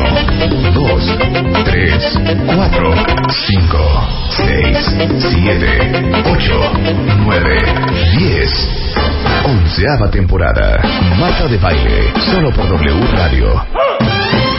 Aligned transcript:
1, 0.00 0.72
2, 0.72 1.18
3, 1.64 2.18
4, 2.46 2.94
5, 3.28 3.78
6, 4.30 4.96
7, 5.18 6.22
8, 6.24 6.72
9, 7.26 7.58
10. 8.18 8.68
Onceava 9.44 10.08
temporada. 10.08 10.80
Marta 11.18 11.48
de 11.48 11.58
baile. 11.58 12.12
Solo 12.30 12.50
por 12.52 12.66
W 12.68 13.06
Radio. 13.12 14.49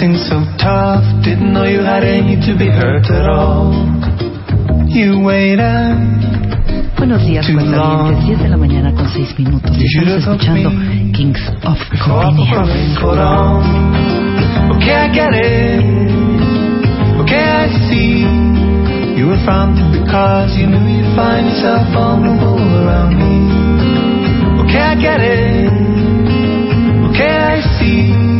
Acting 0.00 0.16
so 0.16 0.40
tough, 0.56 1.04
didn't 1.22 1.52
know 1.52 1.64
you 1.64 1.80
had 1.80 2.02
any 2.02 2.34
to 2.40 2.56
be 2.56 2.64
hurt 2.72 3.04
at 3.12 3.28
all. 3.28 3.68
You 4.88 5.20
waited. 5.20 5.60
Buenos 6.96 7.20
días, 7.20 7.44
Too 7.46 7.52
long. 7.52 8.16
cuentavientes. 8.16 8.26
10 8.26 8.38
de 8.40 8.48
la 8.48 8.56
mañana 8.56 8.94
con 8.94 9.06
6 9.08 9.38
minutos. 9.38 9.76
Estamos 9.76 10.22
escuchando. 10.22 10.70
Kings 11.12 11.40
of 11.64 11.78
Convenience. 12.00 12.96
Okay, 14.72 14.96
I 14.96 15.08
get 15.12 15.34
it. 15.34 15.84
Okay, 17.20 17.44
I 17.44 17.68
see. 17.90 18.24
You 19.20 19.26
were 19.28 19.36
because 19.36 20.56
you 20.56 20.66
knew 20.66 20.80
you'd 20.96 21.14
find 21.14 21.44
yourself 21.46 21.84
vulnerable 21.92 22.56
around 22.56 23.18
me. 23.20 24.64
Okay, 24.64 24.80
I 24.80 24.94
get 24.94 25.20
it. 25.20 25.68
Okay, 27.10 27.36
I 27.36 27.60
see. 27.78 28.39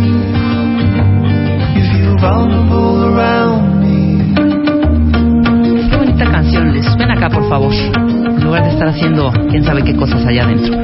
Vulnerable 2.21 3.15
around 3.15 3.81
me. 3.81 4.35
Qué 5.91 5.97
bonita 5.97 6.25
canción, 6.31 6.73
Les. 6.73 6.97
Ven 6.97 7.11
acá, 7.11 7.29
por 7.31 7.49
favor. 7.49 7.73
En 7.73 8.45
lugar 8.45 8.65
de 8.65 8.71
estar 8.71 8.89
haciendo 8.89 9.33
quién 9.51 9.65
sabe 9.65 9.83
qué 9.85 9.97
cosas 9.97 10.25
allá 10.27 10.45
adentro. 10.45 10.75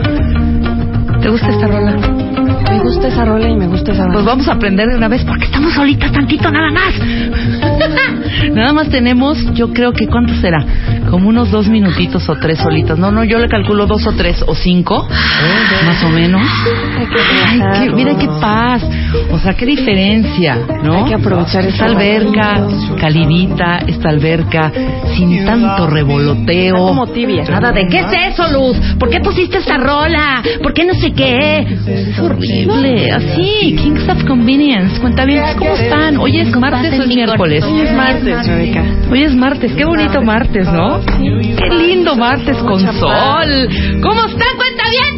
¿Te 1.20 1.28
gusta 1.28 1.48
esta 1.48 1.66
rola? 1.66 1.92
Me 2.70 2.80
gusta 2.80 3.08
esa 3.08 3.24
rola 3.24 3.48
y 3.48 3.56
me 3.56 3.66
gusta 3.66 3.92
esa 3.92 4.04
Pues 4.04 4.14
banda. 4.16 4.30
vamos 4.30 4.48
a 4.48 4.52
aprender 4.52 4.88
de 4.88 4.96
una 4.96 5.08
vez 5.08 5.24
porque 5.24 5.44
estamos 5.46 5.72
solitas 5.72 6.10
tantito 6.12 6.50
nada 6.50 6.70
más. 6.70 6.94
nada 8.52 8.72
más 8.72 8.88
tenemos, 8.90 9.38
yo 9.54 9.72
creo 9.72 9.92
que 9.92 10.06
¿cuánto 10.06 10.34
será? 10.36 10.64
Como 11.10 11.28
unos 11.28 11.50
dos 11.50 11.68
minutitos 11.68 12.28
o 12.28 12.36
tres 12.36 12.58
solitas. 12.58 12.98
No, 12.98 13.10
no, 13.12 13.24
yo 13.24 13.38
le 13.38 13.48
calculo 13.48 13.86
dos 13.86 14.06
o 14.06 14.12
tres 14.12 14.42
o 14.46 14.54
cinco, 14.54 15.06
más 15.86 16.02
o 16.04 16.08
menos. 16.10 16.42
Ay, 17.48 17.60
qué, 17.88 17.90
mira 17.94 18.16
qué 18.18 18.26
paz. 18.40 18.82
O 19.32 19.38
sea, 19.38 19.54
qué 19.54 19.66
diferencia, 19.66 20.58
¿no? 20.82 21.04
Hay 21.04 21.04
que 21.04 21.14
aprovechar 21.14 21.64
esta 21.66 21.86
alberca 21.86 22.66
calidita, 22.98 23.78
esta 23.86 24.08
alberca 24.08 24.72
sin 25.16 25.44
tanto 25.44 25.86
revoloteo. 25.86 26.74
Está 26.74 26.88
como 26.88 27.06
tibia. 27.08 27.44
Nada 27.44 27.72
de 27.72 27.86
¿qué 27.88 28.00
es 28.00 28.32
eso, 28.32 28.48
Luz? 28.52 28.76
¿Por 28.98 29.10
qué 29.10 29.20
pusiste 29.20 29.58
esta 29.58 29.78
rola? 29.78 30.42
¿Por 30.62 30.72
qué 30.72 30.84
no 30.84 30.94
sé 30.94 31.12
qué? 31.12 31.66
Es 31.86 32.18
horrible. 32.18 33.10
Así, 33.10 33.76
Kings 33.76 34.08
of 34.08 34.24
Convenience. 34.24 35.00
Cuenta 35.00 35.24
bien, 35.24 35.42
¿cómo 35.58 35.74
están? 35.74 36.16
Hoy 36.18 36.38
es 36.38 36.54
martes 36.56 36.98
o 36.98 37.02
es 37.02 37.08
miércoles. 37.08 37.64
Hoy 37.64 37.80
es 37.80 37.92
martes, 37.92 38.46
Rebeca. 38.46 38.84
Hoy 39.10 39.22
es 39.22 39.34
martes, 39.34 39.72
qué 39.74 39.84
bonito 39.84 40.22
martes, 40.22 40.66
¿no? 40.72 41.00
Qué 41.04 41.74
lindo 41.76 42.16
martes 42.16 42.56
con 42.58 42.80
sol. 42.80 43.68
¿Cómo 44.02 44.24
están, 44.26 44.56
No 44.56 45.15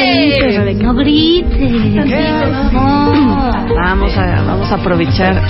grites. 0.00 0.76
No 0.82 0.94
grites. 0.94 2.72
No. 2.72 3.40
Vamos 3.82 4.16
a, 4.16 4.42
vamos 4.42 4.70
a 4.70 4.74
aprovechar 4.74 5.42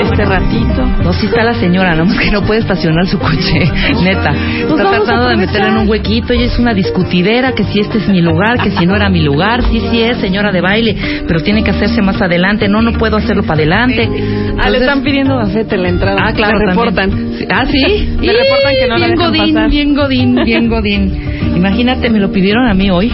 este 0.00 0.24
ratito. 0.24 0.84
No, 1.02 1.12
sí 1.12 1.26
está 1.26 1.44
la 1.44 1.54
señora, 1.54 1.90
nada 1.90 2.04
más 2.04 2.18
que 2.18 2.30
no 2.30 2.42
puede 2.42 2.60
estacionar 2.60 3.06
su 3.06 3.18
coche, 3.18 3.70
neta. 4.02 4.30
Está 4.30 4.66
Pues 4.68 4.82
vamos 4.82 4.86
a 4.86 4.90
tratando 4.96 5.28
de 5.28 5.36
meterla 5.36 5.68
en 5.68 5.76
un 5.78 5.88
huequito 5.88 6.34
y 6.34 6.42
es 6.42 6.58
una 6.58 6.74
discutidera 6.74 7.52
que 7.52 7.64
si 7.64 7.80
este 7.80 7.98
es 7.98 8.08
mi 8.08 8.20
lugar, 8.20 8.58
que 8.58 8.70
si 8.70 8.86
no 8.86 8.96
era 8.96 9.08
mi 9.08 9.22
lugar, 9.22 9.62
sí, 9.64 9.80
sí 9.90 10.02
es 10.02 10.18
señora 10.18 10.52
de 10.52 10.60
baile, 10.60 10.96
pero 11.26 11.42
tiene 11.42 11.62
que 11.62 11.70
hacerse 11.70 12.02
más 12.02 12.20
adelante. 12.20 12.68
No, 12.68 12.82
no 12.82 12.92
puedo 12.92 13.16
hacerlo 13.16 13.42
para 13.42 13.60
adelante. 13.60 14.08
Ah, 14.58 14.70
le 14.70 14.78
están 14.78 15.02
pidiendo 15.02 15.36
gafete 15.36 15.74
en 15.76 15.82
la 15.82 15.88
entrada. 15.88 16.18
Ah, 16.20 16.32
claro. 16.32 16.58
Me 16.58 16.74
también. 16.74 16.86
reportan. 16.86 17.48
Ah, 17.50 17.66
sí. 17.66 18.08
Me 18.20 18.32
reportan 18.32 18.74
que 18.78 18.88
no 18.88 18.98
la 18.98 19.06
bien 19.06 19.18
dejan 19.18 19.30
godín, 19.30 19.54
pasar. 19.54 19.70
Bien 19.70 19.94
godín, 19.94 20.34
bien 20.44 20.68
godín. 20.68 21.35
Imagínate, 21.56 22.10
me 22.10 22.20
lo 22.20 22.30
pidieron 22.30 22.68
a 22.68 22.74
mí 22.74 22.90
hoy. 22.90 23.10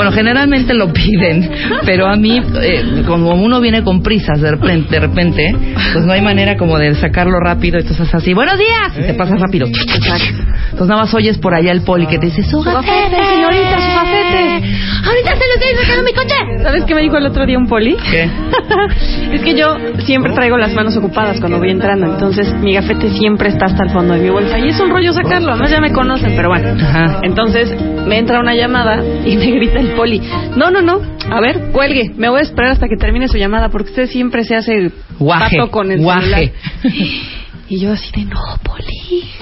Bueno, 0.00 0.12
generalmente 0.12 0.72
lo 0.72 0.90
piden, 0.94 1.50
pero 1.84 2.06
a 2.06 2.16
mí, 2.16 2.40
eh, 2.62 3.02
como 3.06 3.34
uno 3.34 3.60
viene 3.60 3.84
con 3.84 4.02
prisas 4.02 4.40
de 4.40 4.52
repente, 4.52 4.94
de 4.94 4.98
repente, 4.98 5.54
pues 5.92 6.06
no 6.06 6.14
hay 6.14 6.22
manera 6.22 6.56
como 6.56 6.78
de 6.78 6.94
sacarlo 6.94 7.38
rápido, 7.38 7.78
entonces 7.78 8.08
es 8.08 8.14
así, 8.14 8.32
buenos 8.32 8.56
días, 8.56 8.96
y 8.98 9.02
te 9.02 9.12
pasa 9.12 9.36
rápido. 9.36 9.66
Entonces 9.66 10.88
nada 10.88 11.02
más 11.02 11.14
oyes 11.14 11.36
por 11.36 11.52
allá 11.52 11.70
el 11.70 11.82
poli 11.82 12.06
que 12.06 12.18
te 12.18 12.26
dice, 12.26 12.42
su 12.44 12.62
gafete, 12.62 13.14
señorita, 13.14 13.76
su 13.76 13.94
gafete. 13.94 14.80
Ahorita 15.04 15.30
se 15.32 15.46
lo 15.46 15.54
estoy 15.54 15.84
sacando 15.84 16.04
mi 16.04 16.12
coche. 16.12 16.62
¿Sabes 16.62 16.84
qué 16.84 16.94
me 16.94 17.02
dijo 17.02 17.16
el 17.18 17.26
otro 17.26 17.44
día 17.44 17.58
un 17.58 17.66
poli? 17.66 17.96
¿Qué? 18.10 18.30
es 19.32 19.40
que 19.42 19.54
yo 19.54 19.76
siempre 20.04 20.32
traigo 20.32 20.56
las 20.56 20.72
manos 20.72 20.96
ocupadas 20.96 21.40
cuando 21.40 21.58
voy 21.58 21.70
entrando, 21.70 22.06
entonces 22.06 22.54
mi 22.54 22.72
gafete 22.72 23.10
siempre 23.10 23.50
está 23.50 23.66
hasta 23.66 23.84
el 23.84 23.90
fondo 23.90 24.14
de 24.14 24.20
mi 24.20 24.30
bolsa 24.30 24.58
y 24.58 24.68
es 24.68 24.80
un 24.80 24.88
rollo 24.88 25.12
sacarlo, 25.12 25.50
además 25.50 25.70
ya 25.70 25.80
me 25.80 25.92
conocen, 25.92 26.32
pero 26.36 26.48
bueno. 26.48 26.70
Ajá. 26.80 27.20
Entonces 27.22 27.74
me 28.06 28.18
entra 28.18 28.40
una 28.40 28.54
llamada 28.54 29.02
y 29.26 29.36
me 29.36 29.46
grita 29.50 29.80
el 29.80 29.89
poli, 29.90 30.20
no, 30.56 30.70
no, 30.70 30.80
no, 30.82 31.00
a 31.30 31.40
ver, 31.40 31.70
cuelgue, 31.72 32.10
me 32.16 32.28
voy 32.28 32.40
a 32.40 32.42
esperar 32.42 32.72
hasta 32.72 32.86
que 32.88 32.96
termine 32.96 33.28
su 33.28 33.36
llamada 33.38 33.68
porque 33.68 33.90
usted 33.90 34.06
siempre 34.08 34.44
se 34.44 34.56
hace 34.56 34.90
Guaje, 35.18 35.56
pato 35.58 35.70
con 35.70 35.90
el 35.90 36.00
guaje. 36.00 36.52
celular. 36.82 37.30
Y 37.68 37.78
yo 37.78 37.92
así 37.92 38.10
de, 38.10 38.24
no, 38.24 38.40
poli. 38.64 38.84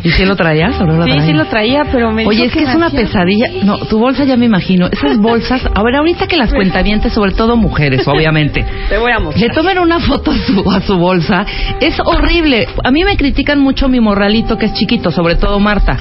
¿Y 0.05 0.11
si 0.11 0.27
lo 0.27 0.37
traías 0.37 0.79
o 0.79 0.85
no 0.85 0.99
lo 0.99 1.05
Sí, 1.05 1.09
traías? 1.13 1.25
sí 1.27 1.33
lo 1.33 1.47
traía, 1.47 1.85
pero 1.91 2.13
me 2.13 2.27
Oye, 2.27 2.43
dijo 2.43 2.59
es 2.59 2.65
que 2.65 2.71
es 2.71 2.75
una 2.77 2.91
pesadilla. 2.91 3.47
No, 3.65 3.79
tu 3.79 3.99
bolsa 3.99 4.25
ya 4.25 4.37
me 4.37 4.45
imagino. 4.45 4.87
Esas 4.93 5.17
bolsas. 5.17 5.63
A 5.75 5.83
ver, 5.83 5.97
ahorita 5.97 6.27
que 6.27 6.37
las 6.37 6.53
cuentavientes, 6.53 7.15
sobre 7.15 7.33
todo 7.33 7.57
mujeres, 7.57 8.07
obviamente, 8.07 8.67
Te 8.91 8.99
voy 8.99 9.13
a 9.13 9.19
le 9.19 9.25
mostrar. 9.25 9.55
tomen 9.55 9.79
una 9.79 9.99
foto 10.01 10.31
a 10.33 10.37
su, 10.37 10.71
a 10.71 10.81
su 10.83 10.99
bolsa, 10.99 11.47
es 11.81 11.99
horrible. 12.05 12.69
A 12.85 12.91
mí 12.91 13.03
me 13.03 13.17
critican 13.17 13.61
mucho 13.61 13.89
mi 13.89 13.99
morralito 13.99 14.59
que 14.59 14.67
es 14.67 14.75
chiquito, 14.75 15.11
sobre 15.11 15.37
todo 15.37 15.59
Marta, 15.59 15.97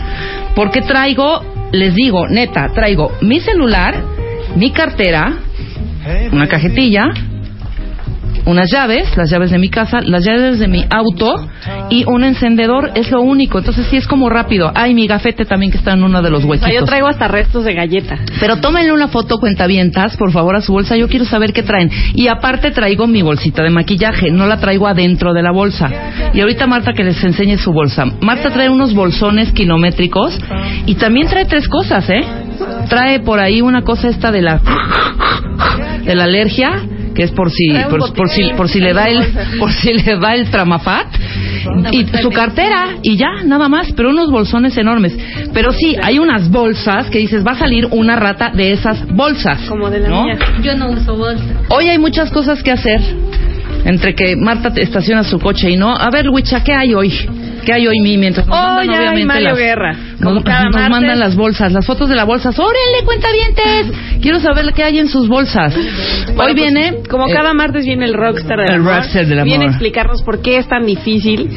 porque 0.54 0.82
traigo, 0.82 1.42
les 1.72 1.96
digo, 1.96 2.28
neta, 2.28 2.68
traigo 2.76 3.14
mi 3.22 3.40
celular, 3.40 3.96
mi 4.56 4.72
cartera, 4.72 5.40
una 6.32 6.48
cajetilla, 6.48 7.12
unas 8.48 8.72
llaves, 8.72 9.16
las 9.18 9.30
llaves 9.30 9.52
de 9.52 9.60
mi 9.60 9.70
casa, 9.70 10.00
las 10.02 10.26
llaves 10.26 10.60
de 10.60 10.68
mi 10.68 10.86
auto 10.90 11.36
y 11.90 12.06
un 12.08 12.24
encendedor, 12.24 12.92
es 12.96 13.12
lo 13.12 13.22
único. 13.22 13.60
Entonces 13.60 13.86
sí 13.90 13.98
es 13.98 14.08
como 14.08 14.30
rápido. 14.30 14.72
Ay, 14.74 14.94
mi 14.94 15.06
gafete 15.06 15.46
también 15.46 15.72
que 15.72 15.78
está 15.78 15.94
en 15.94 16.04
uno 16.04 16.22
de 16.22 16.30
los 16.30 16.44
O 16.44 16.48
huequitos. 16.48 16.70
sea, 16.72 16.80
yo 16.80 16.86
traigo 16.86 17.08
hasta 17.08 17.28
restos 17.28 17.66
de 17.66 17.74
galleta. 17.74 18.18
Pero 18.40 18.58
tómenle 18.58 18.94
una 18.94 19.10
foto 19.10 19.38
cuentavientas, 19.38 20.16
por 20.18 20.32
favor, 20.32 20.56
a 20.56 20.62
su 20.62 20.72
bolsa. 20.72 20.96
Yo 20.96 21.08
quiero 21.08 21.26
saber 21.26 21.52
qué 21.54 21.62
traen. 21.62 21.92
Y 22.14 22.28
aparte 22.30 22.72
traigo 22.72 23.06
mi 23.06 23.22
bolsita 23.22 23.64
de 23.64 23.70
maquillaje. 23.70 24.32
No 24.32 24.48
la 24.48 24.58
traigo 24.60 24.88
adentro 24.88 25.34
de 25.34 25.44
la 25.44 25.52
bolsa. 25.52 25.90
Y 26.34 26.40
ahorita 26.40 26.68
Marta 26.68 26.94
que 26.94 27.04
les 27.04 27.22
enseñe 27.24 27.58
su 27.58 27.74
bolsa. 27.74 28.06
Marta 28.22 28.50
trae 28.50 28.70
unos 28.70 28.94
bolsones 28.94 29.52
kilométricos 29.52 30.40
y 30.86 30.96
también 30.96 31.28
trae 31.28 31.46
tres 31.46 31.68
cosas, 31.68 32.10
¿eh? 32.10 32.24
Trae 32.90 33.20
por 33.20 33.40
ahí 33.40 33.62
una 33.62 33.82
cosa 33.82 34.08
esta 34.08 34.32
de 34.32 34.42
la 34.42 34.62
de 36.06 36.16
la 36.16 36.24
alergia 36.24 36.82
que 37.18 37.24
es 37.24 37.32
por 37.32 37.50
si 37.52 37.74
por, 37.90 38.30
si 38.30 38.54
por 38.56 38.70
si 38.70 38.80
le 38.80 38.94
da 38.94 39.06
el 39.06 39.26
por 39.60 39.74
si 39.74 39.92
le 39.92 40.18
da 40.18 40.36
el 40.36 40.52
tramafat 40.52 41.08
y 41.92 42.06
su 42.22 42.30
cartera 42.30 42.98
y 43.02 43.18
ya, 43.18 43.44
nada 43.44 43.68
más, 43.70 43.92
pero 43.94 44.10
unos 44.10 44.30
bolsones 44.30 44.78
enormes. 44.78 45.18
Pero 45.52 45.72
sí, 45.72 45.96
hay 46.02 46.20
unas 46.20 46.50
bolsas 46.50 47.10
que 47.10 47.18
dices, 47.18 47.46
va 47.46 47.54
a 47.54 47.58
salir 47.58 47.88
una 47.90 48.16
rata 48.16 48.52
de 48.52 48.72
esas 48.72 49.08
bolsas. 49.08 49.62
Como 49.68 49.90
de 49.90 50.00
la 50.00 50.10
¿no? 50.10 50.24
mía. 50.24 50.38
Yo 50.62 50.76
no 50.76 50.92
uso 50.92 51.16
bolsa. 51.16 51.44
Hoy 51.70 51.90
hay 51.90 51.98
muchas 51.98 52.30
cosas 52.30 52.62
que 52.62 52.72
hacer. 52.72 53.02
Entre 53.84 54.14
que 54.14 54.36
Marta 54.36 54.72
estaciona 54.76 55.24
su 55.24 55.40
coche 55.40 55.72
y 55.72 55.78
no. 55.78 55.96
A 55.96 56.10
ver, 56.12 56.30
Wicha, 56.30 56.64
¿qué 56.64 56.74
hay 56.74 56.94
hoy? 56.94 57.12
¿Qué 57.68 57.74
hay 57.74 57.86
hoy, 57.86 58.00
mi? 58.02 58.18
Mientras 58.18 58.48
nos 58.48 58.56
Hoy 58.58 58.88
mandan, 58.88 58.98
obviamente, 58.98 59.26
Mario 59.26 59.50
las- 59.50 59.58
Guerra. 59.58 59.96
Como 60.24 60.36
Nos, 60.36 60.44
cada 60.46 60.64
nos 60.64 60.74
martes. 60.74 60.90
mandan 60.90 61.20
las 61.20 61.36
bolsas, 61.36 61.74
las 61.74 61.86
fotos 61.86 62.08
de 62.08 62.16
las 62.16 62.26
bolsas. 62.26 62.58
¡Órenle, 62.58 63.04
cuentavientes! 63.06 63.92
Quiero 64.22 64.40
saber 64.40 64.72
qué 64.74 64.84
hay 64.86 65.00
en 65.00 65.10
sus 65.10 65.28
bolsas. 65.28 65.76
hoy 65.76 66.34
Bueno, 66.34 66.54
viene... 66.56 66.94
pues, 66.94 67.08
como 67.10 67.28
eh, 67.28 67.34
cada 67.34 67.54
martes 67.54 67.86
viene 67.86 68.06
el 68.06 68.14
rockstar 68.14 68.58
del 68.60 68.70
el 68.70 68.76
amor. 68.82 68.96
rockstar 68.96 69.26
del 69.26 69.40
amor. 69.40 69.46
Viene 69.50 69.66
a 69.66 69.68
explicarnos 69.68 70.24
por 70.24 70.42
qué 70.42 70.58
es 70.60 70.68
tan 70.70 70.86
difícil 70.86 71.50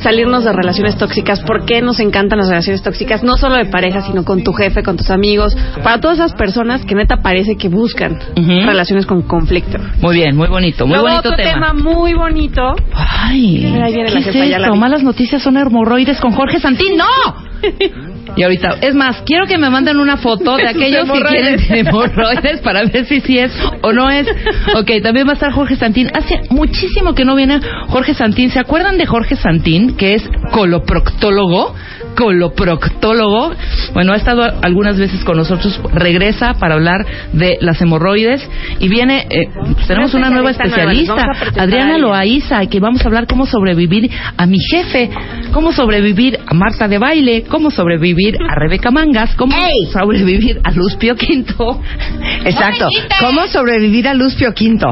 salirnos 0.00 0.44
de 0.44 0.52
relaciones 0.52 0.96
tóxicas, 0.96 1.40
por 1.40 1.66
qué 1.66 1.82
nos 1.82 2.00
encantan 2.00 2.38
las 2.38 2.48
relaciones 2.48 2.82
tóxicas, 2.82 3.22
no 3.22 3.36
solo 3.36 3.56
de 3.56 3.66
pareja, 3.66 4.00
sino 4.00 4.24
con 4.24 4.42
tu 4.42 4.52
jefe, 4.54 4.82
con 4.82 4.96
tus 4.96 5.10
amigos, 5.10 5.54
para 5.84 6.00
todas 6.00 6.18
esas 6.18 6.32
personas 6.32 6.84
que 6.86 6.94
neta 6.94 7.18
parece 7.18 7.56
que 7.56 7.68
buscan 7.68 8.18
Ujú. 8.36 8.48
relaciones 8.66 9.04
con 9.06 9.20
conflicto. 9.22 9.78
Muy 10.00 10.16
bien, 10.16 10.34
muy 10.34 10.48
bonito, 10.48 10.86
muy 10.86 10.94
Luego, 10.98 11.08
bonito 11.08 11.28
otro 11.28 11.44
tema. 11.44 11.74
muy 11.74 12.14
bonito. 12.14 12.62
Ay, 12.94 13.64
Ahí 13.82 13.92
viene 13.94 14.08
¿qué 14.08 14.14
la 14.14 14.20
es 14.20 14.24
jefa, 14.26 14.44
esto? 14.44 14.76
Malas 14.76 15.02
noticias 15.02 15.42
son 15.42 15.57
hemorroides 15.58 16.20
con 16.20 16.32
Jorge 16.32 16.60
Santín. 16.60 16.96
¡No! 16.96 17.48
Y 18.36 18.42
ahorita, 18.42 18.76
es 18.82 18.94
más, 18.94 19.22
quiero 19.22 19.46
que 19.46 19.58
me 19.58 19.70
manden 19.70 19.98
una 19.98 20.16
foto 20.16 20.56
de 20.56 20.68
aquellos 20.68 21.10
que 21.10 21.22
quieren 21.22 21.60
hemorroides 21.70 22.60
para 22.60 22.84
ver 22.84 23.06
si 23.06 23.20
sí 23.20 23.38
es 23.38 23.52
o 23.82 23.92
no 23.92 24.10
es. 24.10 24.28
Ok, 24.76 24.90
también 25.02 25.26
va 25.26 25.32
a 25.32 25.34
estar 25.34 25.52
Jorge 25.52 25.76
Santín. 25.76 26.08
Hace 26.14 26.42
muchísimo 26.50 27.14
que 27.14 27.24
no 27.24 27.34
viene 27.34 27.60
Jorge 27.88 28.14
Santín. 28.14 28.50
¿Se 28.50 28.60
acuerdan 28.60 28.98
de 28.98 29.06
Jorge 29.06 29.36
Santín, 29.36 29.96
que 29.96 30.14
es 30.14 30.28
coloproctólogo? 30.52 31.74
Coloproctólogo. 32.18 33.52
Bueno, 33.94 34.12
ha 34.12 34.16
estado 34.16 34.42
algunas 34.62 34.98
veces 34.98 35.22
con 35.24 35.36
nosotros. 35.36 35.80
Regresa 35.92 36.54
para 36.54 36.74
hablar 36.74 37.06
de 37.32 37.58
las 37.60 37.80
hemorroides 37.80 38.46
y 38.80 38.88
viene. 38.88 39.26
eh, 39.30 39.48
pues 39.74 39.86
tenemos 39.86 40.12
una 40.14 40.28
nueva 40.28 40.50
especialista 40.50 41.14
nueva, 41.14 41.32
Adriana. 41.56 41.98
Loaiza, 41.98 42.66
que 42.66 42.80
vamos 42.80 43.02
a 43.02 43.04
hablar 43.04 43.26
cómo 43.28 43.46
sobrevivir 43.46 44.10
a 44.36 44.46
mi 44.46 44.58
jefe, 44.58 45.10
cómo 45.52 45.72
sobrevivir 45.72 46.38
a 46.44 46.54
Marta 46.54 46.88
de 46.88 46.98
baile, 46.98 47.44
cómo 47.48 47.70
sobrevivir 47.70 48.36
a 48.48 48.54
Rebeca 48.56 48.90
Mangas, 48.90 49.36
cómo 49.36 49.54
¡Ey! 49.56 49.86
sobrevivir 49.92 50.60
a 50.64 50.72
Luz 50.72 50.96
Pio 50.96 51.14
Quinto. 51.14 51.80
Exacto. 52.44 52.88
¿Cómo 53.20 53.46
sobrevivir 53.46 54.08
a 54.08 54.14
Luz 54.14 54.34
Pio 54.34 54.52
Quinto? 54.52 54.88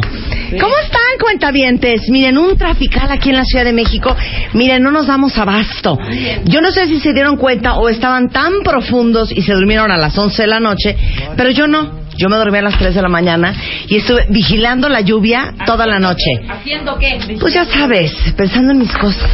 ¿Cómo 0.60 0.74
están, 0.82 1.00
cuentavientes? 1.20 2.02
Miren, 2.08 2.38
un 2.38 2.56
trafical 2.56 3.10
aquí 3.10 3.30
en 3.30 3.36
la 3.36 3.44
Ciudad 3.44 3.64
de 3.64 3.72
México. 3.72 4.14
Miren, 4.52 4.82
no 4.82 4.92
nos 4.92 5.06
damos 5.08 5.36
abasto. 5.36 5.98
Yo 6.44 6.60
no 6.60 6.70
sé 6.70 6.86
si 6.86 7.00
se 7.00 7.15
dieron 7.16 7.36
cuenta 7.36 7.74
o 7.76 7.88
estaban 7.88 8.28
tan 8.28 8.62
profundos 8.62 9.32
y 9.32 9.42
se 9.42 9.54
durmieron 9.54 9.90
a 9.90 9.96
las 9.96 10.16
11 10.16 10.42
de 10.42 10.48
la 10.48 10.60
noche, 10.60 10.96
pero 11.36 11.50
yo 11.50 11.66
no. 11.66 12.05
Yo 12.18 12.28
me 12.28 12.36
dormí 12.36 12.58
a 12.58 12.62
las 12.62 12.78
3 12.78 12.94
de 12.94 13.02
la 13.02 13.08
mañana 13.08 13.54
y 13.88 13.96
estuve 13.96 14.26
vigilando 14.30 14.88
la 14.88 15.00
lluvia 15.00 15.54
toda 15.64 15.86
la 15.86 15.98
noche. 15.98 16.40
¿Haciendo 16.48 16.98
qué? 16.98 17.18
Pues 17.40 17.54
ya 17.54 17.64
sabes, 17.64 18.12
pensando 18.36 18.72
en 18.72 18.78
mis 18.78 18.92
cosas. 18.96 19.30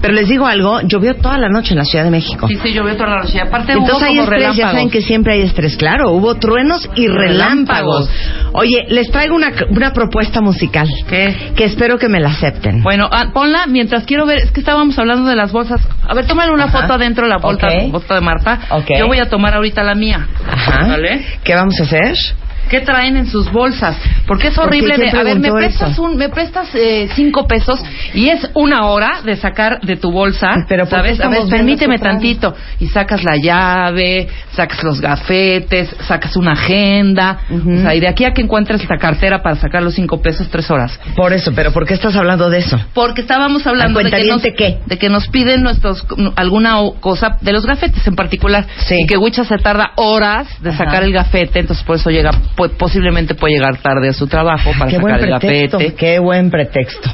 Pero 0.00 0.14
les 0.14 0.28
digo 0.28 0.46
algo, 0.46 0.80
llovió 0.82 1.14
toda 1.14 1.38
la 1.38 1.48
noche 1.48 1.72
en 1.72 1.78
la 1.78 1.84
Ciudad 1.84 2.04
de 2.04 2.10
México. 2.10 2.48
Sí, 2.48 2.56
sí, 2.62 2.72
llovió 2.72 2.96
toda 2.96 3.10
la 3.10 3.22
noche. 3.22 3.40
Aparte 3.40 3.76
hubo 3.76 3.84
Entonces 3.84 4.08
hay 4.08 4.16
como 4.16 4.32
estrés, 4.32 4.56
ya 4.56 4.70
saben 4.70 4.90
que 4.90 5.02
siempre 5.02 5.34
hay 5.34 5.42
estrés, 5.42 5.76
claro, 5.76 6.10
hubo 6.12 6.34
truenos 6.36 6.88
y 6.94 7.08
relámpagos. 7.08 8.08
Oye, 8.52 8.84
les 8.88 9.10
traigo 9.10 9.34
una, 9.34 9.52
una 9.70 9.92
propuesta 9.92 10.40
musical 10.40 10.88
¿Qué? 11.08 11.52
que 11.54 11.64
espero 11.64 11.98
que 11.98 12.08
me 12.08 12.20
la 12.20 12.30
acepten. 12.30 12.82
Bueno, 12.82 13.08
ah, 13.10 13.26
ponla 13.32 13.66
mientras 13.66 14.04
quiero 14.04 14.26
ver, 14.26 14.38
es 14.38 14.50
que 14.50 14.60
estábamos 14.60 14.98
hablando 14.98 15.28
de 15.28 15.36
las 15.36 15.52
bolsas. 15.52 15.80
A 16.06 16.14
ver, 16.14 16.26
tómale 16.26 16.52
una 16.52 16.64
Ajá. 16.64 16.82
foto 16.82 16.94
adentro 16.94 17.24
de 17.24 17.30
la 17.30 17.38
bolsa, 17.38 17.68
bolsa 17.90 18.14
de 18.14 18.20
Marta. 18.20 18.60
Ok. 18.70 18.90
Yo 18.98 19.06
voy 19.06 19.18
a 19.18 19.28
tomar 19.28 19.54
ahorita 19.54 19.82
la 19.82 19.94
mía. 19.94 20.26
Ajá. 20.50 20.86
¿Vale? 20.86 21.24
¿Qué 21.44 21.54
vamos 21.54 21.78
a 21.80 21.82
hacer? 21.84 22.15
English 22.16 22.45
¿Qué 22.68 22.80
traen 22.80 23.16
en 23.16 23.26
sus 23.26 23.50
bolsas? 23.52 23.96
Porque 24.26 24.48
es 24.48 24.58
horrible 24.58 24.96
de, 24.96 25.04
¿Quién 25.10 25.16
a 25.16 25.22
ver, 25.22 25.38
me 25.38 25.52
prestas 25.52 25.92
eso? 25.92 26.02
un, 26.02 26.16
me 26.16 26.28
prestas 26.28 26.68
eh, 26.74 27.08
cinco 27.14 27.46
pesos 27.46 27.80
y 28.14 28.28
es 28.28 28.50
una 28.54 28.86
hora 28.86 29.20
de 29.24 29.36
sacar 29.36 29.80
de 29.82 29.96
tu 29.96 30.10
bolsa, 30.10 30.48
Pero 30.68 30.84
¿por 30.86 31.02
qué 31.02 31.14
¿sabes? 31.14 31.20
A 31.20 31.28
ver, 31.28 31.42
permíteme 31.48 31.98
tantito 31.98 32.54
y 32.80 32.88
sacas 32.88 33.22
la 33.22 33.36
llave, 33.36 34.28
sacas 34.52 34.82
los 34.82 35.00
gafetes, 35.00 35.94
sacas 36.08 36.36
una 36.36 36.52
agenda, 36.52 37.38
Ujú. 37.50 37.72
o 37.72 37.80
sea, 37.82 37.94
y 37.94 38.00
de 38.00 38.08
aquí 38.08 38.24
a 38.24 38.32
que 38.32 38.42
encuentres 38.42 38.88
la 38.88 38.98
cartera 38.98 39.42
para 39.42 39.56
sacar 39.56 39.82
los 39.82 39.94
cinco 39.94 40.20
pesos, 40.20 40.48
tres 40.48 40.70
horas. 40.70 40.98
Por 41.14 41.32
eso, 41.32 41.52
pero 41.54 41.72
¿por 41.72 41.86
qué 41.86 41.94
estás 41.94 42.16
hablando 42.16 42.50
de 42.50 42.58
eso? 42.58 42.78
Porque 42.94 43.20
estábamos 43.20 43.66
hablando 43.66 44.00
de 44.00 44.10
que, 44.10 44.24
nos, 44.24 44.42
qué? 44.42 44.78
de 44.86 44.98
que 44.98 45.08
nos 45.08 45.28
piden 45.28 45.62
nuestros 45.62 46.04
alguna 46.34 46.76
cosa 47.00 47.36
de 47.40 47.52
los 47.52 47.64
gafetes 47.66 48.06
en 48.06 48.16
particular 48.16 48.66
Sí. 48.86 48.96
y 48.98 49.06
que 49.06 49.16
Wicha 49.16 49.44
se 49.44 49.58
tarda 49.58 49.92
horas 49.96 50.48
de 50.60 50.70
Ajá. 50.70 50.84
sacar 50.84 51.02
el 51.04 51.12
gafete, 51.12 51.60
entonces 51.60 51.84
por 51.84 51.96
eso 51.96 52.10
llega 52.10 52.30
pu- 52.56 52.70
posiblemente 52.76 53.34
puede 53.34 53.54
llegar 53.54 53.76
tarde 53.78 54.08
a 54.08 54.12
su 54.12 54.26
trabajo 54.26 54.70
para 54.78 54.90
Qué 54.90 54.98
buen 54.98 55.14
sacar 55.14 55.28
el 55.28 55.38
pretexto, 55.38 55.78
gafete. 55.78 55.94
qué 55.96 56.18
buen 56.18 56.50
pretexto. 56.50 57.10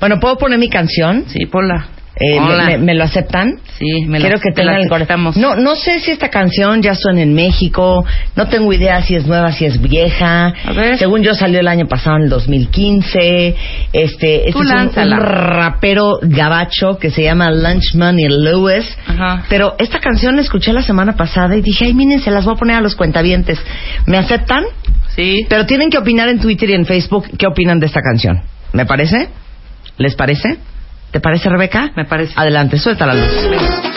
Bueno, 0.00 0.20
¿puedo 0.20 0.36
poner 0.38 0.58
mi 0.58 0.68
canción? 0.68 1.24
Sí, 1.28 1.46
ponla. 1.46 1.88
Eh. 2.16 2.78
¿me, 2.78 2.94
lo 2.94 3.02
aceptan? 3.02 3.58
Sí, 3.76 4.04
me 4.06 4.20
la- 4.20 4.26
Quiero 4.28 4.40
que 4.40 4.52
tengan 4.52 4.76
el 4.80 4.88
corazón. 4.88 5.32
No, 5.34 5.56
no 5.56 5.74
sé 5.74 5.98
si 5.98 6.12
esta 6.12 6.28
canción 6.28 6.80
ya 6.80 6.94
suena 6.94 7.22
en 7.22 7.34
México. 7.34 8.04
No 8.36 8.46
tengo 8.46 8.72
idea 8.72 9.02
si 9.02 9.16
es 9.16 9.26
nueva, 9.26 9.50
si 9.50 9.64
es 9.64 9.82
vieja. 9.82 10.54
A 10.64 10.72
ver. 10.72 10.96
Según 10.96 11.24
yo 11.24 11.34
salió 11.34 11.58
el 11.58 11.66
año 11.66 11.88
pasado, 11.88 12.18
en 12.18 12.22
el 12.22 12.28
2015. 12.28 13.56
Este, 13.92 14.48
este 14.48 14.48
es 14.48 14.54
un- 14.54 15.10
rapero 15.10 16.18
gabacho 16.22 16.98
que 17.00 17.10
se 17.10 17.24
llama 17.24 17.50
Lunch 17.50 17.96
Money 17.96 18.26
Lewis. 18.28 18.86
Ajá. 19.08 19.44
Pero 19.48 19.74
esta 19.80 19.98
canción 19.98 20.36
la 20.36 20.42
escuché 20.42 20.72
la 20.72 20.82
semana 20.82 21.16
pasada 21.16 21.56
y 21.56 21.62
dije, 21.62 21.86
ay, 21.86 21.94
miren, 21.94 22.20
se 22.20 22.30
las 22.30 22.44
voy 22.44 22.54
a 22.54 22.58
poner 22.58 22.76
a 22.76 22.80
los 22.80 22.94
cuentavientes. 22.94 23.58
¿Me 24.06 24.18
aceptan? 24.18 24.62
Sí. 25.16 25.46
Pero 25.48 25.66
tienen 25.66 25.90
que 25.90 25.98
opinar 25.98 26.28
en 26.28 26.40
Twitter 26.40 26.70
y 26.70 26.74
en 26.74 26.86
Facebook 26.86 27.26
qué 27.38 27.46
opinan 27.46 27.78
de 27.80 27.86
esta 27.86 28.00
canción. 28.00 28.42
¿Me 28.72 28.86
parece? 28.86 29.28
¿Les 29.96 30.14
parece? 30.14 30.58
¿Te 31.12 31.20
parece, 31.20 31.48
Rebeca? 31.48 31.92
Me 31.96 32.04
parece. 32.04 32.32
Adelante, 32.36 32.78
suelta 32.78 33.06
la 33.06 33.14
luz. 33.14 33.93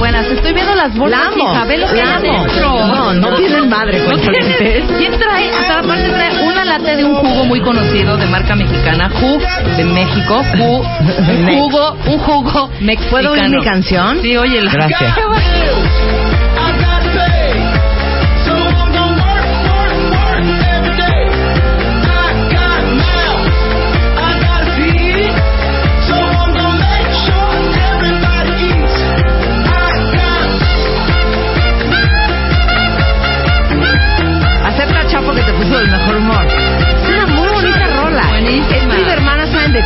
Buenas. 0.00 0.26
Estoy 0.26 0.52
viendo 0.52 0.74
las 0.74 0.96
bolsas, 0.96 1.20
La 1.20 1.26
amo, 1.28 1.52
hija. 1.52 1.64
Ve 1.66 1.78
lo 1.78 1.86
que 1.86 2.02
hay. 2.02 2.22
No, 2.60 3.14
no 3.14 3.34
tienen 3.36 3.68
madre, 3.68 4.00
tienen- 4.00 4.86
¿Quién 4.98 5.12
trae? 5.18 5.50
Hasta 5.50 5.78
aparte 5.78 6.08
trae 6.08 6.42
una 6.44 6.64
lata 6.64 6.96
de 6.96 7.04
un 7.04 7.14
jugo 7.14 7.44
muy 7.44 7.60
conocido 7.60 8.16
de 8.16 8.26
marca 8.26 8.56
mexicana, 8.56 9.08
Ju 9.10 9.38
de 9.76 9.84
México, 9.84 10.42
Ju, 10.56 10.82
un 10.82 11.46
jugo, 11.58 11.96
un 12.06 12.18
jugo 12.18 12.70
mexicano. 12.80 13.10
¿Puedo 13.10 13.32
oír 13.32 13.48
mi 13.50 13.62
canción? 13.62 14.18
Sí, 14.22 14.36
oye. 14.36 14.60
Gracias. 14.72 15.14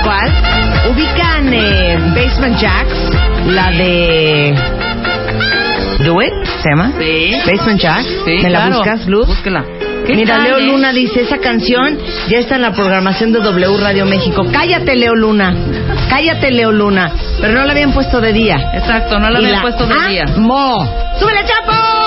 Hermana, 0.04 0.42
¿saben 0.49 0.70
de 0.70 0.80
cuál? 0.80 0.92
Ubican 0.92 1.54
eh, 1.54 1.99
Basement 2.14 2.58
Jacks, 2.58 3.11
la 3.46 3.70
de 3.70 4.54
Do 6.04 6.23
It, 6.23 6.32
¿se 6.62 6.68
llama? 6.70 6.92
Sí. 6.99 7.34
Basement 7.46 7.80
Jacks. 7.80 8.06
Sí, 8.25 8.30
¿Me 8.42 8.50
la 8.50 8.58
claro. 8.61 8.76
buscas, 8.76 9.06
Luz? 9.06 9.26
Búsquela. 9.26 9.64
¿Qué 10.06 10.14
Mira, 10.16 10.38
Leo? 10.38 10.61
Luna 10.61 10.92
dice, 10.92 11.23
esa 11.23 11.38
canción 11.38 11.99
ya 12.28 12.38
está 12.38 12.56
en 12.56 12.62
la 12.62 12.73
programación 12.73 13.32
de 13.32 13.40
W 13.40 13.78
Radio 13.80 14.04
México. 14.04 14.44
Cállate, 14.52 14.96
Leo 14.96 15.14
Luna. 15.14 15.54
Cállate, 16.11 16.50
Leo 16.50 16.73
Luna. 16.73 17.11
Pero 17.40 17.54
no 17.54 17.64
la 17.64 17.73
habían 17.73 17.92
puesto 17.92 18.20
de 18.20 18.34
día. 18.34 18.70
Exacto, 18.75 19.18
no 19.18 19.30
la 19.30 19.40
Y 19.40 19.46
había 19.46 19.62
puesto 19.62 19.87
de 19.87 19.94
día. 20.11 20.25
¡Mo! 20.37 20.76
¡Súbele, 21.18 21.40
Chapo! 21.46 22.03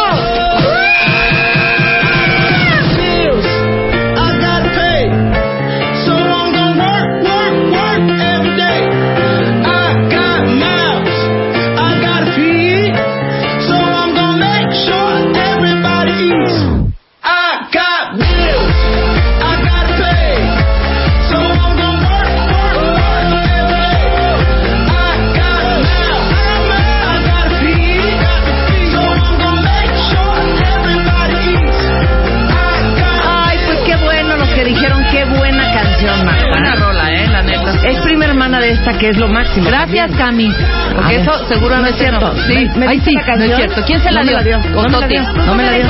Que 39.07 39.11
es 39.11 39.17
lo 39.19 39.29
máximo. 39.29 39.67
Gracias, 39.67 40.11
Cami. 40.17 40.51
Porque 40.95 41.15
eso 41.21 41.31
seguramente 41.47 42.11
No 42.11 42.17
es 42.17 42.19
cierto. 42.19 42.33
Sí, 42.45 42.79
¿Me- 42.79 42.87
Ay, 42.87 42.99
sí, 43.05 43.13
no 43.15 43.43
es 43.45 43.55
cierto. 43.55 43.81
¿Quién 43.85 44.01
se 44.01 44.11
la 44.11 44.21
dio? 44.23 44.31
No 44.33 44.35
me 44.35 44.43
la 44.43 44.43
dio. 44.43 44.59
¿Dónde 44.73 45.19
No 45.45 45.55
me 45.55 45.63
la 45.63 45.71
dio. 45.71 45.85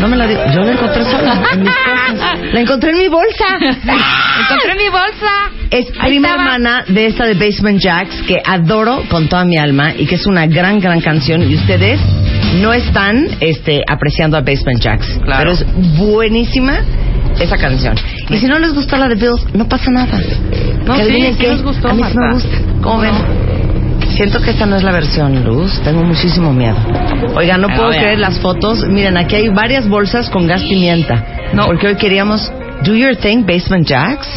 No 0.00 0.08
me 0.08 0.16
la 0.16 0.26
dio. 0.26 0.38
Yo 0.54 0.60
la 0.60 0.72
encontré 0.72 1.02
sola 1.04 1.42
en 1.54 1.62
mis 1.62 1.72
cosas. 1.86 2.38
La 2.52 2.60
encontré 2.60 2.90
en 2.90 2.98
mi 2.98 3.08
bolsa. 3.08 3.44
Encontré 3.58 4.74
mi 4.76 4.88
bolsa. 4.90 5.50
Es 5.70 5.86
prima 5.92 6.28
hermana 6.34 6.84
de 6.88 7.06
esta 7.06 7.24
de 7.24 7.34
Basement 7.34 7.80
Jacks 7.80 8.22
que 8.26 8.42
adoro 8.44 9.02
con 9.08 9.28
toda 9.28 9.44
mi 9.46 9.56
alma 9.56 9.94
y 9.96 10.04
que 10.06 10.16
es 10.16 10.26
una 10.26 10.46
gran, 10.46 10.78
gran 10.80 11.00
canción. 11.00 11.50
Y 11.50 11.54
ustedes 11.54 11.98
no 12.60 12.74
están 12.74 13.28
este, 13.40 13.82
apreciando 13.88 14.36
a 14.36 14.40
Basement 14.42 14.80
Jacks. 14.80 15.06
Claro. 15.24 15.38
Pero 15.38 15.52
es 15.52 15.96
buenísima 15.98 16.80
esa 17.40 17.56
canción. 17.56 17.94
Y 18.32 18.38
si 18.38 18.46
no 18.46 18.58
les 18.58 18.74
gustó 18.74 18.96
la 18.96 19.08
de 19.08 19.14
Bills, 19.14 19.46
no 19.54 19.68
pasa 19.68 19.90
nada. 19.90 20.18
No, 20.86 20.94
Que 20.96 21.04
sí, 21.04 21.36
qué, 21.38 21.48
nos 21.48 21.62
gustó, 21.62 21.88
a 21.88 21.94
mí 21.94 22.02
sí 22.10 22.16
me 22.18 22.32
gusta. 22.34 22.56
¿Cómo 22.82 22.98
ven? 23.00 23.12
Siento 24.16 24.40
que 24.42 24.50
esta 24.50 24.66
no 24.66 24.76
es 24.76 24.82
la 24.82 24.92
versión, 24.92 25.44
Luz. 25.44 25.80
Tengo 25.84 26.02
muchísimo 26.04 26.52
miedo. 26.52 26.76
Oiga, 27.34 27.56
no 27.56 27.68
puedo 27.68 27.90
creer 27.90 28.18
las 28.18 28.38
fotos. 28.40 28.86
Miren, 28.88 29.16
aquí 29.16 29.36
hay 29.36 29.48
varias 29.48 29.88
bolsas 29.88 30.28
con 30.28 30.46
gas 30.46 30.62
pimienta. 30.62 31.24
No. 31.54 31.66
Porque 31.66 31.86
hoy 31.88 31.94
queríamos 31.96 32.52
Do 32.84 32.94
Your 32.94 33.16
Thing, 33.16 33.44
Basement 33.46 33.86
Jacks. 33.86 34.28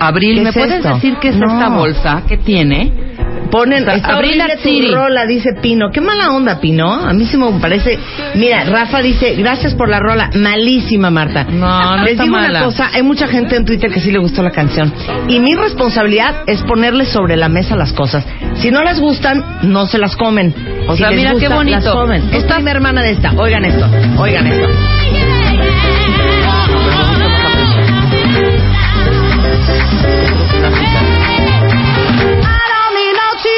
Abril, 0.00 0.36
¿Qué 0.36 0.42
¿me 0.42 0.48
es 0.50 0.54
puedes 0.56 0.72
esto? 0.76 0.94
decir 0.94 1.16
qué 1.20 1.28
es 1.28 1.36
No. 1.36 1.46
esta 1.46 1.68
bolsa? 1.68 2.22
¿Qué 2.26 2.36
tiene? 2.38 3.11
Ponen, 3.52 3.86
está 3.86 4.14
Abril 4.14 4.42
tu 4.62 4.94
rola, 4.94 5.26
dice 5.26 5.50
Pino. 5.60 5.90
Qué 5.90 6.00
mala 6.00 6.30
onda, 6.30 6.58
Pino. 6.58 6.90
A 6.90 7.12
mí 7.12 7.26
sí 7.26 7.36
me 7.36 7.52
parece. 7.60 7.98
Mira, 8.34 8.64
Rafa 8.64 9.02
dice, 9.02 9.34
gracias 9.34 9.74
por 9.74 9.90
la 9.90 10.00
rola. 10.00 10.30
Malísima, 10.34 11.10
Marta. 11.10 11.44
No, 11.44 11.98
no 11.98 12.02
Les 12.02 12.12
está 12.12 12.22
digo 12.22 12.34
mala. 12.34 12.60
una 12.60 12.64
cosa, 12.64 12.88
hay 12.94 13.02
mucha 13.02 13.28
gente 13.28 13.54
en 13.56 13.66
Twitter 13.66 13.90
que 13.92 14.00
sí 14.00 14.10
le 14.10 14.18
gustó 14.20 14.42
la 14.42 14.52
canción. 14.52 14.90
Y 15.28 15.38
mi 15.38 15.54
responsabilidad 15.54 16.44
es 16.46 16.62
ponerles 16.62 17.08
sobre 17.10 17.36
la 17.36 17.50
mesa 17.50 17.76
las 17.76 17.92
cosas. 17.92 18.24
Si 18.54 18.70
no 18.70 18.82
les 18.82 18.98
gustan, 18.98 19.44
no 19.64 19.84
se 19.84 19.98
las 19.98 20.16
comen. 20.16 20.54
O 20.88 20.92
Si 20.92 21.00
sea, 21.00 21.10
les 21.10 21.18
mira 21.18 21.34
qué 21.38 21.48
bonito. 21.48 21.76
Las 21.78 21.92
comen. 21.94 22.30
Es 22.32 22.46
mi 22.62 22.70
hermana 22.70 23.02
de 23.02 23.10
esta. 23.10 23.32
Oigan 23.36 23.66
esto, 23.66 23.86
oigan 24.18 24.46
esto. 24.46 24.68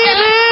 Mientras 0.05 0.44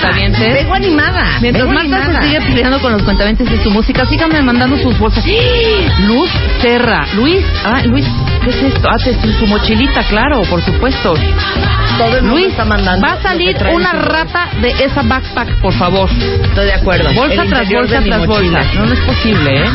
cuentavientes. 0.00 0.54
Vengo 0.54 0.74
animada. 0.74 1.24
Mientras 1.40 1.64
vengo 1.66 1.74
Marta 1.74 1.96
animada. 1.96 2.20
se 2.22 2.28
sigue 2.28 2.40
peleando 2.42 2.80
con 2.80 2.92
los 2.92 3.02
cuentavientes 3.02 3.50
de 3.50 3.62
su 3.62 3.70
música, 3.70 4.04
síganme 4.06 4.42
mandando 4.42 4.76
sus 4.78 4.98
bolsas. 4.98 5.24
Luz 6.06 6.30
Serra. 6.60 7.06
Luis, 7.14 7.44
ah, 7.64 7.82
Luis, 7.84 8.04
¿qué 8.42 8.50
es 8.50 8.62
esto? 8.74 8.88
Ah, 8.90 8.96
te- 9.02 9.14
su 9.38 9.46
mochilita, 9.46 10.02
claro, 10.04 10.42
por 10.50 10.62
supuesto. 10.62 11.14
Todo 11.98 12.18
el 12.18 12.26
Luis, 12.26 12.48
está 12.48 12.64
mandando 12.64 13.06
va 13.06 13.14
a 13.14 13.22
salir 13.22 13.56
una 13.72 13.92
rata 13.92 14.48
de 14.60 14.68
esa 14.84 15.02
backpack, 15.02 15.60
por 15.60 15.72
favor. 15.74 16.08
Estoy 16.10 16.66
de 16.66 16.72
acuerdo. 16.74 17.12
Bolsa 17.14 17.42
El 17.42 17.48
tras 17.48 17.68
bolsa 17.70 18.00
tras 18.04 18.26
bolsa. 18.26 18.60
No, 18.74 18.86
no 18.86 18.92
es 18.92 19.00
posible, 19.00 19.62
¿eh? 19.64 19.68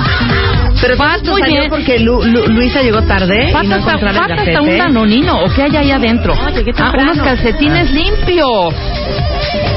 Pero 0.82 0.98
muy 0.98 1.42
salió 1.42 1.58
bien. 1.60 1.70
porque 1.70 2.00
Lu- 2.00 2.24
Lu- 2.24 2.48
Luisa 2.48 2.82
llegó 2.82 3.02
tarde 3.04 3.50
y 3.50 3.52
Falta 3.52 3.70
no 3.78 3.84
encontraba 3.88 4.26
el 4.26 4.36
gafete. 4.36 4.60
un 4.60 4.78
danonino. 4.78 5.44
¿O 5.44 5.54
qué 5.54 5.64
hay 5.64 5.76
ahí 5.78 5.92
adentro? 5.92 6.34
llegué 6.56 6.72
ah, 6.78 6.92
unos 6.98 7.18
calcetines 7.20 7.92
limpios. 7.92 8.74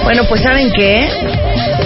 Bueno, 0.03 0.25
pues 0.29 0.43
¿saben 0.43 0.71
qué? 0.73 1.09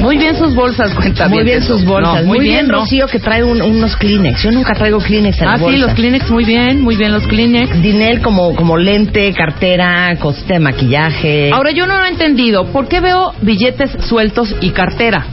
Muy 0.01 0.17
bien 0.17 0.37
sus 0.37 0.55
bolsas, 0.55 0.93
cuenta 0.95 1.29
Muy 1.29 1.43
bien 1.45 1.63
sus 1.63 1.85
bolsas. 1.85 2.25
muy, 2.25 2.41
bien, 2.41 2.67
¿no? 2.69 2.81
Rocío, 2.81 3.07
que 3.07 3.19
trae 3.19 3.43
un- 3.45 3.61
unos 3.63 3.97
Kleenex. 3.97 4.43
Yo 4.43 4.51
nunca 4.53 4.73
traigo 4.75 4.99
Kleenex 4.99 5.41
en 5.41 5.47
la 5.47 5.53
Ah, 5.55 5.57
sí, 5.59 5.63
bolsa. 5.65 5.79
los 5.87 5.95
Kleenex, 5.95 6.31
muy 6.31 6.45
bien, 6.45 6.83
muy 6.83 6.97
bien 6.97 7.13
los 7.13 7.27
Kleenex. 7.27 7.81
Dinel 7.83 8.21
como, 8.21 8.55
como 8.55 8.77
lente, 8.77 9.33
cartera, 9.33 10.15
coste 10.19 10.55
de 10.55 10.59
maquillaje. 10.61 11.51
Ahora, 11.53 11.71
yo 11.71 11.87
no 11.87 11.97
lo 11.99 12.05
he 12.05 12.09
entendido. 12.09 12.67
¿Por 12.73 12.89
qué 12.89 13.01
veo 13.01 13.33
billetes 13.43 13.91
sueltos 14.09 14.55
y 14.61 14.71
cartera? 14.71 15.25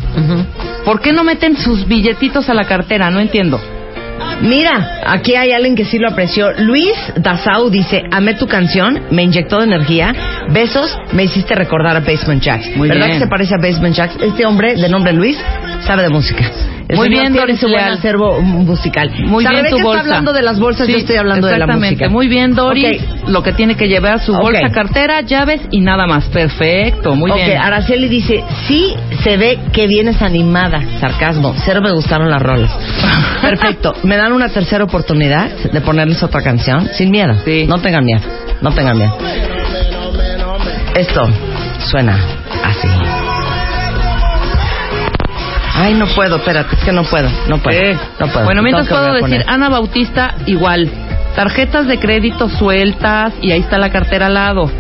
¿Por 0.86 1.02
qué 1.02 1.12
no 1.14 1.24
meten 1.24 1.58
sus 1.58 1.88
billetitos 1.88 2.50
a 2.50 2.54
la 2.54 2.66
cartera? 2.66 3.10
No 3.10 3.20
entiendo. 3.20 3.60
I 4.18 4.35
Mira, 4.42 5.02
aquí 5.08 5.36
hay 5.36 5.52
alguien 5.52 5.76
que 5.76 5.86
sí 5.86 5.98
lo 5.98 6.10
apreció. 6.10 6.52
Luis 6.60 6.94
Dasau 7.18 7.70
dice, 7.70 8.04
amé 8.12 8.34
tu 8.36 8.48
canción, 8.48 9.02
me 9.12 9.24
inyectó 9.24 9.60
de 9.60 9.66
energía. 9.66 10.14
Besos, 10.50 10.98
me 11.14 11.24
hiciste 11.24 11.56
recordar 11.56 11.96
a 11.96 12.02
Basement 12.02 12.42
Jacks. 12.44 12.76
Muy 12.76 12.90
¿Verdad 12.90 13.06
bien. 13.08 13.18
que 13.20 13.24
se 13.26 13.30
parece 13.30 13.56
a 13.56 13.58
Basement 13.58 13.96
Jacks? 13.96 14.16
Este 14.22 14.46
hombre, 14.46 14.76
de 14.76 14.90
nombre 14.90 15.14
Luis, 15.14 15.38
sabe 15.86 16.04
de 16.04 16.10
música. 16.10 16.44
El 16.88 16.98
Muy 16.98 17.10
bien, 17.10 17.34
Doris 17.34 17.60
su 17.60 17.68
buen 17.68 17.84
acervo 17.84 18.40
musical. 18.42 19.10
Muy 19.26 19.44
¿Sabe 19.44 19.56
bien 19.56 19.66
que 19.66 19.70
tu 19.72 19.78
está 19.78 19.88
bolsa. 19.88 20.02
hablando 20.02 20.34
de 20.34 20.42
las 20.44 20.60
bolsas, 20.60 20.86
Sí, 20.86 20.92
yo 20.92 21.00
estoy 21.00 21.16
hablando 21.16 21.48
de 21.48 21.54
la 21.58 21.66
exactamente. 21.66 21.96
música. 21.96 22.10
Muy 22.10 22.28
bien, 22.28 22.54
Doris. 22.54 23.02
Lo 23.28 23.42
que 23.42 23.54
tiene 23.54 23.76
que 23.76 23.88
llevar 23.88 24.20
su 24.20 24.34
bolsa, 24.36 24.70
cartera, 24.72 25.22
llaves 25.22 25.62
y 25.72 25.80
nada 25.82 26.06
más. 26.06 26.26
Perfecto, 26.26 27.16
muy 27.16 27.32
ok, 27.32 27.38
bien. 27.38 27.58
Araceli 27.58 28.08
dice, 28.08 28.44
sí 28.68 28.94
se 29.24 29.36
ve 29.36 29.58
que 29.74 29.88
vienes 29.88 30.22
animada. 30.22 30.80
Sarcasmo, 31.00 31.56
cero 31.66 31.82
me 31.82 31.92
gustaron 31.92 32.30
las 32.30 32.40
rolas. 32.44 32.70
Perfecto, 33.42 33.96
¿me 34.04 34.16
dan 34.26 34.34
una 34.34 34.50
tercera 34.50 34.84
oportunidad 34.84 35.52
de 35.52 35.82
ponerles 35.82 36.24
otra 36.24 36.42
canción? 36.42 36.88
Sin 36.94 37.12
miedo. 37.12 37.36
Sí. 37.46 37.68
No 37.68 37.80
tengan 37.80 38.04
miedo, 38.04 38.24
no 38.60 38.72
tengan 38.72 38.98
miedo. 38.98 39.16
Esto 40.96 41.30
suena 41.80 42.18
así. 42.64 42.88
Ay, 45.76 45.94
no 45.94 46.08
puedo, 46.08 46.38
espérate, 46.38 46.76
es 46.76 46.84
que 46.84 46.92
no 46.92 47.04
puedo, 47.04 47.30
no 47.48 47.60
puedo. 47.60 47.78
Eh. 47.78 47.96
No 48.20 48.28
puedo. 48.28 48.46
Bueno, 48.46 48.64
mientras 48.64 48.88
puedo 48.88 49.14
decir. 49.14 49.44
Ana 49.48 49.70
Bautista, 49.70 50.34
igual. 50.48 50.90
Tarjetas 51.36 51.86
de 51.86 52.00
crédito 52.00 52.50
sueltas 52.50 53.34
y 53.42 53.52
ahí 53.52 53.60
está 53.60 53.78
la 53.78 53.92
cartera 53.92 54.26
al 54.28 54.34
lado. 54.34 54.72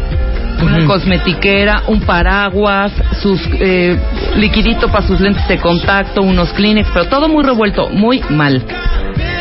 Una 0.64 0.78
Ujú. 0.78 0.88
cosmetiquera, 0.88 1.84
un 1.88 2.00
paraguas, 2.00 2.92
sus 3.22 3.40
eh, 3.60 4.00
liquidito 4.38 4.88
para 4.88 5.06
sus 5.06 5.20
lentes 5.20 5.46
de 5.50 5.58
contacto, 5.58 6.22
unos 6.22 6.54
Kleenex, 6.54 6.88
pero 6.94 7.06
todo 7.10 7.28
muy 7.28 7.44
revuelto, 7.44 7.90
muy 7.90 8.22
mal. 8.30 8.64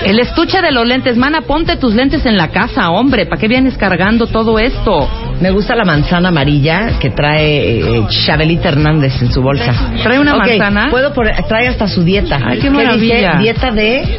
El 0.04 0.18
estuche 0.18 0.60
de 0.60 0.70
los 0.70 0.86
lentes, 0.86 1.16
mana, 1.16 1.40
ponte 1.42 1.76
tus 1.76 1.94
lentes 1.94 2.26
en 2.26 2.36
la 2.36 2.48
casa, 2.48 2.90
hombre, 2.90 3.24
¿para 3.24 3.40
qué 3.40 3.48
vienes 3.48 3.78
cargando 3.78 4.26
todo 4.26 4.58
esto? 4.58 5.08
Me 5.40 5.50
gusta 5.50 5.74
la 5.74 5.84
manzana 5.84 6.28
amarilla 6.28 6.98
que 7.00 7.08
trae 7.10 7.80
eh, 7.80 8.06
Chabelita 8.26 8.68
Hernández 8.68 9.20
en 9.22 9.32
su 9.32 9.40
bolsa. 9.40 9.72
¿Trae 10.02 10.18
una 10.20 10.36
manzana? 10.36 10.88
Puedo 10.90 11.12
poner, 11.14 11.42
trae 11.48 11.68
hasta 11.68 11.88
su 11.88 12.04
dieta. 12.04 12.36
Ay, 12.36 12.58
qué 12.58 12.68
dice? 12.68 12.84
maravilla. 12.84 13.38
Dieta 13.38 13.70
de 13.70 14.18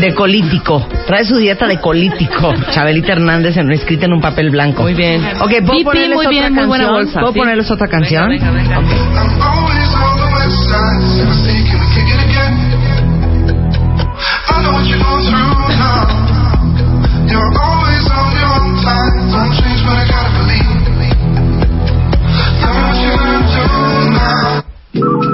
de 0.00 0.14
colítico. 0.14 0.86
Trae 1.06 1.24
su 1.24 1.36
dieta 1.36 1.66
de 1.66 1.78
colítico. 1.78 2.54
Chabelita 2.70 3.12
Hernández 3.12 3.56
en, 3.56 3.72
escrita 3.72 4.04
en 4.04 4.12
un 4.12 4.20
papel 4.20 4.50
blanco. 4.50 4.82
Muy 4.82 4.94
bien. 4.94 5.22
Ok, 5.40 5.50
¿puedo 5.50 5.72
Pipi, 5.72 5.84
ponerles 5.84 6.14
muy 6.16 6.26
otra 6.26 6.30
bien, 6.30 6.42
muy 6.52 6.60
canción? 6.60 6.68
buena 6.68 6.90
bolsa, 6.90 7.20
¿Puedo 7.20 7.32
sí. 7.32 7.38
ponerles 7.38 7.70
otra 7.70 7.88
canción? 7.88 8.28
Venga, 8.28 8.50
venga, 8.50 8.78
venga. 8.80 8.80
Ok. 8.80 9.70
Gonna 24.92 25.20
do 25.20 25.29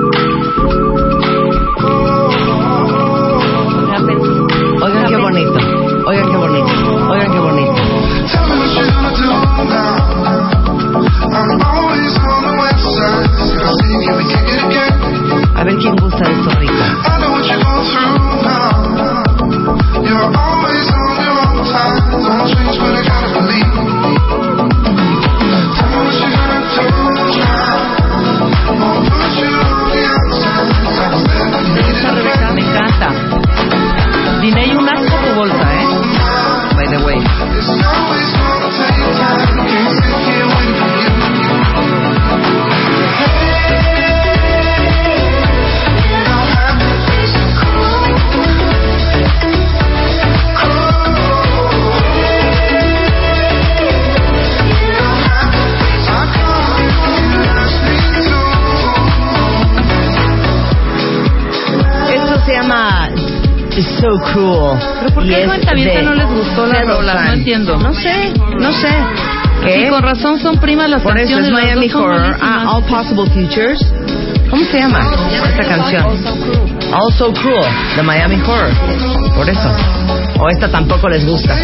So 64.00 64.08
Cruel. 64.32 64.78
¿Pero 65.00 65.14
por 65.14 65.22
qué 65.24 65.30
Y 65.30 65.34
a 65.34 65.38
es 65.40 65.46
cuentaviente 65.46 65.96
de 65.96 66.02
no 66.02 66.14
les 66.14 66.26
gustó 66.26 66.66
la 66.66 66.82
rola? 66.82 67.14
No 67.26 67.32
entiendo. 67.32 67.76
No 67.78 67.94
sé, 67.94 68.32
no 68.58 68.72
sé. 68.72 68.88
¿Qué? 69.64 69.84
Sí, 69.84 69.88
con 69.88 70.02
razón 70.02 70.38
son 70.38 70.58
primas 70.58 70.88
las 70.90 71.02
Por 71.02 71.16
eso 71.18 71.36
canciones. 71.36 71.46
es 71.46 71.52
las 71.52 71.62
Miami 71.62 71.88
dos 71.88 71.92
son 71.92 72.10
Horror. 72.10 72.36
Ah, 72.42 72.64
All 72.76 72.84
Possible 72.84 73.26
Futures. 73.30 73.92
¿Cómo 74.50 74.64
se 74.64 74.78
llama 74.78 75.00
esta 75.48 75.64
canción? 75.64 76.04
Also 76.92 77.32
Cruel, 77.32 77.64
de 77.96 78.02
Miami 78.02 78.36
Horror. 78.42 78.70
Por 79.34 79.48
eso. 79.48 79.70
O 80.38 80.48
esta 80.50 80.68
tampoco 80.70 81.08
les 81.08 81.26
gusta. 81.26 81.56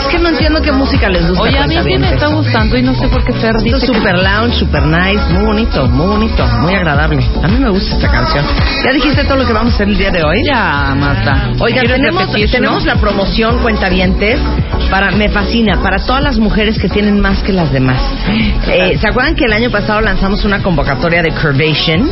Es 0.00 0.06
que 0.08 0.18
no 0.18 0.28
entiendo 0.30 0.60
qué 0.62 0.72
música 0.72 1.08
les 1.08 1.28
gusta. 1.28 1.42
Oye, 1.42 1.58
a 1.58 1.66
mí 1.66 1.76
sí 1.82 1.98
me 1.98 2.12
está 2.12 2.28
gustando 2.28 2.76
y 2.76 2.82
no 2.82 2.94
sé 2.94 3.08
por 3.08 3.24
qué 3.24 3.32
Fer 3.32 3.54
Esto 3.56 3.76
es 3.76 3.80
que... 3.80 3.86
super 3.86 4.18
lounge, 4.18 4.58
super 4.58 4.82
nice, 4.86 5.22
muy 5.32 5.44
bonito, 5.44 5.86
muy 5.88 6.06
bonito, 6.06 6.46
muy 6.60 6.74
agradable. 6.74 7.24
A 7.42 7.48
mí 7.48 7.58
me 7.58 7.70
gusta 7.70 7.94
esta 7.94 8.10
canción. 8.10 8.44
¿Ya 8.84 8.92
dijiste 8.92 9.24
todo 9.24 9.38
lo 9.38 9.46
que 9.46 9.52
vamos 9.52 9.72
a 9.72 9.74
hacer 9.76 9.88
el 9.88 9.98
día 9.98 10.10
de 10.10 10.22
hoy? 10.22 10.42
Ya, 10.46 10.94
Marta. 10.96 11.50
¿Quieres 11.58 11.90
tenemos, 11.90 12.26
repetir, 12.26 12.50
tenemos 12.50 12.84
no? 12.84 12.94
la 12.94 13.00
promoción 13.00 13.58
Cuentavientes 13.60 14.38
para, 14.90 15.10
me 15.12 15.28
fascina, 15.28 15.80
para 15.82 15.98
todas 15.98 16.22
las 16.22 16.38
mujeres 16.38 16.78
que 16.78 16.88
tienen 16.88 17.20
más 17.20 17.42
que 17.42 17.52
las 17.52 17.72
demás. 17.72 18.00
Eh, 18.68 18.98
¿Se 18.98 19.08
acuerdan 19.08 19.34
que 19.34 19.44
el 19.44 19.52
año 19.52 19.70
pasado 19.70 20.00
lanzamos 20.00 20.44
una 20.44 20.62
convocatoria 20.62 21.22
de 21.22 21.30
Curvation, 21.30 22.10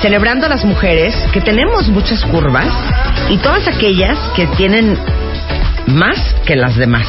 celebrando 0.00 0.46
a 0.46 0.48
las 0.48 0.64
mujeres 0.64 1.14
que 1.32 1.40
tenemos 1.40 1.88
muchas 1.88 2.24
curvas 2.24 2.68
y 3.28 3.36
todas 3.38 3.68
aquellas 3.68 4.18
que 4.34 4.46
tienen 4.48 4.98
más 5.86 6.34
que 6.46 6.56
las 6.56 6.76
demás. 6.76 7.06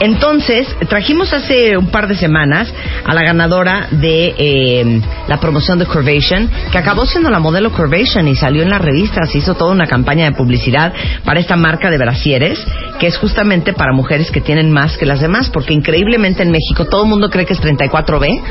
Entonces, 0.00 0.66
trajimos 0.88 1.32
hace 1.32 1.76
un 1.76 1.86
par 1.88 2.08
de 2.08 2.16
semanas 2.16 2.72
a 3.04 3.14
la 3.14 3.22
ganadora 3.22 3.88
de 3.90 4.34
eh, 4.36 5.00
la 5.28 5.38
promoción 5.38 5.78
de 5.78 5.86
Curvation, 5.86 6.50
que 6.72 6.78
acabó 6.78 7.06
siendo 7.06 7.30
la 7.30 7.38
modelo 7.38 7.72
Curvation 7.72 8.26
y 8.28 8.34
salió 8.34 8.62
en 8.62 8.70
las 8.70 8.80
revistas, 8.80 9.34
hizo 9.34 9.54
toda 9.54 9.72
una 9.72 9.86
campaña 9.86 10.24
de 10.24 10.36
publicidad 10.36 10.92
para 11.24 11.40
esta 11.40 11.56
marca 11.56 11.90
de 11.90 11.98
brasieres, 11.98 12.64
que 12.98 13.06
es 13.06 13.16
justamente 13.16 13.72
para 13.72 13.92
mujeres 13.92 14.30
que 14.30 14.40
tienen 14.40 14.72
más 14.72 14.96
que 14.96 15.06
las 15.06 15.20
demás, 15.20 15.50
porque 15.50 15.74
increíblemente 15.74 16.42
en 16.42 16.50
México 16.50 16.86
todo 16.86 17.04
el 17.04 17.10
mundo 17.10 17.30
cree 17.30 17.46
que 17.46 17.52
es 17.52 17.60
34B 17.60 18.42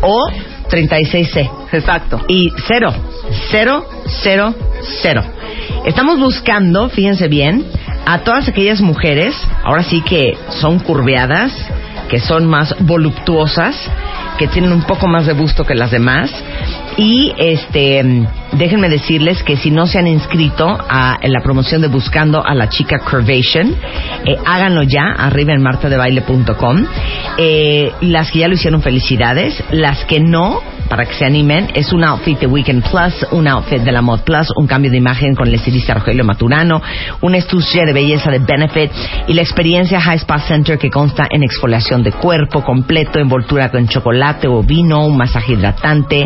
o 0.00 0.30
36C. 0.70 1.50
Exacto. 1.72 2.24
Y 2.28 2.50
cero, 2.66 2.92
cero, 3.50 3.86
cero, 4.22 4.54
cero. 5.02 5.22
Estamos 5.84 6.18
buscando, 6.18 6.88
fíjense 6.88 7.28
bien, 7.28 7.64
a 8.06 8.20
todas 8.20 8.48
aquellas 8.48 8.80
mujeres, 8.80 9.36
ahora 9.64 9.82
sí 9.82 10.00
que 10.00 10.38
son 10.48 10.78
curveadas, 10.78 11.52
que 12.08 12.20
son 12.20 12.46
más 12.46 12.74
voluptuosas, 12.80 13.74
que 14.38 14.46
tienen 14.46 14.72
un 14.72 14.82
poco 14.82 15.08
más 15.08 15.26
de 15.26 15.32
busto 15.32 15.64
que 15.64 15.74
las 15.74 15.90
demás. 15.90 16.30
Y 16.96 17.32
este, 17.36 18.26
déjenme 18.52 18.88
decirles 18.88 19.42
que 19.42 19.56
si 19.56 19.70
no 19.70 19.86
se 19.86 19.98
han 19.98 20.06
inscrito 20.06 20.66
a 20.88 21.18
en 21.20 21.32
la 21.32 21.40
promoción 21.40 21.82
de 21.82 21.88
Buscando 21.88 22.44
a 22.44 22.54
la 22.54 22.68
Chica 22.68 22.98
Curvation, 23.00 23.74
eh, 24.24 24.36
háganlo 24.46 24.82
ya, 24.84 25.12
arriba 25.18 25.52
en 25.52 25.62
martadebaile.com. 25.62 26.86
Eh, 27.38 27.92
las 28.02 28.30
que 28.30 28.38
ya 28.38 28.48
lo 28.48 28.54
hicieron, 28.54 28.82
felicidades. 28.82 29.62
Las 29.72 30.04
que 30.04 30.20
no, 30.20 30.62
para 30.88 31.04
que 31.06 31.14
se 31.14 31.24
animen, 31.24 31.70
es 31.74 31.92
un 31.92 32.04
outfit 32.04 32.38
de 32.38 32.46
Weekend 32.46 32.82
Plus, 32.88 33.26
un 33.32 33.46
outfit 33.48 33.80
de 33.80 33.92
la 33.92 34.02
Mod 34.02 34.20
Plus, 34.20 34.48
un 34.56 34.66
cambio 34.66 34.90
de 34.90 34.96
imagen 34.96 35.34
con 35.34 35.48
el 35.48 35.54
estilista 35.54 35.94
Rogelio 35.94 36.24
Maturano, 36.24 36.82
un 37.20 37.34
estuche 37.34 37.84
de 37.84 37.92
belleza 37.92 38.30
de 38.30 38.38
Benefit 38.38 38.90
y 39.28 39.34
la 39.34 39.42
experiencia 39.42 40.00
High 40.00 40.18
Spa 40.18 40.38
Center 40.40 40.78
que 40.78 40.90
consta 40.90 41.26
en 41.30 41.42
exfoliación 41.42 42.02
de 42.02 42.12
cuerpo 42.12 42.62
completo, 42.62 43.18
envoltura 43.18 43.70
con 43.70 43.86
chocolate 43.88 44.48
o 44.48 44.62
vino, 44.62 45.06
un 45.06 45.16
masaje 45.16 45.52
hidratante. 45.52 46.24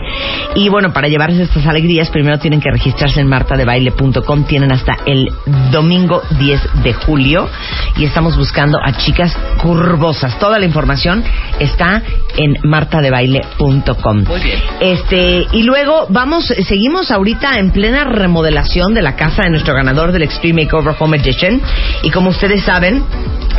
Y 0.55 0.69
bueno, 0.69 0.93
para 0.93 1.09
llevarse 1.09 1.43
estas 1.43 1.67
alegrías, 1.67 2.11
primero 2.11 2.39
tienen 2.39 2.61
que 2.61 2.71
registrarse 2.71 3.21
en 3.21 3.29
martadebaile.com. 3.29 4.45
Tienen 4.45 4.73
hasta 4.73 4.97
el 5.07 5.31
domingo 5.71 6.23
10 6.39 6.83
de 6.83 6.93
julio 6.93 7.49
y 7.97 8.05
estamos 8.05 8.37
buscando 8.37 8.79
a 8.83 8.93
chicas 8.93 9.37
curvosas. 9.63 10.39
Toda 10.39 10.59
la 10.59 10.65
información 10.65 11.23
está 11.59 12.03
en 12.37 12.57
martadebaile.com. 12.63 14.25
Muy 14.25 14.41
bien. 14.41 14.50
Este, 14.81 15.47
y 15.53 15.63
luego 15.63 16.07
vamos, 16.09 16.47
seguimos 16.47 17.11
ahorita 17.11 17.59
en 17.59 17.71
plena 17.71 18.05
remodelación 18.05 18.95
de 18.95 19.03
la 19.03 19.17
casa 19.17 19.43
de 19.43 19.51
nuestro 19.51 19.75
ganador 19.75 20.13
del 20.13 20.23
Extreme 20.23 20.65
Makeover 20.65 20.95
Home 20.99 21.19
Edition. 21.19 21.61
Y 22.03 22.11
como 22.11 22.31
ustedes 22.31 22.63
saben, 22.65 23.05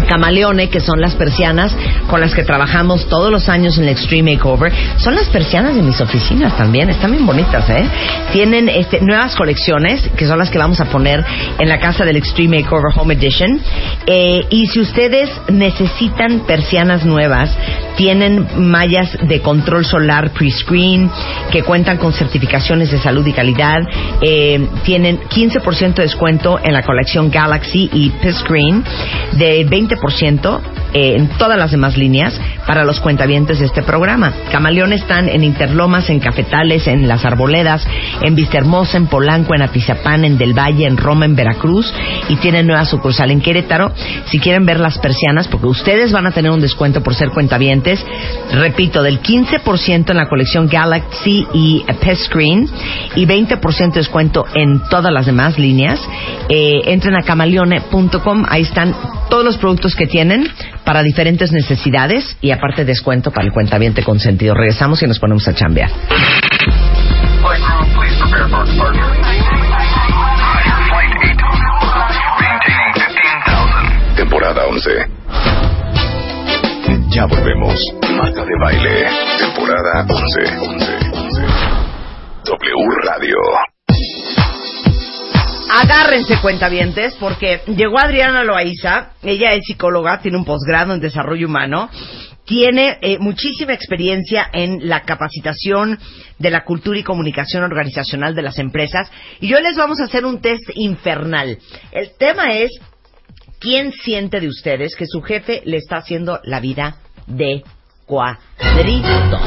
Camaleone, 0.07 0.69
que 0.69 0.79
son 0.79 0.99
las 0.99 1.15
persianas 1.15 1.75
con 2.07 2.21
las 2.21 2.33
que 2.33 2.43
trabajamos 2.43 3.07
todos 3.07 3.31
los 3.31 3.49
años 3.49 3.77
en 3.77 3.83
el 3.83 3.89
Extreme 3.89 4.33
Makeover, 4.33 4.71
son 4.97 5.15
las 5.15 5.29
persianas 5.29 5.75
de 5.75 5.81
mis 5.81 5.99
oficinas 6.01 6.57
también, 6.57 6.89
están 6.89 7.11
bien 7.11 7.25
bonitas, 7.25 7.69
¿eh? 7.69 7.85
Tienen 8.31 8.69
este, 8.69 9.01
nuevas 9.01 9.35
colecciones, 9.35 10.09
que 10.17 10.25
son 10.25 10.39
las 10.39 10.49
que 10.49 10.57
vamos 10.57 10.79
a 10.79 10.85
poner 10.85 11.23
en 11.59 11.69
la 11.69 11.79
casa 11.79 12.03
del 12.03 12.17
Extreme 12.17 12.61
Makeover 12.61 12.91
Home 12.95 13.13
Edition. 13.13 13.61
Eh, 14.05 14.41
y 14.49 14.67
si 14.67 14.79
ustedes 14.79 15.29
necesitan 15.49 16.41
persianas 16.45 17.05
nuevas, 17.05 17.55
tienen 17.95 18.47
mallas 18.57 19.17
de 19.21 19.41
control 19.41 19.85
solar 19.85 20.31
pre-screen 20.31 20.80
que 21.51 21.63
cuentan 21.63 21.97
con 21.97 22.13
certificaciones 22.13 22.91
de 22.91 22.99
salud 22.99 23.25
y 23.25 23.33
calidad. 23.33 23.79
Eh, 24.21 24.67
tienen 24.83 25.19
15% 25.21 25.95
de 25.95 26.03
descuento 26.03 26.59
en 26.63 26.73
la 26.73 26.83
colección 26.83 27.29
Galaxy 27.29 27.89
y 27.91 28.09
P-Screen, 28.09 28.83
de 29.33 29.65
20% 29.67 30.61
eh, 30.93 31.15
en 31.15 31.29
todas 31.37 31.57
las 31.57 31.71
demás 31.71 31.95
líneas 31.95 32.39
para 32.67 32.83
los 32.83 32.99
cuentavientes 32.99 33.59
de 33.59 33.65
este 33.65 33.81
programa. 33.81 34.33
Camaleón 34.51 34.91
están 34.91 35.29
en 35.29 35.43
Interlomas, 35.43 36.09
en 36.09 36.19
Cafetales, 36.19 36.87
en 36.87 37.07
Las 37.07 37.23
Arboledas, 37.23 37.87
en 38.21 38.35
Vistahermosa, 38.35 38.97
en 38.97 39.07
Polanco, 39.07 39.55
en 39.55 39.61
Atizapán, 39.61 40.25
en 40.25 40.37
Del 40.37 40.57
Valle, 40.57 40.85
en 40.85 40.97
Roma, 40.97 41.25
en 41.25 41.35
Veracruz 41.35 41.93
y 42.27 42.35
tienen 42.37 42.67
nueva 42.67 42.85
sucursal 42.85 43.31
en 43.31 43.41
Querétaro. 43.41 43.93
Si 44.25 44.39
quieren 44.39 44.65
ver 44.65 44.79
las 44.79 44.97
persianas, 44.99 45.47
porque 45.47 45.67
ustedes 45.67 46.11
van 46.11 46.27
a 46.27 46.31
tener 46.31 46.51
un 46.51 46.61
descuento 46.61 47.01
por 47.01 47.15
ser 47.15 47.29
cuentavientes, 47.29 48.05
repito, 48.51 49.01
del 49.01 49.21
15% 49.21 50.09
en 50.09 50.17
la 50.17 50.27
colección 50.27 50.67
Galaxy 50.71 51.45
y 51.53 51.83
P 51.83 52.15
Screen 52.15 52.67
y 53.15 53.25
20% 53.25 53.93
de 53.93 53.99
descuento 53.99 54.45
en 54.55 54.79
todas 54.89 55.11
las 55.11 55.25
demás 55.25 55.59
líneas. 55.59 55.99
Eh, 56.49 56.81
entren 56.85 57.15
a 57.15 57.23
camaleone.com, 57.23 58.45
ahí 58.49 58.63
están 58.63 58.95
todos 59.29 59.45
los 59.45 59.57
productos 59.57 59.95
que 59.95 60.07
tienen 60.07 60.47
para 60.83 61.03
diferentes 61.03 61.51
necesidades 61.51 62.35
y 62.41 62.51
aparte 62.51 62.85
descuento 62.85 63.31
para 63.31 63.45
el 63.45 63.53
cuentaviente 63.53 64.03
consentido. 64.03 64.53
Regresamos 64.53 65.01
y 65.03 65.07
nos 65.07 65.19
ponemos 65.19 65.47
a 65.47 65.53
chambear. 65.53 65.89
Flight 67.41 67.61
crew, 67.63 67.85
please 67.97 68.15
prepare 68.21 68.47
for 68.49 68.65
departure. 68.65 69.01
Flight 70.89 71.11
8. 71.17 71.41
Maintaining 72.39 72.93
15,000. 72.93 74.15
Temporada 74.15 74.61
11. 74.67 75.21
Ya 77.09 77.25
volvemos. 77.25 77.75
Marta 78.15 78.45
de 78.45 78.55
baile. 78.61 79.07
Temporada 79.71 80.05
11. 80.09 80.41
11. 80.59 80.99
11. 81.13 81.41
W 82.43 82.75
Radio. 83.05 83.35
Agárrense 85.69 86.41
cuentavientes 86.41 87.15
porque 87.17 87.61
llegó 87.67 87.97
Adriana 87.97 88.43
Loaiza, 88.43 89.11
ella 89.23 89.53
es 89.53 89.63
psicóloga, 89.65 90.19
tiene 90.19 90.39
un 90.39 90.43
posgrado 90.43 90.93
en 90.93 90.99
desarrollo 90.99 91.47
humano, 91.47 91.89
tiene 92.43 92.97
eh, 93.01 93.17
muchísima 93.19 93.71
experiencia 93.71 94.49
en 94.51 94.89
la 94.89 95.03
capacitación 95.03 95.97
de 96.37 96.49
la 96.49 96.65
cultura 96.65 96.99
y 96.99 97.03
comunicación 97.03 97.63
organizacional 97.63 98.35
de 98.35 98.41
las 98.41 98.59
empresas 98.59 99.09
y 99.39 99.47
yo 99.47 99.61
les 99.61 99.77
vamos 99.77 100.01
a 100.01 100.05
hacer 100.05 100.25
un 100.25 100.41
test 100.41 100.69
infernal. 100.75 101.59
El 101.93 102.11
tema 102.19 102.51
es 102.55 102.71
¿quién 103.61 103.93
siente 103.93 104.41
de 104.41 104.49
ustedes 104.49 104.97
que 104.97 105.07
su 105.07 105.21
jefe 105.21 105.61
le 105.63 105.77
está 105.77 105.95
haciendo 105.95 106.41
la 106.43 106.59
vida 106.59 106.97
de 107.25 107.63
cuadrito? 108.11 109.39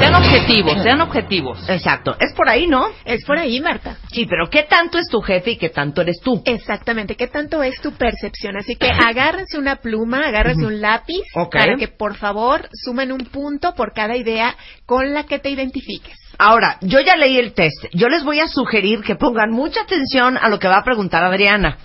Sean 0.00 0.14
objetivos, 0.16 0.82
sean 0.82 1.00
objetivos. 1.02 1.68
Exacto, 1.68 2.16
es 2.18 2.32
por 2.34 2.48
ahí, 2.48 2.66
¿no? 2.66 2.88
Es 3.04 3.24
por 3.24 3.38
ahí, 3.38 3.60
Marta. 3.60 3.96
Sí, 4.10 4.26
pero 4.26 4.50
¿qué 4.50 4.64
tanto 4.64 4.98
es 4.98 5.06
tu 5.08 5.20
jefe 5.20 5.52
y 5.52 5.56
qué 5.56 5.68
tanto 5.68 6.02
eres 6.02 6.18
tú? 6.20 6.42
Exactamente. 6.46 7.14
¿Qué 7.14 7.28
tanto 7.28 7.62
es 7.62 7.80
tu 7.80 7.92
percepción? 7.92 8.56
Así 8.56 8.74
que 8.74 8.90
agárrense 8.90 9.56
una 9.56 9.76
pluma, 9.76 10.26
agárrense 10.26 10.66
un 10.66 10.80
lápiz 10.80 11.22
para 11.52 11.76
que, 11.76 11.86
por 11.86 12.16
favor, 12.16 12.68
sumen 12.72 13.12
un 13.12 13.26
punto 13.26 13.72
por 13.74 13.92
cada 13.92 14.16
idea 14.16 14.56
con 14.84 15.14
la 15.14 15.24
que 15.24 15.38
te 15.38 15.50
identifiques. 15.50 16.16
Ahora, 16.38 16.78
yo 16.80 16.98
ya 17.00 17.14
leí 17.16 17.38
el 17.38 17.52
test. 17.52 17.84
Yo 17.92 18.08
les 18.08 18.24
voy 18.24 18.40
a 18.40 18.48
sugerir 18.48 19.02
que 19.02 19.14
pongan 19.14 19.52
mucha 19.52 19.82
atención 19.82 20.36
a 20.36 20.48
lo 20.48 20.58
que 20.58 20.66
va 20.66 20.78
a 20.78 20.84
preguntar 20.84 21.22
Adriana. 21.22 21.78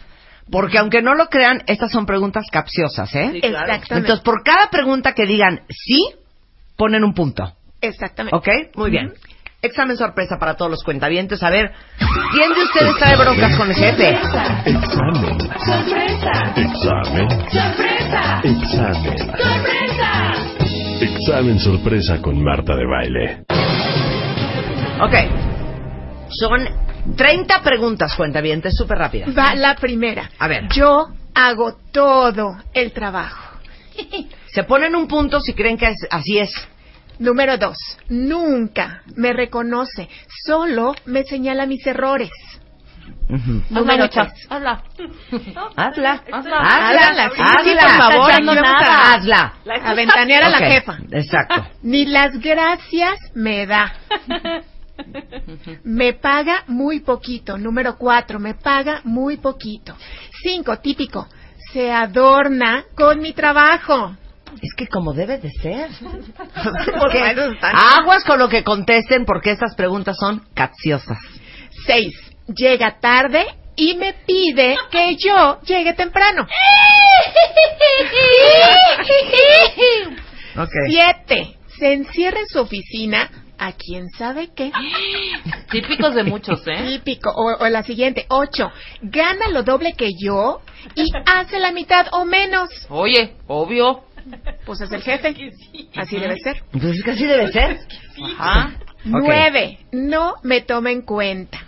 Porque 0.52 0.78
aunque 0.78 1.02
no 1.02 1.16
lo 1.16 1.28
crean, 1.28 1.64
estas 1.68 1.92
son 1.92 2.06
preguntas 2.06 2.46
capciosas, 2.52 3.14
¿eh? 3.16 3.32
Exactamente. 3.42 3.96
Entonces, 3.96 4.20
por 4.22 4.44
cada 4.44 4.70
pregunta 4.70 5.14
que 5.14 5.26
digan 5.26 5.62
sí, 5.70 6.14
ponen 6.78 7.04
un 7.04 7.14
punto. 7.14 7.54
Exactamente. 7.82 8.36
¿Ok? 8.36 8.76
Muy 8.76 8.92
bien. 8.92 9.14
Examen 9.62 9.98
sorpresa 9.98 10.38
para 10.38 10.56
todos 10.56 10.70
los 10.70 10.84
cuentavientes. 10.84 11.42
A 11.42 11.50
ver, 11.50 11.72
¿quién 12.32 12.54
de 12.54 12.64
ustedes 12.64 12.96
trae 12.98 13.16
broncas 13.16 13.58
con 13.58 13.70
el 13.70 13.76
jefe? 13.76 14.10
Examen. 14.66 15.40
Sorpresa. 15.66 16.54
Examen. 16.56 17.30
Sorpresa. 17.50 18.42
Examen. 18.44 19.18
Sorpresa. 19.18 20.56
Examen 21.02 21.60
sorpresa 21.60 22.22
con 22.22 22.44
Marta 22.44 22.76
de 22.76 22.86
baile. 22.86 23.46
Ok. 25.02 25.14
Son 26.30 26.95
30 27.16 27.62
preguntas, 27.62 28.16
cuentavientes, 28.16 28.76
súper 28.76 28.98
rápidas. 28.98 29.30
Va 29.38 29.56
la 29.56 29.76
primera. 29.76 30.30
A 30.40 30.48
ver. 30.48 30.68
Yo 30.74 31.08
hago 31.34 31.78
todo 31.92 32.58
el 32.74 32.92
trabajo. 32.94 33.58
Se 34.48 34.64
ponen 34.64 34.96
un 34.96 35.08
punto 35.08 35.40
si 35.40 35.54
creen 35.54 35.78
que 35.78 35.88
es- 35.90 36.08
así 36.10 36.40
es. 36.40 36.52
Número 37.20 37.58
dos. 37.58 37.78
Nunca 38.10 39.02
me 39.16 39.32
reconoce. 39.34 40.10
Solo 40.46 40.94
me 41.06 41.24
señala 41.24 41.66
mis 41.66 41.86
errores. 41.88 42.30
Número 43.70 44.10
tres. 44.10 44.28
Hazla. 44.50 44.84
Hazla. 45.76 46.24
Hazla. 46.32 46.58
Hazla, 46.58 47.00
Hazla. 47.00 47.30
por 47.30 47.38
favor, 47.38 48.32
Hazla. 48.32 48.36
aquí 48.36 48.46
vamos 48.46 48.58
a- 48.82 49.14
Hazla. 49.14 49.54
A 49.84 49.94
ventanear 49.94 50.44
a 50.44 50.50
la 50.50 50.58
jefa. 50.60 50.98
Exacto. 51.12 51.66
Ni 51.84 52.06
las 52.06 52.38
gracias 52.40 53.18
me 53.34 53.66
da. 53.66 53.94
Me 55.84 56.14
paga 56.14 56.64
muy 56.68 57.02
poquito. 57.02 57.58
Número 57.58 57.98
cuatro, 57.98 58.40
me 58.40 58.54
paga 58.54 59.02
muy 59.04 59.38
poquito. 59.38 59.96
Cinco, 60.44 60.78
típico. 60.80 61.28
Se 61.74 61.92
adorna 61.92 62.86
con 62.96 63.20
mi 63.20 63.34
trabajo. 63.34 64.16
Es 64.62 64.74
que 64.76 64.88
como 64.88 65.14
debe 65.14 65.38
de 65.38 65.52
ser. 65.52 65.90
Aguas 67.62 68.24
con 68.24 68.40
lo 68.40 68.48
que 68.48 68.64
contesten 68.64 69.26
porque 69.26 69.52
estas 69.52 69.76
preguntas 69.76 70.18
son 70.18 70.44
capciosas. 70.54 71.18
Seis, 71.86 72.14
llega 72.48 73.00
tarde 73.00 73.46
y 73.76 73.96
me 73.96 74.14
pide 74.26 74.78
que 74.90 75.18
yo 75.18 75.60
llegue 75.62 75.94
temprano. 75.94 76.48
Siete, 80.88 81.58
se 81.78 81.94
encierra 81.94 82.40
en 82.40 82.48
su 82.48 82.60
oficina 82.60 83.30
a 83.58 83.74
quién 83.74 84.10
sabe 84.10 84.50
qué. 84.56 84.72
Típicos 85.72 86.16
de 86.16 86.24
muchos, 86.24 86.62
¿eh? 86.68 86.86
Típico. 86.88 87.32
O, 87.32 87.64
o 87.64 87.70
la 87.70 87.84
siguiente, 87.84 88.26
ocho, 88.30 88.72
gana 89.02 89.50
lo 89.50 89.64
doble 89.64 89.94
que 89.94 90.12
yo 90.20 90.62
y 90.96 91.10
hace 91.26 91.60
la 91.60 91.72
mitad 91.72 92.08
o 92.12 92.26
menos. 92.26 92.70
Oye, 92.90 93.36
obvio. 93.48 94.04
Pues 94.66 94.82
es 94.82 94.92
el 94.92 95.02
jefe. 95.02 95.36
Así 95.96 96.18
debe 96.18 96.36
ser. 96.40 96.64
Entonces 96.74 97.04
que 97.04 97.12
así 97.12 97.26
debe 97.26 97.52
ser. 97.52 97.80
Ajá. 98.38 98.74
Nueve, 99.04 99.80
no 99.92 100.36
me 100.44 100.62
toma 100.62 100.92
en 100.92 101.04
cuenta. 101.04 101.60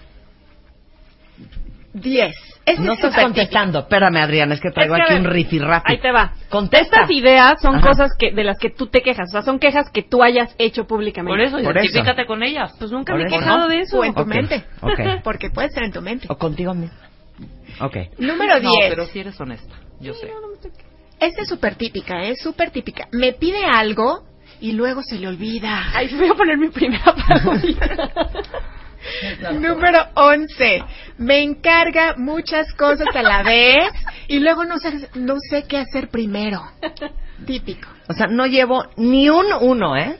Diez, 1.93 2.35
este 2.67 2.83
No 2.83 2.93
es 2.93 2.99
estás 3.03 3.23
contestando. 3.23 3.79
Espérame, 3.79 4.17
Adriana, 4.17 4.53
es 4.53 4.61
que 4.61 4.69
traigo 4.71 4.95
Es 4.95 5.01
que, 5.07 5.13
aquí 5.13 5.21
un 5.25 5.31
rifirrafi. 5.31 5.93
Ahí 5.93 5.97
te 5.99 6.11
va. 6.11 6.33
Contesta. 6.49 6.97
Estas 6.97 7.09
ideas 7.11 7.61
son 7.61 7.75
Ajá. 7.75 7.87
cosas 7.87 8.11
que 8.19 8.31
de 8.31 8.43
las 8.43 8.59
que 8.59 8.69
tú 8.69 8.87
te 8.87 9.01
quejas, 9.01 9.29
o 9.29 9.31
sea, 9.31 9.41
son 9.41 9.57
quejas 9.57 9.89
que 9.89 10.03
tú 10.03 10.21
hayas 10.21 10.53
hecho 10.59 10.85
públicamente. 10.85 11.31
Por 11.31 11.39
eso, 11.41 11.57
Por 11.63 11.77
eso. 11.77 11.85
identifícate 11.85 12.25
con 12.27 12.43
ellas. 12.43 12.75
Pues 12.77 12.91
nunca 12.91 13.13
Por 13.13 13.21
me 13.23 13.27
he 13.27 13.31
quejado 13.39 13.67
de 13.67 13.79
eso. 13.79 13.99
O 13.99 14.03
en 14.03 14.13
tu 14.13 14.21
Ok, 14.21 14.27
mente. 14.27 14.63
ok. 14.81 15.21
Porque 15.23 15.49
puede 15.49 15.69
ser 15.69 15.83
en 15.83 15.91
tu 15.93 16.01
mente. 16.01 16.27
O 16.29 16.37
contigo 16.37 16.73
mismo. 16.73 16.97
Ok. 17.79 17.95
Número 18.19 18.59
No, 18.59 18.69
diez. 18.71 18.89
pero 18.89 19.05
si 19.05 19.19
eres 19.19 19.39
honesta. 19.39 19.73
Yo 19.99 20.13
sé. 20.13 20.29
Esta 21.19 21.41
es 21.41 21.47
súper 21.49 21.75
típica, 21.75 22.21
es 22.23 22.39
súper 22.41 22.69
típica. 22.71 23.07
Me 23.11 23.33
pide 23.33 23.65
algo 23.65 24.23
y 24.59 24.73
luego 24.73 25.01
se 25.03 25.17
le 25.17 25.27
olvida. 25.27 25.85
Ahí 25.95 26.13
voy 26.15 26.27
a 26.29 26.33
poner 26.35 26.57
mi 26.57 26.69
primera 26.69 27.03
parodia. 27.27 28.11
Número 29.53 30.07
11. 30.15 30.83
Me 31.17 31.41
encarga 31.41 32.15
muchas 32.17 32.73
cosas 32.73 33.07
a 33.15 33.21
la 33.21 33.43
vez 33.43 33.89
y 34.27 34.39
luego 34.39 34.65
no 34.65 34.77
sé, 34.77 35.09
no 35.15 35.35
sé 35.49 35.65
qué 35.67 35.77
hacer 35.77 36.09
primero. 36.09 36.61
Típico. 37.45 37.87
O 38.07 38.13
sea, 38.13 38.27
no 38.27 38.45
llevo 38.45 38.85
ni 38.97 39.29
un 39.29 39.45
uno, 39.61 39.95
¿eh? 39.95 40.17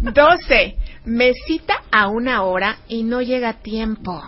12. 0.00 0.76
Me 1.04 1.32
cita 1.46 1.82
a 1.90 2.08
una 2.08 2.42
hora 2.42 2.78
y 2.88 3.02
no 3.02 3.22
llega 3.22 3.50
a 3.50 3.54
tiempo. 3.54 4.22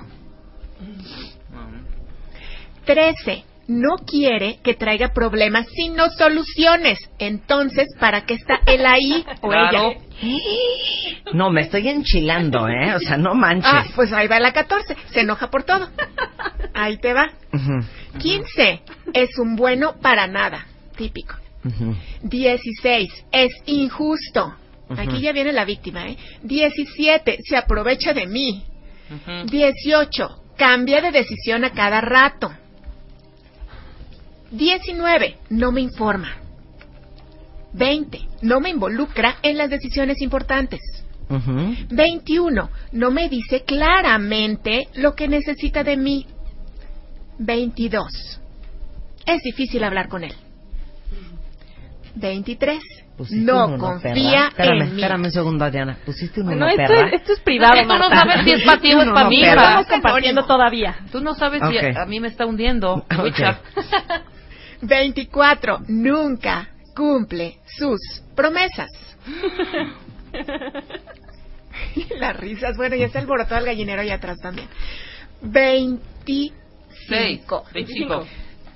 13. 2.84 3.44
No 3.70 3.98
quiere 4.04 4.58
que 4.64 4.74
traiga 4.74 5.12
problemas 5.12 5.64
sino 5.72 6.10
soluciones. 6.10 6.98
Entonces, 7.20 7.86
¿para 8.00 8.22
qué 8.26 8.34
está 8.34 8.58
él 8.66 8.84
ahí 8.84 9.24
o 9.42 9.48
Claro. 9.48 9.92
ella? 9.92 10.00
No, 11.32 11.50
me 11.50 11.60
estoy 11.60 11.88
enchilando, 11.88 12.66
¿eh? 12.68 12.92
O 12.96 12.98
sea, 12.98 13.16
no 13.16 13.34
manches. 13.36 13.70
Ah, 13.72 13.84
pues 13.94 14.12
ahí 14.12 14.26
va 14.26 14.40
la 14.40 14.52
14. 14.52 14.96
Se 15.12 15.20
enoja 15.20 15.48
por 15.48 15.62
todo. 15.62 15.88
Ahí 16.74 16.96
te 16.98 17.12
va. 17.12 17.30
Ujú, 17.52 17.84
15. 18.18 18.82
Es 19.14 19.38
un 19.38 19.54
bueno 19.54 19.94
para 20.02 20.26
nada. 20.26 20.66
Típico. 20.96 21.36
ujú. 21.64 21.94
16. 22.22 23.08
Es 23.30 23.52
injusto. 23.66 24.52
Aquí 24.96 25.20
ya 25.20 25.30
viene 25.32 25.52
la 25.52 25.64
víctima, 25.64 26.08
¿eh? 26.08 26.16
17. 26.42 27.38
Se 27.44 27.56
aprovecha 27.56 28.12
de 28.12 28.26
mí. 28.26 28.64
18. 29.44 30.28
Cambia 30.56 31.00
de 31.00 31.12
decisión 31.12 31.64
a 31.64 31.70
cada 31.70 32.00
rato. 32.00 32.50
19. 34.50 35.36
No 35.50 35.72
me 35.72 35.80
informa. 35.80 36.36
20. 37.72 38.18
No 38.42 38.60
me 38.60 38.70
involucra 38.70 39.36
en 39.42 39.56
las 39.58 39.70
decisiones 39.70 40.20
importantes. 40.20 40.80
Ujú. 41.28 41.74
21. 41.90 42.70
No 42.92 43.10
me 43.10 43.28
dice 43.28 43.62
claramente 43.62 44.88
lo 44.94 45.14
que 45.14 45.28
necesita 45.28 45.84
de 45.84 45.96
mí. 45.96 46.26
22. 47.38 48.40
Es 49.26 49.40
difícil 49.42 49.84
hablar 49.84 50.08
con 50.08 50.24
él. 50.24 50.34
23. 52.16 52.80
Pusiste 53.16 53.44
No 53.44 53.66
uno, 53.66 53.78
confía 53.78 54.48
espérame, 54.48 54.82
en 54.82 54.94
mí. 54.96 55.00
Espérame 55.02 55.24
un 55.26 55.30
segundo, 55.30 55.64
Adriana. 55.64 55.98
Pusiste 56.04 56.40
un 56.40 56.48
uno, 56.48 56.66
esto, 56.66 56.76
perra. 56.78 57.06
es- 57.08 57.12
esto 57.20 57.32
es 57.34 57.40
privado, 57.40 57.74
Es 57.74 57.80
que 57.82 57.86
tú 57.86 57.98
no 57.98 58.08
sabes 58.08 58.44
si 58.44 58.50
es 58.52 58.62
para 58.64 58.80
ti 58.80 58.94
o 58.94 59.00
es 59.00 59.06
No, 59.06 59.12
para 59.12 59.24
no, 59.24 59.30
mí. 59.30 59.42
pa. 59.42 59.50
Estamos 59.52 59.86
compartiendo 59.86 60.44
todavía. 60.46 60.96
Tú 61.12 61.20
no 61.20 61.34
sabes 61.34 61.60
si 61.70 61.76
Ok. 61.78 61.96
a, 61.96 62.02
a 62.02 62.06
mí 62.06 62.18
me 62.18 62.28
está 62.28 62.46
hundiendo. 62.46 63.04
Ok. 63.18 63.40
Wicha. 64.82 64.96
24. 64.96 65.80
Nunca 65.88 66.68
cumple 66.94 67.58
sus 67.76 68.00
promesas. 68.34 68.90
Las 72.18 72.36
risas. 72.36 72.76
Bueno, 72.76 72.96
ya 72.96 73.06
está 73.06 73.18
alborotado 73.18 73.60
el 73.60 73.66
gallinero 73.66 74.02
allá 74.02 74.14
atrás 74.16 74.38
también. 74.42 74.68
25. 75.42 76.54
Seis. 77.08 77.40
25. 77.72 78.26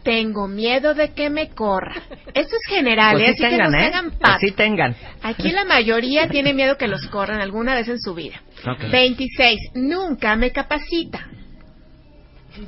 Tengo 0.03 0.49
miedo 0.49 0.95
de 0.95 1.13
que 1.13 1.31
me 1.31 1.49
corra. 1.51 1.95
Esto 2.35 2.57
es 2.57 2.63
general, 2.69 3.17
Pues 3.17 3.31
¿eh? 3.31 3.35
sí 3.39 3.43
así 3.43 3.43
que 3.43 3.49
tengan, 3.51 3.73
no 3.73 3.79
se 3.79 3.85
¿eh? 3.85 3.87
hagan 3.87 4.05
Pues 4.11 4.19
patos. 4.21 4.41
sí 4.41 4.51
tengan. 4.53 4.97
Aquí 5.23 5.51
la 5.51 5.65
mayoría 5.65 6.29
tiene 6.29 6.53
miedo 6.53 6.77
que 6.77 6.89
los 6.89 7.07
corran 7.09 7.41
alguna 7.41 7.75
vez 7.75 7.89
en 7.89 7.99
su 8.01 8.15
vida. 8.15 8.43
Ok. 8.71 8.91
26. 8.91 9.61
Nunca 9.75 10.37
me 10.37 10.51
capacita. 10.51 11.27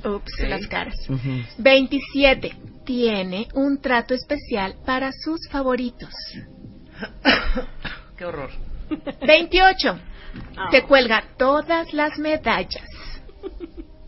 Ups, 0.05 0.33
las 0.49 0.67
caras. 0.67 0.95
Ujú. 1.09 1.43
27. 1.59 2.53
Tiene 2.87 3.49
un 3.53 3.81
trato 3.81 4.15
especial 4.15 4.77
para 4.87 5.11
sus 5.13 5.49
favoritos. 5.51 6.15
Qué 8.17 8.25
horror. 8.25 8.51
28. 9.27 9.99
Se 10.71 10.83
cuelga 10.85 11.25
todas 11.37 11.93
las 11.93 12.17
medallas. 12.19 12.89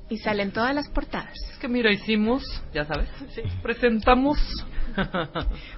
Y 0.09 0.19
salen 0.19 0.53
todas 0.53 0.75
las 0.75 0.89
portadas. 0.89 1.35
Es 1.51 1.59
que 1.59 1.69
mira, 1.69 1.91
hicimos, 1.91 2.45
ya 2.73 2.85
sabes, 2.85 3.09
presentamos. 3.63 4.39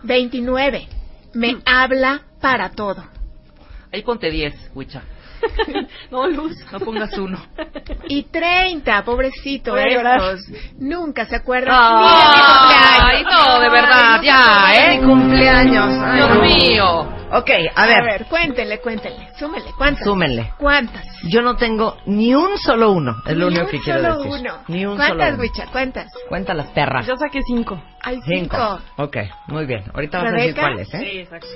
29. 0.02 0.86
Me 1.32 1.56
habla 1.64 2.22
para 2.38 2.70
todo. 2.70 3.02
Ahí 3.90 4.02
ponte 4.02 4.30
10, 4.30 4.72
Wicha. 4.74 5.02
No, 6.11 6.26
Luz. 6.26 6.57
No 6.72 6.81
pongas 6.81 7.16
uno. 7.18 7.38
Y 8.09 8.24
30, 8.24 9.05
pobrecito, 9.05 9.76
llorar. 9.76 10.20
estos. 10.20 10.40
Nunca 10.79 11.24
se 11.26 11.37
acuerdan. 11.37 11.74
Ay, 11.79 13.22
no, 13.24 13.61
de 13.61 13.68
verdad, 13.70 14.20
ya, 14.22 14.74
¡Eh! 14.74 14.94
¿eh? 14.96 15.00
cumpleaños! 15.00 15.88
Ay, 16.05 16.16
Dios 16.16 16.40
mío. 16.40 17.00
Ok, 17.33 17.48
a 17.76 17.83
A 17.83 17.87
ver, 17.87 18.03
ver, 18.05 18.26
cuéntenle, 18.26 18.81
cuéntenle. 18.81 19.29
Súmenle, 19.38 19.70
¿cuántas? 19.79 20.05
súmenle. 20.05 20.53
¿Cuántas? 20.59 21.05
Yo 21.22 21.42
no 21.42 21.55
tengo 21.57 21.96
ni 22.07 22.35
un 22.35 22.59
solo 22.59 22.90
uno, 22.90 23.22
es 23.24 23.37
lo 23.37 23.48
Ni 23.50 23.57
único 23.57 23.70
que 23.70 23.79
quiero 23.81 24.00
solo 24.00 24.16
decir. 24.24 24.40
uno. 24.40 24.59
Ni 24.66 24.85
un 24.85 24.96
solo 24.96 25.09
¿Cuántas, 25.09 25.35
uno. 25.35 25.42
Wicha? 25.42 25.66
¿Cuántas? 25.70 26.12
Cuenta 26.29 26.55
las 26.55 26.66
perras. 26.70 27.07
Yo 27.07 27.16
saqué 27.16 27.40
cinco. 27.46 27.81
Hay 28.03 28.20
cinco. 28.22 28.57
Cinco. 28.57 28.81
Ok, 28.96 29.16
muy 29.46 29.64
bien. 29.66 29.85
Ahorita 29.94 30.18
vas 30.18 30.33
a 30.33 30.37
decir 30.37 30.57
cuáles, 30.57 30.92
¿eh? 30.94 30.98
Sí, 30.98 31.18
exacto. 31.20 31.46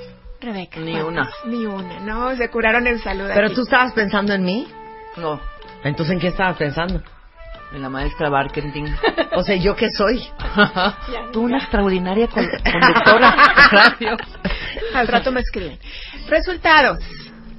Rebeca. 0.44 0.80
Ni 0.80 0.92
¿cuántas? 1.00 1.30
una. 1.44 1.50
Ni 1.56 1.66
una. 1.66 2.00
No, 2.00 2.36
se 2.36 2.48
curaron 2.50 2.86
en 2.86 2.98
salud. 2.98 3.28
Pero 3.32 3.46
aquí. 3.46 3.54
tú 3.54 3.62
estabas 3.62 3.92
pensando 3.92 4.32
en 4.34 4.44
mí. 4.44 4.66
No, 5.16 5.40
Entonces, 5.82 6.12
¿en 6.14 6.20
qué 6.20 6.28
estabas 6.28 6.56
pensando? 6.56 7.02
en 7.72 7.82
la 7.82 7.88
maestra 7.88 8.30
marketing. 8.30 8.84
O 9.34 9.42
sea, 9.42 9.56
¿yo 9.56 9.74
qué 9.74 9.88
soy? 9.90 10.24
Tú 11.32 11.42
una 11.42 11.58
extraordinaria 11.58 12.28
con- 12.28 12.46
conductora 12.72 13.34
radio. 13.72 14.16
Al 14.94 15.08
rato 15.08 15.32
me 15.32 15.40
escriben. 15.40 15.76
Resultados. 16.28 16.98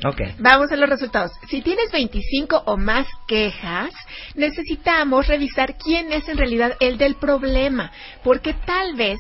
Ok. 0.05 0.21
Vamos 0.39 0.71
a 0.71 0.77
los 0.77 0.89
resultados. 0.89 1.31
Si 1.49 1.61
tienes 1.61 1.91
25 1.91 2.63
o 2.65 2.77
más 2.77 3.07
quejas, 3.27 3.89
necesitamos 4.35 5.27
revisar 5.27 5.75
quién 5.77 6.13
es 6.13 6.29
en 6.29 6.37
realidad 6.37 6.77
el 6.79 6.97
del 6.97 7.15
problema, 7.15 7.91
porque 8.23 8.53
tal 8.53 8.95
vez, 8.95 9.19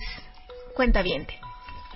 cuenta 0.75 1.01
bien, 1.01 1.27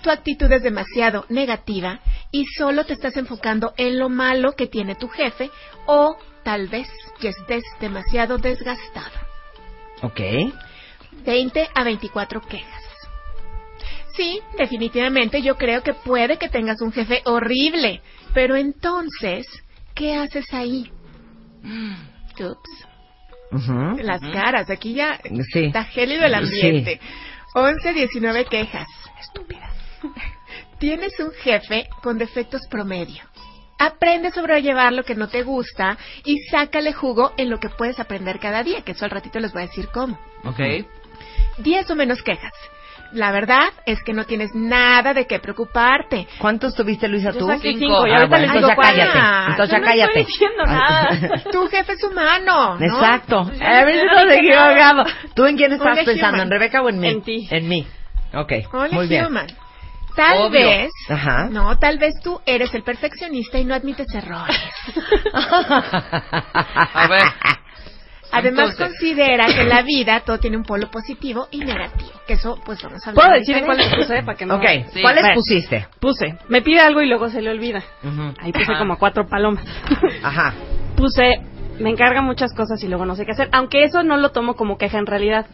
tu 0.01 0.09
actitud 0.11 0.51
es 0.51 0.63
demasiado 0.63 1.25
negativa 1.29 1.99
y 2.31 2.45
solo 2.57 2.85
te 2.85 2.93
estás 2.93 3.17
enfocando 3.17 3.73
en 3.77 3.99
lo 3.99 4.09
malo 4.09 4.53
que 4.53 4.67
tiene 4.67 4.95
tu 4.95 5.07
jefe 5.09 5.49
o 5.85 6.15
tal 6.43 6.67
vez 6.67 6.87
ya 7.19 7.29
estés 7.31 7.63
demasiado 7.79 8.37
desgastado. 8.37 9.11
Ok. 10.01 10.19
20 11.25 11.69
a 11.75 11.83
24 11.83 12.41
quejas. 12.41 12.83
Sí, 14.15 14.39
definitivamente 14.57 15.41
yo 15.41 15.55
creo 15.55 15.81
que 15.83 15.93
puede 15.93 16.37
que 16.37 16.49
tengas 16.49 16.81
un 16.81 16.91
jefe 16.91 17.21
horrible, 17.25 18.01
pero 18.33 18.55
entonces, 18.55 19.45
¿qué 19.95 20.15
haces 20.15 20.45
ahí? 20.53 20.91
Ups, 22.39 22.87
Ujú. 23.51 23.97
las 24.01 24.21
caras, 24.21 24.69
aquí 24.69 24.93
ya 24.93 25.19
Sí. 25.51 25.65
está 25.65 25.83
gélido 25.85 26.25
el 26.25 26.33
ambiente. 26.35 26.99
11, 27.53 27.93
19 27.93 28.45
quejas. 28.45 28.87
Estúpida. 29.19 29.69
Tienes 30.79 31.19
un 31.19 31.31
jefe 31.31 31.87
con 32.01 32.17
defectos 32.17 32.61
promedio. 32.69 33.23
Aprende 33.77 34.27
a 34.27 34.31
sobrellevar 34.31 34.91
lo 34.93 35.03
que 35.03 35.15
no 35.15 35.29
te 35.29 35.43
gusta 35.43 35.97
y 36.25 36.37
sácale 36.51 36.91
jugo 36.93 37.33
en 37.37 37.49
lo 37.49 37.59
que 37.59 37.69
puedes 37.69 37.99
aprender 37.99 38.39
cada 38.39 38.61
día, 38.63 38.81
que 38.81 38.91
eso 38.91 39.05
al 39.05 39.11
ratito 39.11 39.39
les 39.39 39.53
voy 39.53 39.63
a 39.63 39.67
decir 39.67 39.87
cómo. 39.89 40.19
Ok. 40.43 40.59
10 41.59 41.89
o 41.91 41.95
menos 41.95 42.21
quejas. 42.21 42.51
La 43.13 43.31
verdad 43.31 43.69
es 43.87 44.03
que 44.03 44.13
no 44.13 44.25
tienes 44.25 44.53
nada 44.53 45.13
de 45.15 45.25
qué 45.25 45.39
preocuparte. 45.39 46.27
¿Cuántos 46.37 46.75
tuviste, 46.75 47.07
Luisa, 47.07 47.31
Yo 47.31 47.39
tú? 47.39 47.47
saqué 47.47 47.71
Cinco. 47.73 47.79
cinco. 47.79 48.07
Y 48.07 48.11
Ah, 48.11 48.15
ahorita 48.17 48.27
bueno, 48.27 48.45
les 48.45 48.55
entonces 48.55 48.77
ya 48.77 48.83
cállate. 48.83 49.51
Entonces 49.51 49.71
ya 49.71 49.79
no 49.79 49.85
cállate. 49.85 50.19
estoy 50.19 50.25
diciendo 50.25 50.65
nada. 50.65 51.43
Tu 51.51 51.67
jefe 51.69 51.93
es 51.93 52.03
humano, 52.03 52.77
¿no? 52.77 52.85
Exacto. 52.85 53.43
No 53.45 54.31
equivocamos. 54.31 55.11
¿Tú 55.33 55.45
en 55.45 55.57
quién 55.57 55.71
estabas 55.71 55.93
Only 55.99 56.05
pensando? 56.05 56.35
human. 56.35 56.47
¿En 56.47 56.51
Rebeca 56.51 56.81
o 56.83 56.89
en 56.89 56.99
mí? 56.99 57.07
En 57.07 57.21
ti. 57.23 57.47
En 57.49 57.67
mí. 57.67 57.87
Ok. 58.33 58.51
Only 58.73 58.93
Muy 58.93 59.07
bien. 59.07 59.25
human. 59.25 59.47
Tal 60.19 60.37
Obvio. 60.41 60.67
vez, 60.67 60.91
Ajá. 61.07 61.47
no, 61.49 61.77
tal 61.79 61.97
vez 61.97 62.13
tú 62.21 62.41
eres 62.45 62.73
el 62.75 62.83
perfeccionista 62.83 63.57
y 63.57 63.63
no 63.63 63.73
admites 63.73 64.13
errores. 64.13 64.57
A 66.93 67.07
ver. 67.09 67.23
Además 68.31 68.71
Entonces. 68.71 68.87
considera 68.99 69.45
que 69.47 69.61
en 69.61 69.69
la 69.69 69.81
vida 69.81 70.19
todo 70.19 70.37
tiene 70.37 70.57
un 70.57 70.63
polo 70.63 70.91
positivo 70.91 71.47
y 71.51 71.59
negativo. 71.59 72.11
Que 72.27 72.33
eso, 72.33 72.59
pues 72.65 72.81
vamos 72.83 73.01
a 73.07 73.09
hablar. 73.11 73.25
¿Puedo 73.25 73.39
decir 73.39 73.63
cuáles 73.65 73.87
puse 73.95 74.21
para 74.23 74.37
que 74.37 74.45
no... 74.45 74.55
Ok. 74.55 74.65
Sí. 74.93 75.01
¿Cuáles 75.01 75.21
Bueno. 75.21 75.35
pusiste? 75.35 75.87
Puse, 76.01 76.37
me 76.49 76.61
pide 76.61 76.81
algo 76.81 77.01
y 77.01 77.07
luego 77.07 77.29
se 77.29 77.41
le 77.41 77.49
olvida. 77.49 77.81
Ahí 78.41 78.51
puse 78.51 78.71
Ajá. 78.73 78.79
como 78.79 78.97
cuatro 78.99 79.25
palomas. 79.27 79.63
Ajá. 80.21 80.53
puse, 80.97 81.37
me 81.79 81.89
encarga 81.89 82.21
muchas 82.21 82.53
cosas 82.53 82.83
y 82.83 82.87
luego 82.87 83.05
no 83.05 83.15
sé 83.15 83.25
qué 83.25 83.31
hacer. 83.31 83.47
Aunque 83.53 83.83
eso 83.85 84.03
no 84.03 84.17
lo 84.17 84.31
tomo 84.31 84.55
como 84.55 84.77
queja 84.77 84.99
en 84.99 85.05
realidad. 85.07 85.47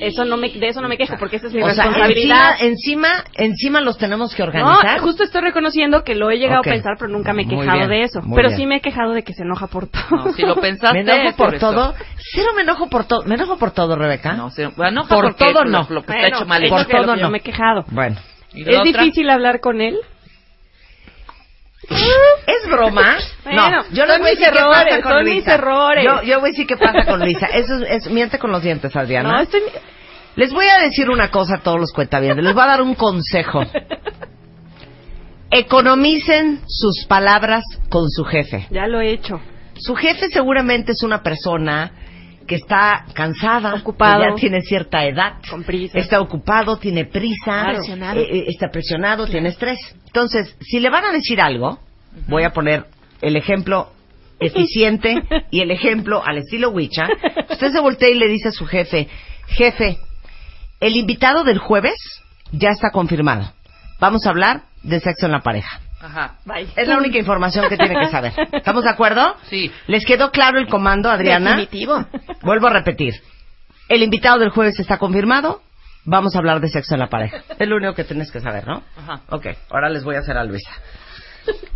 Eso 0.00 0.24
no 0.24 0.36
me, 0.36 0.48
de 0.50 0.68
eso 0.68 0.80
no 0.80 0.88
me 0.88 0.96
quejo 0.98 1.14
porque 1.18 1.36
esa 1.36 1.46
es 1.48 1.54
mi 1.54 1.62
O 1.62 1.70
sea, 1.70 1.84
responsabilidad. 1.84 2.56
encima, 2.60 3.08
encima, 3.14 3.24
encima 3.34 3.80
los 3.80 3.96
tenemos 3.98 4.34
que 4.34 4.42
No, 4.42 4.48
organizar. 4.48 5.00
justo 5.00 5.24
estoy 5.24 5.40
reconociendo 5.42 6.04
que 6.04 6.14
lo 6.14 6.30
he 6.30 6.38
llegado 6.38 6.60
a 6.60 6.64
pensar, 6.64 6.96
pero 6.98 7.10
nunca 7.10 7.32
me 7.32 7.42
he 7.42 7.46
quejado 7.48 7.78
bien, 7.78 7.88
de 7.88 8.02
eso. 8.02 8.20
Pero 8.34 8.48
bien. 8.48 8.58
sí 8.60 8.66
me 8.66 8.76
he 8.76 8.80
quejado 8.80 9.12
de 9.12 9.22
que 9.22 9.32
se 9.32 9.42
enoja 9.42 9.66
por 9.68 9.86
todo. 9.88 10.02
No, 10.10 10.32
si 10.32 10.42
lo 10.42 10.56
pensaste. 10.56 11.02
me 11.02 11.12
enojo 11.20 11.36
por 11.36 11.54
eso. 11.54 11.70
todo. 11.70 11.94
Cero 12.32 12.48
me 12.54 12.62
enojo 12.62 12.88
por 12.88 13.04
todo. 13.04 13.22
Me 13.24 13.34
enojo 13.36 13.56
por 13.58 13.70
todo, 13.70 13.96
Rebeca. 13.96 14.34
No, 14.34 14.50
sí, 14.50 14.64
bueno, 14.76 15.06
Por 15.08 15.34
todo 15.34 15.64
lo- 15.64 15.70
no. 15.70 15.86
Lo 15.90 16.02
que 16.02 16.06
Bueno, 16.12 16.24
está 16.24 16.36
hecho 16.36 16.46
mal. 16.46 16.68
Por 16.68 16.86
todo 16.86 17.16
no. 17.16 17.30
me 17.30 17.38
he 17.38 17.42
quejado. 17.42 17.84
Bueno. 17.90 18.16
¿Y 18.52 18.64
la 18.64 18.70
Es 18.72 18.78
otra? 18.80 19.02
difícil 19.02 19.30
hablar 19.30 19.60
con 19.60 19.80
él. 19.80 19.96
¿Es 22.46 22.70
broma? 22.70 23.16
Bueno, 23.44 23.70
no, 23.70 23.82
yo 23.90 24.06
les 24.06 24.18
voy 24.18 24.28
a 24.28 24.30
mis 24.30 24.38
decir 24.38 24.52
qué 24.52 24.60
pasa 24.60 24.80
errores, 24.82 25.02
con 25.02 25.12
son 25.12 25.24
mis 25.24 25.34
Luisa. 25.34 25.54
errores. 25.54 26.04
Yo, 26.04 26.22
yo 26.22 26.40
voy 26.40 26.48
a 26.48 26.52
decir 26.52 26.66
qué 26.66 26.76
pasa 26.76 27.04
con 27.04 27.20
Luisa. 27.20 27.46
Eso 27.46 27.74
es, 27.84 28.06
es- 28.06 28.10
miente 28.10 28.38
con 28.38 28.50
los 28.52 28.62
dientes, 28.62 28.94
Adriana. 28.96 29.32
No, 29.32 29.40
estoy... 29.40 29.60
Les 30.36 30.52
voy 30.52 30.66
a 30.66 30.78
decir 30.78 31.10
una 31.10 31.30
cosa 31.30 31.56
a 31.56 31.58
todos 31.58 31.80
los 31.80 31.92
cuentavientes. 31.92 32.44
Les 32.44 32.54
voy 32.54 32.62
a 32.62 32.66
dar 32.66 32.82
un 32.82 32.94
consejo. 32.94 33.62
Economicen 35.50 36.60
sus 36.68 37.04
palabras 37.06 37.64
con 37.88 38.08
su 38.08 38.24
jefe. 38.24 38.68
Ya 38.70 38.86
lo 38.86 39.00
he 39.00 39.10
hecho. 39.10 39.40
Su 39.76 39.96
jefe 39.96 40.28
seguramente 40.30 40.92
es 40.92 41.02
una 41.02 41.22
persona 41.22 41.90
que 42.50 42.56
está 42.56 43.04
cansada, 43.14 43.74
Ocupado. 43.76 44.22
que 44.24 44.28
ya 44.30 44.34
tiene 44.34 44.60
cierta 44.62 45.04
edad, 45.04 45.34
Con 45.48 45.62
prisa. 45.62 45.96
está 45.96 46.20
ocupado, 46.20 46.78
tiene 46.78 47.04
prisa. 47.04 47.62
Presionado. 47.66 48.18
eh, 48.18 48.26
eh, 48.28 48.44
está 48.48 48.70
presionado, 48.72 49.28
tiene 49.28 49.50
estrés. 49.50 49.78
Entonces, 50.06 50.56
si 50.60 50.80
le 50.80 50.90
van 50.90 51.04
a 51.04 51.12
decir 51.12 51.40
algo, 51.40 51.78
voy 52.26 52.42
a 52.42 52.50
poner 52.52 52.86
el 53.22 53.36
ejemplo 53.36 53.92
eficiente 54.40 55.14
y 55.52 55.60
el 55.60 55.70
ejemplo 55.70 56.24
al 56.26 56.38
estilo 56.38 56.70
Wicha. 56.70 57.06
Usted 57.50 57.70
se 57.70 57.78
voltea 57.80 58.08
y 58.08 58.14
le 58.14 58.26
dice 58.26 58.48
a 58.48 58.52
su 58.52 58.66
jefe, 58.66 59.06
jefe, 59.46 59.98
el 60.80 60.96
invitado 60.96 61.44
del 61.44 61.58
jueves 61.58 61.94
ya 62.50 62.70
está 62.70 62.90
confirmado. 62.90 63.52
Vamos 64.00 64.26
a 64.26 64.30
hablar 64.30 64.62
de 64.82 64.98
sexo 64.98 65.26
en 65.26 65.32
la 65.32 65.40
pareja. 65.40 65.80
Ajá. 66.00 66.36
Es 66.76 66.88
la 66.88 66.96
única 66.96 67.18
información 67.18 67.68
que 67.68 67.76
tiene 67.76 67.94
que 67.94 68.08
saber. 68.10 68.32
¿Estamos 68.52 68.84
de 68.84 68.90
acuerdo? 68.90 69.36
Sí. 69.48 69.70
¿Les 69.86 70.04
quedó 70.04 70.30
claro 70.30 70.58
el 70.58 70.66
comando, 70.66 71.10
Adriana? 71.10 71.56
Definitivo. 71.56 72.04
Vuelvo 72.42 72.68
a 72.68 72.70
repetir. 72.70 73.14
El 73.88 74.02
invitado 74.02 74.38
del 74.38 74.50
jueves 74.50 74.78
está 74.80 74.98
confirmado. 74.98 75.62
vamos 76.04 76.34
a 76.34 76.38
hablar 76.38 76.60
de 76.60 76.68
sexo 76.68 76.94
en 76.94 77.00
la 77.00 77.08
pareja. 77.08 77.42
Es 77.58 77.68
lo 77.68 77.76
único 77.76 77.94
que 77.94 78.04
tienes 78.04 78.30
que 78.30 78.40
saber, 78.40 78.66
¿no? 78.66 78.82
Ajá. 78.96 79.20
Ok, 79.30 79.46
ahora 79.70 79.88
les 79.90 80.04
voy 80.04 80.16
a 80.16 80.20
hacer 80.20 80.36
a 80.36 80.44
Luisa. 80.44 80.70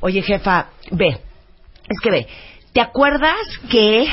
Oye, 0.01 0.23
jefa, 0.23 0.69
ve, 0.91 1.19
es 1.89 2.01
que 2.03 2.11
ve, 2.11 2.27
¿te 2.73 2.81
acuerdas 2.81 3.37
que 3.71 4.07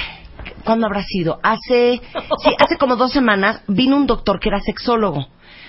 ¿cuándo 0.63 0.87
habrá 0.87 1.03
sido? 1.03 1.39
Hace 1.43 2.01
sí, 2.43 2.51
hace 2.57 2.77
como 2.77 2.95
dos 2.95 3.11
semanas 3.11 3.61
vino 3.67 3.95
un 3.97 4.07
doctor 4.07 4.39
que 4.39 4.49
era 4.49 4.59
sexólogo, 4.59 5.27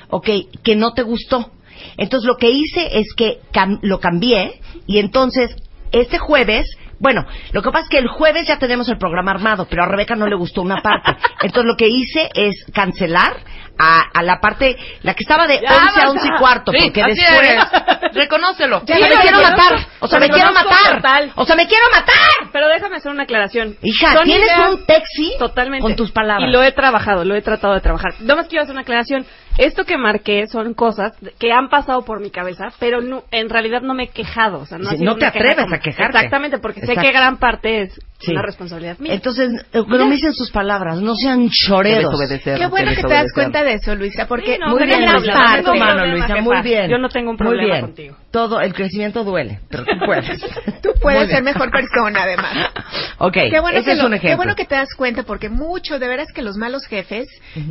ok, 0.08 0.28
que 0.62 0.76
no 0.76 0.92
te 0.94 1.02
gustó. 1.02 1.50
Entonces 1.96 2.26
lo 2.26 2.36
que 2.36 2.50
hice 2.50 2.98
es 2.98 3.06
que 3.16 3.38
cam- 3.52 3.78
lo 3.82 4.00
cambié 4.00 4.60
y 4.86 4.98
entonces 4.98 5.54
este 5.92 6.18
jueves 6.18 6.66
bueno, 6.98 7.26
lo 7.50 7.62
que 7.62 7.70
pasa 7.72 7.82
es 7.82 7.88
que 7.88 7.98
el 7.98 8.06
jueves 8.06 8.46
ya 8.46 8.60
tenemos 8.60 8.88
el 8.88 8.96
programa 8.96 9.32
armado, 9.32 9.66
pero 9.68 9.82
a 9.82 9.88
Rebeca 9.88 10.14
no 10.14 10.28
le 10.28 10.36
gustó 10.36 10.62
una 10.62 10.80
parte. 10.80 11.10
Entonces 11.42 11.64
lo 11.64 11.76
que 11.76 11.88
hice 11.88 12.30
es 12.32 12.64
cancelar 12.72 13.38
a, 13.84 14.02
a 14.14 14.22
la 14.22 14.40
parte, 14.40 14.76
la 15.02 15.14
que 15.14 15.24
estaba 15.24 15.46
de 15.46 15.60
Ya, 15.60 15.68
11 15.68 15.80
a 15.80 15.84
basta. 15.84 16.10
11 16.10 16.26
y 16.26 16.38
cuarto, 16.38 16.72
Sí, 16.72 16.78
porque 16.84 17.02
después... 17.04 17.48
es. 17.48 18.12
Reconócelo. 18.14 18.82
Ya 18.86 18.96
me 18.98 19.08
quiero 19.08 19.38
matar. 19.42 19.86
O 20.00 20.06
sea, 20.06 20.18
me 20.20 20.28
quiero 20.28 20.52
matar. 20.52 20.96
total. 20.96 21.32
O 21.36 21.44
sea, 21.44 21.56
me 21.56 21.66
quiero 21.66 21.84
matar. 21.90 22.50
Pero 22.52 22.68
déjame 22.68 22.96
hacer 22.96 23.10
una 23.10 23.22
aclaración. 23.24 23.76
Hija, 23.82 24.12
Son 24.12 24.24
tienes 24.24 24.50
un 24.70 24.84
texi 24.86 25.32
Totalmente. 25.38 25.82
con 25.82 25.96
tus 25.96 26.12
palabras. 26.12 26.48
Y 26.48 26.52
lo 26.52 26.62
he 26.62 26.72
trabajado, 26.72 27.24
lo 27.24 27.34
he 27.34 27.42
tratado 27.42 27.74
de 27.74 27.80
trabajar. 27.80 28.12
Nada 28.20 28.36
más 28.36 28.48
quiero 28.48 28.62
hacer 28.62 28.72
una 28.72 28.82
aclaración. 28.82 29.26
Esto 29.58 29.84
que 29.84 29.98
marqué 29.98 30.46
son 30.46 30.72
cosas 30.74 31.12
que 31.38 31.52
han 31.52 31.68
pasado 31.68 32.04
por 32.04 32.20
mi 32.20 32.30
cabeza, 32.30 32.68
pero 32.78 33.00
no, 33.02 33.24
en 33.30 33.50
realidad 33.50 33.82
no 33.82 33.92
me 33.94 34.04
he 34.04 34.08
quejado. 34.08 34.60
O 34.60 34.66
sea, 34.66 34.78
no, 34.78 34.88
ha 34.88 34.92
Sí, 34.92 34.98
sido 34.98 35.12
no 35.12 35.18
te 35.18 35.26
queja 35.26 35.38
atreves 35.38 35.64
como- 35.64 35.74
a 35.74 35.78
quejarte. 35.78 36.16
Exactamente, 36.18 36.58
porque 36.58 36.80
sé 36.80 36.94
que 36.96 37.12
gran 37.12 37.36
parte 37.38 37.82
es 37.82 38.00
Sí. 38.24 38.32
una 38.32 38.42
responsabilidad 38.42 38.98
mía. 38.98 39.14
Entonces, 39.14 39.50
eh, 39.72 39.82
no 39.86 40.06
me 40.06 40.14
dicen 40.14 40.32
sus 40.34 40.50
palabras, 40.50 41.00
no 41.00 41.14
sean 41.14 41.48
choreros. 41.50 42.12
Qué 42.42 42.66
bueno 42.66 42.92
que 42.94 43.02
te 43.02 43.12
das 43.14 43.32
cuenta 43.34 43.62
de 43.64 43.74
eso, 43.74 43.94
Luisa, 43.94 44.26
porque 44.26 44.54
Sí, 44.54 44.58
no, 44.60 44.68
Muy 44.68 44.84
bien, 44.86 45.00
Luisa, 45.12 45.56
no 45.58 45.72
tu 45.72 45.78
mano, 45.78 46.06
Luisa, 46.06 46.36
muy 46.36 46.62
bien. 46.62 46.90
Yo 46.90 46.98
no 46.98 47.08
tengo 47.08 47.30
un 47.30 47.36
Muy 47.36 47.46
problema 47.46 47.74
bien. 47.74 47.80
contigo. 47.86 48.16
Todo, 48.30 48.60
el 48.60 48.72
crecimiento 48.74 49.24
duele, 49.24 49.60
pero 49.68 49.84
tú 49.84 49.92
puedes. 50.04 50.40
tú 50.82 50.90
puedes 51.00 51.28
ser 51.30 51.42
mejor 51.42 51.70
persona, 51.70 52.22
además. 52.22 52.52
Ok, 53.18 53.34
Qué 53.34 53.60
bueno, 53.60 53.78
ese 53.78 53.84
que 53.86 53.92
es 53.92 53.98
lo- 53.98 54.06
un 54.06 54.14
ejemplo. 54.14 54.30
qué 54.30 54.36
bueno 54.36 54.54
que 54.56 54.64
te 54.64 54.74
das 54.74 54.88
cuenta, 54.96 55.22
porque 55.22 55.48
mucho, 55.48 55.98
de 56.00 56.08
veras 56.08 56.26
que 56.34 56.42
los 56.42 56.56
malos 56.56 56.86
jefes 56.86 57.28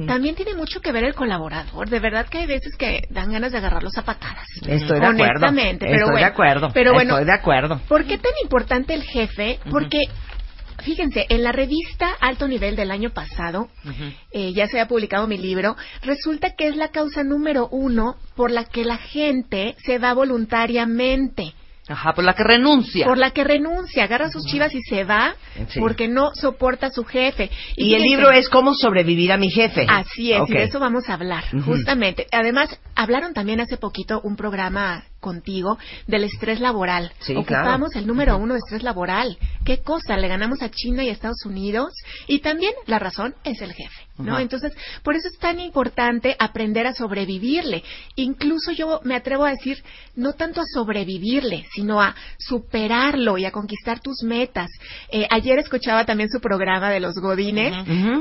también 0.07 0.33
tiene 0.35 0.53
mucho 0.53 0.79
que 0.79 0.91
ver 0.93 1.03
el 1.03 1.13
colaborador. 1.13 1.89
De 1.89 1.99
verdad 1.99 2.25
que 2.27 2.37
hay 2.39 2.47
veces 2.47 2.75
que 2.77 3.01
dan 3.09 3.31
ganas 3.33 3.51
de 3.51 3.57
agarrarlos 3.57 3.97
a 3.97 4.03
patadas. 4.03 4.45
Estoy 4.65 4.99
de 4.99 5.05
acuerdo. 5.05 5.23
Honestamente, 5.25 5.85
pero 5.87 5.95
Estoy 5.97 6.11
bueno. 6.11 6.17
de 6.25 6.31
acuerdo. 6.31 6.69
Pero 6.73 6.93
bueno, 6.93 7.13
Estoy 7.15 7.25
de 7.25 7.33
acuerdo. 7.33 7.81
¿Por 7.89 8.05
qué 8.05 8.17
tan 8.17 8.31
importante 8.43 8.93
el 8.93 9.03
jefe? 9.03 9.59
Porque, 9.69 9.99
fíjense, 10.81 11.25
en 11.29 11.43
la 11.43 11.51
revista 11.51 12.11
Alto 12.19 12.47
Nivel 12.47 12.75
del 12.75 12.91
año 12.91 13.11
pasado, 13.11 13.69
eh, 14.31 14.53
ya 14.53 14.67
se 14.67 14.77
había 14.79 14.87
publicado 14.87 15.27
mi 15.27 15.37
libro, 15.37 15.75
resulta 16.03 16.55
que 16.55 16.67
es 16.67 16.75
la 16.75 16.89
causa 16.89 17.23
número 17.23 17.67
uno 17.71 18.15
por 18.35 18.51
la 18.51 18.65
que 18.65 18.85
la 18.85 18.97
gente 18.97 19.75
se 19.85 19.97
va 19.97 20.13
voluntariamente. 20.13 21.53
Ajá, 21.87 22.13
por 22.13 22.23
la 22.23 22.33
que 22.35 22.43
renuncia. 22.43 23.05
Por 23.05 23.17
la 23.17 23.31
que 23.31 23.43
renuncia, 23.43 24.03
agarra 24.03 24.29
sus 24.29 24.45
chivas 24.45 24.73
y 24.73 24.81
se 24.81 25.03
va 25.03 25.35
Sí. 25.69 25.79
porque 25.79 26.07
no 26.07 26.31
soporta 26.35 26.87
a 26.87 26.91
su 26.91 27.03
jefe. 27.03 27.49
Y 27.75 27.95
el 27.95 28.03
libro 28.03 28.31
es 28.31 28.47
Cómo 28.49 28.73
sobrevivir 28.75 29.31
a 29.31 29.37
mi 29.37 29.49
jefe. 29.49 29.85
Así 29.89 30.31
es, 30.31 30.41
y 30.47 30.53
de 30.53 30.63
eso 30.63 30.79
vamos 30.79 31.09
a 31.09 31.15
hablar, 31.15 31.43
justamente. 31.65 32.27
Además, 32.31 32.79
hablaron 32.95 33.33
también 33.33 33.59
hace 33.61 33.77
poquito 33.77 34.21
un 34.23 34.35
programa 34.35 35.03
contigo 35.21 35.77
del 36.07 36.25
estrés 36.25 36.59
laboral. 36.59 37.13
Sí, 37.19 37.33
Ocupamos 37.33 37.91
claro. 37.91 37.99
el 38.01 38.07
número 38.07 38.37
uno 38.37 38.55
de 38.55 38.59
estrés 38.59 38.83
laboral. 38.83 39.37
¿Qué 39.63 39.81
cosa? 39.81 40.17
Le 40.17 40.27
ganamos 40.27 40.61
a 40.61 40.69
China 40.69 41.03
y 41.03 41.09
a 41.09 41.13
Estados 41.13 41.45
Unidos. 41.45 41.93
Y 42.27 42.39
también 42.39 42.73
la 42.87 42.99
razón 42.99 43.35
es 43.45 43.61
el 43.61 43.71
jefe, 43.71 44.07
¿no? 44.17 44.39
Entonces, 44.39 44.73
por 45.03 45.15
eso 45.15 45.29
es 45.29 45.37
tan 45.37 45.59
importante 45.59 46.35
aprender 46.39 46.87
a 46.87 46.93
sobrevivirle. 46.93 47.83
Incluso 48.15 48.71
yo 48.71 48.99
me 49.03 49.15
atrevo 49.15 49.45
a 49.45 49.51
decir, 49.51 49.81
no 50.15 50.33
tanto 50.33 50.59
a 50.59 50.65
sobrevivirle, 50.65 51.65
sino 51.73 52.01
a 52.01 52.15
superarlo 52.37 53.37
y 53.37 53.45
a 53.45 53.51
conquistar 53.51 53.99
tus 54.01 54.23
metas. 54.23 54.69
Eh, 55.09 55.27
ayer 55.29 55.59
escuchaba 55.59 56.05
también 56.05 56.29
su 56.29 56.41
programa 56.41 56.89
de 56.89 56.99
los 56.99 57.15
Godines. 57.15 57.73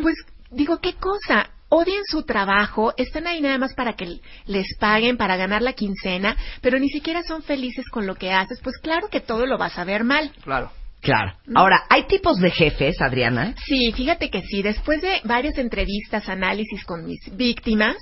Pues 0.03 0.17
digo, 0.51 0.79
¿qué 0.79 0.95
cosa? 0.95 1.51
Odian 1.70 2.02
su 2.04 2.24
trabajo, 2.24 2.92
están 2.96 3.26
ahí 3.28 3.40
nada 3.40 3.56
más 3.56 3.74
para 3.74 3.94
que 3.94 4.18
les 4.46 4.66
paguen, 4.78 5.16
para 5.16 5.37
ganar 5.37 5.62
la 5.62 5.72
quincena, 5.72 6.37
pero 6.61 6.78
ni 6.78 6.88
siquiera 6.88 7.22
son 7.22 7.42
felices 7.42 7.88
con 7.88 8.06
lo 8.06 8.16
que 8.16 8.33
haces, 8.33 8.59
pues 8.62 8.76
claro 8.78 9.09
que 9.09 9.20
todo 9.20 9.46
lo 9.46 9.56
vas 9.56 9.78
a 9.78 9.85
ver 9.85 10.04
mal. 10.04 10.33
Claro. 10.42 10.72
Claro. 11.00 11.33
Ahora, 11.54 11.85
¿hay 11.88 12.02
tipos 12.09 12.38
de 12.40 12.50
jefes, 12.50 13.00
Adriana? 13.00 13.54
Sí, 13.64 13.90
fíjate 13.92 14.28
que 14.28 14.42
sí, 14.42 14.61
después 14.61 15.00
de 15.00 15.22
varias 15.24 15.56
entrevistas, 15.56 16.28
análisis 16.28 16.85
con 16.85 17.06
mis 17.06 17.20
víctimas, 17.38 17.96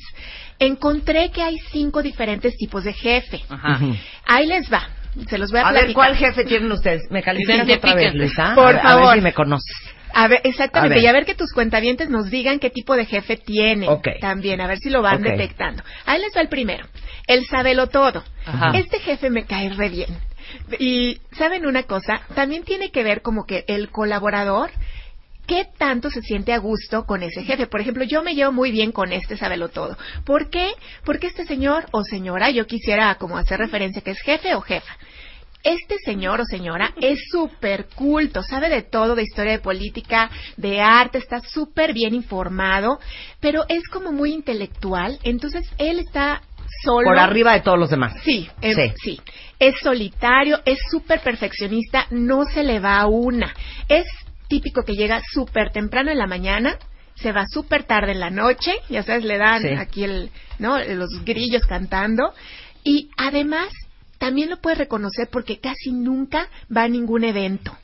encontré 0.58 1.30
que 1.30 1.42
hay 1.42 1.58
cinco 1.70 2.02
diferentes 2.02 2.56
tipos 2.56 2.82
de 2.84 2.92
jefe. 2.92 3.40
Ajá. 3.48 3.78
Ahí 4.26 4.46
les 4.46 4.72
va, 4.72 4.88
se 5.28 5.38
los 5.38 5.50
voy 5.52 5.60
a, 5.60 5.68
A 5.68 5.72
ver. 5.72 5.92
¿cuál 5.92 6.16
jefe 6.16 6.44
tienen 6.44 6.72
ustedes? 6.72 7.02
¿Me 7.10 7.22
califican 7.22 7.70
otra 7.70 7.94
vez. 7.94 8.14
Luisa? 8.14 8.54
Por 8.56 8.64
a 8.64 8.72
ver, 8.72 8.78
A 8.78 8.82
favor. 8.82 9.06
ver 9.10 9.14
si 9.18 9.20
me 9.22 9.32
conoces. 9.34 9.76
A 10.12 10.28
ver, 10.28 10.40
exactamente, 10.44 10.94
A 10.94 10.96
ver. 10.96 11.04
y 11.04 11.06
a 11.06 11.12
ver 11.12 11.24
que 11.24 11.34
tus 11.34 11.52
cuentavientes 11.52 12.08
nos 12.08 12.30
digan 12.30 12.58
qué 12.58 12.70
tipo 12.70 12.96
de 12.96 13.06
jefe 13.06 13.36
tienen. 13.36 13.88
Ok. 13.88 14.08
También, 14.20 14.60
a 14.60 14.66
ver 14.66 14.78
si 14.78 14.90
lo 14.90 15.02
van 15.02 15.22
detectando. 15.22 15.82
Ahí 16.06 16.20
les 16.20 16.36
va 16.36 16.40
el 16.40 16.48
primero, 16.48 16.86
el 17.26 17.46
sabelo 17.46 17.88
todo. 17.88 18.24
Ajá. 18.46 18.72
Este 18.78 18.98
jefe 19.00 19.30
me 19.30 19.44
cae 19.44 19.70
re 19.70 19.88
bien. 19.88 20.18
Y, 20.78 21.20
¿saben 21.32 21.66
una 21.66 21.82
cosa? 21.82 22.22
También 22.34 22.64
tiene 22.64 22.90
que 22.90 23.02
ver 23.02 23.22
como 23.22 23.44
que 23.44 23.64
el 23.68 23.90
colaborador, 23.90 24.70
¿qué 25.46 25.66
tanto 25.76 26.10
se 26.10 26.22
siente 26.22 26.52
a 26.52 26.58
gusto 26.58 27.04
con 27.04 27.22
ese 27.22 27.42
jefe? 27.44 27.66
Por 27.66 27.80
ejemplo, 27.80 28.04
yo 28.04 28.22
me 28.22 28.34
llevo 28.34 28.52
muy 28.52 28.70
bien 28.70 28.92
con 28.92 29.12
este 29.12 29.36
sabelo 29.36 29.68
todo. 29.68 29.96
¿Por 30.24 30.48
qué? 30.50 30.72
Porque 31.04 31.26
este 31.26 31.44
señor 31.44 31.86
o 31.90 32.02
señora, 32.02 32.50
yo 32.50 32.66
quisiera 32.66 33.14
como 33.16 33.36
hacer 33.36 33.58
referencia 33.58 34.02
que 34.02 34.12
es 34.12 34.20
jefe 34.20 34.54
o 34.54 34.60
jefa. 34.62 34.96
Este 35.64 35.96
señor 36.04 36.40
o 36.40 36.44
señora 36.44 36.92
es 37.00 37.18
súper 37.30 37.86
culto, 37.94 38.42
sabe 38.42 38.68
de 38.68 38.82
todo, 38.82 39.14
de 39.14 39.22
historia 39.24 39.52
de 39.52 39.58
política, 39.58 40.30
de 40.56 40.80
arte, 40.80 41.18
está 41.18 41.40
súper 41.40 41.92
bien 41.92 42.14
informado, 42.14 43.00
pero 43.40 43.64
es 43.68 43.82
como 43.88 44.12
muy 44.12 44.32
intelectual, 44.32 45.18
entonces 45.24 45.68
él 45.78 45.98
está 45.98 46.42
solo. 46.84 47.08
Por 47.08 47.18
arriba 47.18 47.54
de 47.54 47.60
todos 47.60 47.78
los 47.78 47.90
demás. 47.90 48.14
Sí, 48.24 48.48
Sí. 48.62 48.92
sí. 49.02 49.20
Es 49.58 49.74
solitario, 49.82 50.60
es 50.64 50.78
súper 50.90 51.20
perfeccionista, 51.20 52.06
no 52.10 52.44
se 52.44 52.62
le 52.62 52.78
va 52.78 53.00
a 53.00 53.06
una. 53.06 53.52
Es 53.88 54.06
típico 54.48 54.84
que 54.84 54.92
llega 54.92 55.20
súper 55.32 55.70
temprano 55.72 56.10
en 56.12 56.18
la 56.18 56.26
mañana, 56.28 56.76
se 57.16 57.32
va 57.32 57.44
súper 57.52 57.82
tarde 57.82 58.12
en 58.12 58.20
la 58.20 58.30
noche, 58.30 58.72
ya 58.88 59.02
sabes, 59.02 59.24
le 59.24 59.38
dan 59.38 59.62
Sí. 59.62 59.68
aquí 59.76 60.04
el, 60.04 60.30
¿no? 60.60 60.78
los 60.78 61.10
grillos 61.24 61.62
cantando. 61.66 62.32
Y 62.84 63.10
además, 63.16 63.68
también 64.18 64.50
lo 64.50 64.58
puedes 64.60 64.78
reconocer 64.78 65.28
porque 65.30 65.58
casi 65.58 65.92
nunca 65.92 66.48
va 66.74 66.82
a 66.84 66.88
ningún 66.88 67.24
evento. 67.24 67.76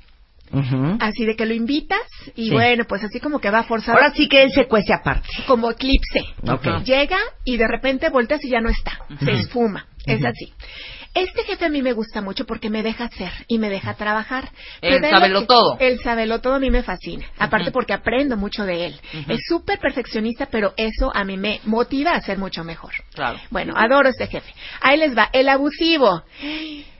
Así 1.00 1.24
de 1.24 1.34
que 1.34 1.46
lo 1.46 1.54
invitas 1.54 1.98
y 2.36 2.44
Sí. 2.48 2.50
bueno, 2.52 2.84
pues 2.84 3.02
así 3.02 3.18
como 3.18 3.40
que 3.40 3.50
va 3.50 3.64
forzado. 3.64 3.98
Ahora 3.98 4.12
sí 4.14 4.28
que 4.28 4.42
él 4.44 4.52
se 4.52 4.66
cuece 4.68 4.92
aparte. 4.92 5.26
como 5.48 5.70
eclipse. 5.70 6.20
Ok. 6.46 6.84
Llega 6.84 7.18
y 7.44 7.56
de 7.56 7.66
repente 7.66 8.08
volteas 8.08 8.44
y 8.44 8.50
ya 8.50 8.60
no 8.60 8.68
está. 8.68 9.00
Se 9.24 9.32
esfuma. 9.32 9.86
Es 10.06 10.24
así. 10.24 10.52
Este 11.14 11.44
jefe 11.44 11.64
a 11.64 11.68
mí 11.68 11.80
me 11.80 11.92
gusta 11.92 12.20
mucho 12.20 12.44
porque 12.44 12.70
me 12.70 12.82
deja 12.82 13.04
hacer 13.04 13.30
y 13.46 13.58
me 13.58 13.70
deja 13.70 13.94
trabajar. 13.94 14.50
El 14.80 15.00
sabelo 15.08 15.40
que- 15.42 15.46
todo. 15.46 15.76
El 15.78 16.00
sabelo 16.00 16.40
todo 16.40 16.54
a 16.54 16.58
mí 16.58 16.70
me 16.70 16.82
fascina. 16.82 17.24
Aparte 17.38 17.70
porque 17.70 17.92
aprendo 17.92 18.36
mucho 18.36 18.64
de 18.64 18.86
él. 18.86 19.00
Es 19.28 19.40
súper 19.48 19.78
perfeccionista, 19.78 20.46
pero 20.46 20.74
eso 20.76 21.12
a 21.14 21.24
mí 21.24 21.36
me 21.36 21.60
motiva 21.64 22.12
a 22.12 22.20
ser 22.20 22.38
mucho 22.38 22.64
mejor. 22.64 22.92
Claro. 23.14 23.38
Bueno, 23.50 23.74
adoro 23.76 24.08
este 24.08 24.26
jefe. 24.26 24.52
Ahí 24.80 24.98
les 24.98 25.16
va. 25.16 25.30
El 25.32 25.48
abusivo. 25.48 26.22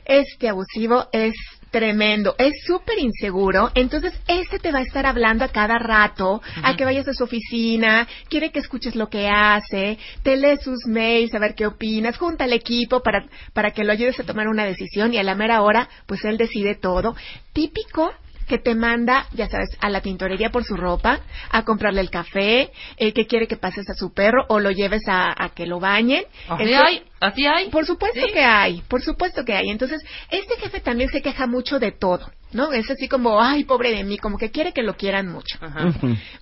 Este 0.05 0.49
abusivo 0.49 1.09
es 1.13 1.33
tremendo, 1.75 2.37
es 2.39 2.53
súper 2.65 3.01
inseguro, 3.01 3.73
entonces 3.75 4.13
este 4.29 4.61
te 4.61 4.71
va 4.71 4.79
a 4.79 4.83
estar 4.83 5.07
hablando 5.07 5.45
a 5.45 5.49
cada 5.49 5.77
rato, 5.77 6.41
a 6.63 6.77
que 6.77 6.85
vayas 6.85 7.09
a 7.09 7.15
su 7.15 7.25
oficina, 7.25 8.07
quiere 8.29 8.53
que 8.53 8.61
escuches 8.61 8.95
lo 8.95 9.09
que 9.09 9.29
hace, 9.29 9.99
te 10.23 10.37
lee 10.37 10.57
sus 10.63 10.87
mails, 10.87 11.35
a 11.35 11.41
ver 11.41 11.57
qué 11.57 11.67
opinas, 11.67 12.17
junta 12.17 12.45
al 12.45 12.53
equipo 12.53 13.03
para, 13.03 13.27
para 13.53 13.73
que 13.73 13.83
lo 13.83 13.91
ayudes 13.91 14.21
a 14.21 14.25
tomar 14.25 14.47
una 14.47 14.65
decisión 14.65 15.13
y 15.13 15.19
a 15.19 15.25
la 15.25 15.35
mera 15.35 15.63
hora, 15.63 15.89
pues 16.07 16.25
él 16.25 16.37
decide 16.37 16.77
todo. 16.77 17.17
Típico 17.53 18.13
que 18.47 18.59
te 18.59 18.75
manda, 18.75 19.27
ya 19.33 19.49
sabes, 19.49 19.71
a 19.81 19.89
la 19.91 20.01
tintorería 20.01 20.51
por 20.51 20.65
su 20.65 20.77
ropa, 20.77 21.21
a 21.51 21.65
comprarle 21.65 22.01
el 22.01 22.11
café, 22.11 22.71
eh, 22.97 23.13
que 23.13 23.27
quiere 23.27 23.47
que 23.47 23.57
pases 23.57 23.89
a 23.91 23.95
su 23.95 24.13
perro 24.13 24.45
o 24.49 24.61
lo 24.61 24.71
lleves 24.71 25.03
a, 25.09 25.35
a 25.43 25.49
que 25.51 25.67
lo 25.67 25.81
bañen. 25.81 26.25
Así 26.49 26.65
Entonces- 26.65 26.81
hay, 26.87 27.03
así 27.21 27.47
hay. 27.47 27.69
por 27.71 27.87
supuesto 27.87 28.21
Sí. 28.27 28.33
que 28.33 28.45
hay, 28.45 28.83
por 28.89 29.03
supuesto 29.03 29.45
que 29.45 29.55
hay. 29.55 29.71
Entonces, 29.71 30.01
este 30.31 30.57
jefe 30.57 30.81
también 30.81 31.09
se 31.11 31.23
queja 31.23 31.47
mucho 31.47 31.79
de 31.79 31.93
todo, 31.93 32.31
¿no? 32.55 32.73
Es 32.73 32.91
así 32.91 33.09
como, 33.09 33.41
ay, 33.43 33.65
pobre 33.65 33.91
de 33.93 34.05
mí, 34.05 34.17
como 34.19 34.39
que 34.39 34.51
quiere 34.51 34.73
que 34.73 34.83
lo 34.83 34.95
quieran 34.97 35.29
mucho. 35.29 35.59
Ajá. 35.61 35.93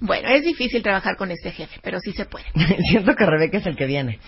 Bueno, 0.00 0.28
es 0.28 0.42
difícil 0.44 0.82
trabajar 0.82 1.16
con 1.16 1.30
este 1.30 1.50
jefe, 1.50 1.80
pero 1.82 1.98
sí 2.00 2.12
se 2.12 2.26
puede. 2.26 2.44
Siento 2.90 3.14
que 3.16 3.26
Rebeca 3.26 3.58
es 3.58 3.66
el 3.66 3.76
que 3.76 3.86
viene. 3.86 4.18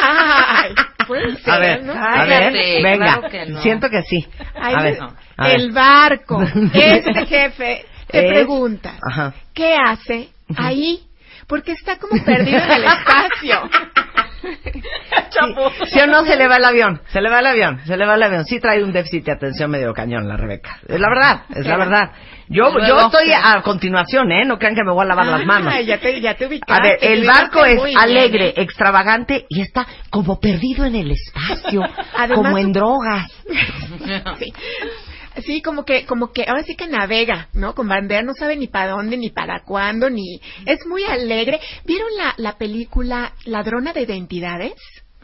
Ay, 0.00 0.74
puede 1.06 1.36
ser, 1.36 1.50
A 1.54 1.58
ver, 1.58 1.84
¿no? 1.84 1.92
a 1.92 2.24
ver, 2.24 2.52
Cállate, 2.52 2.82
venga. 2.82 3.04
claro 3.06 3.28
que 3.30 3.46
no. 3.46 3.62
Siento 3.62 3.88
que 3.88 4.02
sí. 4.02 4.26
Ay, 4.54 4.74
a 4.74 4.82
ver, 4.82 4.94
el- 4.94 5.00
a 5.36 5.46
ver. 5.46 5.56
el 5.60 5.72
barco. 5.72 6.42
Este 6.74 7.26
jefe 7.26 7.86
te 8.08 8.26
Es- 8.26 8.32
preguntas, 8.32 8.98
Ajá. 9.02 9.34
¿qué 9.54 9.76
hace 9.76 10.28
ahí? 10.56 11.04
porque 11.46 11.72
está 11.72 11.96
como 11.98 12.22
perdido 12.24 12.58
en 12.58 12.70
el 12.72 12.84
espacio. 12.84 13.70
Sí, 15.30 15.90
¿Sí 15.92 16.00
o 16.00 16.06
no 16.06 16.24
se 16.24 16.36
le 16.36 16.48
va 16.48 16.56
el 16.56 16.64
avión? 16.64 17.00
Se 17.08 17.20
le 17.20 17.30
va 17.30 17.40
el 17.40 17.46
avión, 17.46 17.80
se 17.84 17.96
le 17.96 18.06
va 18.06 18.14
el 18.14 18.22
avión. 18.22 18.44
Sí 18.44 18.58
trae 18.60 18.82
un 18.82 18.92
déficit 18.92 19.24
de 19.26 19.32
atención 19.32 19.70
medio 19.70 19.92
cañón 19.92 20.26
la 20.26 20.36
Rebeca. 20.36 20.80
Es 20.88 20.98
la 20.98 21.08
verdad, 21.08 21.42
es 21.54 21.66
la 21.66 21.76
verdad. 21.76 22.10
Yo, 22.48 22.72
yo 22.86 23.00
estoy 23.00 23.30
a 23.32 23.60
continuación, 23.62 24.32
¿eh? 24.32 24.44
No 24.44 24.58
crean 24.58 24.74
que 24.74 24.82
me 24.82 24.92
voy 24.92 25.04
a 25.04 25.08
lavar 25.08 25.26
las 25.26 25.44
manos. 25.44 25.72
Ah, 25.74 25.80
ya 25.80 25.98
te, 25.98 26.20
ya 26.20 26.34
te 26.34 26.46
A 26.66 26.80
ver, 26.80 26.98
el 27.02 27.26
barco 27.26 27.64
es 27.64 27.84
bien, 27.84 27.98
alegre, 27.98 28.48
¿eh? 28.48 28.54
extravagante 28.56 29.44
y 29.48 29.60
está 29.60 29.86
como 30.10 30.40
perdido 30.40 30.84
en 30.86 30.96
el 30.96 31.10
espacio, 31.10 31.82
Además, 32.16 32.36
como 32.36 32.58
en 32.58 32.72
drogas. 32.72 33.30
Sí. 35.42 35.62
Como 35.62 35.84
que, 35.84 36.06
como 36.06 36.32
que 36.32 36.44
ahora 36.46 36.62
sí 36.62 36.76
que 36.76 36.86
navega, 36.86 37.48
¿no? 37.52 37.74
Con 37.74 37.88
bandera, 37.88 38.22
no 38.22 38.32
sabe 38.34 38.56
ni 38.56 38.68
para 38.68 38.92
dónde, 38.92 39.16
ni 39.16 39.30
para 39.30 39.62
cuándo, 39.64 40.10
ni... 40.10 40.40
Es 40.66 40.86
muy 40.86 41.04
alegre. 41.04 41.60
¿Vieron 41.84 42.08
la, 42.16 42.34
la 42.36 42.58
película 42.58 43.32
Ladrona 43.44 43.92
de 43.92 44.02
Identidades? 44.02 44.74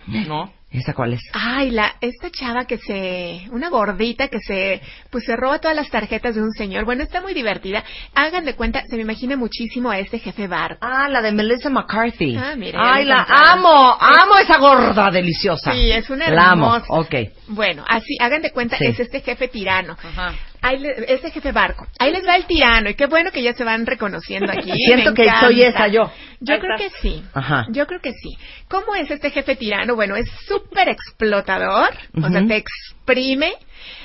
No. 0.07 0.53
¿Esa 0.75 0.93
cuál 0.93 1.13
es? 1.13 1.21
Ay, 1.33 1.71
la, 1.71 1.95
esta 2.01 2.31
chava 2.31 2.65
que 2.65 2.79
se, 2.79 3.43
una 3.53 3.69
gordita 3.71 4.27
que 4.27 4.41
se, 4.41 4.81
pues 5.09 5.23
se 5.25 5.37
roba 5.37 5.61
todas 5.61 5.77
las 5.77 5.89
tarjetas 5.89 6.35
de 6.35 6.43
un 6.43 6.51
señor. 6.51 6.85
Bueno, 6.85 7.05
está 7.05 7.21
muy 7.21 7.33
divertida. 7.33 7.85
Hagan 8.15 8.45
de 8.45 8.55
cuenta, 8.55 8.83
se 8.89 8.97
me 8.97 9.03
imagina 9.03 9.37
muchísimo 9.37 9.91
a 9.91 10.01
este 10.01 10.19
jefe 10.19 10.49
bar. 10.49 10.77
Ah, 10.81 11.09
la 11.09 11.23
de 11.23 11.31
Melissa 11.31 11.71
McCarthy. 11.71 12.37
Ah, 12.37 12.55
mira, 12.57 12.81
Ay, 12.95 13.05
la 13.05 13.25
amo, 13.29 13.97
amo 14.01 14.37
esa 14.43 14.59
gorda 14.59 15.11
deliciosa. 15.13 15.73
Sí, 15.73 15.93
es 15.93 16.11
una 16.11 16.29
La 16.29 16.51
amo, 16.51 16.75
hermosa. 16.75 16.93
ok. 16.93 17.15
Bueno, 17.49 17.85
así, 17.87 18.17
hagan 18.21 18.43
de 18.43 18.51
cuenta, 18.51 18.77
Sí. 18.77 18.87
es 18.87 18.99
este 18.99 19.21
jefe 19.21 19.47
tirano. 19.47 19.97
Ajá. 20.03 20.35
Ahí 20.65 20.79
le- 20.79 21.13
este 21.13 21.31
jefe 21.31 21.53
barco. 21.53 21.87
Ahí 21.99 22.11
les 22.13 22.27
va 22.27 22.37
el 22.37 22.47
tirano. 22.47 22.89
Y 22.91 22.95
qué 22.95 23.07
bueno 23.07 23.31
que 23.31 23.43
ya 23.43 23.53
se 23.55 23.65
van 23.65 23.85
reconociendo 23.87 24.51
aquí. 24.51 24.73
Siento 24.87 25.11
Me 25.11 25.17
que 25.17 25.23
encanta. 25.25 25.47
soy 25.47 25.63
esa 25.63 25.89
yo. 25.89 26.11
Yo 26.41 26.55
Ahí 26.55 26.61
creo 26.61 26.77
que 26.79 26.91
sí. 27.01 27.23
Ajá. 27.35 27.67
Yo 27.71 27.87
creo 27.87 28.01
que 28.01 28.13
sí. 28.13 28.37
¿Cómo 28.69 28.95
es 28.95 29.11
este 29.11 29.31
jefe 29.31 29.57
tirano? 29.57 29.95
Bueno, 29.95 30.17
es 30.17 30.29
súper 30.49 30.89
explotador. 30.89 31.91
O 32.23 32.29
sea, 32.29 32.47
te 32.47 32.57
exprime. 32.57 33.53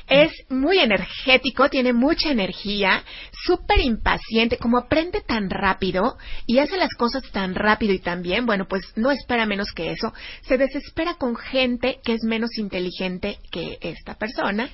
Es 0.07 0.32
muy 0.49 0.80
energético, 0.80 1.70
tiene 1.70 1.93
mucha 1.93 2.32
energía, 2.32 3.03
súper 3.46 3.80
impaciente, 3.80 4.58
como 4.58 4.78
aprende 4.78 5.22
tan 5.22 5.50
rápido 5.50 6.18
y 6.46 6.60
hace 6.60 6.78
las 6.78 6.94
cosas 6.96 7.24
tan 7.32 7.56
rápido 7.56 7.94
y 7.94 8.00
tan 8.00 8.22
bien, 8.22 8.46
bueno, 8.46 8.68
pues 8.68 8.82
no 8.96 9.12
espera 9.12 9.46
menos 9.46 9.72
que 9.72 9.92
eso. 9.92 10.14
Se 10.42 10.58
desespera 10.58 11.16
con 11.16 11.36
gente 11.36 12.00
que 12.04 12.14
es 12.14 12.24
menos 12.24 12.58
inteligente 12.58 13.40
que 13.52 13.78
esta 13.82 14.16
persona. 14.16 14.70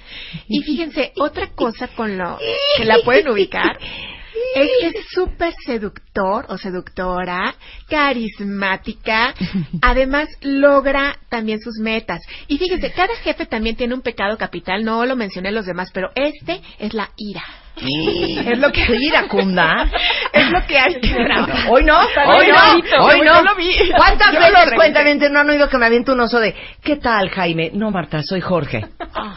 Y 0.47 0.61
fíjense, 0.63 1.11
otra 1.19 1.51
cosa 1.51 1.87
con 1.89 2.17
lo 2.17 2.37
que 2.77 2.85
la 2.85 2.99
pueden 3.03 3.29
ubicar 3.29 3.77
es 4.55 4.69
que 4.79 4.87
es 4.87 5.05
súper 5.11 5.53
seductor 5.65 6.45
o 6.49 6.57
seductora, 6.57 7.55
carismática, 7.89 9.33
además 9.81 10.29
logra 10.41 11.17
también 11.29 11.59
sus 11.59 11.77
metas. 11.79 12.21
Y 12.47 12.57
fíjense, 12.57 12.91
cada 12.91 13.15
jefe 13.17 13.45
también 13.45 13.75
tiene 13.75 13.93
un 13.93 14.01
pecado 14.01 14.37
capital, 14.37 14.83
no 14.83 15.05
lo 15.05 15.15
mencioné 15.15 15.51
los 15.51 15.65
demás, 15.65 15.89
pero 15.93 16.09
este 16.15 16.61
es 16.79 16.93
la 16.93 17.11
ira. 17.17 17.43
Es 18.45 18.59
lo 18.59 18.71
que 18.71 18.85
Soy 18.85 19.05
iracunda. 19.07 19.89
es 20.33 20.49
lo 20.51 20.65
que 20.65 20.77
hay 20.77 20.99
que 20.99 21.13
trabajar. 21.13 21.67
Hoy 21.69 21.83
no, 21.83 21.97
hoy 21.99 22.47
no, 22.47 23.05
hoy 23.05 23.21
no. 23.21 23.41
lo 23.41 23.55
vi. 23.55 23.75
¿Cuántas 23.95 24.31
Yo 24.33 24.39
veces 24.39 24.73
cuentamente 24.75 25.29
no 25.29 25.39
han 25.39 25.49
oído 25.49 25.67
que 25.69 25.77
me 25.77 25.85
aviento 25.85 26.13
un 26.13 26.21
oso 26.21 26.39
de 26.39 26.55
¿Qué 26.83 26.97
tal, 26.97 27.29
Jaime? 27.29 27.71
No, 27.73 27.91
Marta, 27.91 28.21
soy 28.23 28.41
Jorge. 28.41 28.85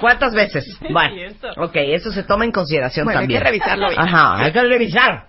¿Cuántas 0.00 0.34
veces? 0.34 0.64
Bueno, 0.90 1.14
ok, 1.58 1.76
eso 1.76 2.10
se 2.10 2.22
toma 2.24 2.44
en 2.44 2.50
consideración 2.52 3.04
Bueno, 3.04 3.20
hay 3.20 3.24
también. 3.24 3.40
que 3.40 3.44
revisarlo 3.46 3.88
bien. 3.88 4.00
Ajá, 4.00 4.42
hay 4.42 4.52
que 4.52 4.62
revisar. 4.62 5.27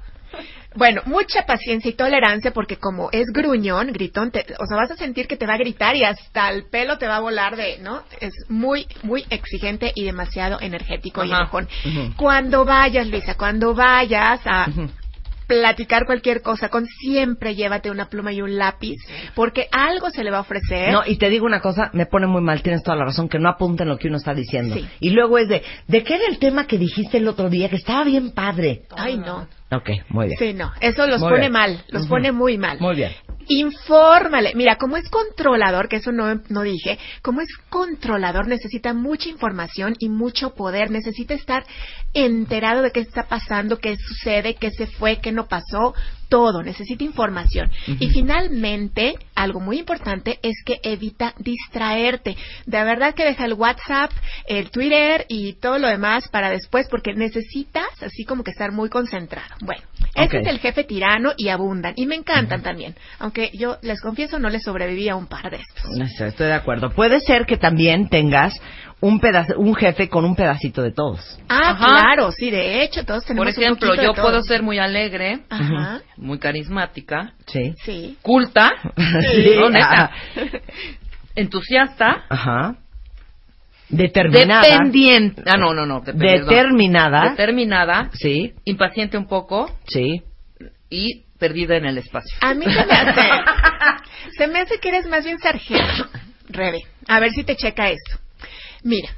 Bueno, 0.79 1.01
mucha 1.05 1.45
paciencia 1.45 1.91
y 1.91 1.93
tolerancia 1.93 2.51
porque 2.51 2.77
como 2.77 3.09
es 3.11 3.27
gruñón, 3.33 3.91
gritón, 3.91 4.31
te- 4.31 4.45
o 4.57 4.65
sea, 4.65 4.77
vas 4.77 4.89
a 4.91 4.95
sentir 4.95 5.27
que 5.27 5.35
te 5.35 5.45
va 5.45 5.53
a 5.55 5.57
gritar 5.57 5.95
y 5.95 6.03
hasta 6.05 6.49
el 6.49 6.63
pelo 6.69 6.97
te 6.97 7.05
va 7.05 7.17
a 7.17 7.19
volar 7.19 7.55
de, 7.57 7.77
¿no? 7.79 8.01
Es 8.21 8.33
muy, 8.47 8.87
muy 9.03 9.25
exigente 9.29 9.91
y 9.93 10.05
demasiado 10.05 10.57
energético 10.61 11.21
y. 11.25 11.29
Cuando 12.15 12.63
vayas, 12.65 13.07
Luisa, 13.07 13.35
cuando 13.35 13.75
vayas 13.75 14.39
a. 14.45 14.65
platicar 15.49 16.05
cualquier 16.05 16.41
cosa 16.43 16.69
con 16.69 16.85
siempre 16.85 17.55
llévate 17.55 17.89
una 17.89 18.07
pluma 18.07 18.31
y 18.31 18.41
un 18.41 18.55
lápiz 18.57 18.97
porque 19.35 19.67
algo 19.71 20.11
se 20.11 20.23
le 20.23 20.29
va 20.29 20.37
a 20.37 20.41
ofrecer. 20.41 20.93
No, 20.93 21.01
y 21.05 21.17
te 21.17 21.27
digo 21.29 21.45
una 21.47 21.59
cosa, 21.59 21.89
me 21.93 22.05
pone 22.05 22.27
muy 22.27 22.41
mal, 22.41 22.61
tienes 22.61 22.83
toda 22.83 22.95
la 22.95 23.05
razón, 23.05 23.27
que 23.27 23.39
no 23.39 23.49
apunten 23.49 23.87
lo 23.89 23.97
que 23.97 24.07
uno 24.07 24.17
está 24.17 24.35
diciendo. 24.35 24.75
Sí. 24.75 24.87
Y 24.99 25.09
luego 25.09 25.39
es 25.39 25.49
de, 25.49 25.63
¿de 25.87 26.03
qué 26.03 26.13
era 26.15 26.27
el 26.29 26.37
tema 26.37 26.67
que 26.67 26.77
dijiste 26.77 27.17
el 27.17 27.27
otro 27.27 27.49
día? 27.49 27.67
Que 27.67 27.77
estaba 27.77 28.03
bien 28.03 28.31
padre. 28.31 28.83
Ay, 28.95 29.17
no. 29.17 29.47
Ok, 29.71 29.89
muy 30.09 30.27
bien. 30.27 30.37
Sí, 30.39 30.53
no, 30.53 30.71
eso 30.81 31.07
los 31.07 31.19
Muy 31.21 31.29
pone 31.29 31.41
bien. 31.41 31.51
mal, 31.51 31.83
los 31.89 32.03
Ujú. 32.03 32.09
pone 32.11 32.31
muy 32.31 32.57
mal. 32.57 32.77
Muy 32.79 32.95
bien. 32.95 33.11
Infórmale. 33.51 34.53
Mira, 34.53 34.75
como 34.77 34.95
es 34.95 35.09
controlador, 35.09 35.89
que 35.89 35.95
eso 35.95 36.11
no, 36.11 36.35
no 36.49 36.61
dije, 36.61 36.99
como 37.23 37.41
es 37.41 37.49
controlador 37.69 38.47
necesita 38.47 38.93
mucha 38.93 39.27
información 39.27 39.95
y 39.97 40.07
mucho 40.07 40.53
poder. 40.53 40.91
Necesita 40.91 41.33
estar 41.33 41.65
enterado 42.13 42.83
de 42.83 42.91
qué 42.91 42.99
está 42.99 43.23
pasando, 43.23 43.79
qué 43.79 43.97
sucede, 43.97 44.53
qué 44.53 44.69
se 44.69 44.85
fue, 44.85 45.19
qué 45.19 45.31
no 45.31 45.47
pasó, 45.47 45.95
todo. 46.29 46.63
Necesita 46.63 47.03
información. 47.03 47.69
Y 47.99 48.09
finalmente, 48.09 49.15
algo 49.35 49.59
muy 49.59 49.79
importante 49.79 50.39
es 50.41 50.55
que 50.65 50.79
evita 50.83 51.33
distraerte. 51.39 52.37
De 52.65 52.83
verdad 52.83 53.13
que 53.13 53.25
deja 53.25 53.45
el 53.45 53.53
WhatsApp, 53.53 54.11
el 54.47 54.71
Twitter 54.71 55.25
y 55.27 55.53
todo 55.53 55.79
lo 55.79 55.87
demás 55.87 56.27
para 56.29 56.49
después 56.49 56.87
porque 56.89 57.13
necesitas 57.13 57.87
así 58.01 58.23
como 58.23 58.43
que 58.43 58.51
estar 58.51 58.71
muy 58.71 58.89
concentrado. 58.89 59.55
Bueno, 59.61 59.81
ese 60.15 60.37
Ok. 60.37 60.43
es 60.45 60.47
el 60.47 60.59
jefe 60.59 60.83
tirano 60.83 61.33
y 61.37 61.49
abundan. 61.49 61.93
Y 61.95 62.05
me 62.05 62.15
encantan 62.15 62.61
también. 62.61 62.95
Aunque 63.19 63.51
yo 63.53 63.77
les 63.81 63.99
confieso, 64.01 64.39
no 64.39 64.49
les 64.49 64.63
sobreviví 64.63 65.09
a 65.09 65.15
un 65.15 65.27
par 65.27 65.49
de 65.49 65.57
estos. 65.57 65.85
No 65.97 66.05
Estoy 66.05 66.47
de 66.47 66.53
acuerdo. 66.53 66.91
Puede 66.91 67.19
ser 67.21 67.45
que 67.45 67.57
también 67.57 68.09
tengas 68.09 68.53
un 69.01 69.19
pedazo, 69.19 69.57
un 69.57 69.73
jefe 69.75 70.09
con 70.09 70.25
un 70.25 70.35
pedacito 70.35 70.81
de 70.81 70.91
todos. 70.91 71.39
Ah, 71.47 71.71
Ajá. 71.71 71.85
claro, 71.85 72.31
sí, 72.31 72.51
de 72.51 72.83
hecho, 72.83 73.05
todos 73.05 73.23
tenemos 73.25 73.53
Por 73.53 73.63
ejemplo, 73.63 73.91
un 73.91 73.97
yo 73.97 74.13
de 74.13 74.21
puedo 74.21 74.41
ser 74.43 74.61
muy 74.61 74.77
alegre, 74.79 75.39
Ajá, 75.49 76.01
muy 76.17 76.37
carismática, 76.39 77.33
Sí. 77.47 77.73
sí. 77.83 78.17
culta, 78.21 78.71
Sí, 78.97 79.51
no, 79.59 79.69
neta, 79.69 80.05
ajá. 80.05 80.11
entusiasta, 81.35 82.25
Ajá. 82.29 82.75
Determinada. 83.89 84.61
dependiente. 84.69 85.41
Ah, 85.47 85.57
no, 85.57 85.73
no, 85.73 85.85
no. 85.85 86.01
Determinada. 86.01 87.29
Determinada, 87.31 88.09
Sí, 88.13 88.53
impaciente 88.65 89.17
un 89.17 89.27
poco 89.27 89.67
sí. 89.87 90.21
y 90.91 91.23
perdida 91.39 91.75
en 91.77 91.85
el 91.85 91.97
espacio. 91.97 92.37
A 92.41 92.53
mí 92.53 92.65
se 92.65 92.85
me 92.85 92.93
hace, 92.93 93.29
se 94.37 94.47
me 94.47 94.59
hace 94.59 94.77
que 94.79 94.89
eres 94.89 95.07
más 95.07 95.23
bien 95.25 95.39
sargento, 95.39 96.05
Rebe. 96.49 96.81
A 97.07 97.19
ver 97.19 97.31
si 97.31 97.43
te 97.43 97.55
checa 97.55 97.89
esto. 97.89 98.19
Mira, 98.83 99.09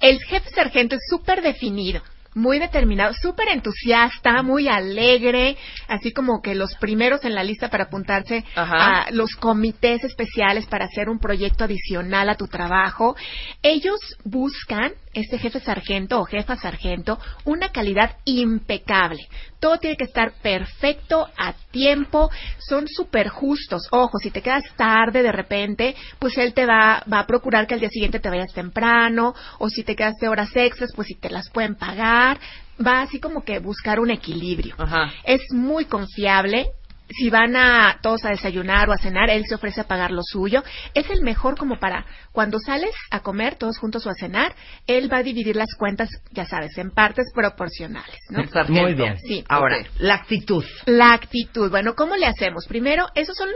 el 0.00 0.22
jefe 0.24 0.50
sargento 0.50 0.96
es 0.96 1.02
súper 1.08 1.42
definido, 1.42 2.02
muy 2.34 2.58
determinado, 2.58 3.14
súper 3.14 3.48
entusiasta, 3.48 4.42
muy 4.42 4.68
alegre, 4.68 5.56
así 5.88 6.12
como 6.12 6.42
que 6.42 6.54
los 6.54 6.74
primeros 6.76 7.24
en 7.24 7.34
la 7.34 7.44
lista 7.44 7.70
para 7.70 7.84
apuntarse 7.84 8.44
Ajá. 8.56 9.02
a 9.02 9.10
los 9.12 9.36
comités 9.36 10.02
especiales 10.04 10.66
para 10.66 10.86
hacer 10.86 11.08
un 11.08 11.18
proyecto 11.18 11.64
adicional 11.64 12.28
a 12.28 12.36
tu 12.36 12.46
trabajo. 12.48 13.16
Ellos 13.62 14.00
buscan, 14.24 14.92
este 15.14 15.38
jefe 15.38 15.60
sargento 15.60 16.20
o 16.20 16.24
jefa 16.24 16.56
sargento, 16.56 17.18
una 17.44 17.70
calidad 17.70 18.16
impecable. 18.24 19.26
Todo 19.60 19.78
tiene 19.78 19.96
que 19.96 20.04
estar 20.04 20.32
perfecto, 20.42 21.28
a 21.38 21.54
tiempo, 21.70 22.30
son 22.58 22.86
súper 22.88 23.28
justos. 23.28 23.88
Ojo, 23.90 24.18
si 24.18 24.30
te 24.30 24.42
quedas 24.42 24.64
tarde 24.76 25.22
de 25.22 25.32
repente, 25.32 25.94
pues 26.18 26.36
él 26.36 26.52
te 26.52 26.66
va, 26.66 27.02
va 27.10 27.20
a 27.20 27.26
procurar 27.26 27.66
que 27.66 27.74
al 27.74 27.80
día 27.80 27.88
siguiente 27.88 28.20
te 28.20 28.28
vayas 28.28 28.52
temprano, 28.52 29.34
o 29.58 29.68
si 29.68 29.82
te 29.82 29.96
quedaste 29.96 30.28
horas 30.28 30.50
extras, 30.54 30.90
pues 30.94 31.08
si 31.08 31.14
te 31.14 31.30
las 31.30 31.48
pueden 31.50 31.76
pagar. 31.76 32.38
Va 32.84 33.02
así 33.02 33.20
como 33.20 33.44
que 33.44 33.60
buscar 33.60 34.00
un 34.00 34.10
equilibrio. 34.10 34.74
Ajá. 34.78 35.12
Es 35.22 35.40
muy 35.52 35.84
confiable. 35.84 36.70
Si 37.08 37.28
van 37.28 37.54
a 37.54 37.98
todos 38.02 38.24
a 38.24 38.30
desayunar 38.30 38.88
o 38.88 38.92
a 38.92 38.98
cenar, 38.98 39.28
él 39.28 39.44
se 39.46 39.54
ofrece 39.54 39.80
a 39.82 39.84
pagar 39.86 40.10
lo 40.10 40.22
suyo. 40.22 40.62
Es 40.94 41.10
el 41.10 41.22
mejor 41.22 41.56
como 41.56 41.78
para 41.78 42.06
cuando 42.32 42.58
sales 42.58 42.94
a 43.10 43.20
comer 43.20 43.56
todos 43.56 43.78
juntos 43.78 44.06
o 44.06 44.10
a 44.10 44.14
cenar, 44.14 44.54
él 44.86 45.12
va 45.12 45.18
a 45.18 45.22
dividir 45.22 45.54
las 45.54 45.74
cuentas, 45.74 46.08
ya 46.32 46.46
sabes, 46.46 46.76
en 46.78 46.90
partes 46.90 47.26
proporcionales, 47.34 48.18
¿no? 48.30 48.46
Sargento. 48.46 48.82
Muy 48.82 48.94
bien. 48.94 49.18
Sí. 49.18 49.44
Ahora, 49.48 49.78
la 49.98 50.14
actitud. 50.14 50.64
La 50.86 51.12
actitud. 51.12 51.70
Bueno, 51.70 51.94
¿cómo 51.94 52.16
le 52.16 52.26
hacemos? 52.26 52.66
Primero, 52.66 53.06
esos 53.14 53.36
son, 53.36 53.48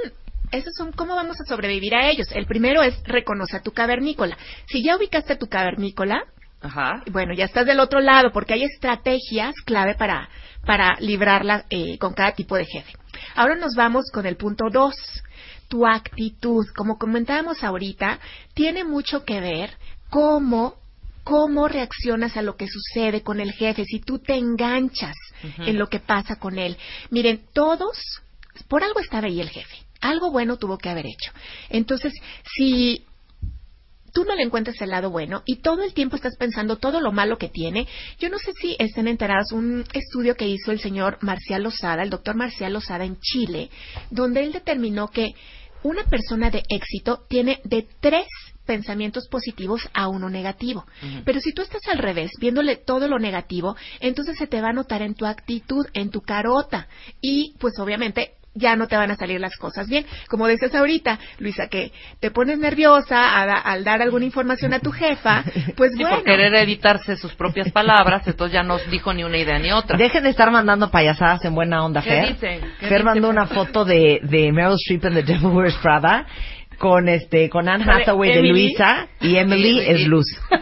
esos 0.52 0.74
son 0.76 0.92
cómo 0.92 1.16
vamos 1.16 1.40
a 1.40 1.44
sobrevivir 1.44 1.94
a 1.94 2.10
ellos. 2.10 2.28
El 2.32 2.46
primero 2.46 2.82
es 2.82 3.02
reconocer 3.04 3.62
tu 3.62 3.72
cavernícola. 3.72 4.36
Si 4.66 4.82
ya 4.82 4.96
ubicaste 4.96 5.32
a 5.32 5.38
tu 5.38 5.48
cavernícola, 5.48 6.24
Ajá. 6.60 7.02
bueno, 7.10 7.34
ya 7.34 7.46
estás 7.46 7.66
del 7.66 7.80
otro 7.80 8.00
lado 8.00 8.30
porque 8.32 8.54
hay 8.54 8.64
estrategias 8.64 9.54
clave 9.64 9.94
para, 9.94 10.28
para 10.66 10.96
librarla 11.00 11.64
eh, 11.70 11.98
con 11.98 12.12
cada 12.12 12.32
tipo 12.32 12.56
de 12.56 12.66
jefe. 12.66 12.92
Ahora 13.34 13.56
nos 13.56 13.74
vamos 13.74 14.10
con 14.12 14.26
el 14.26 14.36
punto 14.36 14.66
dos. 14.70 14.94
Tu 15.68 15.86
actitud, 15.86 16.66
como 16.74 16.98
comentábamos 16.98 17.62
ahorita, 17.62 18.18
tiene 18.54 18.84
mucho 18.84 19.24
que 19.24 19.40
ver 19.40 19.70
cómo 20.08 20.76
cómo 21.28 21.68
reaccionas 21.68 22.38
a 22.38 22.42
lo 22.42 22.56
que 22.56 22.66
sucede 22.66 23.22
con 23.22 23.38
el 23.38 23.52
jefe, 23.52 23.84
si 23.84 24.00
tú 24.00 24.18
te 24.18 24.34
enganchas 24.34 25.14
en 25.58 25.78
lo 25.78 25.88
que 25.88 26.00
pasa 26.00 26.36
con 26.36 26.58
él. 26.58 26.78
Miren, 27.10 27.42
todos 27.52 27.98
por 28.66 28.82
algo 28.82 29.00
estaba 29.00 29.26
ahí 29.26 29.38
el 29.38 29.50
jefe. 29.50 29.76
Algo 30.00 30.30
bueno 30.30 30.56
tuvo 30.56 30.78
que 30.78 30.88
haber 30.88 31.04
hecho. 31.04 31.30
Entonces, 31.68 32.14
si 32.56 33.04
tú 34.12 34.24
no 34.24 34.34
le 34.34 34.42
encuentras 34.42 34.80
el 34.80 34.90
lado 34.90 35.10
bueno 35.10 35.42
y 35.46 35.56
todo 35.56 35.82
el 35.82 35.94
tiempo 35.94 36.16
estás 36.16 36.36
pensando 36.36 36.76
todo 36.76 37.00
lo 37.00 37.12
malo 37.12 37.38
que 37.38 37.48
tiene. 37.48 37.86
Yo 38.18 38.28
no 38.28 38.38
sé 38.38 38.52
si 38.60 38.76
estén 38.78 39.08
enterados 39.08 39.52
un 39.52 39.84
estudio 39.92 40.34
que 40.34 40.48
hizo 40.48 40.72
el 40.72 40.80
señor 40.80 41.18
Marcial 41.20 41.62
Lozada, 41.62 42.02
el 42.02 42.10
doctor 42.10 42.36
Marcial 42.36 42.72
Lozada 42.72 43.04
en 43.04 43.18
Chile, 43.20 43.70
donde 44.10 44.42
él 44.42 44.52
determinó 44.52 45.08
que 45.08 45.34
una 45.82 46.04
persona 46.04 46.50
de 46.50 46.62
éxito 46.68 47.24
tiene 47.28 47.60
de 47.64 47.86
tres 48.00 48.26
pensamientos 48.66 49.28
positivos 49.28 49.88
a 49.94 50.08
uno 50.08 50.28
negativo. 50.28 50.86
Pero 51.24 51.40
si 51.40 51.52
tú 51.52 51.62
estás 51.62 51.86
al 51.88 51.98
revés, 51.98 52.32
viéndole 52.38 52.76
todo 52.76 53.08
lo 53.08 53.18
negativo, 53.18 53.76
entonces 54.00 54.36
se 54.36 54.46
te 54.46 54.60
va 54.60 54.68
a 54.68 54.74
notar 54.74 55.02
en 55.02 55.14
tu 55.14 55.24
actitud, 55.24 55.86
en 55.94 56.10
tu 56.10 56.20
carota. 56.20 56.88
Y 57.22 57.54
pues 57.58 57.78
obviamente 57.78 58.37
ya 58.58 58.76
no 58.76 58.86
te 58.88 58.96
van 58.96 59.10
a 59.10 59.16
salir 59.16 59.40
las 59.40 59.56
cosas 59.56 59.88
bien. 59.88 60.04
Como 60.28 60.46
decías 60.46 60.74
ahorita, 60.74 61.18
Luisa, 61.38 61.68
que 61.68 61.92
te 62.20 62.30
pones 62.30 62.58
nerviosa 62.58 63.40
a 63.40 63.46
da- 63.46 63.58
al 63.60 63.84
dar 63.84 64.02
alguna 64.02 64.24
información 64.24 64.74
a 64.74 64.80
tu 64.80 64.90
jefa, 64.92 65.44
pues 65.76 65.92
Sí, 65.92 66.00
bueno. 66.02 66.16
por 66.16 66.24
querer 66.24 66.54
editarse 66.54 67.16
sus 67.16 67.34
propias 67.34 67.70
palabras, 67.72 68.26
entonces 68.26 68.52
ya 68.54 68.62
no 68.62 68.78
dijo 68.90 69.12
ni 69.14 69.24
una 69.24 69.38
idea 69.38 69.58
ni 69.58 69.72
otra. 69.72 69.96
Dejen 69.96 70.24
de 70.24 70.30
estar 70.30 70.50
mandando 70.50 70.90
payasadas 70.90 71.44
en 71.44 71.54
buena 71.54 71.84
onda, 71.84 72.02
¿Qué 72.02 72.10
Fer. 72.10 72.28
dicen? 72.34 72.60
¿Qué 72.80 72.86
Fer 72.86 73.04
mandó 73.04 73.28
una 73.30 73.46
foto 73.46 73.84
de, 73.84 74.20
de 74.22 74.52
Meryl 74.52 74.74
Streep 74.74 75.04
en 75.06 75.14
The 75.14 75.22
Devil 75.22 75.46
Wears 75.46 75.76
Prada 75.76 76.26
con 76.78 77.08
este 77.08 77.48
con 77.50 77.68
Anne 77.68 77.84
Hathaway 77.90 78.34
de. 78.34 78.42
Luisa 78.48 79.08
y 79.20 79.36
Emily 79.36 79.80
es 79.80 80.06
Luz. 80.06 80.26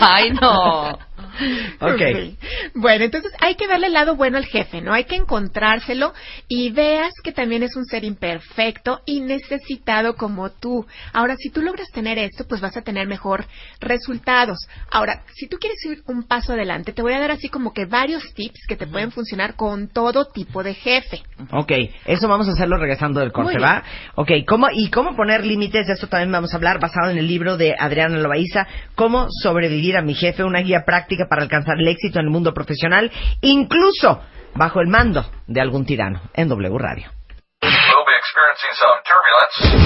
Ay, 0.00 0.30
no. 0.32 0.98
ok. 1.80 1.98
Sí. 1.98 2.36
Bueno, 2.74 3.04
entonces 3.04 3.32
hay 3.40 3.54
que 3.54 3.66
darle 3.66 3.88
el 3.88 3.92
lado 3.92 4.16
bueno 4.16 4.38
al 4.38 4.46
jefe, 4.46 4.80
¿no? 4.80 4.92
Hay 4.92 5.04
que 5.04 5.16
encontrárselo 5.16 6.12
y 6.48 6.70
veas 6.70 7.12
que 7.22 7.32
también 7.32 7.62
es 7.62 7.76
un 7.76 7.84
ser 7.84 8.04
imperfecto 8.04 9.00
y 9.06 9.20
necesitado 9.20 10.16
como 10.16 10.50
tú. 10.50 10.86
Ahora, 11.12 11.36
si 11.36 11.50
tú 11.50 11.62
logras 11.62 11.88
tener 11.92 12.18
esto, 12.18 12.46
pues 12.46 12.60
vas 12.60 12.76
a 12.76 12.82
tener 12.82 13.06
mejor 13.06 13.44
resultados. 13.80 14.58
Ahora, 14.90 15.22
si 15.34 15.48
tú 15.48 15.58
quieres 15.58 15.78
ir 15.86 16.02
un 16.06 16.24
paso 16.24 16.52
adelante, 16.52 16.92
te 16.92 17.02
voy 17.02 17.12
a 17.12 17.20
dar 17.20 17.30
así 17.30 17.48
como 17.48 17.72
que 17.72 17.86
varios 17.86 18.34
tips 18.34 18.66
que 18.68 18.76
te 18.76 18.86
pueden 18.86 19.10
funcionar 19.10 19.54
con 19.54 19.88
todo 19.88 20.26
tipo 20.26 20.62
de 20.62 20.74
jefe. 20.74 21.22
Ok, 21.52 21.72
eso 22.06 22.28
vamos 22.28 22.48
a 22.48 22.52
hacerlo 22.52 22.76
regresando 22.76 23.20
del 23.20 23.32
corte, 23.32 23.58
¿va? 23.58 23.82
Ok, 24.14 24.30
¿cómo, 24.46 24.68
y 24.72 24.90
cómo 24.90 25.16
poner 25.16 25.44
límites, 25.44 25.86
de 25.86 25.94
esto 25.94 26.08
también 26.08 26.32
vamos 26.32 26.52
a 26.52 26.56
hablar, 26.56 26.80
basado 26.80 27.10
en 27.10 27.18
el 27.18 27.26
libro 27.26 27.56
de 27.56 27.74
Adriana 27.78 28.18
Loaiza, 28.18 28.66
Cómo 28.94 29.28
sobrevivir 29.42 29.96
a 29.96 30.02
mi 30.02 30.14
jefe, 30.14 30.44
una 30.44 30.60
guía 30.60 30.82
práctica 30.84 31.19
para 31.28 31.42
alcanzar 31.42 31.78
el 31.78 31.88
éxito 31.88 32.18
en 32.18 32.26
el 32.26 32.30
mundo 32.30 32.52
profesional, 32.54 33.10
incluso 33.40 34.20
bajo 34.54 34.80
el 34.80 34.88
mando 34.88 35.24
de 35.46 35.60
algún 35.60 35.84
tirano, 35.84 36.20
en 36.34 36.48
W 36.48 36.78
Radio. 36.78 37.10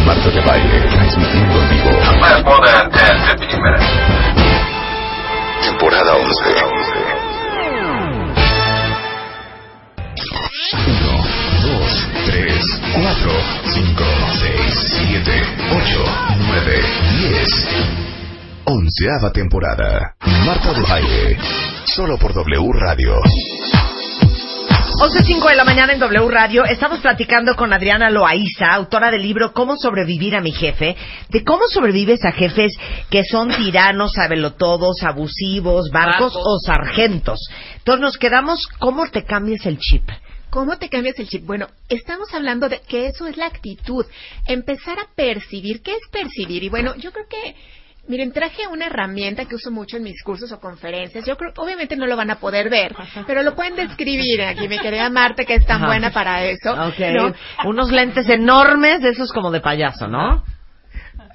Marta 0.07 0.31
de 0.31 0.41
Baile, 0.41 0.81
transmitiendo 0.93 1.63
en 1.63 1.71
vivo. 1.71 1.91
Last 2.21 2.45
more 2.45 2.61
than 2.65 2.91
10, 2.91 3.01
15 3.41 3.61
minutes. 3.61 3.87
Temporada 5.63 6.17
11. 6.17 7.35
1, 10.75 11.25
2, 11.63 12.09
3, 12.27 12.81
4, 12.95 13.33
5, 13.65 14.05
6, 14.41 14.75
7, 15.25 15.33
8, 15.71 16.05
9, 16.39 16.83
10. 17.29 18.14
Onceava 18.67 19.31
temporada. 19.31 20.15
Marta 20.47 20.73
de 20.73 20.81
Baile. 20.81 21.39
Solo 21.85 22.17
por 22.17 22.33
W 22.33 22.73
Radio. 22.73 23.21
11.05 25.01 25.49
de 25.51 25.55
la 25.55 25.65
mañana 25.65 25.93
en 25.93 25.99
W 25.99 26.29
Radio. 26.31 26.65
Estamos 26.65 27.01
platicando 27.01 27.57
con 27.57 27.75
Adriana 27.75 28.09
Loaiza, 28.09 28.73
autora 28.73 29.11
del 29.11 29.21
libro 29.21 29.53
Cómo 29.53 29.77
sobrevivir 29.77 30.35
a 30.35 30.41
mi 30.41 30.51
jefe, 30.51 30.97
de 31.29 31.45
cómo 31.45 31.69
sobrevives 31.69 32.25
a 32.25 32.33
jefes 32.33 32.73
que 33.11 33.23
son 33.25 33.51
tiranos, 33.51 34.13
sabelotodos, 34.15 35.03
abusivos, 35.03 35.91
barcos 35.93 36.33
Barcos. 36.33 36.43
o 36.43 36.59
sargentos. 36.65 37.41
Entonces 37.77 38.01
nos 38.01 38.17
quedamos, 38.17 38.67
¿cómo 38.79 39.07
te 39.11 39.25
cambias 39.25 39.67
el 39.67 39.79
chip? 39.79 40.09
¿Cómo 40.49 40.79
te 40.79 40.89
cambias 40.89 41.19
el 41.19 41.29
chip? 41.29 41.45
Bueno, 41.45 41.67
estamos 41.91 42.33
hablando 42.33 42.71
de 42.71 42.81
que 42.81 43.09
eso 43.09 43.27
es 43.27 43.37
la 43.37 43.47
actitud. 43.47 44.07
Empezar 44.47 44.99
a 45.01 45.09
percibir. 45.15 45.83
¿Qué 45.83 45.93
es 45.93 46.09
percibir? 46.11 46.63
Y 46.63 46.71
bueno, 46.71 46.95
yo 46.95 47.13
creo 47.13 47.27
que, 47.29 47.57
miren, 48.07 48.33
traje 48.33 48.67
una 48.67 48.87
herramienta 48.87 49.47
que 49.47 49.55
uso 49.55 49.71
mucho 49.71 49.97
en 49.97 50.03
mis 50.03 50.23
cursos 50.23 50.51
o 50.53 50.61
conferencias. 50.61 51.25
Yo 51.25 51.37
creo, 51.37 51.53
obviamente 51.57 51.97
no 51.97 52.07
lo 52.07 52.17
van 52.17 52.31
a 52.31 52.37
poder 52.37 52.71
ver, 52.71 52.95
pero 53.27 53.43
lo 53.43 53.55
pueden 53.55 53.77
describir 53.77 54.43
aquí, 54.43 54.69
mi 54.69 54.79
querida 54.79 55.09
Marta, 55.11 55.45
que 55.45 55.55
es 55.55 55.67
tan 55.67 55.79
Ajá. 55.79 55.87
buena 55.87 56.11
para 56.13 56.45
eso. 56.45 56.73
Ok. 56.73 56.99
¿no? 57.13 57.35
Unos 57.69 57.91
lentes 57.91 58.29
enormes, 58.29 59.03
de 59.03 59.11
esos 59.11 59.33
como 59.33 59.51
de 59.51 59.61
payaso, 59.61 60.09
¿no? 60.09 60.45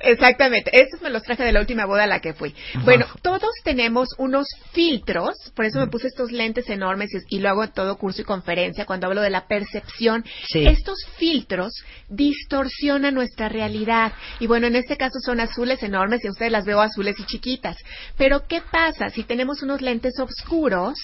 Exactamente, 0.02 0.72
estos 0.74 1.02
me 1.02 1.10
los 1.10 1.24
traje 1.24 1.44
de 1.44 1.52
la 1.52 1.60
última 1.60 1.86
boda 1.86 2.04
a 2.04 2.08
la 2.08 2.20
que 2.20 2.34
fui. 2.34 2.56
Bueno, 2.84 3.06
todos 3.22 3.52
tenemos 3.64 4.10
unos 4.18 4.48
filtros, 4.72 5.36
por 5.56 5.66
eso 5.66 5.80
me 5.80 5.88
puse 5.88 6.08
estos 6.08 6.32
lentes 6.32 6.70
enormes 6.70 7.10
y, 7.14 7.38
y 7.38 7.40
lo 7.40 7.50
hago 7.50 7.64
en 7.64 7.72
todo 7.72 7.98
curso 7.98 8.22
y 8.22 8.26
conferencia 8.26 8.86
cuando 8.86 9.08
hablo 9.08 9.22
de 9.22 9.30
la 9.30 9.48
percepción. 9.48 10.24
Sí. 10.48 10.66
Estos 10.66 10.98
filtros 11.18 11.74
distorsionan 12.08 13.14
nuestra 13.14 13.50
realidad 13.50 14.14
y 14.40 14.48
bueno, 14.48 14.68
en 14.68 14.76
este 14.76 14.98
caso 14.98 15.20
son 15.24 15.40
azules 15.40 15.84
enormes 15.84 16.24
y 16.24 16.28
a 16.28 16.32
ustedes 16.32 16.52
las 16.52 16.66
veo 16.66 16.80
azules 16.80 17.16
y 17.20 17.26
chiquitas. 17.26 17.78
Pero 18.18 18.48
¿qué 18.48 18.62
pasa? 18.62 19.10
Si 19.10 19.24
tenemos 19.24 19.62
unos 19.64 19.82
lentes 19.82 20.14
oscuros, 20.20 20.98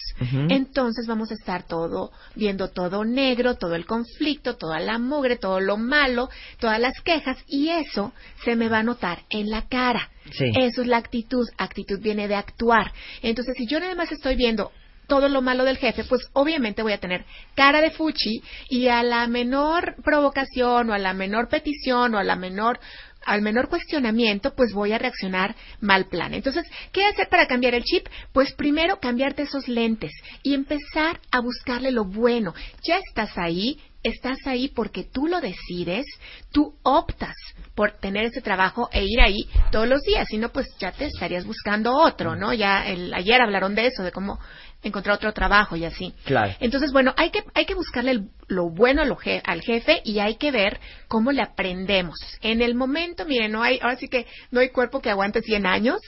entonces 0.49 1.05
vamos 1.07 1.31
a 1.31 1.35
estar 1.35 1.63
todo 1.63 2.11
viendo 2.35 2.69
todo 2.69 3.03
negro, 3.03 3.55
todo 3.55 3.75
el 3.75 3.85
conflicto, 3.85 4.55
toda 4.55 4.79
la 4.79 4.99
mugre, 4.99 5.35
todo 5.35 5.59
lo 5.59 5.77
malo, 5.77 6.29
todas 6.59 6.79
las 6.79 7.01
quejas 7.01 7.37
y 7.47 7.69
eso 7.69 8.13
se 8.43 8.55
me 8.55 8.69
va 8.69 8.83
notar 8.85 9.23
en 9.29 9.49
la 9.49 9.67
cara. 9.67 10.09
Sí. 10.31 10.51
Eso 10.57 10.81
es 10.81 10.87
la 10.87 10.97
actitud. 10.97 11.45
Actitud 11.57 11.99
viene 11.99 12.27
de 12.27 12.35
actuar. 12.35 12.93
Entonces, 13.21 13.55
si 13.57 13.67
yo 13.67 13.79
nada 13.79 13.95
más 13.95 14.11
estoy 14.11 14.35
viendo 14.35 14.71
todo 15.07 15.29
lo 15.29 15.41
malo 15.41 15.63
del 15.63 15.77
jefe, 15.77 16.03
pues 16.03 16.29
obviamente 16.33 16.81
voy 16.81 16.93
a 16.93 16.99
tener 16.99 17.25
cara 17.55 17.81
de 17.81 17.91
fuchi 17.91 18.41
y 18.69 18.87
a 18.87 19.03
la 19.03 19.27
menor 19.27 19.95
provocación 20.03 20.89
o 20.89 20.93
a 20.93 20.99
la 20.99 21.13
menor 21.13 21.47
petición 21.47 22.15
o 22.15 22.17
a 22.17 22.23
la 22.23 22.35
menor 22.35 22.79
al 23.25 23.41
menor 23.41 23.69
cuestionamiento, 23.69 24.53
pues 24.55 24.73
voy 24.73 24.93
a 24.93 24.97
reaccionar 24.97 25.55
mal 25.81 26.05
plan. 26.05 26.33
Entonces, 26.33 26.65
¿qué 26.91 27.05
hacer 27.05 27.27
para 27.27 27.47
cambiar 27.47 27.73
el 27.73 27.83
chip? 27.83 28.07
Pues 28.31 28.53
primero 28.53 28.99
cambiarte 28.99 29.43
esos 29.43 29.67
lentes 29.67 30.11
y 30.43 30.53
empezar 30.53 31.19
a 31.31 31.39
buscarle 31.39 31.91
lo 31.91 32.05
bueno. 32.05 32.53
Ya 32.83 32.97
estás 32.97 33.37
ahí, 33.37 33.79
estás 34.03 34.37
ahí 34.45 34.69
porque 34.69 35.03
tú 35.03 35.27
lo 35.27 35.41
decides, 35.41 36.05
tú 36.51 36.75
optas 36.83 37.35
por 37.73 37.91
tener 37.91 38.25
ese 38.25 38.41
trabajo 38.41 38.87
e 38.91 39.03
ir 39.03 39.19
ahí 39.19 39.49
todos 39.71 39.87
los 39.87 40.01
días, 40.01 40.27
si 40.29 40.37
no, 40.37 40.49
pues 40.49 40.67
ya 40.79 40.91
te 40.91 41.05
estarías 41.05 41.45
buscando 41.45 41.95
otro, 41.95 42.35
¿no? 42.35 42.53
Ya 42.53 42.85
el, 42.85 43.13
ayer 43.13 43.41
hablaron 43.41 43.75
de 43.75 43.87
eso, 43.87 44.03
de 44.03 44.11
cómo 44.11 44.39
encontrar 44.85 45.15
otro 45.15 45.33
trabajo 45.33 45.75
y 45.75 45.83
así. 45.85 46.13
Claro. 46.23 46.53
Entonces, 46.59 46.91
bueno, 46.91 47.13
hay 47.17 47.31
que, 47.31 47.43
hay 47.53 47.65
que 47.65 47.73
buscarle 47.75 48.11
el- 48.11 48.29
lo 48.47 48.69
bueno 48.69 49.03
je- 49.17 49.41
al 49.43 49.61
jefe 49.61 50.01
y 50.05 50.19
hay 50.19 50.35
que 50.35 50.51
ver 50.51 50.79
cómo 51.07 51.31
le 51.31 51.41
aprendemos. 51.41 52.15
En 52.41 52.61
el 52.61 52.75
momento, 52.75 53.25
miren, 53.25 53.51
no 53.51 53.63
hay, 53.63 53.79
ahora 53.81 53.95
sí 53.97 54.07
que 54.07 54.27
no 54.51 54.59
hay 54.59 54.69
cuerpo 54.69 55.01
que 55.01 55.09
aguante 55.09 55.41
100 55.41 55.65
años, 55.65 55.99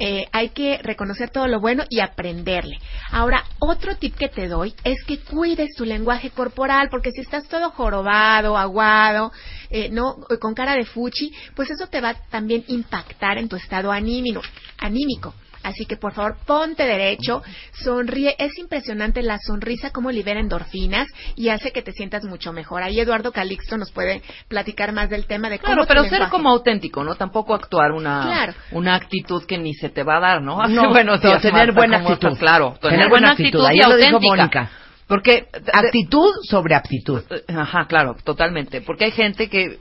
eh, 0.00 0.26
hay 0.32 0.48
que 0.50 0.78
reconocer 0.82 1.30
todo 1.30 1.46
lo 1.46 1.60
bueno 1.60 1.84
y 1.90 2.00
aprenderle. 2.00 2.78
Ahora, 3.10 3.44
otro 3.60 3.94
tip 3.96 4.16
que 4.16 4.28
te 4.28 4.48
doy 4.48 4.74
es 4.84 5.02
que 5.04 5.18
cuides 5.18 5.68
tu 5.76 5.84
lenguaje 5.84 6.30
corporal, 6.30 6.88
porque 6.90 7.10
si 7.12 7.20
estás 7.20 7.46
todo 7.48 7.70
jorobado, 7.70 8.56
aguado, 8.56 9.30
eh, 9.70 9.90
no, 9.90 10.16
con 10.40 10.54
cara 10.54 10.74
de 10.74 10.84
fuchi, 10.86 11.30
pues 11.54 11.70
eso 11.70 11.86
te 11.88 12.00
va 12.00 12.10
a 12.10 12.14
también 12.30 12.64
impactar 12.68 13.36
en 13.38 13.48
tu 13.48 13.56
estado 13.56 13.92
anímico. 13.92 14.40
anímico. 14.78 15.34
Así 15.62 15.84
que 15.86 15.96
por 15.96 16.12
favor 16.12 16.36
ponte 16.46 16.84
derecho, 16.84 17.42
sonríe. 17.72 18.34
Es 18.38 18.58
impresionante 18.58 19.22
la 19.22 19.38
sonrisa 19.38 19.90
como 19.90 20.10
libera 20.10 20.40
endorfinas 20.40 21.06
y 21.36 21.48
hace 21.50 21.70
que 21.72 21.82
te 21.82 21.92
sientas 21.92 22.24
mucho 22.24 22.52
mejor. 22.52 22.82
Ahí 22.82 22.98
Eduardo 23.00 23.32
Calixto 23.32 23.76
nos 23.76 23.90
puede 23.92 24.22
platicar 24.48 24.92
más 24.92 25.08
del 25.10 25.26
tema 25.26 25.48
de 25.48 25.58
cómo 25.58 25.72
Claro, 25.74 25.86
pero 25.88 26.02
ser 26.04 26.12
lenguaje- 26.12 26.30
como 26.30 26.50
auténtico, 26.50 27.04
¿no? 27.04 27.14
Tampoco 27.14 27.54
actuar 27.54 27.92
una, 27.92 28.22
Claro. 28.22 28.54
una 28.72 28.94
actitud 28.94 29.44
que 29.46 29.58
ni 29.58 29.74
se 29.74 29.88
te 29.88 30.02
va 30.02 30.16
a 30.16 30.20
dar, 30.20 30.42
¿no? 30.42 30.58
No, 30.68 30.92
días, 30.92 31.42
tener 31.42 31.52
Marta, 31.52 31.72
buena 31.72 31.98
¿cómo 32.02 32.14
estás? 32.14 32.30
actitud. 32.32 32.38
Claro, 32.38 32.76
tener, 32.80 33.08
buena 33.08 33.30
actitud, 33.32 33.62
y 33.62 33.66
Ayer 33.66 33.88
lo 33.88 33.96
dijo 33.96 34.16
auténtica. 34.16 34.36
Mónica. 34.36 34.70
Porque 35.06 35.46
Actitud 35.72 36.32
sobre 36.48 36.74
aptitud. 36.74 37.22
Eh, 37.30 37.44
Ajá, 37.54 37.86
claro, 37.86 38.16
totalmente. 38.24 38.80
Porque 38.80 39.04
hay 39.06 39.10
gente 39.10 39.48
que, 39.48 39.78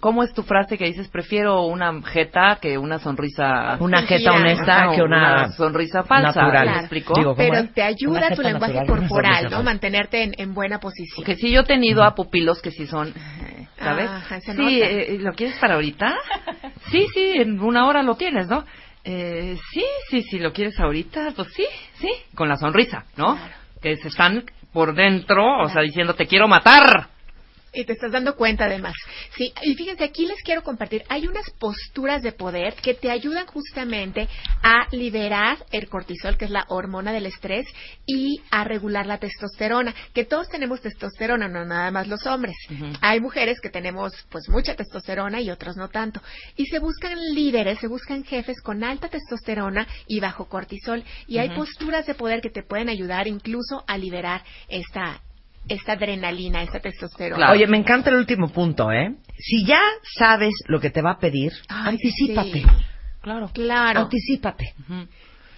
¿cómo 0.00 0.22
es 0.22 0.32
tu 0.34 0.42
frase 0.42 0.76
que 0.78 0.84
dices? 0.86 1.08
Prefiero 1.08 1.64
una 1.66 1.92
jeta 2.02 2.58
que 2.60 2.78
una 2.78 2.98
sonrisa. 2.98 3.76
Una 3.80 4.02
jeta 4.02 4.32
honesta 4.32 4.84
Ajá, 4.84 4.94
que 4.94 5.02
una, 5.02 5.52
sonrisa 5.52 6.02
falsa. 6.04 6.28
natural. 6.40 6.52
¿Me 6.52 6.62
Claro. 6.62 6.80
explico? 6.80 7.14
Digo, 7.16 7.34
¿cómo 7.34 7.48
Pero 7.48 7.58
es? 7.64 7.74
te 7.74 7.82
ayuda 7.82 8.30
tu 8.34 8.42
lenguaje 8.42 8.74
natural, 8.74 8.98
corporal, 9.00 9.50
¿no? 9.50 9.62
Mantenerte 9.62 10.22
en, 10.22 10.34
en 10.38 10.54
buena 10.54 10.78
posición. 10.78 11.16
Porque 11.16 11.36
sí, 11.36 11.50
yo 11.50 11.60
he 11.60 11.64
tenido 11.64 12.02
a 12.02 12.14
pupilos 12.14 12.60
que 12.62 12.70
sí 12.70 12.86
son, 12.86 13.08
eh, 13.08 13.66
¿sabes? 13.78 14.10
Se 14.28 14.40
sí, 14.40 14.58
nota. 14.58 14.66
eh, 14.70 15.16
¿lo 15.20 15.32
quieres 15.32 15.56
para 15.58 15.74
ahorita? 15.74 16.14
Sí, 16.90 17.06
sí, 17.14 17.32
en 17.36 17.58
una 17.60 17.86
hora 17.86 18.02
lo 18.02 18.16
tienes, 18.16 18.48
¿no? 18.48 18.64
Eh, 19.04 19.56
sí, 19.72 19.84
sí, 20.10 20.22
sí, 20.22 20.38
lo 20.38 20.52
quieres 20.52 20.78
ahorita, 20.78 21.32
pues 21.34 21.48
sí, 21.54 21.64
sí, 21.94 22.08
con 22.34 22.48
la 22.50 22.56
sonrisa, 22.56 23.04
¿no? 23.16 23.38
Que 23.80 23.96
se 23.96 24.08
están 24.08 24.44
por 24.74 24.94
dentro, 24.94 25.62
o 25.62 25.68
sea, 25.70 25.80
diciendo, 25.82 26.14
te 26.14 26.26
quiero 26.26 26.48
matar. 26.48 27.08
Y 27.74 27.84
te 27.84 27.94
estás 27.94 28.12
dando 28.12 28.36
cuenta 28.36 28.66
además. 28.66 28.94
Sí, 29.36 29.52
y 29.62 29.74
fíjense, 29.74 30.04
aquí 30.04 30.26
les 30.26 30.42
quiero 30.42 30.62
compartir, 30.62 31.04
hay 31.08 31.26
unas 31.26 31.48
posturas 31.58 32.22
de 32.22 32.32
poder 32.32 32.74
que 32.74 32.92
te 32.92 33.10
ayudan 33.10 33.46
justamente 33.46 34.28
a 34.62 34.86
liberar 34.92 35.56
el 35.70 35.88
cortisol, 35.88 36.36
que 36.36 36.44
es 36.44 36.50
la 36.50 36.66
hormona 36.68 37.12
del 37.12 37.26
estrés, 37.26 37.66
y 38.06 38.42
a 38.50 38.64
regular 38.64 39.06
la 39.06 39.18
testosterona, 39.18 39.94
que 40.12 40.24
todos 40.24 40.48
tenemos 40.48 40.82
testosterona, 40.82 41.48
no 41.48 41.64
nada 41.64 41.90
más 41.90 42.08
los 42.08 42.26
hombres. 42.26 42.56
Hay 43.00 43.20
mujeres 43.20 43.58
que 43.60 43.70
tenemos 43.70 44.12
pues 44.28 44.48
mucha 44.48 44.74
testosterona 44.74 45.40
y 45.40 45.50
otros 45.50 45.76
no 45.76 45.88
tanto. 45.88 46.20
Y 46.56 46.66
se 46.66 46.78
buscan 46.78 47.18
líderes, 47.34 47.78
se 47.78 47.88
buscan 47.88 48.24
jefes 48.24 48.60
con 48.60 48.84
alta 48.84 49.08
testosterona 49.08 49.86
y 50.06 50.20
bajo 50.20 50.46
cortisol. 50.46 51.04
Y 51.26 51.38
hay 51.38 51.50
posturas 51.50 52.06
de 52.06 52.14
poder 52.14 52.40
que 52.40 52.50
te 52.50 52.62
pueden 52.62 52.88
ayudar 52.88 53.28
incluso 53.28 53.82
a 53.86 53.96
liberar 53.96 54.42
esta 54.68 55.22
esta 55.68 55.92
adrenalina, 55.92 56.62
esta 56.62 56.80
testosterona. 56.80 57.50
Oye, 57.52 57.66
me 57.66 57.76
encanta 57.78 58.10
el 58.10 58.16
último 58.16 58.48
punto, 58.50 58.90
¿eh? 58.92 59.14
Si 59.38 59.64
ya 59.64 59.80
sabes 60.18 60.52
lo 60.66 60.80
que 60.80 60.90
te 60.90 61.02
va 61.02 61.12
a 61.12 61.18
pedir, 61.18 61.52
Ay, 61.68 61.90
anticípate. 61.94 62.52
sí. 62.52 62.64
Claro. 63.20 63.50
Claro. 63.54 64.00
Anticípate. 64.00 64.74
Y 64.88 64.92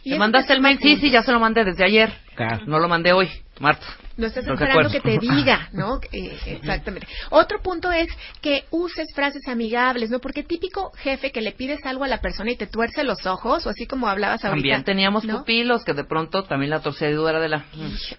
¿Te 0.04 0.18
mandaste 0.18 0.48
te 0.48 0.54
el 0.54 0.60
mail? 0.60 0.78
Sí, 0.80 0.96
sí, 0.96 1.10
ya 1.10 1.22
se 1.22 1.32
lo 1.32 1.40
mandé 1.40 1.64
desde 1.64 1.84
ayer. 1.84 2.12
Claro. 2.34 2.64
No 2.66 2.78
lo 2.78 2.88
mandé 2.88 3.12
hoy, 3.12 3.28
Marta. 3.60 3.86
No 4.16 4.26
estás 4.28 4.44
Lo 4.46 4.54
esperando 4.54 4.90
que 4.90 5.00
te 5.00 5.18
diga, 5.18 5.68
¿no? 5.72 5.98
Eh, 6.12 6.36
exactamente. 6.46 7.06
Otro 7.30 7.60
punto 7.62 7.90
es 7.90 8.08
que 8.40 8.64
uses 8.70 9.08
frases 9.14 9.46
amigables, 9.48 10.08
¿no? 10.10 10.20
Porque 10.20 10.44
típico 10.44 10.92
jefe 10.98 11.32
que 11.32 11.40
le 11.40 11.50
pides 11.52 11.84
algo 11.84 12.04
a 12.04 12.08
la 12.08 12.20
persona 12.20 12.52
y 12.52 12.56
te 12.56 12.66
tuerce 12.68 13.02
los 13.02 13.26
ojos, 13.26 13.66
o 13.66 13.70
así 13.70 13.86
como 13.86 14.06
hablabas 14.08 14.44
ahorita. 14.44 14.56
También 14.56 14.84
teníamos 14.84 15.24
¿no? 15.24 15.38
pupilos 15.38 15.84
que 15.84 15.94
de 15.94 16.04
pronto 16.04 16.44
también 16.44 16.70
la 16.70 16.80
torcedura 16.80 17.30
era 17.30 17.40
de 17.40 17.48
la... 17.48 17.64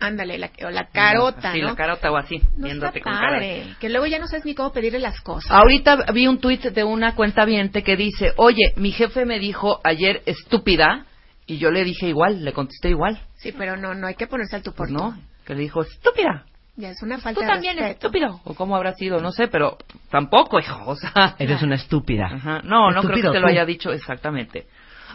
Ándale, 0.01 0.38
la, 0.38 0.49
o 0.65 0.69
la 0.69 0.88
carota, 0.91 1.53
Sí, 1.53 1.61
¿no? 1.61 1.67
la 1.67 1.75
carota 1.75 2.11
o 2.11 2.17
así, 2.17 2.39
No 2.57 2.65
viéndote 2.65 2.99
está 2.99 3.09
con 3.09 3.13
cara. 3.13 3.29
padre, 3.39 3.63
que 3.79 3.89
luego 3.89 4.05
ya 4.05 4.19
no 4.19 4.27
sabes 4.27 4.45
ni 4.45 4.53
cómo 4.53 4.73
pedirle 4.73 4.99
las 4.99 5.21
cosas. 5.21 5.49
Ahorita 5.51 6.11
vi 6.13 6.27
un 6.27 6.39
tuit 6.39 6.61
de 6.61 6.83
una 6.83 7.15
cuenta 7.15 7.45
viente 7.45 7.83
que 7.83 7.95
dice, 7.95 8.33
oye, 8.38 8.73
mi 8.75 8.91
jefe 8.91 9.25
me 9.25 9.39
dijo 9.39 9.79
ayer 9.83 10.23
estúpida, 10.25 11.05
y 11.47 11.57
yo 11.57 11.71
le 11.71 11.83
dije 11.83 12.07
igual, 12.07 12.43
le 12.43 12.53
contesté 12.53 12.89
igual. 12.89 13.19
Sí, 13.35 13.51
pero 13.51 13.77
no, 13.77 13.93
no 13.93 14.07
hay 14.07 14.15
que 14.15 14.27
ponerse 14.27 14.55
al 14.55 14.63
tu 14.63 14.71
por 14.73 14.87
Pues 14.87 14.91
no, 14.91 15.17
que 15.45 15.53
le 15.55 15.61
dijo 15.61 15.81
estúpida. 15.81 16.45
Ya 16.77 16.89
es 16.89 17.01
una 17.03 17.19
falta 17.19 17.39
Tú 17.39 17.45
de 17.45 17.51
también 17.53 17.77
eres 17.79 17.91
estúpido. 17.91 18.41
O 18.43 18.53
cómo 18.53 18.75
habrá 18.75 18.93
sido, 18.95 19.19
no 19.21 19.31
sé, 19.31 19.47
pero 19.47 19.77
tampoco, 20.09 20.59
hijo, 20.59 20.83
o 20.85 20.95
sea... 20.97 21.35
Eres 21.39 21.61
una 21.61 21.75
estúpida. 21.75 22.25
Ajá. 22.25 22.61
No, 22.63 22.91
no 22.91 22.99
creo 23.01 23.13
que 23.13 23.19
Estúpido 23.19 23.31
te 23.31 23.39
lo 23.39 23.47
haya 23.47 23.65
dicho 23.65 23.91
exactamente. 23.93 24.65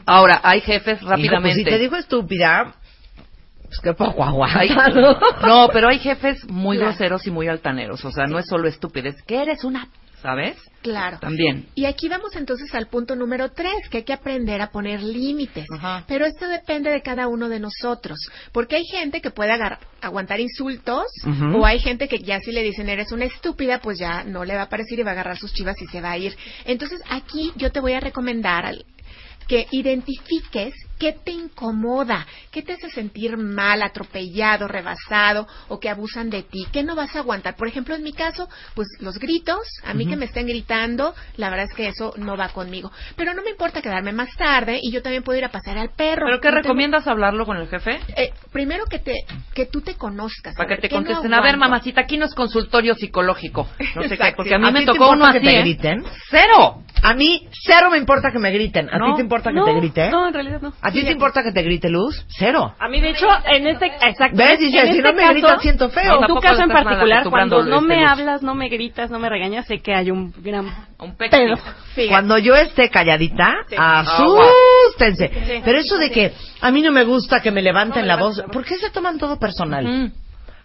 Ahora, 0.06 0.40
hay 0.42 0.62
jefes 0.62 0.98
Hijo, 1.02 1.08
pues, 1.08 1.10
rápidamente. 1.20 1.58
si 1.58 1.64
te 1.64 1.78
dijo 1.78 1.96
estúpida, 1.96 2.72
pues 3.64 3.78
qué 3.82 3.92
poco 3.92 4.24
aguanta. 4.24 4.60
Hay- 4.60 4.70
¿no? 4.70 5.18
no, 5.46 5.68
pero 5.70 5.88
hay 5.88 5.98
jefes 5.98 6.42
muy 6.48 6.78
Claro. 6.78 6.92
groseros 6.92 7.26
y 7.26 7.30
muy 7.30 7.46
altaneros. 7.48 8.02
O 8.06 8.10
sea, 8.10 8.24
no 8.24 8.38
es 8.38 8.46
solo 8.48 8.66
estupidez, 8.66 9.22
que 9.24 9.42
eres 9.42 9.62
una, 9.62 9.86
¿sabes? 10.22 10.56
Claro. 10.82 11.18
También. 11.20 11.66
Y 11.74 11.84
aquí 11.84 12.08
vamos 12.08 12.34
entonces 12.36 12.74
al 12.74 12.86
punto 12.86 13.14
número 13.14 13.50
tres, 13.50 13.88
que 13.90 13.98
hay 13.98 14.04
que 14.04 14.12
aprender 14.12 14.60
a 14.62 14.70
poner 14.70 15.02
límites. 15.02 15.66
Ajá. 15.70 16.04
Pero 16.08 16.24
esto 16.24 16.48
depende 16.48 16.90
de 16.90 17.02
cada 17.02 17.28
uno 17.28 17.48
de 17.48 17.60
nosotros. 17.60 18.18
Porque 18.52 18.76
hay 18.76 18.84
gente 18.84 19.20
que 19.20 19.30
puede 19.30 19.52
aguantar 20.00 20.40
insultos, 20.40 21.04
o 21.54 21.66
hay 21.66 21.78
gente 21.80 22.08
que 22.08 22.18
ya 22.18 22.40
si 22.40 22.52
le 22.52 22.62
dicen 22.62 22.88
eres 22.88 23.12
una 23.12 23.26
estúpida, 23.26 23.80
pues 23.80 23.98
ya 23.98 24.24
no 24.24 24.44
le 24.44 24.56
va 24.56 24.62
a 24.62 24.68
parecer 24.68 24.98
y 24.98 25.02
va 25.02 25.10
a 25.10 25.12
agarrar 25.12 25.36
sus 25.36 25.52
chivas 25.52 25.80
y 25.82 25.86
se 25.86 26.00
va 26.00 26.12
a 26.12 26.18
ir. 26.18 26.36
Entonces 26.64 27.02
aquí 27.10 27.52
yo 27.56 27.70
te 27.70 27.80
voy 27.80 27.92
a 27.92 28.00
recomendar 28.00 28.74
que 29.48 29.66
identifiques 29.70 30.74
qué 31.00 31.12
te 31.24 31.32
incomoda, 31.32 32.26
qué 32.52 32.62
te 32.62 32.74
hace 32.74 32.90
sentir 32.90 33.36
mal, 33.38 33.82
atropellado, 33.82 34.68
rebasado 34.68 35.48
o 35.68 35.80
que 35.80 35.88
abusan 35.88 36.30
de 36.30 36.42
ti, 36.42 36.66
qué 36.72 36.82
no 36.84 36.94
vas 36.94 37.16
a 37.16 37.20
aguantar. 37.20 37.56
Por 37.56 37.66
ejemplo, 37.66 37.94
en 37.94 38.02
mi 38.04 38.12
caso, 38.12 38.48
pues 38.74 38.86
los 39.00 39.18
gritos, 39.18 39.58
a 39.84 39.94
mí 39.94 40.06
que 40.06 40.16
me 40.16 40.26
estén 40.26 40.46
gritando, 40.46 41.14
la 41.36 41.48
verdad 41.50 41.66
es 41.70 41.74
que 41.74 41.88
eso 41.88 42.12
no 42.18 42.36
va 42.36 42.50
conmigo. 42.50 42.92
Pero 43.16 43.34
no 43.34 43.42
me 43.42 43.50
importa 43.50 43.80
quedarme 43.82 44.12
más 44.12 44.28
tarde 44.36 44.78
y 44.82 44.92
yo 44.92 45.02
también 45.02 45.22
puedo 45.24 45.38
ir 45.38 45.44
a 45.44 45.50
pasar 45.50 45.78
al 45.78 45.90
perro. 45.90 46.26
¿Pero 46.26 46.40
qué 46.40 46.48
No 46.48 46.54
tengo- 46.56 46.62
recomiendas 46.62 47.06
hablarlo 47.08 47.46
con 47.46 47.56
el 47.56 47.66
jefe? 47.68 47.98
Eh, 48.16 48.32
primero 48.52 48.84
que 48.84 48.98
te 48.98 49.14
que 49.54 49.66
tú 49.66 49.80
te 49.80 49.94
conozcas. 49.96 50.54
Para 50.54 50.76
que 50.76 50.82
te 50.82 50.88
no 50.90 50.96
contesten. 50.96 51.32
a 51.34 51.40
ver, 51.40 51.56
mamacita, 51.56 52.02
aquí 52.02 52.16
no 52.18 52.26
es 52.26 52.34
consultorio 52.34 52.94
psicológico. 52.94 53.66
No 53.96 54.02
sé 54.02 54.16
qué, 54.18 54.32
porque 54.36 54.54
a 54.54 54.58
mí 54.58 54.68
¿A 54.68 54.70
me 54.70 54.80
ti 54.80 54.86
tocó 54.86 55.06
uno 55.10 55.24
importa 55.26 55.30
así. 55.30 55.38
que 55.40 55.46
te 55.46 55.56
¿eh? 55.56 55.60
griten? 55.62 56.04
¡Cero! 56.30 56.82
A 57.02 57.14
mí, 57.14 57.48
cero 57.64 57.88
me 57.90 57.96
importa 57.96 58.30
que 58.30 58.38
me 58.38 58.50
griten. 58.50 58.88
¿A 58.88 58.92
ti 58.92 58.98
No, 58.98 59.14
te 59.16 59.22
importa 59.22 59.48
que 59.50 59.56
no, 59.56 59.64
te 59.64 59.72
grite? 59.74 60.10
no, 60.10 60.28
en 60.28 60.34
realidad 60.34 60.60
no. 60.60 60.74
¿A 60.90 60.92
ti 60.92 61.04
te 61.04 61.12
importa 61.12 61.42
que 61.42 61.52
te 61.52 61.62
grite 61.62 61.88
Luz? 61.88 62.24
Cero. 62.28 62.74
A 62.78 62.88
mí, 62.88 63.00
de 63.00 63.10
hecho, 63.10 63.26
en 63.46 63.66
este, 63.66 63.86
exacto. 63.86 64.36
¿Ves? 64.36 64.58
en 64.58 64.66
Dice, 64.66 64.78
este 64.78 64.92
si 64.94 64.98
no 65.02 65.12
me 65.12 65.22
caso, 65.22 65.32
gritan, 65.32 65.60
siento 65.60 65.88
feo. 65.90 66.20
En 66.20 66.26
tu 66.26 66.34
caso 66.40 66.62
en 66.62 66.68
particular, 66.68 67.28
cuando 67.30 67.64
no 67.64 67.80
me 67.80 68.04
hablas, 68.04 68.42
no 68.42 68.54
me 68.54 68.68
gritas, 68.68 69.10
no 69.10 69.18
me 69.18 69.28
regañas, 69.28 69.66
sé 69.66 69.80
que 69.80 69.94
hay 69.94 70.10
un 70.10 70.32
gran 70.42 70.66
Un 70.98 71.16
pequeño. 71.16 71.56
pedo. 71.94 72.08
Cuando 72.08 72.38
yo 72.38 72.54
esté 72.56 72.88
calladita, 72.90 73.54
asústense. 73.76 75.30
Pero 75.64 75.78
eso 75.78 75.96
de 75.98 76.10
que 76.10 76.32
a 76.60 76.70
mí 76.70 76.82
no 76.82 76.92
me 76.92 77.04
gusta 77.04 77.40
que 77.40 77.50
me 77.50 77.62
levanten 77.62 78.06
la 78.06 78.16
voz, 78.16 78.42
¿por 78.52 78.64
qué 78.64 78.76
se 78.76 78.90
toman 78.90 79.18
todo 79.18 79.38
personal? 79.38 79.84
Mm. 79.86 80.12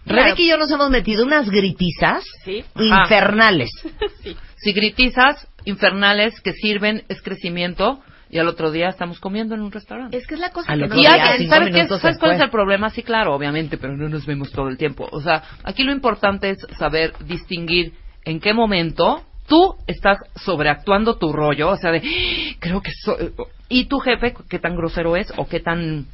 Rebeca 0.08 0.40
y 0.42 0.50
yo 0.50 0.58
nos 0.58 0.70
hemos 0.72 0.90
metido 0.92 1.26
unas 1.26 1.50
gritizas 1.50 2.24
Sí. 2.44 2.64
infernales. 2.76 3.70
Si 4.58 4.72
gritizas 4.74 5.48
infernales 5.66 6.40
que 6.42 6.54
sirven 6.54 7.04
es 7.08 7.22
crecimiento 7.22 8.00
y 8.36 8.40
al 8.40 8.50
otro 8.50 8.70
día 8.70 8.90
estamos 8.90 9.22
comiendo 9.22 9.56
en 9.56 9.62
un 9.62 9.72
restaurante. 9.72 10.18
Es 10.18 10.28
que 10.28 10.34
es 10.34 10.42
la 10.42 10.50
cosa 10.50 10.70
Al 10.70 10.82
que 10.82 10.88
no 10.90 10.96
día, 10.96 11.12
¿sabes, 11.48 11.74
qué? 11.74 11.88
¿Sabes 11.88 12.18
cuál 12.20 12.34
es 12.34 12.42
el 12.42 12.50
problema? 12.50 12.90
Sí, 12.90 13.02
claro, 13.02 13.34
obviamente, 13.34 13.78
pero 13.78 13.96
no 13.96 14.10
nos 14.10 14.26
vemos 14.26 14.52
todo 14.52 14.68
el 14.68 14.78
tiempo. 14.78 15.08
O 15.10 15.22
sea, 15.22 15.42
aquí 15.64 15.84
lo 15.84 15.94
importante 15.94 16.50
es 16.50 16.58
saber 16.78 17.14
distinguir 17.26 17.94
en 18.26 18.42
qué 18.42 18.54
momento 18.54 19.24
tú 19.48 19.76
estás 19.88 20.18
sobreactuando 20.36 21.16
tu 21.16 21.32
rollo, 21.32 21.70
o 21.70 21.78
sea, 21.78 21.92
de, 21.92 22.00
"Ah, 22.00 22.56
creo 22.60 22.82
que 22.82 22.92
soy... 23.06 23.32
Y 23.70 23.86
tu 23.86 24.00
jefe, 24.00 24.34
qué 24.50 24.60
tan 24.60 24.76
grosero 24.76 25.16
es, 25.16 25.32
o 25.38 25.48
qué 25.48 25.62
tan 25.62 26.06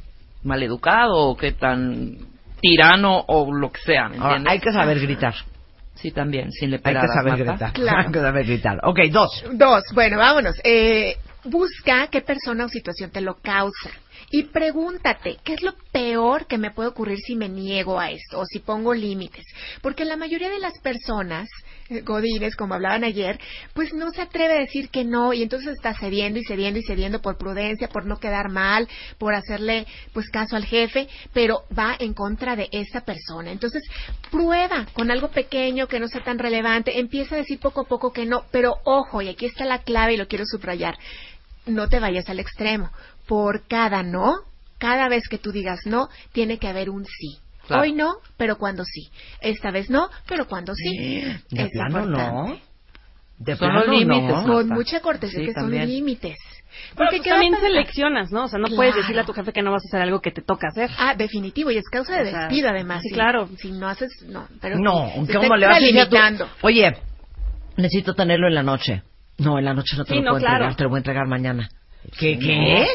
maleducado, 0.44 1.16
o 1.16 1.36
qué 1.36 1.50
tan 1.50 2.18
tirano, 2.60 3.24
o 3.26 3.52
lo 3.52 3.72
que 3.72 3.80
sea, 3.80 4.08
¿me 4.08 4.18
Ahora, 4.18 4.42
hay 4.46 4.60
que 4.60 4.70
saber 4.70 5.00
gritar. 5.00 5.34
Sí, 5.94 6.10
también, 6.10 6.50
sin 6.50 6.70
le 6.70 6.76
Hay 6.76 6.82
pegar 6.82 7.02
que 7.02 7.08
saber 7.12 7.44
Marta. 7.46 7.52
gritar. 7.52 7.72
Claro. 7.82 8.06
Hay 8.06 8.12
que 8.12 8.20
saber 8.20 8.46
gritar. 8.46 8.78
Ok, 8.84 8.98
dos. 9.10 9.44
Dos, 9.52 9.82
bueno, 9.94 10.18
vámonos. 10.18 10.56
Eh, 10.64 11.16
busca 11.44 12.08
qué 12.08 12.20
persona 12.20 12.64
o 12.64 12.68
situación 12.68 13.10
te 13.10 13.20
lo 13.20 13.36
causa. 13.40 13.90
Y 14.30 14.44
pregúntate, 14.44 15.38
¿qué 15.44 15.54
es 15.54 15.62
lo 15.62 15.74
peor 15.92 16.46
que 16.46 16.56
me 16.56 16.70
puede 16.70 16.88
ocurrir 16.88 17.18
si 17.18 17.36
me 17.36 17.48
niego 17.48 18.00
a 18.00 18.10
esto 18.10 18.40
o 18.40 18.46
si 18.46 18.60
pongo 18.60 18.94
límites? 18.94 19.44
Porque 19.82 20.04
la 20.04 20.16
mayoría 20.16 20.48
de 20.48 20.58
las 20.58 20.78
personas, 20.80 21.48
eh, 21.90 22.00
godines, 22.00 22.56
como 22.56 22.74
hablaban 22.74 23.04
ayer, 23.04 23.38
pues 23.74 23.92
no 23.92 24.10
se 24.10 24.22
atreve 24.22 24.54
a 24.54 24.60
decir 24.60 24.88
que 24.88 25.04
no 25.04 25.32
y 25.34 25.42
entonces 25.42 25.74
está 25.74 25.92
cediendo 25.94 26.38
y 26.38 26.44
cediendo 26.44 26.78
y 26.78 26.82
cediendo 26.82 27.20
por 27.20 27.36
prudencia, 27.36 27.88
por 27.88 28.06
no 28.06 28.18
quedar 28.18 28.48
mal, 28.48 28.88
por 29.18 29.34
hacerle 29.34 29.86
pues 30.14 30.30
caso 30.30 30.56
al 30.56 30.64
jefe, 30.64 31.08
pero 31.34 31.64
va 31.76 31.94
en 31.98 32.14
contra 32.14 32.56
de 32.56 32.68
esa 32.72 33.02
persona. 33.02 33.52
Entonces, 33.52 33.82
prueba 34.30 34.86
con 34.94 35.10
algo 35.10 35.28
pequeño 35.28 35.88
que 35.88 36.00
no 36.00 36.08
sea 36.08 36.24
tan 36.24 36.38
relevante, 36.38 37.00
empieza 37.00 37.34
a 37.34 37.38
decir 37.38 37.58
poco 37.58 37.82
a 37.82 37.88
poco 37.88 38.12
que 38.12 38.24
no, 38.24 38.44
pero 38.50 38.76
ojo, 38.84 39.20
y 39.20 39.28
aquí 39.28 39.46
está 39.46 39.64
la 39.64 39.82
clave 39.82 40.14
y 40.14 40.16
lo 40.16 40.28
quiero 40.28 40.44
subrayar, 40.46 40.96
no 41.66 41.88
te 41.88 42.00
vayas 42.00 42.28
al 42.28 42.40
extremo. 42.40 42.90
Por 43.26 43.66
cada 43.66 44.02
no, 44.02 44.34
cada 44.78 45.08
vez 45.08 45.28
que 45.28 45.38
tú 45.38 45.52
digas 45.52 45.80
no, 45.86 46.08
tiene 46.32 46.58
que 46.58 46.68
haber 46.68 46.90
un 46.90 47.04
sí. 47.04 47.38
Claro. 47.66 47.82
Hoy 47.82 47.92
no, 47.92 48.14
pero 48.36 48.58
cuando 48.58 48.84
sí. 48.84 49.08
Esta 49.40 49.70
vez 49.70 49.88
no, 49.88 50.08
pero 50.26 50.46
cuando 50.48 50.74
sí. 50.74 51.22
De 51.50 51.62
Es 51.62 51.70
plano 51.70 52.00
importante. 52.04 52.32
no. 52.50 52.60
De 53.38 53.56
Son 53.56 53.58
plano 53.70 53.84
los 53.86 53.98
límites, 53.98 54.30
no. 54.44 54.52
Con 54.52 54.68
mucha 54.68 55.00
cortesía, 55.00 55.40
Sí, 55.40 55.46
que 55.46 55.52
también. 55.52 55.82
son 55.84 55.90
límites. 55.90 56.36
Porque 56.96 57.16
Porque 57.16 57.20
¿qué 57.20 57.30
va 57.30 57.36
a 57.36 57.38
también 57.38 57.52
pasar? 57.54 57.68
seleccionas, 57.68 58.32
¿no? 58.32 58.44
O 58.44 58.48
sea, 58.48 58.58
no 58.58 58.64
Claro. 58.66 58.76
puedes 58.76 58.94
decirle 58.96 59.20
a 59.20 59.24
tu 59.24 59.32
jefe 59.32 59.52
que 59.52 59.62
no 59.62 59.70
vas 59.72 59.82
a 59.84 59.88
hacer 59.88 60.00
algo 60.02 60.20
que 60.20 60.30
te 60.32 60.42
toca 60.42 60.68
hacer. 60.68 60.90
Ah, 60.98 61.14
definitivo, 61.14 61.70
y 61.70 61.76
es 61.76 61.84
causa 61.88 62.16
de 62.18 62.32
despido 62.32 62.68
además. 62.70 63.02
sí, 63.02 63.08
si- 63.10 63.14
claro. 63.14 63.48
Si 63.58 63.72
no 63.72 63.88
haces, 63.88 64.10
no, 64.26 64.48
pero 64.60 64.78
No, 64.78 65.06
se 65.26 65.34
¿cómo 65.34 65.44
está 65.54 65.56
le 65.56 65.66
vas 65.66 65.76
a 65.76 65.80
decir. 65.80 66.46
Oye, 66.62 66.96
necesito 67.76 68.14
tenerlo 68.14 68.48
en 68.48 68.54
la 68.54 68.62
noche. 68.62 69.02
No, 69.42 69.58
en 69.58 69.64
la 69.64 69.74
noche 69.74 69.96
no 69.96 70.04
te 70.04 70.10
Sí, 70.14 70.18
lo 70.18 70.22
no, 70.24 70.30
puedo 70.30 70.40
claro. 70.40 70.54
entregar, 70.56 70.76
te 70.76 70.82
lo 70.84 70.88
voy 70.90 70.96
a 70.96 71.00
entregar 71.00 71.26
mañana. 71.26 71.68
¿Qué? 72.18 72.38
¿Qué? 72.38 72.86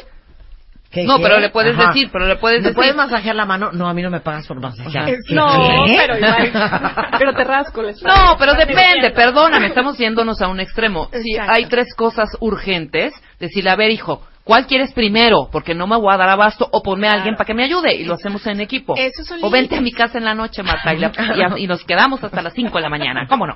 ¿Qué, 0.90 1.04
No, 1.04 1.18
qué? 1.18 1.24
pero 1.24 1.40
le 1.40 1.50
puedes 1.50 1.78
Ajá. 1.78 1.88
decir, 1.88 2.10
pero 2.12 2.26
le 2.28 2.38
puedes 2.38 2.60
¿Me 2.60 2.70
decir. 2.70 2.76
puedes 2.76 2.96
masajear 2.96 3.36
la 3.36 3.46
mano? 3.46 3.72
No, 3.74 3.88
a 3.90 3.94
mí 3.94 4.02
no 4.02 4.10
me 4.10 4.22
pagas 4.22 4.48
por 4.48 4.60
masajear. 4.62 5.12
No, 5.32 5.86
¿Qué? 5.86 5.96
pero 5.98 6.18
igual. 6.18 6.52
pero 7.20 7.34
te 7.34 7.44
rasco 7.44 7.82
espalda. 7.84 8.24
No, 8.32 8.38
pero 8.38 8.54
depende, 8.54 9.12
perdóname, 9.12 9.68
estamos 9.68 9.98
yéndonos 9.98 10.42
a 10.42 10.48
un 10.48 10.60
extremo. 10.62 11.10
Si 11.22 11.38
hay 11.38 11.66
tres 11.66 11.94
cosas 11.96 12.30
urgentes, 12.40 13.14
decirle, 13.40 13.70
a 13.70 13.76
ver, 13.76 13.92
hijo, 13.92 14.22
¿cuál 14.48 14.66
quieres 14.66 14.94
primero? 14.94 15.50
Porque 15.52 15.76
no 15.76 15.86
me 15.86 15.98
voy 15.98 16.12
a 16.14 16.18
dar 16.18 16.30
abasto, 16.30 16.68
o 16.72 16.82
ponme 16.82 17.08
a 17.08 17.12
alguien 17.12 17.36
para 17.36 17.46
que 17.46 17.54
me 17.54 17.64
ayude, 17.66 17.94
y 17.94 18.06
lo 18.06 18.14
hacemos 18.16 18.48
en 18.48 18.62
equipo. 18.62 18.96
Esos 18.98 19.28
son 19.28 19.44
o 19.44 19.50
vente 19.52 19.76
a 19.76 19.82
mi 19.82 19.92
casa 19.92 20.18
en 20.18 20.24
la 20.26 20.34
noche, 20.34 20.64
Marta, 20.64 20.94
y, 20.94 20.98
la- 21.00 21.12
y 21.36 21.42
a- 21.42 21.60
y 21.60 21.68
nos 21.68 21.84
quedamos 21.84 22.24
hasta 22.24 22.42
las 22.42 22.54
5 22.54 22.78
de 22.78 22.82
la 22.82 22.90
mañana. 22.90 23.28
¿Cómo 23.28 23.46
no? 23.46 23.56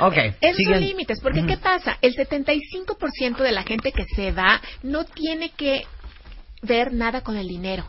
Ok, 0.00 0.16
Esos 0.40 0.62
son 0.64 0.80
límites, 0.80 1.20
porque 1.22 1.44
¿qué 1.46 1.56
pasa? 1.56 1.96
El 2.02 2.14
75% 2.14 3.38
de 3.42 3.52
la 3.52 3.62
gente 3.62 3.90
que 3.92 4.04
se 4.14 4.30
va 4.32 4.60
no 4.82 5.04
tiene 5.04 5.50
que 5.56 5.84
ver 6.62 6.92
nada 6.92 7.22
con 7.22 7.36
el 7.36 7.48
dinero. 7.48 7.84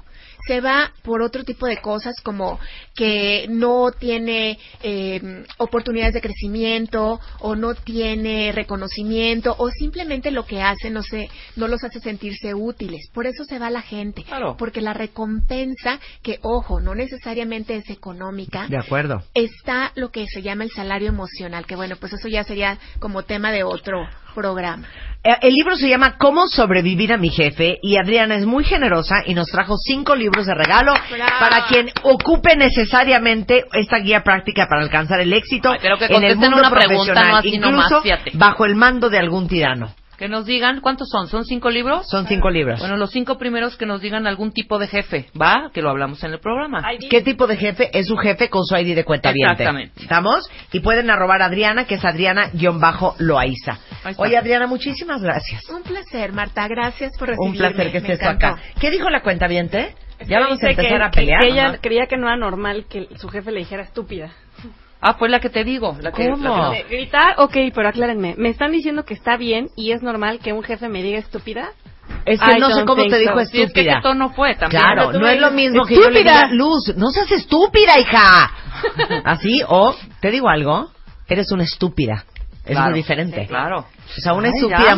Se 0.47 0.61
va 0.61 0.91
por 1.03 1.21
otro 1.21 1.43
tipo 1.43 1.67
de 1.67 1.77
cosas 1.77 2.15
como 2.23 2.59
que 2.95 3.45
no 3.49 3.91
tiene 3.91 4.57
eh, 4.81 5.43
oportunidades 5.57 6.13
de 6.13 6.21
crecimiento 6.21 7.19
o 7.39 7.55
no 7.55 7.75
tiene 7.75 8.51
reconocimiento 8.53 9.55
o 9.57 9.69
simplemente 9.69 10.31
lo 10.31 10.45
que 10.45 10.61
hace 10.61 10.89
no 10.89 11.03
se 11.03 11.29
no 11.55 11.67
los 11.67 11.83
hace 11.83 11.99
sentirse 11.99 12.53
útiles. 12.53 13.09
Por 13.13 13.27
eso 13.27 13.43
se 13.43 13.59
va 13.59 13.69
la 13.69 13.81
gente, 13.81 14.23
Claro. 14.23 14.55
porque 14.57 14.81
la 14.81 14.93
recompensa 14.93 15.99
que 16.23 16.39
ojo, 16.41 16.79
no 16.79 16.95
necesariamente 16.95 17.75
es 17.75 17.89
económica, 17.89 18.67
De 18.67 18.77
acuerdo. 18.77 19.21
está 19.33 19.91
lo 19.95 20.11
que 20.11 20.25
se 20.27 20.41
llama 20.41 20.63
el 20.63 20.71
salario 20.71 21.09
emocional, 21.09 21.65
que 21.65 21.75
bueno, 21.75 21.95
pues 21.99 22.13
eso 22.13 22.27
ya 22.27 22.43
sería 22.43 22.77
como 22.99 23.23
tema 23.23 23.51
de 23.51 23.63
otro 23.63 24.07
programa. 24.37 24.87
Eh, 25.23 25.35
El 25.41 25.53
libro 25.53 25.75
se 25.75 25.89
llama 25.89 26.15
Cómo 26.17 26.47
sobrevivir 26.47 27.11
a 27.11 27.17
mi 27.17 27.29
jefe 27.29 27.79
y 27.81 27.97
Adriana 27.97 28.35
es 28.35 28.45
muy 28.45 28.63
generosa 28.63 29.23
y 29.25 29.33
nos 29.33 29.47
trajo 29.47 29.75
cinco 29.77 30.15
libros 30.15 30.45
de 30.45 30.53
regalo 30.53 30.93
Bravo. 30.93 31.31
para 31.39 31.65
quien 31.65 31.89
ocupe 32.03 32.55
necesariamente 32.55 33.65
esta 33.73 33.97
guía 33.97 34.23
práctica 34.23 34.67
para 34.69 34.83
alcanzar 34.83 35.19
el 35.21 35.33
éxito 35.33 35.71
Ay, 35.71 35.79
pero 35.81 35.97
que 35.97 36.05
en 36.05 36.23
el 36.23 36.35
mundo 36.37 36.57
una 36.57 36.69
pregunta, 36.69 37.13
profesional, 37.13 37.31
no 37.31 37.37
así 37.37 37.55
incluso 37.55 38.01
nomás, 38.03 38.19
bajo 38.33 38.65
el 38.65 38.75
mando 38.75 39.09
de 39.09 39.17
algún 39.17 39.47
tirano. 39.47 39.93
Que 40.17 40.27
nos 40.27 40.45
digan, 40.47 40.81
¿cuántos 40.81 41.09
son? 41.09 41.27
¿Son 41.27 41.45
cinco 41.45 41.69
libros? 41.69 42.07
Son 42.09 42.25
cinco 42.27 42.49
libros. 42.49 42.79
Bueno, 42.79 42.97
los 42.97 43.11
cinco 43.11 43.37
primeros 43.37 43.77
que 43.77 43.85
nos 43.85 44.01
digan 44.01 44.25
algún 44.25 44.51
tipo 44.51 44.79
de 44.79 44.87
jefe, 44.87 45.27
¿va? 45.39 45.69
Que 45.71 45.83
lo 45.83 45.91
hablamos 45.91 46.23
en 46.23 46.33
el 46.33 46.39
programa. 46.39 46.83
¿Qué 47.07 47.21
tipo 47.21 47.45
de 47.45 47.55
jefe? 47.55 47.91
Es 47.97 48.07
su 48.07 48.17
jefe 48.17 48.49
con 48.49 48.65
su 48.65 48.75
ID 48.75 48.95
de 48.95 49.03
cuenta 49.05 49.29
Exactamente. 49.29 50.01
¿Estamos? 50.01 50.49
Y 50.71 50.79
pueden 50.79 51.11
arrobar 51.11 51.43
a 51.43 51.45
Adriana, 51.45 51.85
que 51.85 51.95
es 51.95 52.03
Adriana-Loaiza. 52.05 53.77
Oye, 54.17 54.37
Adriana, 54.37 54.65
muchísimas 54.65 55.21
gracias. 55.21 55.69
Un 55.69 55.83
placer, 55.83 56.33
Marta, 56.33 56.67
gracias 56.67 57.11
por 57.19 57.27
recibirme. 57.29 57.51
Un 57.51 57.57
placer 57.57 57.91
que 57.91 57.97
estés 57.99 58.23
acá. 58.23 58.57
¿Qué 58.79 58.89
dijo 58.89 59.09
la 59.09 59.21
cuenta 59.21 59.47
Ya 59.47 60.39
vamos 60.39 60.63
a 60.63 60.69
empezar 60.69 60.97
que- 60.97 61.03
a 61.03 61.11
pelear. 61.11 61.41
Que 61.41 61.47
ella 61.49 61.67
Ajá. 61.67 61.77
creía 61.79 62.07
que 62.07 62.17
no 62.17 62.27
era 62.27 62.37
normal 62.37 62.85
que 62.89 63.07
su 63.17 63.29
jefe 63.29 63.51
le 63.51 63.59
dijera 63.59 63.83
estúpida. 63.83 64.31
Ah, 65.01 65.15
pues 65.17 65.29
la 65.31 65.39
que 65.39 65.49
te 65.49 65.63
digo. 65.63 65.95
La 66.01 66.11
que, 66.11 66.29
¿Cómo? 66.29 66.43
la 66.71 66.71
que- 66.71 66.83
Gritar, 66.95 67.35
ok, 67.37 67.55
pero 67.73 67.89
aclárenme. 67.89 68.33
¿Me 68.37 68.49
están 68.49 68.71
diciendo 68.71 69.03
que 69.05 69.13
está 69.13 69.37
bien 69.37 69.69
y 69.75 69.91
es 69.91 70.01
normal 70.01 70.39
que 70.39 70.53
un 70.53 70.63
jefe 70.63 70.89
me 70.89 71.03
diga 71.03 71.19
estúpida? 71.19 71.69
Es 72.25 72.39
que 72.41 72.57
I 72.57 72.59
no 72.59 72.69
sé 72.71 72.83
cómo 72.85 73.05
te 73.05 73.17
dijo 73.19 73.33
so. 73.39 73.45
Sí, 73.45 73.61
es 73.61 73.71
que 73.73 73.81
estúpida. 73.81 73.95
qué 73.95 74.01
tono 74.01 74.29
fue 74.31 74.55
también. 74.55 74.81
Claro, 74.81 75.11
no 75.13 75.27
es 75.27 75.39
lo 75.39 75.51
mismo 75.51 75.85
que 75.85 75.95
yo 75.95 76.09
le 76.09 76.19
"Estúpida". 76.21 76.45
diga, 76.47 76.53
Luz, 76.55 76.93
no 76.95 77.09
seas 77.11 77.31
estúpida, 77.31 77.99
hija. 77.99 78.51
Así, 79.25 79.61
o, 79.67 79.93
te 80.19 80.31
digo 80.31 80.49
algo, 80.49 80.89
eres 81.27 81.51
una 81.51 81.63
estúpida. 81.63 82.23
Es 82.65 82.71
Claro, 82.73 82.89
muy 82.89 82.99
diferente. 82.99 83.41
sí, 83.41 83.47
claro. 83.47 83.79
O 83.79 84.21
sea, 84.21 84.33
una 84.33 84.47
Ay, 84.49 84.53
estúpida 84.55 84.95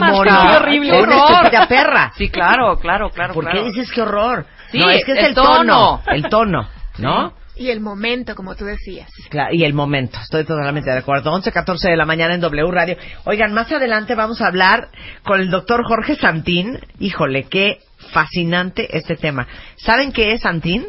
qué 0.50 0.56
horrible, 0.58 0.92
una 1.04 1.24
horror. 1.24 1.36
estúpida 1.44 1.68
perra. 1.68 2.12
Sí, 2.16 2.30
claro, 2.30 2.78
claro, 2.80 3.10
claro. 3.12 3.34
¿Por 3.34 3.44
claro. 3.44 3.60
qué 3.60 3.66
dices 3.66 3.92
qué 3.92 4.02
horror? 4.02 4.46
Sí, 4.72 4.80
no, 4.80 4.90
es 4.90 5.06
que 5.06 5.12
es 5.12 5.20
el 5.20 5.26
el 5.26 5.36
tono. 5.36 5.54
tono. 5.54 6.02
El 6.08 6.24
tono, 6.30 6.68
¿no? 7.00 7.34
Y 7.60 7.72
el 7.72 7.82
momento, 7.82 8.36
como 8.36 8.56
tú 8.56 8.64
decías. 8.64 9.12
Claro, 9.30 9.50
y 9.54 9.66
el 9.66 9.74
momento, 9.74 10.18
estoy 10.22 10.46
totalmente 10.46 10.90
de 10.90 11.00
acuerdo. 11.00 11.34
11, 11.34 11.52
14 11.52 11.90
de 11.90 11.98
la 11.98 12.06
mañana 12.06 12.34
en 12.34 12.40
W 12.40 12.72
Radio. 12.72 12.96
Oigan, 13.26 13.52
más 13.54 13.70
adelante 13.70 14.16
vamos 14.16 14.42
a 14.42 14.48
hablar 14.48 14.88
con 15.26 15.42
el 15.42 15.52
doctor 15.52 15.84
Jorge 15.86 16.16
Santín. 16.16 16.80
Híjole, 17.00 17.44
qué 17.50 17.80
fascinante 18.14 18.96
este 18.98 19.18
tema. 19.18 19.46
¿Saben 19.76 20.14
qué 20.14 20.32
es 20.32 20.42
Santín? 20.44 20.88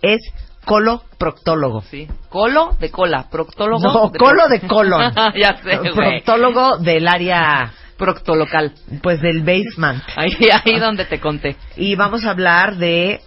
Es 0.00 0.20
coloproctólogo. 0.64 1.82
Sí. 1.82 2.06
Colo 2.28 2.76
de 2.78 2.92
cola, 2.92 3.28
proctólogo. 3.28 3.82
No, 3.82 4.10
de 4.10 4.18
colo 4.20 4.46
de 4.48 4.60
colon. 4.60 5.12
ya 5.36 5.56
sé. 5.56 5.80
Proctólogo 5.92 6.78
del 6.78 7.08
área, 7.08 7.72
Proctolocal. 7.98 8.74
pues 9.02 9.20
del 9.20 9.42
basement. 9.42 10.04
Ahí, 10.16 10.36
ahí 10.52 10.78
donde 10.78 11.04
te 11.04 11.18
conté. 11.18 11.56
Y 11.76 11.96
vamos 11.96 12.24
a 12.24 12.30
hablar 12.30 12.76
de 12.76 13.20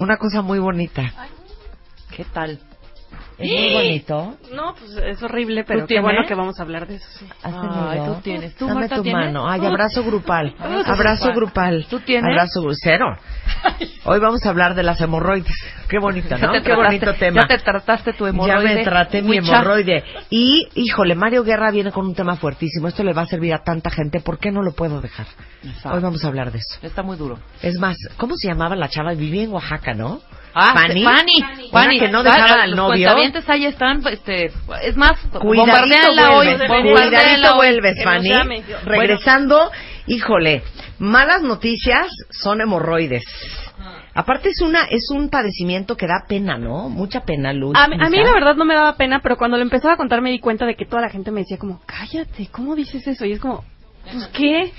una 0.00 0.18
cosa 0.18 0.42
muy 0.42 0.58
bonita. 0.58 1.10
¿Qué 2.16 2.24
tal? 2.32 2.58
Es 3.36 3.50
muy 3.50 3.72
bonito. 3.72 4.36
No, 4.54 4.74
pues 4.76 4.92
es 4.96 5.20
horrible, 5.22 5.64
pero 5.64 5.80
qué 5.80 5.86
tienes? 5.86 6.04
bueno 6.04 6.20
que 6.26 6.34
vamos 6.36 6.58
a 6.60 6.62
hablar 6.62 6.86
de 6.86 6.96
eso, 6.96 7.06
sí. 7.18 7.26
¿Has 7.42 7.52
Ay, 7.52 8.00
tú 8.06 8.14
tienes. 8.22 8.54
¿Tú, 8.54 8.66
Dame 8.68 8.80
Marta, 8.82 8.96
tu 8.96 9.02
tienes? 9.02 9.26
mano. 9.26 9.48
Ay, 9.50 9.66
abrazo 9.66 10.04
grupal. 10.04 10.54
Abrazo 10.86 11.32
grupal. 11.32 11.84
¿Tú 11.90 11.98
tienes? 12.00 12.30
Abrazo 12.30 12.62
cero. 12.80 13.06
Hoy 14.04 14.20
vamos 14.20 14.44
a 14.46 14.50
hablar 14.50 14.76
de 14.76 14.84
las 14.84 15.00
hemorroides. 15.00 15.52
Qué 15.88 15.98
bonito, 15.98 16.28
Ya 16.36 16.46
¿no? 16.46 16.52
Qué 16.52 16.60
trataste- 16.62 16.76
bonito 16.76 17.14
tema. 17.14 17.40
Ya 17.42 17.48
te 17.48 17.58
trataste 17.58 18.12
tu 18.12 18.24
Ya 18.24 18.30
hemorroide. 18.30 18.74
me 18.76 18.84
traté 18.84 19.22
mi 19.22 19.30
Huicha. 19.30 19.52
hemorroide. 19.56 20.04
Y, 20.30 20.68
híjole, 20.76 21.16
Mario 21.16 21.42
Guerra 21.42 21.72
viene 21.72 21.90
con 21.90 22.06
un 22.06 22.14
tema 22.14 22.36
fuertísimo. 22.36 22.86
Esto 22.86 23.02
le 23.02 23.12
va 23.14 23.22
a 23.22 23.26
servir 23.26 23.52
a 23.52 23.62
tanta 23.64 23.90
gente. 23.90 24.20
¿Por 24.20 24.38
qué 24.38 24.52
no 24.52 24.62
lo 24.62 24.72
puedo 24.72 25.00
dejar? 25.00 25.26
Exacto. 25.64 25.96
Hoy 25.96 26.02
vamos 26.02 26.24
a 26.24 26.28
hablar 26.28 26.52
de 26.52 26.58
eso. 26.58 26.78
Está 26.82 27.02
muy 27.02 27.16
duro. 27.16 27.38
Es 27.62 27.78
más, 27.80 27.96
¿cómo 28.16 28.36
se 28.36 28.46
llamaba 28.48 28.76
la 28.76 28.88
chava? 28.88 29.12
Vivía 29.14 29.42
en 29.42 29.52
Oaxaca, 29.52 29.92
¿no? 29.94 30.20
Ah, 30.54 30.72
Fanny. 30.74 31.02
Fanny. 31.02 31.68
Fanny. 31.72 31.98
que 31.98 32.08
no 32.08 32.22
dejaba 32.22 32.60
Ah, 32.60 32.62
al 32.62 32.70
los 32.70 32.76
novio. 32.76 33.06
cuentavientes 33.08 33.48
ahí 33.48 33.66
están, 33.66 34.02
este, 34.06 34.52
es 34.82 34.96
más, 34.96 35.12
hoy, 35.40 35.56
cuidadito 35.58 37.54
vuelves, 37.56 38.02
Fanny. 38.04 38.32
Regresando, 38.84 39.70
híjole, 40.06 40.62
malas 40.98 41.42
noticias 41.42 42.06
son 42.30 42.60
hemorroides. 42.60 43.24
Aparte 44.16 44.50
es 44.50 44.60
una 44.60 44.84
es 44.84 45.10
un 45.10 45.28
padecimiento 45.28 45.96
que 45.96 46.06
da 46.06 46.24
pena, 46.28 46.56
¿no? 46.56 46.88
Mucha 46.88 47.22
pena, 47.24 47.52
Luz. 47.52 47.74
A, 47.76 47.88
mí- 47.88 47.96
a 47.98 48.08
mí 48.08 48.18
Lisa. 48.18 48.28
la 48.28 48.32
verdad 48.32 48.54
no 48.54 48.64
me 48.64 48.74
daba 48.74 48.96
pena, 48.96 49.18
pero 49.20 49.36
cuando 49.36 49.56
lo 49.56 49.64
empezaba 49.64 49.94
a 49.94 49.96
contar 49.96 50.20
me 50.20 50.30
di 50.30 50.38
cuenta 50.38 50.66
de 50.66 50.76
que 50.76 50.86
toda 50.86 51.02
la 51.02 51.08
gente 51.10 51.32
me 51.32 51.40
decía 51.40 51.58
como, 51.58 51.80
cállate, 51.84 52.46
¿cómo 52.52 52.76
dices 52.76 53.04
eso? 53.08 53.24
Y 53.24 53.32
es 53.32 53.40
como, 53.40 53.64
pues 54.04 54.28
qué. 54.28 54.72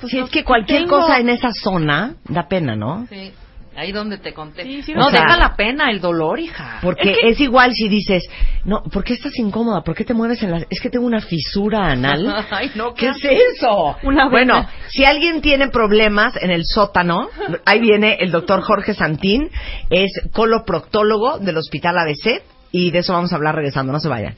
Pues, 0.00 0.10
Si 0.10 0.18
no, 0.18 0.24
es 0.24 0.30
que 0.30 0.40
¿qué 0.40 0.44
cualquier 0.44 0.82
tengo? 0.86 1.02
cosa 1.02 1.20
en 1.20 1.28
esa 1.28 1.52
zona 1.52 2.14
da 2.24 2.48
pena, 2.48 2.74
¿no? 2.74 3.06
Sí, 3.08 3.32
Ahí 3.80 3.92
donde 3.92 4.18
te 4.18 4.34
conté. 4.34 4.62
No, 4.94 5.10
deja 5.10 5.38
la 5.38 5.56
pena, 5.56 5.90
el 5.90 6.02
dolor, 6.02 6.38
hija. 6.38 6.80
Porque 6.82 7.16
es, 7.22 7.40
igual 7.40 7.72
si 7.72 7.88
dices, 7.88 8.28
no, 8.66 8.82
¿por 8.82 9.02
qué 9.02 9.14
estás 9.14 9.38
incómoda? 9.38 9.80
¿Por 9.80 9.94
qué 9.94 10.04
te 10.04 10.12
mueves 10.12 10.42
en 10.42 10.50
la...? 10.50 10.58
Es 10.68 10.82
que 10.82 10.90
tengo 10.90 11.06
una 11.06 11.22
fisura 11.22 11.90
anal. 11.90 12.44
Ay, 12.50 12.72
no, 12.74 12.92
¿qué, 12.92 13.08
es 13.08 13.16
eso? 13.24 13.96
Una 14.02 14.28
bueno, 14.28 14.68
si 14.88 15.06
alguien 15.06 15.40
tiene 15.40 15.68
problemas 15.68 16.34
en 16.42 16.50
el 16.50 16.66
sótano, 16.66 17.30
ahí 17.64 17.80
viene 17.80 18.18
el 18.20 18.30
doctor 18.30 18.60
Jorge 18.60 18.92
Santín, 18.92 19.50
es 19.88 20.10
coloproctólogo 20.30 21.38
del 21.38 21.56
Hospital 21.56 21.96
ABC, 22.00 22.42
y 22.72 22.90
de 22.90 22.98
eso 22.98 23.14
vamos 23.14 23.32
a 23.32 23.36
hablar 23.36 23.54
regresando, 23.54 23.94
no 23.94 23.98
se 23.98 24.10
vayan. 24.10 24.36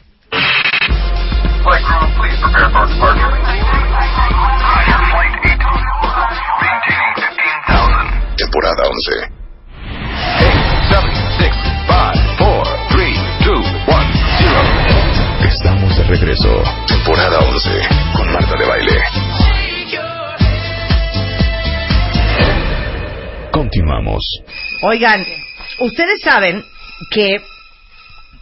Temporada 8.37 8.85
11. 8.85 9.32
Estamos 15.49 15.97
de 15.97 16.05
regreso. 16.05 16.63
Temporada 16.87 17.39
11. 17.41 17.71
Con 18.17 18.33
Marta 18.33 18.57
de 18.57 18.65
Baile. 18.67 18.93
Continuamos. 23.51 24.25
Oigan, 24.83 25.25
ustedes 25.81 26.21
saben 26.23 26.65
que 27.11 27.43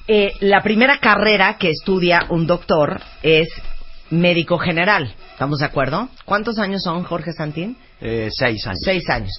eh, 0.09 0.35
la 0.41 0.63
primera 0.63 0.99
carrera 0.99 1.57
que 1.59 1.71
estudia 1.71 2.27
un 2.29 2.47
doctor 2.47 3.01
es 3.23 3.49
médico 4.11 4.59
general. 4.59 5.15
¿Estamos 5.33 5.61
de 5.61 5.67
acuerdo? 5.67 6.09
¿Cuántos 6.25 6.59
años 6.59 6.83
son, 6.83 7.05
Jorge 7.05 7.33
Santín? 7.33 7.77
Eh, 8.01 8.29
seis 8.31 8.67
años. 8.67 8.81
Seis 8.85 9.09
años. 9.09 9.33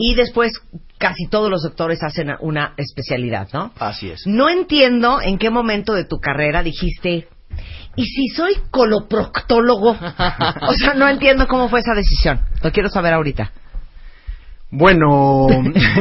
Y 0.00 0.14
después 0.14 0.52
casi 0.96 1.26
todos 1.28 1.50
los 1.50 1.62
doctores 1.62 2.02
hacen 2.04 2.30
una 2.40 2.72
especialidad, 2.76 3.48
¿no? 3.52 3.72
Así 3.78 4.08
es. 4.10 4.22
No 4.26 4.48
entiendo 4.48 5.20
en 5.20 5.38
qué 5.38 5.50
momento 5.50 5.92
de 5.92 6.04
tu 6.04 6.18
carrera 6.20 6.62
dijiste, 6.62 7.28
¿y 7.96 8.04
si 8.06 8.28
soy 8.28 8.54
coloproctólogo? 8.70 9.90
o 9.90 10.72
sea, 10.74 10.94
no 10.94 11.08
entiendo 11.08 11.46
cómo 11.48 11.68
fue 11.68 11.80
esa 11.80 11.94
decisión. 11.94 12.40
Lo 12.62 12.70
quiero 12.72 12.88
saber 12.88 13.12
ahorita. 13.12 13.50
Bueno, 14.70 15.46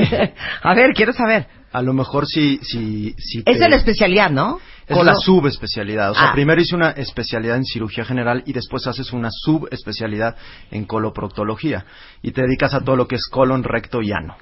A 0.62 0.74
ver, 0.76 0.94
quiero 0.94 1.14
saber. 1.14 1.48
a 1.72 1.82
lo 1.82 1.94
mejor 1.94 2.28
sí, 2.28 2.60
sí, 2.64 3.16
sí. 3.18 3.40
Esa 3.46 3.60
te- 3.60 3.66
es 3.66 3.70
la 3.72 3.76
especialidad, 3.78 4.30
¿no? 4.30 4.60
Es 4.88 4.96
Colo- 4.96 5.04
la 5.12 5.16
subespecialidad. 5.16 6.12
O 6.12 6.14
sea, 6.14 6.30
Ah. 6.30 6.34
primero 6.34 6.62
hice 6.62 6.76
una 6.76 6.92
especialidad 6.92 7.58
en 7.58 7.66
cirugía 7.66 8.06
general 8.06 8.42
y 8.46 8.54
después 8.54 8.88
haces 8.88 9.12
una 9.12 9.30
subespecialidad 9.32 10.38
en 10.72 10.86
coloproctología. 10.86 11.86
Y 12.22 12.32
te 12.32 12.42
dedicas 12.44 12.74
a 12.74 12.82
todo 12.82 12.96
lo 12.96 13.08
que 13.08 13.16
es 13.16 13.28
colon, 13.30 13.64
recto 13.64 14.02
y 14.02 14.12
ano. 14.14 14.38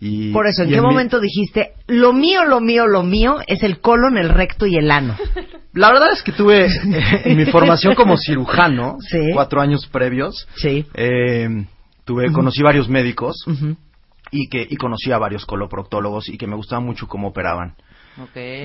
Y, 0.00 0.32
Por 0.32 0.46
eso, 0.48 0.62
¿en 0.64 0.70
qué 0.70 0.76
mi- 0.76 0.82
momento 0.82 1.20
dijiste, 1.20 1.74
lo 1.86 2.12
mío, 2.12 2.44
lo 2.44 2.60
mío, 2.60 2.86
lo 2.88 3.02
mío 3.04 3.36
es 3.46 3.62
el 3.62 3.78
colon, 3.80 4.16
el 4.18 4.30
recto 4.30 4.66
y 4.66 4.76
el 4.76 4.90
ano? 4.90 5.16
La 5.74 5.90
verdad 5.92 6.08
es 6.12 6.22
que 6.22 6.32
tuve 6.32 6.66
eh, 6.66 7.22
en 7.24 7.36
mi 7.36 7.44
formación 7.46 7.94
como 7.94 8.16
cirujano, 8.16 8.96
Sí. 9.10 9.18
cuatro 9.32 9.60
años 9.60 9.86
previos, 9.86 10.48
Sí. 10.56 10.84
eh, 10.94 11.48
tuve, 12.04 12.32
conocí 12.32 12.62
varios 12.62 12.88
médicos 12.88 13.36
y 14.32 14.48
que 14.48 14.66
y 14.68 14.76
conocí 14.76 15.12
a 15.12 15.18
varios 15.18 15.46
coloproctólogos 15.46 16.28
y 16.30 16.36
que 16.36 16.46
me 16.46 16.56
gustaba 16.56 16.80
mucho 16.80 17.06
cómo 17.06 17.28
operaban. 17.28 17.74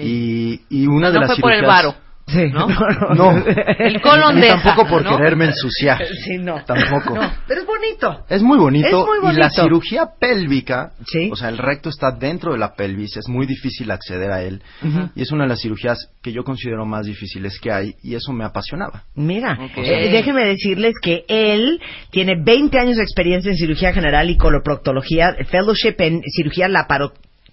Y, 0.04 0.62
y 0.70 0.88
una 0.88 1.10
de 1.10 1.16
No 1.16 1.22
las 1.22 1.32
fue 1.34 1.42
por 1.42 1.54
el 1.54 1.66
varo. 1.66 1.96
Sí. 2.30 2.48
¿no? 2.54 2.68
No. 3.16 3.42
El 3.80 4.02
colon 4.02 4.36
Ni 4.36 4.42
deja, 4.42 4.62
tampoco 4.62 4.90
por 4.90 5.02
¿no? 5.06 5.16
quererme 5.16 5.46
ensuciar. 5.46 6.04
Sí, 6.26 6.38
no. 6.38 6.62
Tampoco. 6.66 7.16
No, 7.16 7.32
pero 7.48 7.62
es 7.62 7.66
bonito. 7.66 8.26
Es 8.28 8.42
muy 8.44 8.58
bonito, 8.58 8.86
Es 8.90 8.94
muy 8.94 9.18
y 9.32 9.38
la 9.38 9.46
bonito. 9.48 9.62
cirugía 9.64 10.08
pélvica, 10.20 10.92
Sí. 11.06 11.30
o 11.32 11.38
sea, 11.38 11.48
el 11.48 11.58
recto 11.58 11.88
está 11.88 12.12
dentro 12.12 12.52
de 12.52 12.58
la 12.58 12.74
pelvis, 12.74 13.16
es 13.16 13.30
muy 13.30 13.46
difícil 13.46 13.90
acceder 13.92 14.30
a 14.32 14.42
él 14.44 14.62
y 15.16 15.22
es 15.22 15.32
una 15.32 15.44
de 15.46 15.50
las 15.52 15.62
cirugías 15.62 15.98
que 16.22 16.34
yo 16.34 16.44
considero 16.44 16.86
más 16.86 17.06
difíciles 17.06 17.58
que 17.62 17.72
hay 17.72 17.94
y 18.04 18.16
eso 18.16 18.34
me 18.34 18.44
apasionaba. 18.44 19.04
Mira, 19.16 19.54
Ok. 19.54 19.78
eh, 19.78 20.10
déjenme 20.12 20.44
decirles 20.44 20.96
que 21.02 21.24
él 21.30 21.80
tiene 22.12 22.34
20 22.44 22.78
años 22.78 22.98
de 22.98 23.04
experiencia 23.04 23.52
en 23.52 23.58
cirugía 23.58 23.94
general 23.94 24.30
y 24.30 24.36
coloproctología, 24.36 25.34
fellowship 25.50 25.96
en 26.00 26.22
cirugía 26.36 26.68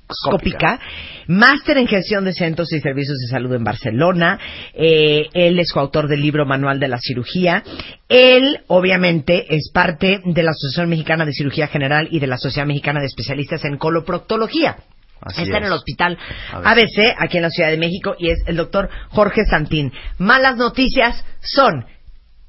laparoscópica, 0.04 0.80
máster 1.28 1.78
en 1.78 1.86
gestión 1.86 2.24
de 2.24 2.32
centros 2.32 2.72
y 2.72 2.80
servicios 2.80 3.18
de 3.18 3.28
salud 3.28 3.54
en 3.54 3.64
Barcelona. 3.64 4.38
Eh, 4.74 5.28
él 5.32 5.58
es 5.58 5.72
coautor 5.72 6.08
del 6.08 6.20
libro 6.20 6.46
Manual 6.46 6.78
de 6.80 6.88
la 6.88 6.98
Cirugía. 6.98 7.62
Él, 8.08 8.60
obviamente, 8.68 9.54
es 9.54 9.70
parte 9.72 10.20
de 10.24 10.42
la 10.42 10.50
Asociación 10.50 10.88
Mexicana 10.88 11.24
de 11.24 11.32
Cirugía 11.32 11.68
General 11.68 12.08
y 12.10 12.20
de 12.20 12.26
la 12.26 12.38
Sociedad 12.38 12.66
Mexicana 12.66 13.00
de 13.00 13.06
Especialistas 13.06 13.64
en 13.64 13.78
Coloproctología. 13.78 14.76
Así 15.20 15.42
Está 15.42 15.58
en 15.58 15.64
el 15.64 15.72
hospital. 15.72 16.18
ABC, 16.52 17.14
aquí 17.18 17.38
en 17.38 17.44
la 17.44 17.50
Ciudad 17.50 17.70
de 17.70 17.78
México, 17.78 18.14
y 18.18 18.28
es 18.28 18.40
el 18.46 18.56
doctor 18.56 18.90
Jorge 19.08 19.44
Santín. 19.48 19.90
Malas 20.18 20.56
noticias 20.56 21.24
son 21.40 21.86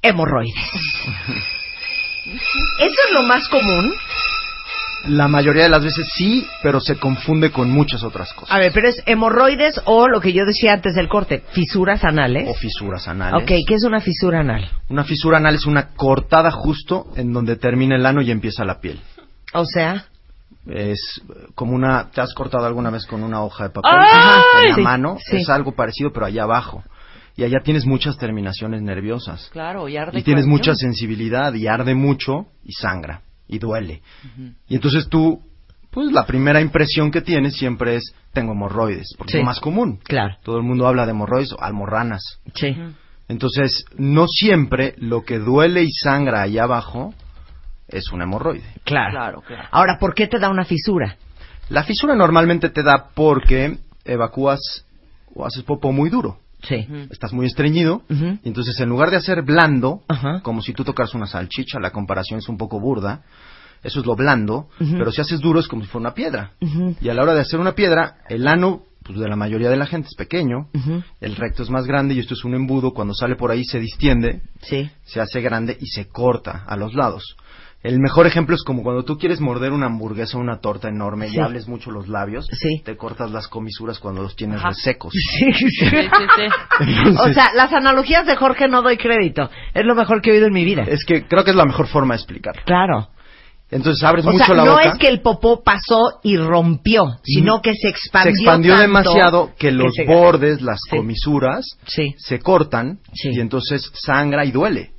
hemorroides. 0.02 0.54
¿Eso 2.26 3.00
es 3.06 3.12
lo 3.12 3.22
más 3.22 3.48
común? 3.48 3.94
La 5.08 5.28
mayoría 5.28 5.64
de 5.64 5.68
las 5.68 5.82
veces 5.84 6.06
sí, 6.14 6.46
pero 6.62 6.80
se 6.80 6.96
confunde 6.96 7.50
con 7.50 7.70
muchas 7.70 8.02
otras 8.02 8.32
cosas. 8.32 8.54
A 8.54 8.58
ver, 8.58 8.72
pero 8.72 8.88
es 8.88 9.02
hemorroides 9.06 9.80
o 9.84 10.08
lo 10.08 10.20
que 10.20 10.32
yo 10.32 10.44
decía 10.44 10.72
antes 10.72 10.94
del 10.94 11.08
corte, 11.08 11.42
fisuras 11.52 12.04
anales. 12.04 12.48
O 12.48 12.54
fisuras 12.54 13.06
anales. 13.08 13.42
Ok, 13.42 13.48
¿qué 13.66 13.74
es 13.74 13.84
una 13.84 14.00
fisura 14.00 14.40
anal? 14.40 14.68
Una 14.88 15.04
fisura 15.04 15.38
anal 15.38 15.54
es 15.54 15.66
una 15.66 15.88
cortada 15.94 16.50
justo 16.50 17.06
en 17.16 17.32
donde 17.32 17.56
termina 17.56 17.96
el 17.96 18.06
ano 18.06 18.20
y 18.22 18.30
empieza 18.30 18.64
la 18.64 18.80
piel. 18.80 19.00
O 19.54 19.64
sea, 19.64 20.06
Es 20.68 21.22
como 21.54 21.74
una... 21.74 22.10
¿Te 22.10 22.20
has 22.20 22.34
cortado 22.34 22.66
alguna 22.66 22.90
vez 22.90 23.06
con 23.06 23.22
una 23.22 23.42
hoja 23.44 23.64
de 23.64 23.70
papel? 23.70 23.92
En 23.92 24.68
la 24.70 24.74
Sí, 24.74 24.80
mano. 24.82 25.16
sí. 25.24 25.36
Es 25.36 25.48
algo 25.48 25.76
parecido, 25.76 26.12
pero 26.12 26.26
allá 26.26 26.42
abajo. 26.42 26.82
Y 27.36 27.44
allá 27.44 27.58
tienes 27.62 27.84
muchas 27.86 28.16
terminaciones 28.18 28.82
nerviosas. 28.82 29.48
Claro, 29.52 29.88
y 29.88 29.96
arde 29.96 30.18
y 30.18 30.22
tienes 30.22 30.46
mucha 30.46 30.74
sensibilidad 30.74 31.52
y 31.54 31.66
arde 31.68 31.94
mucho 31.94 32.46
y 32.64 32.72
sangra 32.72 33.20
y 33.48 33.58
duele. 33.58 34.02
Y 34.68 34.74
entonces 34.76 35.08
tú, 35.08 35.40
pues 35.90 36.10
la 36.12 36.26
primera 36.26 36.60
impresión 36.60 37.10
que 37.10 37.20
tienes 37.22 37.54
siempre 37.56 37.96
es 37.96 38.14
tengo 38.32 38.52
hemorroides, 38.52 39.14
porque 39.16 39.32
Sí. 39.32 39.38
es 39.38 39.42
lo 39.42 39.46
más 39.46 39.60
común. 39.60 39.98
claro, 40.04 40.36
Todo 40.42 40.58
el 40.58 40.62
mundo 40.62 40.86
habla 40.86 41.06
de 41.06 41.12
hemorroides 41.12 41.52
o 41.52 41.60
almorranas. 41.62 42.22
sí. 42.54 42.76
Entonces, 43.28 43.84
no 43.98 44.26
siempre 44.28 44.94
lo 44.98 45.24
que 45.24 45.40
duele 45.40 45.82
y 45.82 45.90
sangra 45.90 46.42
allá 46.42 46.62
abajo 46.62 47.12
es 47.88 48.12
un 48.12 48.22
hemorroide. 48.22 48.62
Claro. 48.84 49.10
Claro, 49.10 49.40
claro. 49.42 49.68
Ahora, 49.72 49.98
¿por 49.98 50.14
qué 50.14 50.28
te 50.28 50.38
da 50.38 50.48
una 50.48 50.64
fisura? 50.64 51.16
La 51.68 51.82
fisura 51.82 52.14
normalmente 52.14 52.68
te 52.70 52.84
da 52.84 53.08
porque 53.14 53.78
evacúas 54.04 54.60
o 55.34 55.44
haces 55.44 55.64
popo 55.64 55.90
muy 55.90 56.08
duro. 56.08 56.38
Sí. 56.62 56.86
Estás 57.10 57.32
muy 57.32 57.46
estreñido 57.46 58.02
y 58.42 58.48
entonces 58.48 58.78
en 58.80 58.88
lugar 58.88 59.10
de 59.10 59.16
hacer 59.16 59.42
blando, 59.42 60.02
como 60.42 60.62
si 60.62 60.72
tú 60.72 60.84
tocas 60.84 61.14
una 61.14 61.26
salchicha, 61.26 61.78
la 61.80 61.90
comparación 61.90 62.38
es 62.38 62.48
un 62.48 62.56
poco 62.56 62.80
burda, 62.80 63.22
eso 63.82 64.00
es 64.00 64.06
lo 64.06 64.16
blando, 64.16 64.68
pero 64.78 65.12
si 65.12 65.20
haces 65.20 65.40
duro 65.40 65.60
es 65.60 65.68
como 65.68 65.82
si 65.82 65.88
fuera 65.88 66.08
una 66.08 66.14
piedra. 66.14 66.52
Y 67.00 67.08
a 67.08 67.14
la 67.14 67.22
hora 67.22 67.34
de 67.34 67.40
hacer 67.42 67.60
una 67.60 67.72
piedra, 67.72 68.18
el 68.28 68.48
ano 68.48 68.82
pues, 69.04 69.18
de 69.20 69.28
la 69.28 69.36
mayoría 69.36 69.70
de 69.70 69.76
la 69.76 69.86
gente 69.86 70.08
es 70.08 70.16
pequeño, 70.16 70.68
el 71.20 71.36
recto 71.36 71.62
es 71.62 71.70
más 71.70 71.86
grande 71.86 72.14
y 72.14 72.18
esto 72.18 72.34
es 72.34 72.44
un 72.44 72.54
embudo, 72.54 72.92
cuando 72.92 73.14
sale 73.14 73.36
por 73.36 73.50
ahí 73.52 73.64
se 73.64 73.78
distiende, 73.78 74.40
Sí. 74.62 74.90
se 75.04 75.20
hace 75.20 75.40
grande 75.40 75.76
y 75.80 75.86
se 75.86 76.08
corta 76.08 76.64
a 76.66 76.76
los 76.76 76.94
lados. 76.94 77.36
El 77.86 78.00
mejor 78.00 78.26
ejemplo 78.26 78.54
es 78.56 78.62
como 78.64 78.82
cuando 78.82 79.04
tú 79.04 79.16
quieres 79.16 79.40
morder 79.40 79.72
una 79.72 79.86
hamburguesa 79.86 80.36
o 80.38 80.40
una 80.40 80.58
torta 80.60 80.88
enorme 80.88 81.28
Sí. 81.28 81.36
y 81.36 81.40
hables 81.40 81.68
mucho 81.68 81.90
los 81.90 82.08
labios, 82.08 82.46
Sí. 82.50 82.82
te 82.84 82.96
cortas 82.96 83.30
las 83.30 83.48
comisuras 83.48 83.98
cuando 83.98 84.22
los 84.22 84.34
tienes 84.36 84.58
Ajá. 84.58 84.68
resecos. 84.70 85.12
Sí, 85.38 85.52
sí. 85.52 85.70
Sí, 85.70 85.86
sí, 85.88 86.26
sí. 86.36 87.16
O 87.20 87.32
sea, 87.32 87.52
las 87.54 87.72
analogías 87.72 88.26
de 88.26 88.36
Jorge 88.36 88.68
no 88.68 88.82
doy 88.82 88.96
crédito. 88.96 89.48
Es 89.74 89.84
lo 89.84 89.94
mejor 89.94 90.20
que 90.20 90.30
he 90.30 90.32
oído 90.34 90.46
en 90.46 90.52
mi 90.52 90.64
vida. 90.64 90.82
Es 90.86 91.04
que 91.04 91.26
creo 91.26 91.44
que 91.44 91.50
es 91.50 91.56
la 91.56 91.64
mejor 91.64 91.86
forma 91.86 92.14
de 92.14 92.18
explicarlo. 92.18 92.62
Claro. 92.64 93.08
Entonces 93.70 94.02
abres 94.04 94.24
O 94.24 94.30
mucho 94.30 94.44
sea, 94.44 94.54
la 94.54 94.64
no 94.64 94.72
boca. 94.72 94.84
es 94.90 94.98
que 94.98 95.08
el 95.08 95.20
popó 95.22 95.62
pasó 95.64 96.20
y 96.22 96.36
rompió, 96.36 97.16
sino 97.24 97.60
que 97.62 97.74
se 97.74 97.88
expandió. 97.88 98.32
se 98.32 98.40
expandió 98.42 98.72
tanto 98.74 98.82
demasiado 98.82 99.50
que 99.58 99.72
los 99.72 99.92
se- 99.94 100.04
bordes, 100.06 100.62
las 100.62 100.78
Sí. 100.88 100.96
comisuras, 100.96 101.64
Sí. 101.86 102.14
se 102.16 102.38
cortan 102.38 103.00
Sí. 103.12 103.30
y 103.32 103.40
entonces 103.40 103.90
sangra 103.94 104.44
y 104.44 104.52
duele. 104.52 104.90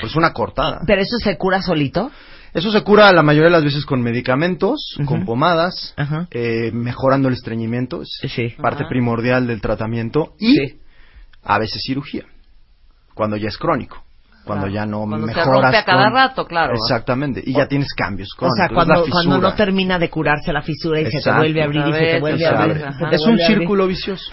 Pues 0.00 0.14
una 0.16 0.32
cortada. 0.32 0.80
Pero 0.86 1.02
eso 1.02 1.16
se 1.18 1.36
cura 1.36 1.60
solito. 1.62 2.10
Eso 2.52 2.72
se 2.72 2.82
cura 2.82 3.12
la 3.12 3.22
mayoría 3.22 3.46
de 3.46 3.52
las 3.52 3.62
veces 3.64 3.84
con 3.86 4.02
medicamentos, 4.02 4.96
con 5.06 5.24
pomadas, 5.24 5.94
eh, 6.32 6.70
mejorando 6.72 7.28
el 7.28 7.34
estreñimiento, 7.34 8.02
es 8.02 8.10
Sí. 8.26 8.54
parte 8.60 8.82
Ajá. 8.82 8.88
primordial 8.88 9.46
del 9.46 9.60
tratamiento, 9.60 10.32
y 10.40 10.54
Sí. 10.56 10.80
a 11.44 11.58
veces 11.60 11.80
cirugía, 11.86 12.24
cuando 13.14 13.36
ya 13.36 13.46
es 13.48 13.56
crónico, 13.56 14.02
cuando 14.44 14.66
Claro. 14.66 14.74
ya 14.74 14.84
no 14.84 14.98
Cuando 15.06 15.28
se 15.28 15.34
mejoras. 15.34 15.62
rompe 15.62 15.76
a 15.76 15.84
cada 15.84 16.04
con- 16.06 16.12
rato, 16.12 16.44
claro. 16.46 16.72
Exactamente, 16.74 17.40
y 17.46 17.52
ya 17.52 17.68
tienes 17.68 17.94
cambios 17.94 18.28
O 18.36 18.48
sea, 18.50 18.68
cuando, 18.74 18.94
la 18.94 19.00
cuando 19.08 19.30
no 19.30 19.36
fisura. 19.42 19.54
termina 19.54 19.98
de 20.00 20.10
curarse 20.10 20.52
la 20.52 20.62
fisura 20.62 21.00
y 21.02 21.08
se 21.08 21.20
te 21.20 21.30
vuelve 21.32 21.62
a 21.62 21.64
abrir 21.66 21.86
y 21.86 21.92
se 21.92 21.98
te 22.00 22.20
vuelve 22.20 22.46
a 22.46 22.50
Se 22.50 22.56
abrir. 22.56 22.78
se 23.10 23.14
Es 23.14 23.26
un 23.26 23.38
círculo 23.38 23.86
vicioso. 23.86 24.24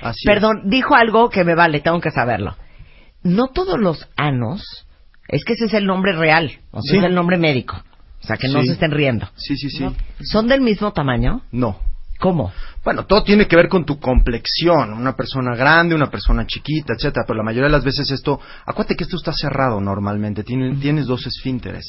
Así 0.00 0.20
es. 0.20 0.24
Perdón, 0.32 0.62
dijo 0.70 0.94
algo 0.94 1.28
que 1.28 1.42
me 1.42 1.56
vale, 1.56 1.80
tengo 1.80 2.00
que 2.00 2.12
saberlo. 2.12 2.54
No 3.22 3.48
todos 3.48 3.78
los 3.78 4.08
anos, 4.16 4.62
es 5.28 5.44
que 5.44 5.52
ese 5.54 5.66
es 5.66 5.74
el 5.74 5.86
nombre 5.86 6.12
real, 6.12 6.52
o 6.70 6.80
sea, 6.82 6.92
Sí. 6.92 6.98
es 6.98 7.04
el 7.04 7.14
nombre 7.14 7.36
médico. 7.38 7.76
O 8.22 8.26
sea, 8.26 8.36
que 8.36 8.48
no 8.48 8.60
Sí. 8.60 8.66
se 8.68 8.72
estén 8.74 8.90
riendo. 8.90 9.28
Sí, 9.36 9.56
sí, 9.56 9.70
sí. 9.70 9.86
¿Son 10.24 10.46
del 10.46 10.60
mismo 10.60 10.92
tamaño? 10.92 11.42
No. 11.52 11.78
¿Cómo? 12.18 12.52
Bueno, 12.82 13.04
todo 13.04 13.22
tiene 13.22 13.46
que 13.46 13.56
ver 13.56 13.68
con 13.68 13.84
tu 13.84 13.98
complexión, 13.98 14.94
una 14.94 15.14
persona 15.14 15.54
grande, 15.54 15.94
una 15.94 16.10
persona 16.10 16.46
chiquita, 16.46 16.94
etcétera, 16.94 17.24
pero 17.26 17.36
la 17.36 17.42
mayoría 17.44 17.66
de 17.66 17.72
las 17.72 17.84
veces 17.84 18.10
esto, 18.10 18.40
acuérdate 18.64 18.96
que 18.96 19.04
esto 19.04 19.16
está 19.16 19.34
cerrado 19.34 19.80
normalmente, 19.82 20.42
tiene- 20.44 20.74
tienes 20.76 21.06
dos 21.06 21.26
esfínteres 21.26 21.84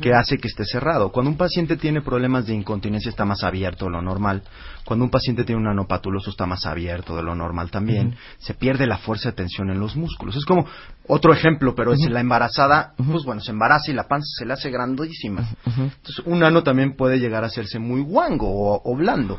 que 0.00 0.14
hace 0.14 0.38
que 0.38 0.48
esté 0.48 0.64
cerrado. 0.64 1.10
Cuando 1.12 1.30
un 1.30 1.36
paciente 1.36 1.76
tiene 1.76 2.00
problemas 2.00 2.46
de 2.46 2.54
incontinencia 2.54 3.10
está 3.10 3.26
más 3.26 3.42
abierto 3.44 3.84
de 3.86 3.90
lo 3.90 4.00
normal, 4.00 4.42
cuando 4.86 5.04
un 5.04 5.10
paciente 5.10 5.44
tiene 5.44 5.60
un 5.60 5.68
anopatuloso 5.68 6.30
está 6.30 6.46
más 6.46 6.64
abierto 6.64 7.14
de 7.14 7.22
lo 7.22 7.34
normal 7.34 7.70
también, 7.70 8.14
se 8.38 8.54
pierde 8.54 8.86
la 8.86 8.96
fuerza 8.98 9.30
de 9.30 9.36
tensión 9.36 9.68
en 9.70 9.80
los 9.80 9.96
músculos. 9.96 10.34
Es 10.36 10.46
como 10.46 10.64
otro 11.08 11.34
ejemplo, 11.34 11.74
pero 11.74 11.92
es 11.92 12.00
la 12.10 12.20
embarazada, 12.20 12.94
pues 12.96 13.24
bueno, 13.24 13.42
se 13.42 13.50
embaraza 13.50 13.90
y 13.90 13.94
la 13.94 14.08
panza 14.08 14.28
se 14.38 14.46
le 14.46 14.54
hace 14.54 14.70
grandísima. 14.70 15.46
Entonces, 15.66 16.22
un 16.24 16.42
ano 16.42 16.62
también 16.62 16.96
puede 16.96 17.18
llegar 17.18 17.44
a 17.44 17.48
hacerse 17.48 17.78
muy 17.78 18.00
guango 18.00 18.48
o, 18.48 18.80
o 18.82 18.96
blando. 18.96 19.38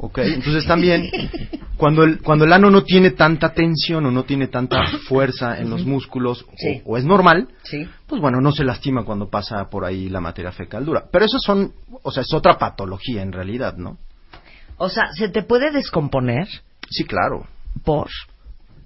¿Ok? 0.00 0.18
Entonces 0.18 0.64
también, 0.64 1.10
cuando 1.76 2.04
el, 2.04 2.20
cuando 2.22 2.44
el 2.44 2.52
ano 2.52 2.70
no 2.70 2.84
tiene 2.84 3.10
tanta 3.10 3.52
tensión 3.52 4.06
o 4.06 4.10
no 4.12 4.22
tiene 4.24 4.46
tanta 4.46 4.80
fuerza 5.08 5.58
en 5.58 5.70
los 5.70 5.84
músculos 5.84 6.46
o- 6.84 6.96
es 6.96 7.04
normal, 7.04 7.48
Sí. 7.64 7.84
pues 8.06 8.20
bueno, 8.22 8.40
no 8.40 8.52
se 8.52 8.62
lastima 8.64 9.04
cuando 9.04 9.28
pasa 9.28 9.68
por 9.68 9.84
ahí 9.84 10.08
la 10.08 10.20
materia 10.20 10.52
fecal 10.52 10.84
dura. 10.84 11.04
Pero 11.10 11.24
eso 11.24 11.38
son, 11.44 11.72
o 12.02 12.12
sea, 12.12 12.22
es 12.22 12.32
otra 12.32 12.56
patología 12.58 13.22
en 13.22 13.32
realidad, 13.32 13.76
¿no? 13.76 13.98
O 14.76 14.88
sea, 14.88 15.12
¿se 15.12 15.28
te 15.28 15.42
puede 15.42 15.72
descomponer 15.72 16.46
Sí, 16.88 17.04
claro. 17.04 17.46
por? 17.84 18.08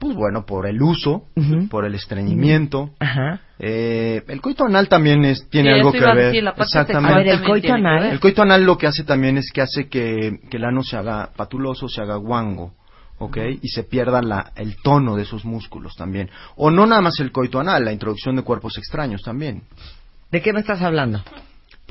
Pues 0.03 0.16
bueno, 0.16 0.44
por 0.44 0.66
el 0.66 0.82
uso, 0.82 1.26
por 1.70 1.84
el 1.84 1.94
estreñimiento. 1.94 2.90
Ajá. 2.98 3.38
Eh, 3.61 4.20
el 4.26 4.40
coito 4.40 4.64
anal 4.64 4.88
también 4.88 5.24
es, 5.24 5.48
tiene 5.48 5.68
Sí, 5.74 5.78
algo 5.78 5.92
que 5.92 6.00
ver. 6.00 6.16
decir, 6.32 6.44
Exactamente. 6.59 7.14
A 7.14 7.18
ver, 7.18 7.28
el 7.28 7.42
coito 7.44 7.72
anal. 7.72 8.03
ver. 8.03 8.12
El 8.14 8.18
coito 8.18 8.42
anal 8.42 8.64
lo 8.64 8.76
que 8.76 8.88
hace 8.88 9.05
también 9.05 9.38
es 9.38 9.53
que 9.53 9.62
hace 9.62 9.88
que, 9.88 10.40
que 10.50 10.57
el 10.57 10.64
ano 10.64 10.82
se 10.82 10.96
haga 10.96 11.30
patuloso, 11.36 11.88
se 11.88 12.00
haga 12.03 12.16
guango, 12.16 12.74
¿ok? 13.18 13.36
Y 13.62 13.68
se 13.68 13.84
pierda 13.84 14.20
la, 14.22 14.50
el 14.57 14.74
tono 14.82 15.14
de 15.14 15.22
esos 15.22 15.44
músculos 15.44 15.94
también. 15.94 16.28
O 16.57 16.72
no 16.72 16.84
nada 16.84 17.00
más 17.00 17.20
el 17.20 17.30
coito 17.30 17.61
anal, 17.61 17.84
la 17.84 17.92
introducción 17.92 18.34
de 18.34 18.42
cuerpos 18.42 18.76
extraños 18.78 19.22
también. 19.22 19.62
¿De 20.32 20.42
qué 20.42 20.53
me 20.53 20.59
estás 20.59 20.82
hablando? 20.82 21.22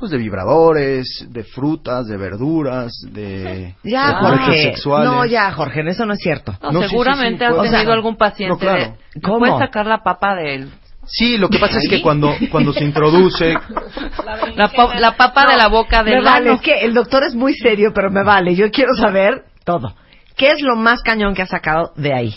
Pues 0.02 0.10
de 0.10 0.18
vibradores, 0.18 1.28
de 1.30 1.44
frutas, 1.44 2.08
de 2.08 2.16
verduras, 2.16 2.90
de 3.12 3.76
Ya, 3.84 4.14
Jorge. 4.18 4.64
sexuales. 4.64 5.08
No, 5.08 5.24
ya, 5.24 5.52
Jorge, 5.52 5.80
eso 5.88 6.04
no 6.06 6.14
es 6.14 6.18
cierto. 6.18 6.58
No, 6.60 6.72
No, 6.72 6.78
sí, 6.80 6.86
sí, 6.86 6.90
seguramente 6.90 7.38
sí, 7.38 7.44
has 7.44 7.50
puede- 7.54 7.70
tenido 7.70 7.82
O 7.82 7.84
sea, 7.86 7.94
algún 7.94 8.16
paciente 8.16 8.52
no, 8.52 8.58
claro. 8.58 8.96
de... 9.14 9.20
¿Cómo? 9.20 9.38
¿Puedes 9.38 9.58
sacar 9.60 9.86
la 9.86 9.98
papa 10.02 10.34
de 10.34 10.54
él? 10.56 10.70
Sí, 11.06 11.38
lo 11.38 11.48
que 11.48 11.60
pasa 11.60 11.78
es 11.78 11.88
que 11.88 12.02
cuando, 12.02 12.34
cuando 12.50 12.72
se 12.72 12.82
introduce, 12.82 13.54
La, 14.56 14.68
pa- 14.72 14.98
la 14.98 15.16
papa 15.16 15.46
de 15.52 15.56
la 15.56 15.68
boca 15.68 16.02
Me 16.02 16.10
del 16.16 16.24
vale, 16.24 16.48
ano. 16.48 16.56
es 16.56 16.62
que 16.62 16.80
el 16.80 16.94
doctor 16.94 17.22
es 17.22 17.36
muy 17.36 17.54
serio, 17.54 17.92
pero 17.94 18.10
me 18.10 18.24
vale. 18.24 18.56
Yo 18.56 18.68
quiero 18.72 18.94
saber 18.96 19.44
todo. 19.64 19.94
¿Qué 20.36 20.48
es 20.48 20.62
lo 20.62 20.74
más 20.74 21.00
cañón 21.04 21.32
que 21.36 21.42
ha 21.42 21.46
sacado 21.46 21.92
de 21.94 22.12
ahí? 22.12 22.34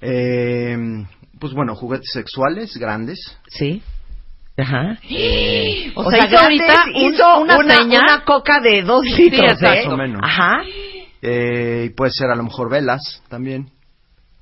eh, 0.00 0.76
pues 1.38 1.52
bueno, 1.52 1.74
juguetes 1.76 2.10
sexuales 2.12 2.76
grandes, 2.76 3.20
¿Sí? 3.48 3.82
Ajá. 4.56 4.98
O, 5.96 6.10
sea, 6.10 6.18
hizo 6.20 6.28
grandes, 6.28 6.40
ahorita 6.40 6.84
hizo 6.94 7.40
una, 7.40 7.58
una, 7.58 7.74
seña. 7.74 8.00
una 8.00 8.24
coca 8.24 8.60
de 8.60 8.82
dos 8.82 9.04
litros, 9.04 9.52
exacto. 9.52 9.66
¿eh? 9.66 9.84
Más 9.84 9.92
o 9.92 9.96
menos. 9.96 10.20
Ajá. 10.22 10.62
eh, 11.22 11.86
y 11.86 11.90
puede 11.90 12.12
ser 12.12 12.30
a 12.30 12.36
lo 12.36 12.44
mejor 12.44 12.70
velas 12.70 13.22
también. 13.28 13.68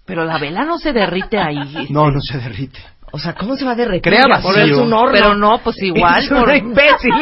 Pero 0.05 0.25
la 0.25 0.39
vela 0.39 0.65
no 0.65 0.79
se 0.79 0.93
derrite 0.93 1.39
ahí. 1.39 1.89
No, 1.91 2.11
no 2.11 2.21
se 2.21 2.39
derrite. 2.39 2.81
O 3.15 3.19
sea, 3.19 3.35
¿cómo 3.35 3.57
se 3.57 3.65
va 3.67 3.73
a 3.73 3.75
derretir? 3.75 4.11
Crea 4.11 4.23
por 4.23 4.57
vacío. 4.57 4.65
es 4.65 4.79
un 4.79 4.93
horno. 4.93 5.13
Pero 5.13 5.35
no, 5.35 5.59
pues 5.63 5.77
igual. 5.83 6.23
Es 6.23 6.31
una 6.31 6.57
imbécil. 6.57 7.13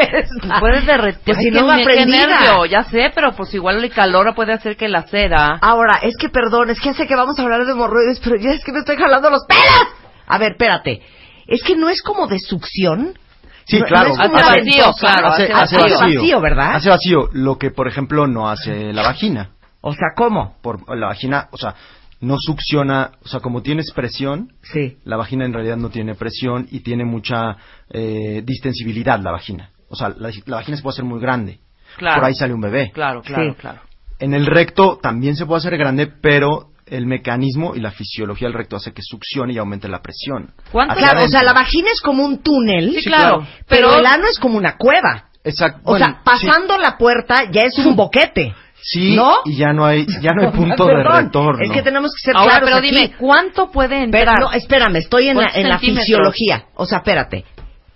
Puedes 0.61 0.87
derretir. 0.87 1.23
Pues 1.25 1.39
si 1.39 1.51
no 1.51 1.67
va 1.67 1.77
nervio, 1.77 2.65
ya 2.67 2.85
sé, 2.85 3.11
pero 3.15 3.33
pues 3.33 3.53
igual 3.55 3.83
el 3.83 3.91
calor 3.91 4.33
puede 4.35 4.53
hacer 4.53 4.77
que 4.77 4.89
la 4.89 5.03
cera. 5.03 5.59
Ahora, 5.61 5.99
es 6.03 6.17
que 6.17 6.29
perdón, 6.29 6.71
es 6.71 6.81
que 6.81 6.95
sé 6.95 7.07
que 7.07 7.17
vamos 7.17 7.39
a 7.39 7.43
hablar 7.43 7.65
de 7.65 7.73
hemorroides, 7.73 8.21
pero 8.21 8.37
ya 8.37 8.51
es 8.51 8.65
que 8.65 8.73
me 8.73 8.79
estoy 8.79 8.97
jalando 8.97 9.31
los 9.31 9.45
pelos. 9.47 9.89
A 10.29 10.39
ver, 10.39 10.53
espérate. 10.53 11.03
Es 11.51 11.63
que 11.63 11.77
no 11.77 11.89
es 11.91 12.01
como 12.03 12.27
de 12.27 12.39
succión. 12.39 13.19
Sí, 13.65 13.79
No- 13.79 13.85
claro. 13.87 14.15
no 14.17 14.23
Hace 14.23 14.33
vacío, 14.65 14.93
claro, 14.99 15.27
hace, 15.29 15.43
hace 15.45 15.53
hace 15.53 15.77
vacío. 15.77 15.99
vacío. 15.99 16.21
vacío, 16.21 16.41
¿verdad? 16.41 16.75
Hace 16.77 16.89
vacío, 16.91 17.29
lo 17.33 17.59
que 17.59 17.71
por 17.71 17.87
ejemplo 17.89 18.27
no 18.27 18.49
hace 18.49 18.93
la 18.93 19.03
vagina. 19.03 19.51
O 19.83 19.93
sea, 19.93 20.09
¿cómo? 20.17 20.57
Por 20.63 20.97
la 20.97 21.09
vagina, 21.09 21.49
o 21.53 21.57
sea, 21.59 21.75
no 22.21 22.37
succiona, 22.39 23.13
o 23.25 23.29
sea, 23.29 23.41
como 23.41 23.63
tienes 23.63 23.93
presión, 23.93 24.53
Sí. 24.63 24.99
la 25.05 25.17
vagina 25.17 25.45
en 25.45 25.53
realidad 25.53 25.77
no 25.77 25.89
tiene 25.91 26.15
presión 26.15 26.67
y 26.71 26.81
tiene 26.81 27.05
mucha 27.05 27.57
eh, 27.93 28.43
distensibilidad 28.45 29.19
la 29.21 29.33
vagina. 29.33 29.71
O 29.89 29.97
sea, 29.97 30.11
la, 30.11 30.31
la 30.47 30.57
vagina 30.57 30.77
se 30.77 30.83
puede 30.83 30.95
hacer 30.95 31.05
muy 31.05 31.21
grande. 31.21 31.61
Claro. 31.97 32.17
Por 32.21 32.25
ahí 32.27 32.35
sale 32.35 32.55
un 32.55 32.61
bebé. 32.61 32.91
Claro, 32.93 33.23
claro, 33.23 33.51
Sí. 33.53 33.57
claro. 33.61 33.81
En 34.19 34.35
el 34.35 34.47
recto 34.47 34.99
también 35.03 35.35
se 35.37 35.47
puede 35.47 35.59
hacer 35.59 35.77
grande, 35.79 36.07
pero 36.07 36.70
el 36.91 37.07
mecanismo 37.07 37.75
y 37.75 37.81
la 37.81 37.91
fisiología 37.91 38.49
del 38.49 38.55
recto 38.55 38.77
hace 38.77 38.93
que 38.93 39.03
succione 39.03 39.53
y 39.55 39.59
aumente 39.59 39.89
la 39.89 40.03
presión. 40.03 40.53
¿Cuánto- 40.73 40.97
Claro, 40.97 41.25
o 41.25 41.29
sea, 41.29 41.43
la 41.43 41.53
vagina 41.53 41.89
es 41.93 42.01
como 42.01 42.25
un 42.25 42.43
túnel. 42.43 42.95
Sí, 43.01 43.05
claro. 43.09 43.47
Pero, 43.69 43.89
Pero- 43.89 43.99
el 44.01 44.07
ano 44.07 44.27
es 44.31 44.39
como 44.39 44.59
una 44.59 44.77
cueva. 44.77 45.27
Exacto. 45.45 45.81
O 45.85 45.91
Bueno, 45.93 46.07
sea, 46.07 46.21
pasando 46.23 46.77
la 46.79 46.99
puerta 46.99 47.51
ya 47.51 47.63
es 47.63 47.79
un 47.79 47.97
boquete. 47.97 48.55
Sí, 48.83 49.15
¿No? 49.15 49.37
y 49.45 49.57
ya 49.57 49.73
no 49.75 49.85
hay, 49.85 50.07
ya 50.23 50.31
no 50.35 50.43
hay 50.43 50.51
punto 50.57 50.87
de 50.87 51.03
retorno. 51.03 51.63
Es 51.63 51.71
que 51.71 51.83
tenemos 51.83 52.13
que 52.15 52.23
ser 52.31 52.37
Ahora, 52.37 52.61
claros 52.61 52.69
pero 52.69 52.77
aquí. 52.79 52.91
dime, 52.91 53.13
¿cuánto 53.19 53.71
puede 53.71 53.91
Pero, 54.11 54.31
entrar? 54.31 54.41
no, 54.41 54.53
espérame, 54.53 54.97
estoy 54.97 55.29
en 55.29 55.37
la, 55.37 55.43
¿Cuántos 55.45 55.61
en 55.63 55.69
la 55.69 55.79
fisiología. 55.79 56.65
O 56.77 56.87
sea, 56.87 56.99
espérate. 56.99 57.45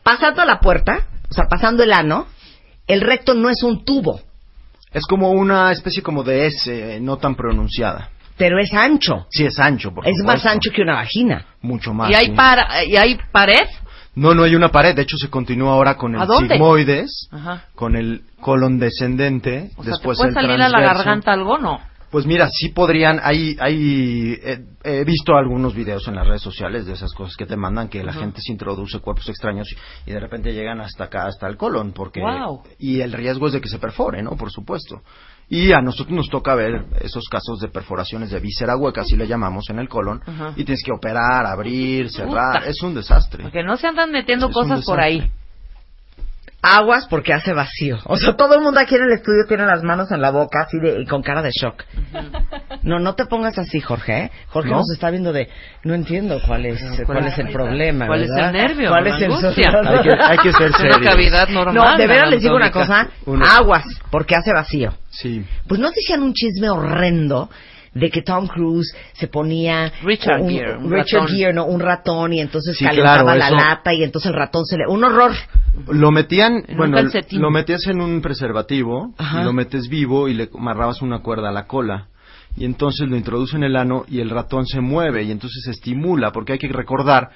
Pasando 0.02 0.44
la 0.44 0.60
puerta, 0.60 1.06
o 1.30 1.32
sea, 1.32 1.44
pasando 1.48 1.82
el 1.82 1.92
ano, 1.92 2.26
el 2.86 3.00
recto 3.00 3.32
no 3.34 3.48
es 3.48 3.62
un 3.62 3.84
tubo, 3.84 4.20
Es 4.92 5.06
como 5.06 5.30
una 5.30 5.72
especie 5.72 6.02
como 6.02 6.22
de 6.22 6.46
S, 6.46 6.96
eh, 6.96 7.00
no 7.00 7.16
tan 7.16 7.34
pronunciada. 7.34 8.10
Pero 8.36 8.58
es 8.58 8.72
ancho. 8.72 9.26
Sí, 9.30 9.44
es 9.44 9.58
ancho, 9.58 9.92
por 9.92 10.06
Es 10.08 10.16
más 10.24 10.44
ancho 10.46 10.70
que 10.74 10.82
una 10.82 10.94
vagina. 10.94 11.44
Mucho 11.62 11.92
más. 11.94 12.10
¿Y 12.10 12.14
hay, 12.14 12.26
sí. 12.26 12.32
para, 12.32 12.84
¿Y 12.84 12.96
hay 12.96 13.18
pared? 13.32 13.66
No, 14.16 14.34
no 14.34 14.44
hay 14.44 14.54
una 14.54 14.68
pared. 14.70 14.94
De 14.94 15.02
hecho, 15.02 15.16
se 15.16 15.28
continúa 15.28 15.72
ahora 15.72 15.96
con 15.96 16.14
¿A 16.14 16.24
el 16.24 16.48
sigmoides, 16.48 17.28
Ajá. 17.32 17.64
con 17.74 17.96
el 17.96 18.22
colon 18.40 18.78
descendente, 18.78 19.70
O 19.76 19.82
sea, 19.82 19.92
después 19.92 20.18
¿te 20.18 20.22
puede 20.24 20.28
el 20.28 20.34
salir 20.34 20.50
a 20.52 20.68
la 20.68 20.78
transverso. 20.78 20.98
garganta 20.98 21.32
algo 21.32 21.58
no? 21.58 21.80
Pues 22.10 22.26
mira, 22.26 22.48
sí 22.48 22.68
podrían, 22.68 23.18
hay, 23.20 23.56
hay, 23.58 24.38
eh, 24.40 24.60
he 24.84 25.02
visto 25.02 25.34
algunos 25.34 25.74
videos 25.74 26.06
en 26.06 26.14
las 26.14 26.24
redes 26.28 26.42
sociales 26.42 26.86
de 26.86 26.92
esas 26.92 27.12
cosas 27.12 27.34
que 27.36 27.44
te 27.44 27.56
mandan 27.56 27.88
que 27.88 28.04
la 28.04 28.12
gente 28.12 28.40
se 28.40 28.52
introduce 28.52 29.00
cuerpos 29.00 29.28
extraños 29.28 29.66
y, 30.06 30.10
y 30.10 30.14
de 30.14 30.20
repente 30.20 30.52
llegan 30.52 30.80
hasta 30.80 31.04
acá, 31.04 31.26
hasta 31.26 31.48
el 31.48 31.56
colon, 31.56 31.90
porque, 31.92 32.20
Guau. 32.20 32.62
y 32.78 33.00
el 33.00 33.12
riesgo 33.12 33.48
es 33.48 33.54
de 33.54 33.60
que 33.60 33.68
se 33.68 33.80
perfore, 33.80 34.22
¿no? 34.22 34.36
Por 34.36 34.52
supuesto. 34.52 35.02
Y 35.48 35.72
a 35.72 35.80
nosotros 35.80 36.16
nos 36.16 36.28
toca 36.28 36.54
ver 36.54 36.84
esos 37.00 37.24
casos 37.30 37.60
de 37.60 37.68
perforaciones 37.68 38.30
de 38.30 38.40
víscera 38.40 38.76
hueca, 38.76 39.02
así 39.02 39.16
le 39.16 39.26
llamamos 39.26 39.68
en 39.70 39.78
el 39.78 39.88
colon, 39.88 40.20
Ajá. 40.26 40.52
y 40.56 40.64
tienes 40.64 40.82
que 40.84 40.92
operar, 40.92 41.46
abrir, 41.46 42.10
cerrar, 42.10 42.60
Puta. 42.60 42.68
es 42.70 42.82
un 42.82 42.94
desastre. 42.94 43.42
Porque 43.42 43.62
no 43.62 43.76
se 43.76 43.86
andan 43.86 44.10
metiendo 44.10 44.48
Es 44.48 44.54
cosas 44.54 44.84
por 44.84 45.00
ahí. 45.00 45.30
Aguas 46.66 47.06
porque 47.08 47.32
hace 47.34 47.52
vacío. 47.52 47.98
O 48.06 48.16
sea, 48.16 48.34
todo 48.36 48.54
el 48.54 48.62
mundo 48.62 48.80
aquí 48.80 48.94
en 48.94 49.02
el 49.02 49.12
estudio 49.12 49.44
tiene 49.46 49.66
las 49.66 49.82
manos 49.82 50.10
en 50.10 50.20
la 50.22 50.30
boca 50.30 50.62
así 50.66 50.78
de, 50.78 51.02
y 51.02 51.06
con 51.06 51.22
cara 51.22 51.42
de 51.42 51.50
shock. 51.50 51.84
No, 52.82 52.98
no 52.98 53.14
te 53.14 53.26
pongas 53.26 53.58
así, 53.58 53.80
Jorge. 53.80 54.16
¿eh? 54.24 54.30
Jorge 54.48 54.70
¿No? 54.70 54.76
nos 54.78 54.90
está 54.90 55.10
viendo 55.10 55.32
de, 55.32 55.48
no 55.82 55.94
entiendo 55.94 56.40
cuál 56.46 56.66
es, 56.66 56.82
cuál 57.06 57.26
es 57.26 57.38
el 57.38 57.48
problema. 57.48 58.06
¿Cuál 58.06 58.22
es 58.24 58.30
el 58.30 58.52
nervio? 58.52 58.88
¿Cuál 58.88 59.06
es 59.06 59.20
el. 59.20 59.32
Hay 59.32 60.02
que, 60.02 60.10
hay 60.18 60.38
que 60.38 60.52
ser 60.52 60.68
una 60.68 60.78
serios. 60.78 60.98
cavidad 60.98 61.48
normal. 61.48 61.74
No, 61.74 61.96
de 61.96 62.06
veras 62.06 62.30
les 62.30 62.42
digo 62.42 62.56
una 62.56 62.70
cosa, 62.70 63.08
Uno- 63.26 63.44
aguas, 63.46 63.84
porque 64.10 64.34
hace 64.34 64.52
vacío. 64.52 64.94
Sí. 65.10 65.44
Pues 65.68 65.78
no 65.80 65.90
decían 65.90 66.22
un 66.22 66.32
chisme 66.32 66.68
horrendo 66.70 67.50
de 67.94 68.10
que 68.10 68.22
Tom 68.22 68.46
Cruise 68.48 68.94
se 69.12 69.28
ponía 69.28 69.92
Richard 70.02 70.40
un, 70.42 70.50
Gere, 70.50 70.76
un 70.76 70.90
Richard 70.90 71.22
ratón. 71.22 71.36
Gere, 71.36 71.52
no, 71.52 71.64
un 71.66 71.80
ratón 71.80 72.32
y 72.32 72.40
entonces 72.40 72.76
Sí, 72.76 72.84
calentaba 72.84 73.22
claro, 73.34 73.38
la 73.38 73.46
eso- 73.48 73.56
lata 73.56 73.94
y 73.94 74.02
entonces 74.02 74.30
el 74.30 74.36
ratón 74.36 74.64
se 74.66 74.76
le 74.76 74.86
un 74.88 75.04
horror. 75.04 75.32
Lo 75.88 76.10
metían, 76.10 76.64
En 76.68 76.76
bueno, 76.76 76.98
lo 77.32 77.50
metías 77.50 77.86
en 77.86 78.00
un 78.00 78.20
preservativo 78.20 79.14
Ajá. 79.18 79.40
y 79.40 79.44
lo 79.44 79.52
metes 79.52 79.88
vivo 79.88 80.28
y 80.28 80.34
le 80.34 80.48
amarrabas 80.56 81.02
una 81.02 81.20
cuerda 81.20 81.48
a 81.48 81.52
la 81.52 81.66
cola. 81.66 82.08
Y 82.56 82.64
entonces 82.64 83.08
lo 83.08 83.16
introduce 83.16 83.56
en 83.56 83.64
el 83.64 83.74
ano 83.76 84.04
y 84.08 84.20
el 84.20 84.30
ratón 84.30 84.66
se 84.66 84.80
mueve 84.80 85.24
y 85.24 85.32
entonces 85.32 85.62
se 85.64 85.72
estimula, 85.72 86.30
porque 86.30 86.52
hay 86.52 86.58
que 86.58 86.68
recordar 86.68 87.30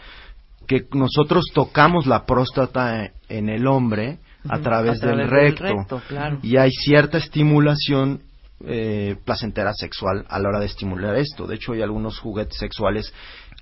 que 0.69 0.87
nosotros 0.93 1.47
tocamos 1.55 2.07
la 2.07 2.25
próstata 2.27 3.11
en 3.29 3.49
el 3.49 3.67
hombre 3.67 4.19
a 4.49 4.61
través, 4.61 4.99
A 4.99 5.01
través 5.01 5.01
del 5.01 5.17
del 5.19 5.29
recto. 5.29 5.65
recto, 5.65 6.03
claro. 6.09 6.39
Y 6.43 6.57
hay 6.57 6.71
cierta 6.71 7.19
estimulación 7.19 8.21
eh, 8.67 9.17
placentera 9.25 9.73
sexual 9.75 10.25
a 10.29 10.39
la 10.39 10.49
hora 10.49 10.61
de 10.61 10.67
estimular 10.67 11.17
esto. 11.17 11.47
De 11.47 11.57
hecho, 11.57 11.73
hay 11.73 11.83
algunos 11.83 12.19
juguetes 12.19 12.59
sexuales 12.59 13.13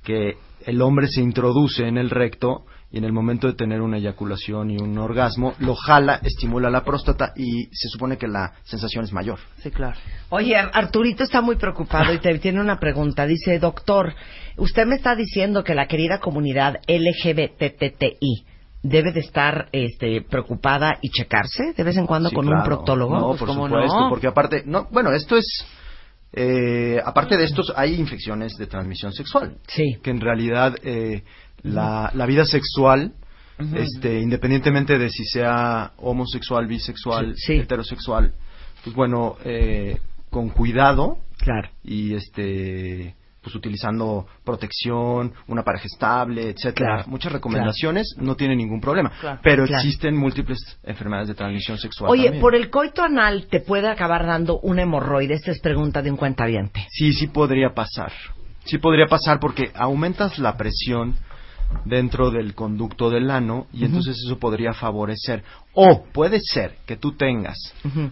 que 0.02 0.36
el 0.64 0.80
hombre 0.82 1.08
se 1.08 1.20
introduce 1.20 1.86
en 1.86 1.98
el 1.98 2.10
recto 2.10 2.64
y 2.90 2.98
en 2.98 3.04
el 3.04 3.12
momento 3.12 3.48
de 3.48 3.54
tener 3.54 3.82
una 3.82 3.98
eyaculación 3.98 4.70
y 4.70 4.78
un 4.78 4.96
orgasmo, 4.96 5.54
lo 5.58 5.74
jala, 5.74 6.20
estimula 6.22 6.70
la 6.70 6.84
próstata 6.84 7.32
y 7.36 7.64
se 7.72 7.88
supone 7.88 8.16
que 8.16 8.28
la 8.28 8.52
sensación 8.62 9.04
es 9.04 9.12
mayor. 9.12 9.38
Sí, 9.58 9.70
claro. 9.72 9.96
Oye, 10.30 10.56
Ar- 10.56 10.70
Arturito 10.72 11.24
está 11.24 11.40
muy 11.40 11.56
preocupado 11.56 12.12
y 12.14 12.18
te 12.20 12.38
tiene 12.38 12.60
una 12.60 12.78
pregunta. 12.78 13.26
Dice, 13.26 13.58
doctor, 13.58 14.14
usted 14.56 14.86
me 14.86 14.94
está 14.94 15.16
diciendo 15.16 15.64
que 15.64 15.74
la 15.74 15.88
querida 15.88 16.20
comunidad 16.20 16.76
LGBTTI 16.86 18.44
debe 18.82 19.12
de 19.12 19.20
estar 19.20 19.68
este, 19.72 20.22
preocupada 20.22 20.98
y 21.02 21.10
checarse 21.10 21.72
de 21.76 21.82
vez 21.82 21.96
en 21.96 22.06
cuando 22.06 22.28
Sí, 22.28 22.34
con 22.36 22.48
un 22.48 22.62
proctólogo. 22.62 23.18
No, 23.18 23.26
Pues, 23.28 23.38
por 23.40 23.48
¿cómo 23.48 23.66
supuesto, 23.68 24.00
no? 24.00 24.08
porque 24.08 24.26
aparte, 24.28 24.62
no, 24.66 24.86
bueno, 24.90 25.12
esto 25.12 25.36
es, 25.36 25.66
eh, 26.32 27.00
aparte 27.04 27.36
de 27.36 27.44
estos, 27.44 27.72
hay 27.76 27.94
infecciones 27.94 28.52
de 28.58 28.66
transmisión 28.66 29.12
sexual. 29.12 29.56
Sí. 29.66 29.96
Que 30.02 30.10
en 30.10 30.20
realidad 30.20 30.76
eh, 30.84 31.22
la, 31.62 32.10
la 32.14 32.26
vida 32.26 32.44
sexual, 32.44 33.12
este, 33.74 34.20
independientemente 34.20 34.98
de 34.98 35.08
si 35.08 35.24
sea 35.24 35.92
homosexual, 35.96 36.66
bisexual, 36.66 37.34
Sí, 37.36 37.54
sí. 37.54 37.58
heterosexual, 37.60 38.34
pues 38.84 38.94
bueno, 38.94 39.36
eh, 39.44 39.96
con 40.30 40.50
cuidado 40.50 41.18
Claro. 41.38 41.70
y 41.82 42.14
este 42.14 43.14
pues 43.46 43.54
utilizando 43.54 44.26
protección, 44.44 45.32
una 45.46 45.62
pareja 45.62 45.84
estable, 45.84 46.50
etcétera, 46.50 46.94
Claro, 46.96 47.08
muchas 47.08 47.30
recomendaciones, 47.32 48.16
no 48.18 48.34
tiene 48.34 48.56
ningún 48.56 48.80
problema. 48.80 49.12
Claro, 49.20 49.38
pero 49.40 49.64
existen 49.64 50.16
múltiples 50.16 50.58
enfermedades 50.82 51.28
de 51.28 51.36
transmisión 51.36 51.78
sexual. 51.78 52.10
Oye, 52.10 52.24
también. 52.24 52.40
por 52.40 52.56
el 52.56 52.70
coito 52.70 53.04
anal 53.04 53.46
te 53.48 53.60
puede 53.60 53.88
acabar 53.88 54.26
dando 54.26 54.58
un 54.58 54.80
hemorroide. 54.80 55.34
Esta 55.34 55.52
es 55.52 55.60
pregunta 55.60 56.02
de 56.02 56.10
un 56.10 56.16
cuentaviente. 56.16 56.88
Sí, 56.90 57.12
sí 57.12 57.28
podría 57.28 57.72
pasar. 57.72 58.10
Sí 58.64 58.78
podría 58.78 59.06
pasar 59.06 59.38
porque 59.38 59.70
aumentas 59.76 60.40
la 60.40 60.56
presión 60.56 61.14
dentro 61.84 62.32
del 62.32 62.52
conducto 62.56 63.10
del 63.10 63.30
ano 63.30 63.68
y 63.72 63.84
entonces 63.84 64.16
eso 64.26 64.40
podría 64.40 64.72
favorecer. 64.72 65.44
O 65.72 66.02
puede 66.12 66.40
ser 66.40 66.78
que 66.84 66.96
tú 66.96 67.12
tengas 67.12 67.56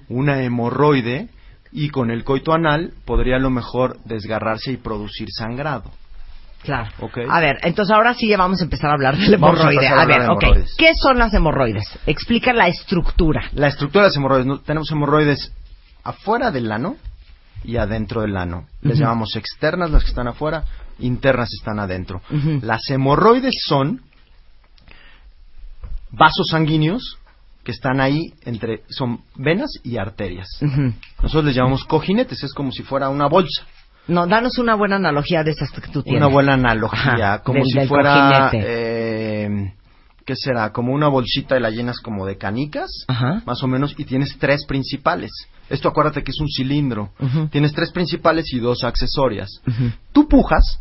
una 0.08 0.44
hemorroide 0.44 1.28
y 1.74 1.90
con 1.90 2.12
el 2.12 2.22
coito 2.22 2.52
anal 2.54 2.92
podría 3.04 3.36
a 3.36 3.40
lo 3.40 3.50
mejor 3.50 3.98
desgarrarse 4.04 4.70
y 4.70 4.76
producir 4.76 5.28
sangrado. 5.36 5.90
Claro. 6.62 6.88
Ok. 7.00 7.18
A 7.28 7.40
ver, 7.40 7.56
entonces 7.62 7.92
ahora 7.92 8.14
sí 8.14 8.28
ya 8.28 8.38
vamos 8.38 8.60
a 8.60 8.64
empezar 8.64 8.90
a 8.90 8.94
hablar 8.94 9.16
del 9.18 9.34
hemorroide. 9.34 9.86
a 9.88 10.00
A 10.00 10.06
ver, 10.06 10.30
ok. 10.30 10.44
¿Qué 10.78 10.92
son 10.94 11.18
las 11.18 11.34
hemorroides? 11.34 11.84
Explica 12.06 12.52
la 12.52 12.68
estructura. 12.68 13.50
La 13.52 13.66
estructura 13.66 14.04
de 14.04 14.08
las 14.10 14.16
hemorroides, 14.16 14.46
¿no? 14.46 14.60
tenemos 14.60 14.90
hemorroides 14.90 15.52
afuera 16.04 16.52
del 16.52 16.70
ano 16.70 16.96
y 17.64 17.76
adentro 17.76 18.22
del 18.22 18.36
ano. 18.36 18.66
Les 18.80 18.98
llamamos 18.98 19.34
externas 19.34 19.90
las 19.90 20.04
que 20.04 20.10
están 20.10 20.28
afuera, 20.28 20.64
internas 21.00 21.52
están 21.52 21.80
adentro. 21.80 22.22
Las 22.62 22.88
hemorroides 22.88 23.54
son 23.66 24.00
vasos 26.12 26.46
sanguíneos 26.50 27.18
que 27.64 27.72
están 27.72 28.00
ahí 28.00 28.32
entre, 28.44 28.82
son 28.88 29.20
venas 29.36 29.70
y 29.82 29.96
arterias. 29.96 30.46
Nosotros 31.22 31.46
les 31.46 31.54
llamamos 31.56 31.84
cojinetes, 31.84 32.42
es 32.44 32.52
como 32.52 32.70
si 32.70 32.82
fuera 32.82 33.08
una 33.08 33.26
bolsa. 33.26 33.64
No, 34.06 34.26
danos 34.26 34.58
una 34.58 34.74
buena 34.74 34.96
analogía 34.96 35.42
de 35.42 35.52
esas 35.52 35.70
que 35.70 35.80
tú 35.90 36.02
tienes. 36.02 36.20
Una 36.20 36.30
buena 36.30 36.54
analogía, 36.54 37.34
Ajá, 37.34 37.42
como 37.42 37.60
del- 37.60 37.66
si 37.72 37.78
del 37.78 37.88
fuera, 37.88 38.50
eh, 38.52 39.72
¿qué 40.26 40.36
será? 40.36 40.72
Como 40.72 40.92
una 40.92 41.08
bolsita 41.08 41.56
y 41.56 41.60
la 41.60 41.70
llenas 41.70 42.00
como 42.00 42.26
de 42.26 42.36
canicas, 42.36 42.90
Ajá. 43.08 43.42
más 43.46 43.62
o 43.62 43.66
menos, 43.66 43.94
y 43.98 44.04
tienes 44.04 44.36
tres 44.38 44.66
principales. 44.66 45.30
Esto 45.70 45.88
acuérdate 45.88 46.22
que 46.22 46.30
es 46.32 46.40
un 46.40 46.48
cilindro. 46.48 47.12
Tienes 47.50 47.72
tres 47.72 47.90
principales 47.92 48.52
y 48.52 48.58
dos 48.58 48.84
accesorias. 48.84 49.48
Tú 50.12 50.28
pujas 50.28 50.80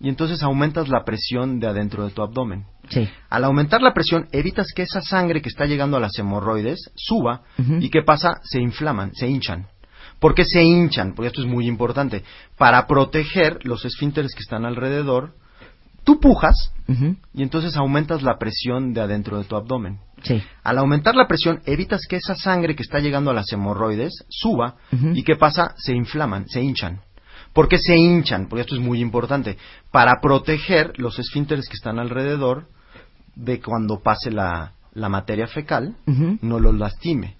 y 0.00 0.08
entonces 0.08 0.44
aumentas 0.44 0.88
la 0.88 1.02
presión 1.04 1.58
de 1.58 1.66
adentro 1.66 2.04
de 2.04 2.12
tu 2.12 2.22
abdomen. 2.22 2.64
Sí. 2.92 3.08
Al 3.30 3.44
aumentar 3.44 3.80
la 3.80 3.94
presión, 3.94 4.28
evitas 4.32 4.68
que 4.74 4.82
esa 4.82 5.00
sangre 5.00 5.40
que 5.40 5.48
está 5.48 5.64
llegando 5.66 5.96
a 5.96 6.00
las 6.00 6.18
hemorroides 6.18 6.90
suba 6.94 7.42
y 7.80 7.88
¿qué 7.90 8.02
pasa? 8.02 8.40
Se 8.42 8.60
inflaman, 8.60 9.14
se 9.14 9.28
hinchan. 9.28 9.68
¿Por 10.20 10.34
qué 10.34 10.44
se 10.44 10.62
hinchan? 10.62 11.14
Porque 11.14 11.28
esto 11.28 11.40
es 11.40 11.48
muy 11.48 11.66
importante. 11.66 12.22
Para 12.56 12.86
proteger 12.86 13.58
los 13.64 13.84
esfínteres 13.84 14.34
que 14.34 14.42
están 14.42 14.64
alrededor, 14.64 15.34
tú 16.04 16.20
pujas 16.20 16.72
y 17.34 17.42
entonces 17.42 17.76
aumentas 17.76 18.22
la 18.22 18.38
presión 18.38 18.92
de 18.92 19.00
adentro 19.00 19.38
de 19.38 19.44
tu 19.44 19.56
abdomen. 19.56 19.98
Sí. 20.22 20.42
Al 20.62 20.78
aumentar 20.78 21.14
la 21.14 21.26
presión, 21.26 21.60
evitas 21.64 22.02
que 22.08 22.16
esa 22.16 22.34
sangre 22.34 22.76
que 22.76 22.82
está 22.82 22.98
llegando 22.98 23.30
a 23.30 23.34
las 23.34 23.50
hemorroides 23.52 24.24
suba 24.28 24.76
y 24.90 25.22
¿qué 25.22 25.36
pasa? 25.36 25.74
Se 25.76 25.92
inflaman, 25.94 26.46
se 26.48 26.60
hinchan. 26.62 27.00
¿Por 27.52 27.68
qué 27.68 27.78
se 27.78 27.96
hinchan? 27.96 28.48
Porque 28.48 28.62
esto 28.62 28.74
es 28.74 28.80
muy 28.80 29.00
importante. 29.00 29.58
Para 29.90 30.20
proteger 30.22 30.98
los 30.98 31.18
esfínteres 31.18 31.68
que 31.68 31.74
están 31.74 31.98
alrededor 31.98 32.68
de 33.34 33.60
cuando 33.60 34.00
pase 34.00 34.30
la, 34.30 34.72
la 34.94 35.08
materia 35.08 35.46
fecal, 35.46 35.96
no 36.42 36.58
los 36.58 36.76
lastime. 36.78 37.36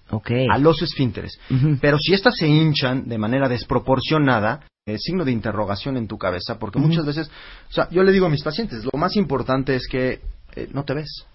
A 0.49 0.57
los 0.57 0.81
esfínteres. 0.81 1.39
Pero 1.81 1.97
si 1.97 2.13
estas 2.13 2.35
se 2.35 2.47
hinchan 2.47 3.07
de 3.07 3.17
manera 3.17 3.47
desproporcionada, 3.47 4.61
eh, 4.85 4.97
signo 4.97 5.23
de 5.23 5.31
interrogación 5.31 5.95
en 5.97 6.07
tu 6.07 6.17
cabeza, 6.17 6.59
porque 6.59 6.79
muchas 6.79 7.05
veces, 7.05 7.31
o 7.69 7.73
sea, 7.73 7.89
yo 7.89 8.03
le 8.03 8.11
digo 8.11 8.25
a 8.25 8.29
mis 8.29 8.43
pacientes, 8.43 8.83
lo 8.83 8.99
más 8.99 9.15
importante 9.15 9.75
es 9.75 9.87
que 9.87 10.19
eh, 10.55 10.67
no 10.71 10.83
te 10.83 10.93
ves. 10.93 11.25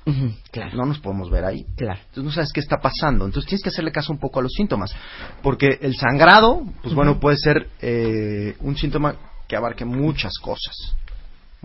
Claro. 0.50 0.76
No 0.76 0.86
nos 0.86 0.98
podemos 0.98 1.30
ver 1.30 1.44
ahí. 1.44 1.64
Claro. 1.76 1.98
Entonces 2.00 2.24
no 2.24 2.30
sabes 2.30 2.52
qué 2.52 2.60
está 2.60 2.76
pasando. 2.78 3.24
Entonces 3.24 3.48
tienes 3.48 3.62
que 3.62 3.70
hacerle 3.70 3.90
caso 3.90 4.12
un 4.12 4.18
poco 4.18 4.38
a 4.38 4.42
los 4.42 4.52
síntomas. 4.52 4.94
Porque 5.42 5.78
el 5.80 5.96
sangrado, 5.96 6.62
pues 6.82 6.94
bueno, 6.94 7.18
puede 7.18 7.36
ser 7.36 7.68
eh, 7.80 8.56
un 8.60 8.76
síntoma 8.76 9.16
que 9.48 9.56
abarque 9.56 9.84
muchas 9.84 10.34
cosas. 10.38 10.94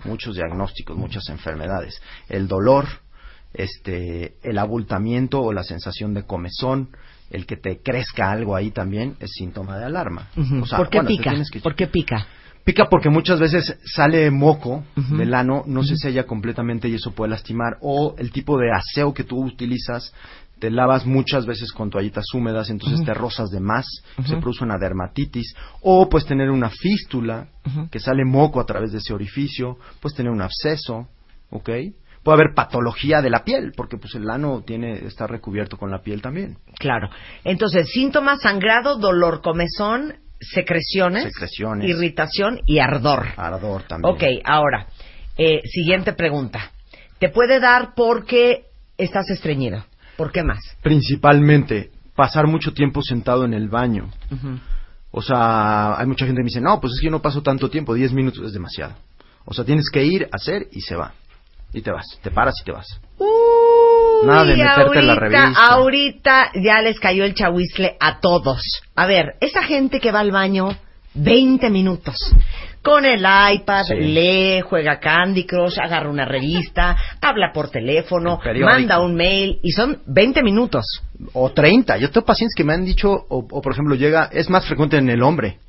Muchos 0.06 0.36
diagnósticos, 0.36 0.98
muchas 0.98 1.28
enfermedades. 1.30 2.02
El 2.28 2.48
dolor, 2.48 2.86
este, 3.54 4.36
el 4.44 4.58
abultamiento 4.58 5.41
o 5.41 5.54
la 5.54 5.64
sensación 5.64 6.14
de 6.14 6.24
comezón, 6.24 6.89
el 7.30 7.46
que 7.46 7.58
te 7.58 7.80
crezca 7.82 8.32
algo 8.32 8.56
ahí 8.56 8.72
también 8.72 9.16
es 9.20 9.32
síntoma 9.34 9.78
de 9.78 9.86
alarma. 9.86 10.30
Ujú. 10.36 10.62
O 10.64 10.66
sea, 10.66 10.78
¿Por 10.78 10.89
qué 10.89 10.98
bueno, 11.00 11.10
pica? 11.10 11.30
tienes 11.32 11.50
que- 11.52 11.60
¿Por 11.60 11.76
qué 11.76 11.88
pica? 11.88 12.26
Pica 12.64 12.88
porque 12.89 13.10
muchas 13.10 13.39
veces 13.41 13.78
sale 13.84 14.32
moco 14.32 14.86
Ujú. 14.96 15.18
del 15.18 15.34
ano, 15.34 15.64
no 15.68 15.84
se 15.84 15.98
sella 15.98 16.24
completamente 16.26 16.88
y 16.88 16.96
eso 16.96 17.12
puede 17.12 17.32
lastimar. 17.32 17.78
O 17.82 18.16
el 18.18 18.32
tipo 18.32 18.58
de 18.58 18.72
aseo 18.72 19.14
que 19.14 19.26
tú 19.26 19.44
utilizas, 19.44 20.14
te 20.64 20.72
lavas 20.72 21.05
muchas 21.05 21.45
veces 21.45 21.74
con 21.74 21.89
toallitas 21.89 22.24
húmedas, 22.34 22.70
entonces 22.70 23.03
te 23.03 23.14
rozas 23.14 23.49
de 23.49 23.59
más, 23.59 23.86
se 24.26 24.38
produce 24.38 24.64
una 24.64 24.78
dermatitis. 24.78 25.53
O 25.82 26.07
puedes 26.07 26.26
tener 26.26 26.49
una 26.49 26.70
fístula, 26.70 27.49
que 27.91 27.99
sale 27.99 28.24
moco 28.24 28.61
a 28.61 28.66
través 28.66 28.93
de 28.93 28.99
ese 28.99 29.14
orificio. 29.14 29.78
Puedes 29.99 30.16
tener 30.16 30.32
un 30.32 30.41
absceso, 30.41 31.09
¿ok? 31.49 31.70
Puede 32.24 32.36
haber 32.36 32.53
patología 32.55 33.22
de 33.22 33.30
la 33.30 33.43
piel, 33.43 33.74
porque 33.76 33.97
pues 33.97 34.16
el 34.16 34.30
ano 34.30 34.64
tiene 34.66 35.05
está 35.05 35.28
recubierto 35.28 35.76
con 35.76 35.91
la 35.91 36.01
piel 36.01 36.22
también. 36.22 36.55
Claro. 36.80 37.09
Entonces, 37.43 37.89
síntomas, 37.91 38.39
sangrado, 38.39 38.97
dolor, 38.97 39.41
comezón, 39.41 40.14
secreciones, 40.39 41.26
Secreciones. 41.26 41.89
irritación 41.89 42.61
y 42.66 42.80
ardor. 42.80 43.26
Ardor 43.36 43.84
también. 43.84 44.16
Ok, 44.16 44.24
ahora, 44.45 44.88
eh, 45.38 45.59
siguiente 45.66 46.14
pregunta. 46.14 46.72
¿Te 47.20 47.28
puede 47.28 47.59
dar 47.59 47.95
porque 47.97 48.68
estás 48.97 49.30
estreñido? 49.30 49.84
¿Por 50.18 50.32
qué 50.32 50.43
más? 50.43 50.59
Principalmente, 50.82 51.91
pasar 52.16 52.47
mucho 52.47 52.74
tiempo 52.74 53.01
sentado 53.01 53.45
en 53.45 53.53
el 53.53 53.70
baño. 53.70 54.09
O 55.11 55.22
sea, 55.22 55.97
hay 55.99 56.07
mucha 56.07 56.26
gente 56.26 56.39
que 56.39 56.43
me 56.43 56.49
dice, 56.49 56.61
no, 56.61 56.80
pues 56.80 56.93
es 56.93 56.99
que 56.99 57.05
yo 57.05 57.11
no 57.11 57.22
paso 57.22 57.41
tanto 57.41 57.70
tiempo, 57.70 57.93
10 57.93 58.14
minutos 58.14 58.43
es 58.45 58.53
demasiado. 58.53 58.93
O 59.45 59.53
sea, 59.53 59.66
tienes 59.66 59.89
que 59.91 60.03
ir, 60.03 60.28
hacer 60.32 60.68
y 60.72 60.82
se 60.82 60.95
va. 60.95 61.14
Y 61.74 61.82
te 61.82 61.91
vas, 61.91 62.05
te 62.22 62.32
paras 62.32 62.55
y 62.61 62.66
te 62.66 62.72
vas. 62.72 62.99
Nada 64.26 64.45
de 64.45 64.53
Uy, 64.53 64.59
meterte 64.59 64.99
en 64.99 65.07
la 65.07 65.14
ahorita, 65.14 65.20
revista. 65.20 65.66
Ahorita 65.66 66.51
ya 66.64 66.82
les 66.82 66.99
cayó 66.99 67.26
el 67.26 67.34
chahuizle 67.34 67.97
a 67.99 68.20
todos. 68.20 68.61
A 68.95 69.05
ver, 69.05 69.36
esa 69.41 69.64
gente 69.64 69.99
que 69.99 70.11
va 70.11 70.22
al 70.22 70.32
baño 70.32 70.70
20 71.16 71.70
minutos. 71.70 72.16
Con 72.84 73.06
el 73.06 73.22
iPad, 73.26 73.84
Sí. 73.86 73.96
lee, 73.96 74.62
juega 74.62 75.00
Candy 75.00 75.46
Crush, 75.46 75.80
agarra 75.82 76.10
una 76.10 76.26
revista, 76.26 76.96
habla 77.22 77.52
por 77.54 77.70
teléfono, 77.70 78.40
manda 78.62 79.00
un 79.00 79.16
mail 79.16 79.58
y 79.64 79.72
son 79.72 80.00
20 80.06 80.44
minutos. 80.44 80.84
O 81.32 81.50
30. 81.52 81.98
Yo 81.98 82.12
tengo 82.12 82.26
pacientes 82.26 82.54
que 82.56 82.64
me 82.66 82.74
han 82.74 82.84
dicho, 82.84 83.10
o, 83.12 83.48
o, 83.50 83.62
por 83.62 83.72
ejemplo, 83.72 83.96
llega, 83.96 84.30
es 84.34 84.50
más 84.50 84.66
frecuente 84.66 84.98
en 84.98 85.10
el 85.10 85.24
hombre. 85.24 85.60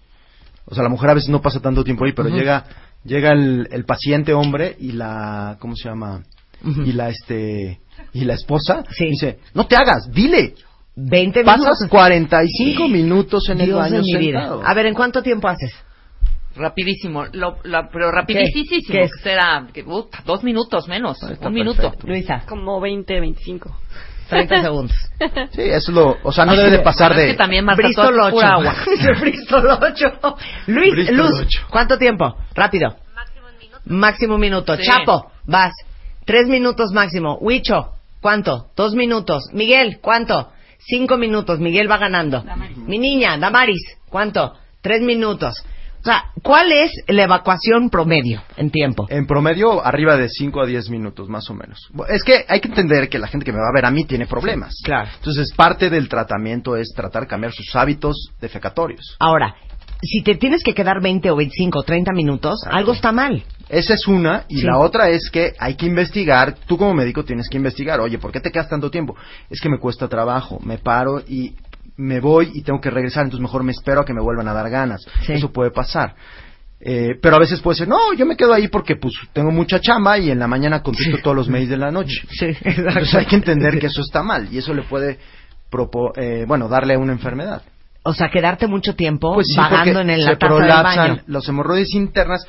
O 0.67 0.75
sea, 0.75 0.83
la 0.83 0.89
mujer 0.89 1.11
a 1.11 1.15
veces 1.15 1.29
no 1.29 1.41
pasa 1.41 1.61
tanto 1.61 1.85
tiempo 1.85 2.05
ahí, 2.05 2.12
pero 2.12 2.29
llega 2.31 2.65
llega 3.05 3.33
el, 3.33 3.69
el 3.71 3.85
paciente 3.85 4.33
hombre 4.33 4.75
y 4.81 4.93
la, 4.93 5.57
¿cómo 5.61 5.77
se 5.77 5.89
llama? 5.91 6.23
Y 6.65 6.93
la, 6.93 7.11
este, 7.11 7.79
y 8.15 8.25
la 8.25 8.33
esposa 8.35 8.83
Sí. 8.91 9.11
dice, 9.11 9.39
no 9.53 9.67
te 9.67 9.77
hagas, 9.77 10.11
dile. 10.11 10.55
20 10.97 11.45
Pasas 11.45 11.61
minutos. 11.61 11.89
45 11.91 12.89
minutos 12.89 13.49
en 13.51 13.61
el 13.61 13.73
baño 13.75 13.97
de 13.97 14.03
mi 14.03 14.17
vida. 14.17 14.41
sentado. 14.41 14.62
A 14.65 14.73
ver, 14.75 14.87
¿en 14.87 14.95
cuánto 14.95 15.23
tiempo 15.23 15.49
haces? 15.49 15.71
Rapidísimo, 16.57 17.25
lo, 17.33 17.59
la- 17.65 17.89
pero 17.91 18.11
rapidísimo. 18.13 18.65
¿Qué 18.89 19.03
es? 19.05 19.11
Será 19.23 19.67
que, 19.73 19.83
puta, 19.85 20.23
dos 20.25 20.45
minutos 20.45 20.87
menos, 20.89 21.23
está 21.23 21.49
un 21.49 21.55
minuto. 21.55 21.83
perfecto. 21.83 22.07
Luisa, 22.07 22.43
Como 22.47 22.81
20, 22.81 23.21
25. 23.21 23.77
30 24.29 24.63
segundos. 24.63 24.97
Sí, 25.53 25.61
eso 25.63 25.77
es 25.77 25.89
lo, 25.89 26.17
o 26.23 26.33
sea, 26.33 26.47
no 26.47 26.57
debe 26.57 26.71
de 26.71 26.79
pasar 26.79 27.11
Pero 27.11 27.21
es 27.21 27.27
de... 27.27 27.33
que 27.33 27.39
también 27.39 27.67
Bristol 27.67 28.07
todo 28.15 28.29
es 28.29 28.35
8. 28.35 28.35
pura 28.35 28.49
agua. 28.55 28.75
Bristol 29.21 29.67
8. 29.83 30.37
Luis, 30.69 30.93
Bristol 30.93 31.17
Luz, 31.17 31.41
8. 31.41 31.67
¿cuánto 31.71 31.99
tiempo? 31.99 32.35
Rápido. 32.55 32.97
Máximo 33.87 34.37
un 34.37 34.41
minuto. 34.41 34.77
Sí. 34.77 34.83
Chapo, 34.85 35.31
vas. 35.45 35.73
Tres 36.25 36.49
minutos 36.49 36.91
máximo. 36.93 37.37
Huicho, 37.39 37.91
¿cuánto? 38.23 38.69
Dos 38.75 38.95
minutos. 38.95 39.45
Miguel, 39.53 39.99
¿cuánto? 40.01 40.51
Cinco 40.79 41.19
minutos. 41.19 41.61
Miguel 41.61 41.91
va 41.91 41.99
ganando. 41.99 42.43
Mi 42.87 42.99
niña, 42.99 43.37
Damaris, 43.37 43.99
¿cuánto? 44.09 44.55
Tres 44.81 45.03
minutos. 45.03 45.55
O 46.05 46.07
sea, 46.07 46.25
¿cuál 46.43 46.71
es 46.71 46.91
la 47.09 47.23
evacuación 47.23 47.89
promedio 47.89 48.43
en 48.59 48.71
tiempo? 48.71 49.07
En 49.09 49.27
promedio, 49.27 49.83
arriba 49.83 50.19
de 50.19 50.29
5 50.29 50.61
a 50.61 50.67
10 50.67 50.91
minutos, 50.91 51.31
más 51.31 51.49
o 51.49 51.55
menos. 51.55 51.79
Es 52.11 52.23
que 52.23 52.45
hay 52.47 52.61
que 52.61 52.69
entender 52.69 53.09
que 53.09 53.19
la 53.19 53.27
gente 53.27 53.47
que 53.47 53.53
me 53.53 53.59
va 53.59 53.71
a 53.71 53.75
ver 53.75 53.87
a 53.87 53.91
mí 53.91 54.05
tiene 54.05 54.27
problemas. 54.27 54.75
Claro. 54.85 55.09
Entonces, 55.17 55.51
parte 55.57 55.89
del 55.89 56.11
tratamiento 56.11 56.77
es 56.77 56.93
tratar 56.95 57.23
de 57.23 57.29
cambiar 57.29 57.53
sus 57.55 57.75
hábitos 57.75 58.29
defecatorios. 58.39 59.17
Ahora, 59.19 59.55
si 60.03 60.23
te 60.23 60.35
tienes 60.35 60.63
que 60.63 60.75
quedar 60.75 61.01
20 61.01 61.31
o 61.31 61.37
25 61.37 61.79
o 61.79 61.83
30 61.83 62.13
minutos, 62.13 62.61
Exacto. 62.61 62.77
algo 62.77 62.93
está 62.93 63.11
mal. 63.11 63.43
Esa 63.71 63.95
es 63.95 64.07
una, 64.07 64.45
y 64.49 64.59
Sí. 64.59 64.67
la 64.67 64.79
otra 64.79 65.09
es 65.09 65.31
que 65.31 65.55
hay 65.59 65.75
que 65.75 65.87
investigar, 65.87 66.55
tú 66.67 66.77
como 66.77 66.93
médico 66.93 67.25
tienes 67.25 67.49
que 67.49 67.57
investigar, 67.57 67.99
oye, 67.99 68.19
¿por 68.19 68.31
qué 68.31 68.41
te 68.41 68.51
quedas 68.51 68.69
tanto 68.69 68.91
tiempo? 68.91 69.17
Es 69.49 69.59
que 69.59 69.71
me 69.71 69.79
cuesta 69.79 70.07
trabajo, 70.07 70.59
me 70.63 70.77
paro 70.77 71.23
y 71.27 71.55
me 71.97 72.20
voy 72.20 72.51
y 72.55 72.62
tengo 72.62 72.80
que 72.80 72.91
regresar, 72.91 73.24
entonces 73.24 73.43
mejor 73.43 73.62
me 73.62 73.72
espero 73.72 74.01
a 74.01 74.05
que 74.05 74.12
me 74.14 74.20
vuelvan 74.22 74.49
a 74.49 74.53
dar 74.55 74.68
ganas. 74.70 75.05
Sí. 75.26 75.35
Eso 75.35 75.53
puede 75.53 75.70
pasar. 75.70 76.14
Eh, 76.87 77.14
pero 77.22 77.37
a 77.37 77.39
veces 77.39 77.61
puede 77.61 77.78
ser, 77.78 77.89
no, 77.89 78.12
yo 78.14 78.26
me 78.26 78.37
quedo 78.37 78.53
ahí 78.53 78.68
porque 78.68 78.97
pues 78.97 79.14
tengo 79.32 79.51
mucha 79.51 79.80
chamba 79.80 80.18
y 80.18 80.30
en 80.30 80.39
la 80.39 80.47
mañana 80.47 80.82
contesto 80.82 81.16
todos 81.22 81.37
los 81.37 81.49
mails 81.49 81.70
de 81.70 81.76
la 81.78 81.91
noche. 81.91 82.14
Sí, 82.30 82.47
Entonces 82.62 83.14
hay 83.14 83.26
que 83.26 83.37
entender 83.37 83.78
que 83.78 83.87
eso 83.87 84.03
está 84.03 84.22
mal 84.22 84.49
y 84.53 84.59
eso 84.59 84.74
le 84.74 84.82
puede, 84.82 85.18
propo- 85.70 86.12
eh, 86.16 86.45
bueno, 86.47 86.68
darle 86.68 86.97
una 86.97 87.12
enfermedad. 87.12 87.62
O 88.03 88.12
sea, 88.12 88.28
quedarte 88.30 88.66
mucho 88.66 88.95
tiempo 88.95 89.32
Pues 89.32 89.47
sí, 89.49 89.57
vagando 89.57 90.01
en 90.01 90.11
el, 90.11 90.20
se 90.24 90.30
la 90.32 90.37
taza 90.39 90.53
del 90.55 90.59
prolapsan 90.66 91.09
baño. 91.09 91.22
los 91.26 91.49
hemorroides 91.49 91.95
internas. 91.95 92.45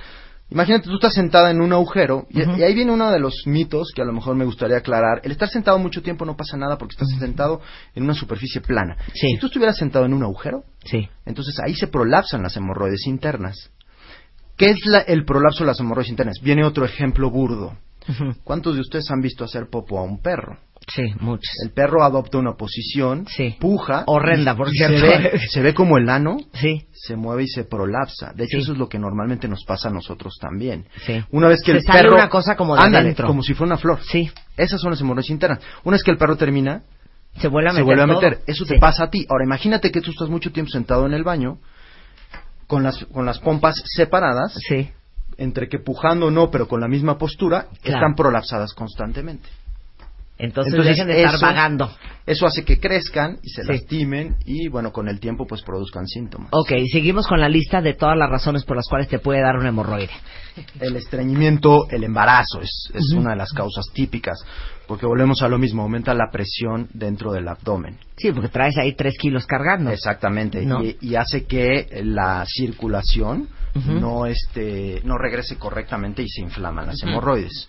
Imagínate, 0.50 0.86
tú 0.88 0.96
estás 0.96 1.14
sentada 1.16 1.50
en 1.50 1.60
un 1.60 1.74
agujero 1.74 2.28
y, 2.30 2.40
ahí 2.42 2.76
viene 2.76 2.92
uno 2.92 3.12
de 3.12 3.20
los 3.20 3.34
mitos 3.48 3.92
que 3.96 4.02
a 4.04 4.06
lo 4.06 4.14
mejor 4.14 4.36
me 4.36 4.46
gustaría 4.46 4.78
aclarar. 4.78 5.20
El 5.24 5.32
estar 5.32 5.50
sentado 5.50 5.80
mucho 5.80 6.04
tiempo 6.04 6.24
no 6.24 6.38
pasa 6.38 6.56
nada 6.56 6.78
porque 6.78 6.94
estás 6.94 7.10
sentado 7.20 7.62
en 7.96 8.04
una 8.04 8.14
superficie 8.14 8.62
plana. 8.62 8.96
Sí. 9.14 9.28
Si 9.34 9.38
tú 9.40 9.48
estuvieras 9.48 9.76
sentado 9.78 10.06
en 10.06 10.14
un 10.14 10.22
agujero, 10.24 10.64
Sí. 10.86 11.10
entonces 11.26 11.56
ahí 11.66 11.74
se 11.74 11.88
prolapsan 11.88 12.44
las 12.44 12.56
hemorroides 12.58 13.08
internas. 13.08 13.72
¿Qué 14.56 14.70
es 14.70 14.86
la- 14.86 15.00
el 15.00 15.26
prolapso 15.26 15.64
de 15.64 15.68
las 15.72 15.80
hemorroides 15.80 16.12
internas? 16.12 16.38
Viene 16.42 16.64
otro 16.64 16.86
ejemplo 16.86 17.30
burdo. 17.32 17.76
¿Cuántos 18.44 18.76
de 18.76 18.82
ustedes 18.82 19.10
han 19.10 19.22
visto 19.22 19.44
hacer 19.44 19.68
popo 19.70 19.98
a 19.98 20.04
un 20.04 20.22
perro? 20.22 20.60
Sí, 20.94 21.04
muchos. 21.20 21.50
El 21.64 21.72
perro 21.72 22.04
adopta 22.04 22.38
una 22.38 22.54
posición, 22.54 23.26
Sí. 23.28 23.56
puja, 23.60 24.04
Horrenda, 24.08 24.54
y- 24.54 24.56
por 24.56 24.68
y 24.70 24.78
cierto. 24.78 24.98
Se 25.00 25.08
ve, 25.08 25.40
se 25.50 25.62
ve 25.62 25.74
como 25.74 25.98
el 25.98 26.10
ano 26.10 26.38
Sí, 26.54 26.86
se 26.94 27.16
mueve 27.16 27.44
y 27.44 27.48
se 27.48 27.64
prolapsa. 27.64 28.34
De 28.36 28.44
hecho, 28.46 28.58
Sí. 28.58 28.64
eso 28.64 28.72
es 28.74 28.78
lo 28.78 28.88
que 28.88 29.00
normalmente 29.00 29.48
nos 29.48 29.64
pasa 29.66 29.90
a 29.90 29.92
nosotros 29.92 30.36
también. 30.40 30.86
sí. 31.06 31.24
Una 31.32 31.48
vez 31.48 31.62
que 31.64 31.72
Se 31.72 31.78
el 31.80 31.84
sale 31.84 32.02
perro... 32.04 32.16
una 32.16 32.30
cosa 32.30 32.56
como 32.56 32.76
de 32.76 32.84
Ándale, 32.84 33.06
adentro. 33.06 33.28
como 33.28 33.42
si 33.44 33.54
fuera 33.54 33.74
una 33.74 33.78
flor. 33.82 34.00
Sí, 34.04 34.30
Esas 34.58 34.80
son 34.80 34.92
las 34.92 35.02
hemorroides 35.02 35.30
internas. 35.32 35.60
Una 35.84 35.96
vez 35.96 36.04
que 36.04 36.12
el 36.12 36.18
perro 36.18 36.38
termina, 36.38 36.84
se 37.40 37.48
vuelve 37.50 37.70
a 37.70 37.74
se 37.74 37.80
meter. 37.84 37.86
vuelve 37.86 38.04
a 38.04 38.08
meter. 38.08 38.40
Eso 38.48 38.64
te 38.66 38.78
pasa 38.80 39.06
a 39.06 39.10
ti. 39.10 39.26
Ahora, 39.30 39.44
imagínate 39.44 39.92
que 39.92 40.00
tú 40.02 40.12
estás 40.12 40.30
mucho 40.30 40.52
tiempo 40.54 40.72
sentado 40.72 41.06
en 41.06 41.14
el 41.14 41.24
baño, 41.24 41.58
con 42.68 42.84
las, 42.84 43.04
con 43.06 43.26
las 43.26 43.40
pompas 43.40 43.76
separadas, 43.86 44.54
Sí. 44.68 44.90
entre 45.38 45.68
que 45.68 45.80
pujando 45.80 46.28
o 46.28 46.32
no, 46.32 46.50
pero 46.52 46.68
con 46.68 46.80
la 46.80 46.88
misma 46.88 47.18
postura, 47.18 47.66
Claro. 47.82 47.98
están 47.98 48.16
prolapsadas 48.16 48.74
constantemente. 48.74 49.50
Entonces, 50.38 50.74
dejen 50.84 51.08
de 51.08 51.18
estar 51.22 51.36
eso- 51.36 51.46
vagando. 51.46 51.90
Eso 52.26 52.46
hace 52.48 52.66
que 52.66 52.80
crezcan 52.80 53.38
y 53.44 53.50
se 53.50 53.62
Sí. 53.62 53.68
lastimen 53.68 54.36
y, 54.46 54.68
bueno, 54.68 54.92
con 54.92 55.08
el 55.08 55.20
tiempo 55.20 55.46
pues 55.46 55.62
produzcan 55.62 56.08
síntomas. 56.08 56.50
Ok, 56.52 56.72
seguimos 56.92 57.28
con 57.28 57.40
la 57.40 57.48
lista 57.48 57.82
de 57.82 57.94
todas 57.94 58.18
las 58.18 58.30
razones 58.30 58.66
por 58.66 58.76
las 58.76 58.88
cuales 58.90 59.08
te 59.08 59.20
puede 59.20 59.42
dar 59.42 59.56
un 59.58 59.66
hemorroide. 59.68 60.10
El 60.80 60.96
estreñimiento, 60.96 61.88
el 61.92 62.04
embarazo 62.04 62.62
es, 62.62 62.90
es 62.94 63.12
una 63.14 63.32
de 63.32 63.36
las 63.36 63.52
causas 63.54 63.86
típicas, 63.94 64.40
porque 64.88 65.06
volvemos 65.06 65.42
a 65.44 65.48
lo 65.48 65.58
mismo, 65.60 65.84
aumenta 65.84 66.14
la 66.16 66.30
presión 66.32 66.88
dentro 66.94 67.32
del 67.32 67.48
abdomen. 67.48 67.98
Sí, 68.18 68.32
porque 68.32 68.50
traes 68.50 68.76
ahí 68.78 68.94
tres 68.96 69.16
kilos 69.20 69.46
cargando. 69.46 69.92
Exactamente, 69.92 70.66
No. 70.66 70.84
y, 70.84 70.98
y 71.02 71.16
hace 71.16 71.46
que 71.46 71.88
la 72.04 72.44
circulación 72.48 73.48
no 73.86 74.26
este 74.26 75.02
no 75.04 75.18
regrese 75.18 75.58
correctamente 75.58 76.24
y 76.24 76.30
se 76.30 76.42
inflaman 76.42 76.88
las 76.88 77.04
hemorroides. 77.04 77.68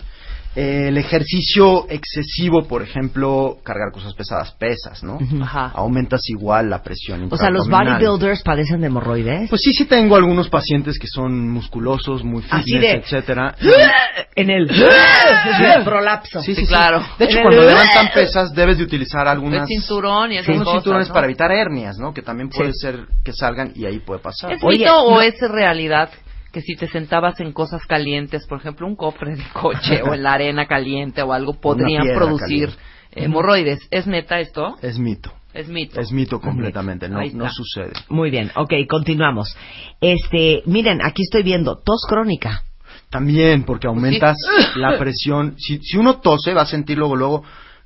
El 0.56 0.96
ejercicio 0.96 1.86
excesivo, 1.90 2.66
por 2.66 2.80
ejemplo, 2.82 3.58
cargar 3.62 3.92
cosas 3.92 4.14
pesadas, 4.14 4.52
pesas, 4.52 5.02
¿no? 5.02 5.16
Ujú. 5.16 5.38
Aumentas 5.74 6.22
igual 6.30 6.70
la 6.70 6.82
presión 6.82 7.28
O 7.30 7.36
sea, 7.36 7.50
los 7.50 7.68
bodybuilders 7.68 8.42
padecen 8.42 8.80
de 8.80 8.86
hemorroides. 8.86 9.50
Pues 9.50 9.60
sí, 9.62 9.74
sí 9.74 9.84
tengo 9.84 10.16
algunos 10.16 10.48
pacientes 10.48 10.98
que 10.98 11.06
son 11.08 11.50
musculosos, 11.50 12.24
muy 12.24 12.40
fitness, 12.42 12.60
Así 12.62 12.78
de- 12.78 12.92
etcétera. 12.92 13.54
en 14.34 14.48
el, 14.50 14.70
el 14.70 15.84
prolapso. 15.84 16.40
Sí, 16.40 16.54
sí, 16.54 16.62
sí. 16.62 16.66
claro. 16.68 17.02
De 17.18 17.26
hecho, 17.26 17.36
En 17.36 17.42
cuando 17.42 17.60
el- 17.62 17.68
levantan 17.68 18.08
pesas, 18.14 18.52
debes 18.54 18.78
de 18.78 18.84
utilizar 18.84 19.28
algunas... 19.28 19.60
El 19.70 19.76
cinturón 19.78 20.32
y 20.32 20.38
esas 20.38 20.48
unos 20.54 20.64
cosas, 20.64 20.80
cinturones 20.82 21.08
¿no? 21.08 21.14
para 21.14 21.26
evitar 21.26 21.52
hernias, 21.52 21.98
¿no? 21.98 22.14
Que 22.14 22.22
también 22.22 22.48
puede 22.48 22.72
Sí. 22.72 22.78
ser 22.80 23.00
que 23.22 23.32
salgan 23.34 23.72
y 23.74 23.84
ahí 23.84 23.98
puede 23.98 24.20
pasar. 24.20 24.52
¿Es 24.52 24.64
Oye, 24.64 24.78
mito 24.78 25.00
o 25.02 25.16
no- 25.16 25.20
es 25.20 25.34
realidad 25.40 26.08
que 26.56 26.62
si 26.62 26.74
te 26.74 26.86
sentabas 26.86 27.38
en 27.40 27.52
cosas 27.52 27.82
calientes, 27.86 28.46
por 28.46 28.58
ejemplo, 28.58 28.86
un 28.86 28.96
cofre 28.96 29.36
de 29.36 29.44
coche 29.52 30.00
o 30.02 30.14
en 30.14 30.22
la 30.22 30.32
arena 30.32 30.64
caliente 30.66 31.20
o 31.20 31.34
algo, 31.34 31.60
podrían 31.60 32.06
producir 32.14 32.70
caliente. 32.70 32.82
hemorroides? 33.12 33.80
¿Es 33.90 34.06
neta 34.06 34.40
esto? 34.40 34.78
Es 34.80 34.98
mito. 34.98 35.30
Es 35.52 35.68
mito. 35.68 36.00
Es 36.00 36.12
mito 36.12 36.40
completamente, 36.40 37.10
no, 37.10 37.20
no 37.34 37.50
sucede. 37.52 37.92
Muy 38.08 38.30
bien, 38.30 38.50
ok, 38.56 38.72
continuamos. 38.88 39.54
Este, 40.00 40.62
miren, 40.64 41.04
aquí 41.04 41.20
estoy 41.24 41.42
viendo 41.42 41.76
tos 41.76 42.06
crónica. 42.08 42.62
También, 43.10 43.64
porque 43.64 43.86
aumentas 43.86 44.38
Sí. 44.38 44.64
la 44.80 44.96
presión. 44.98 45.56
Si, 45.58 45.76
si 45.82 45.98
uno 45.98 46.20
tose, 46.20 46.54
va 46.54 46.62
a 46.62 46.66
sentir 46.66 46.96
luego, 46.96 47.16
luego 47.16 47.44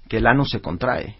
que 0.08 0.18
el 0.18 0.28
ano 0.28 0.44
se 0.44 0.60
contrae 0.60 1.16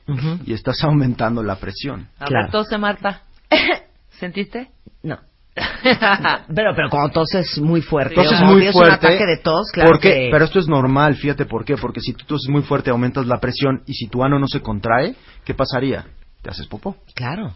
y 0.47 0.53
estás 0.53 0.85
aumentando 0.85 1.43
la 1.43 1.57
presión. 1.57 2.07
A 2.21 2.27
Claro. 2.27 2.45
ver, 2.45 2.53
tose, 2.53 2.79
Marta. 2.79 3.23
¿Sentiste? 4.21 4.69
No. 5.03 5.19
Pero, 6.55 6.75
pero 6.75 6.91
cuando 6.91 7.11
toses 7.11 7.59
muy 7.59 7.81
fuerte. 7.83 8.15
Toses 8.15 8.39
sea, 8.39 8.47
muy 8.47 8.67
fuerte. 8.73 9.07
un 9.07 9.13
ataque 9.13 9.27
de 9.27 9.37
tos, 9.39 9.71
claro 9.73 9.91
porque, 9.93 10.09
que- 10.13 10.29
Pero 10.33 10.45
esto 10.45 10.59
es 10.59 10.69
normal, 10.69 11.15
fíjate 11.17 11.47
por 11.47 11.65
qué. 11.65 11.77
Porque 11.77 12.01
si 12.01 12.13
tú 12.13 12.25
toses 12.25 12.49
muy 12.49 12.63
fuerte, 12.63 12.91
aumentas 12.91 13.27
la 13.27 13.39
presión 13.41 13.83
y 13.87 13.95
si 13.95 14.07
tu 14.09 14.23
ano 14.25 14.39
no 14.39 14.47
se 14.49 14.61
contrae, 14.61 15.15
¿qué 15.45 15.55
pasaría? 15.55 16.07
Te 16.43 16.51
haces 16.51 16.67
popó. 16.67 16.97
Claro. 17.15 17.53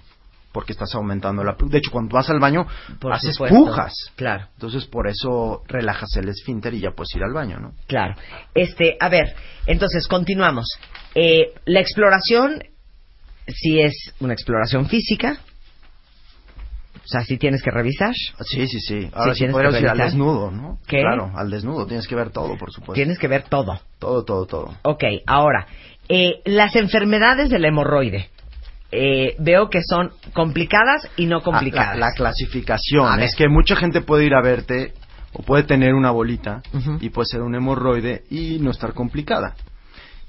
Porque 0.53 0.73
estás 0.73 0.95
aumentando 0.95 1.43
la... 1.43 1.57
De 1.59 1.79
hecho, 1.79 1.91
cuando 1.91 2.15
vas 2.15 2.31
al 2.31 2.39
baño, 2.39 2.65
Por 3.01 3.13
haces 3.13 3.35
supuesto. 3.35 3.57
pujas. 3.59 3.93
Claro. 4.15 4.47
Entonces, 4.55 4.87
por 4.87 5.09
eso 5.09 5.63
relajas 5.67 6.15
el 6.17 6.29
esfínter 6.29 6.75
y 6.75 6.81
ya 6.81 6.93
puedes 6.93 7.13
ir 7.17 7.25
al 7.25 7.33
baño, 7.33 7.59
¿no? 7.59 7.73
Claro. 7.89 8.15
Este, 8.55 8.97
a 9.01 9.09
ver, 9.09 9.35
entonces 9.67 10.07
continuamos. 10.07 10.67
Eh, 11.17 11.55
la 11.65 11.81
exploración, 11.81 12.63
si 13.49 13.81
es 13.81 14.15
una 14.21 14.33
exploración 14.33 14.87
física, 14.87 15.39
o 17.05 17.07
sea, 17.07 17.23
si 17.23 17.37
tienes 17.37 17.63
que 17.63 17.71
revisar, 17.71 18.15
Sí, 18.41 18.67
sí, 18.67 18.81
sí. 18.81 19.11
Ahora 19.13 19.35
sí, 19.35 19.47
podríamos 19.47 19.79
que 19.79 19.85
ir 19.85 19.89
al 19.91 19.99
desnudo, 19.99 20.51
¿no? 20.51 20.79
¿Qué? 20.87 21.01
Claro, 21.03 21.31
al 21.35 21.51
desnudo. 21.51 21.87
Tienes 21.87 22.09
que 22.09 22.15
ver 22.15 22.31
todo, 22.31 22.57
por 22.57 22.71
supuesto. 22.73 22.95
tienes 22.95 23.19
que 23.19 23.29
ver 23.29 23.43
todo. 23.43 23.79
Todo, 23.99 24.25
todo, 24.25 24.47
todo. 24.47 24.75
Ok, 24.83 25.05
ahora, 25.27 25.67
eh, 26.09 26.41
las 26.45 26.75
enfermedades 26.77 27.51
del 27.51 27.65
hemorroide. 27.65 28.31
Eh, 28.97 29.35
veo 29.41 29.71
que 29.71 29.81
son 29.83 30.13
complicadas 30.33 31.09
y 31.17 31.27
no 31.27 31.43
complicadas. 31.43 31.95
Ah, 31.95 31.97
la, 31.97 32.07
la 32.07 32.13
clasificación 32.13 33.21
es 33.23 33.35
que 33.35 33.49
mucha 33.49 33.75
gente 33.75 34.01
puede 34.03 34.25
ir 34.25 34.35
a 34.35 34.41
verte 34.43 34.93
o 35.33 35.43
puede 35.43 35.65
tener 35.65 35.95
una 35.95 36.13
bolita 36.13 36.63
y 37.01 37.11
puede 37.11 37.27
ser 37.27 37.43
un 37.43 37.55
hemorroide 37.57 38.23
y 38.31 38.59
no 38.61 38.71
estar 38.71 38.95
complicada. 38.95 39.57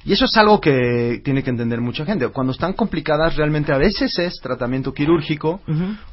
Y 0.05 0.13
eso 0.13 0.25
es 0.25 0.37
algo 0.37 0.61
que 0.61 1.19
tiene 1.23 1.41
que 1.41 1.49
entender 1.49 1.81
mucha 1.81 2.05
gente. 2.05 2.27
Cuando 2.27 2.51
están 2.53 2.73
complicadas, 2.73 3.35
realmente 3.35 3.73
a 3.73 3.77
veces 3.79 4.17
es 4.19 4.39
tratamiento 4.39 4.93
quirúrgico. 4.93 5.61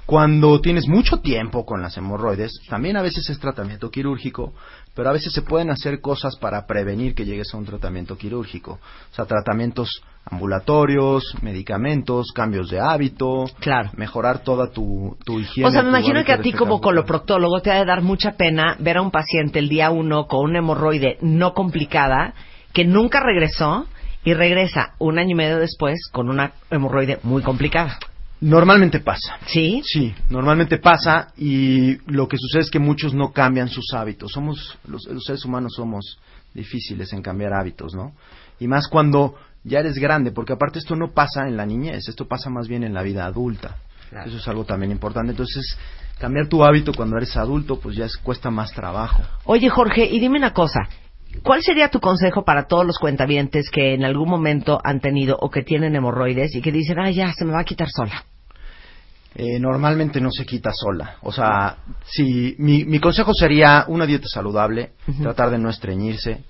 Cuando 0.07 0.61
tienes 0.63 0.89
mucho 0.89 1.21
tiempo 1.21 1.67
con 1.67 1.83
las 1.83 1.95
hemorroides, 1.99 2.53
también 2.71 2.97
a 2.97 3.03
veces 3.03 3.29
es 3.29 3.39
tratamiento 3.39 3.91
quirúrgico, 3.91 4.55
pero 4.95 5.11
a 5.11 5.13
veces 5.13 5.35
se 5.35 5.43
pueden 5.43 5.71
hacer 5.71 6.01
cosas 6.01 6.37
para 6.37 6.67
prevenir 6.67 7.15
que 7.15 7.27
llegues 7.27 7.53
a 7.53 7.59
un 7.59 7.67
tratamiento 7.67 8.17
quirúrgico. 8.17 8.81
O 9.13 9.15
sea, 9.15 9.27
tratamientos 9.27 10.03
ambulatorios, 10.25 11.35
medicamentos, 11.43 12.33
cambios 12.35 12.71
de 12.71 12.81
hábito, 12.81 13.45
Claro. 13.61 13.91
mejorar 13.97 14.39
toda 14.39 14.71
tu, 14.71 15.17
tu 15.25 15.39
higiene. 15.39 15.69
O 15.69 15.73
sea, 15.73 15.83
me 15.83 15.91
imagino 15.91 16.25
que 16.25 16.33
a 16.33 16.41
ti 16.41 16.53
como 16.53 16.81
coloproctólogo 16.81 17.61
te 17.61 17.71
ha 17.71 17.75
de 17.75 17.85
dar 17.85 18.01
mucha 18.01 18.33
pena 18.33 18.77
ver 18.79 18.97
a 18.97 19.03
un 19.03 19.11
paciente 19.11 19.59
el 19.59 19.69
día 19.69 19.91
uno 19.91 20.27
con 20.29 20.45
una 20.45 20.61
hemorroide 20.61 21.19
no 21.21 21.53
complicada 21.53 22.35
que 22.73 22.85
nunca 22.85 23.21
regresó 23.21 23.87
y 24.25 24.35
regresa 24.35 24.95
un 24.99 25.19
año 25.19 25.31
y 25.31 25.35
medio 25.35 25.59
después 25.59 26.09
con 26.13 26.29
una 26.29 26.53
hemorroide 26.71 27.19
muy 27.23 27.43
complicada. 27.43 27.99
Normalmente 28.41 28.99
pasa. 29.01 29.37
¿Sí? 29.47 29.83
Sí, 29.85 30.15
normalmente 30.29 30.79
pasa 30.79 31.29
y 31.37 31.97
lo 32.11 32.27
que 32.27 32.37
sucede 32.39 32.63
es 32.63 32.71
que 32.71 32.79
muchos 32.81 33.15
no 33.15 33.33
cambian 33.33 33.69
sus 33.69 33.93
hábitos. 33.95 34.33
Somos, 34.33 34.79
los, 34.89 35.07
los 35.07 35.25
seres 35.25 35.45
humanos 35.45 35.75
somos 35.77 36.19
difíciles 36.53 37.13
en 37.13 37.23
cambiar 37.23 37.53
hábitos, 37.55 37.95
¿no? 37.95 38.13
Y 38.59 38.67
más 38.69 38.89
cuando 38.89 39.37
ya 39.65 39.79
eres 39.79 39.95
grande, 39.97 40.33
porque 40.33 40.53
aparte 40.55 40.81
esto 40.81 40.97
no 40.97 41.13
pasa 41.13 41.47
en 41.47 41.57
la 41.57 41.65
niñez, 41.67 42.09
esto 42.09 42.27
pasa 42.27 42.51
más 42.51 42.67
bien 42.67 42.83
en 42.83 42.95
la 42.95 43.03
vida 43.03 43.25
adulta. 43.27 43.77
Claro. 44.11 44.29
Eso 44.29 44.39
es 44.39 44.49
algo 44.49 44.65
también 44.65 44.91
importante. 44.91 45.31
Entonces, 45.31 45.79
cambiar 46.19 46.49
tu 46.49 46.65
hábito 46.65 46.93
cuando 46.93 47.17
eres 47.17 47.37
adulto, 47.37 47.79
pues 47.81 47.97
ya 47.97 48.07
es- 48.07 48.17
cuesta 48.17 48.51
más 48.51 48.73
trabajo. 48.73 49.23
Oye, 49.45 49.69
Jorge, 49.69 50.05
y 50.05 50.19
dime 50.19 50.39
una 50.39 50.53
cosa. 50.53 50.81
¿Cuál 51.43 51.63
sería 51.63 51.89
tu 51.89 51.99
consejo 52.01 52.45
para 52.45 52.67
todos 52.67 52.87
los 52.87 52.99
cuentavientes 52.99 53.71
que 53.71 53.95
en 53.95 54.05
algún 54.05 54.29
momento 54.29 54.81
han 54.85 55.01
tenido 55.01 55.37
o 55.41 55.51
que 55.51 55.63
tienen 55.63 55.97
hemorroides 55.97 56.55
y 56.55 56.61
que 56.63 56.71
dicen, 56.71 56.99
ah, 57.01 57.11
ya, 57.11 57.33
se 57.33 57.45
me 57.45 57.53
va 57.53 57.61
a 57.61 57.65
quitar 57.65 57.89
sola? 57.91 58.25
Eh, 59.35 59.59
normalmente 59.59 60.21
no 60.21 60.31
se 60.31 60.45
quita 60.45 60.71
sola. 60.75 61.17
O 61.23 61.33
sea, 61.33 61.79
si 62.05 62.55
mi, 62.59 62.85
mi 62.85 63.01
consejo 63.01 63.33
sería 63.33 63.87
una 63.89 64.05
dieta 64.07 64.27
saludable, 64.29 64.91
tratar 65.23 65.51
de 65.51 65.59
no 65.59 65.71
estreñirse, 65.71 66.45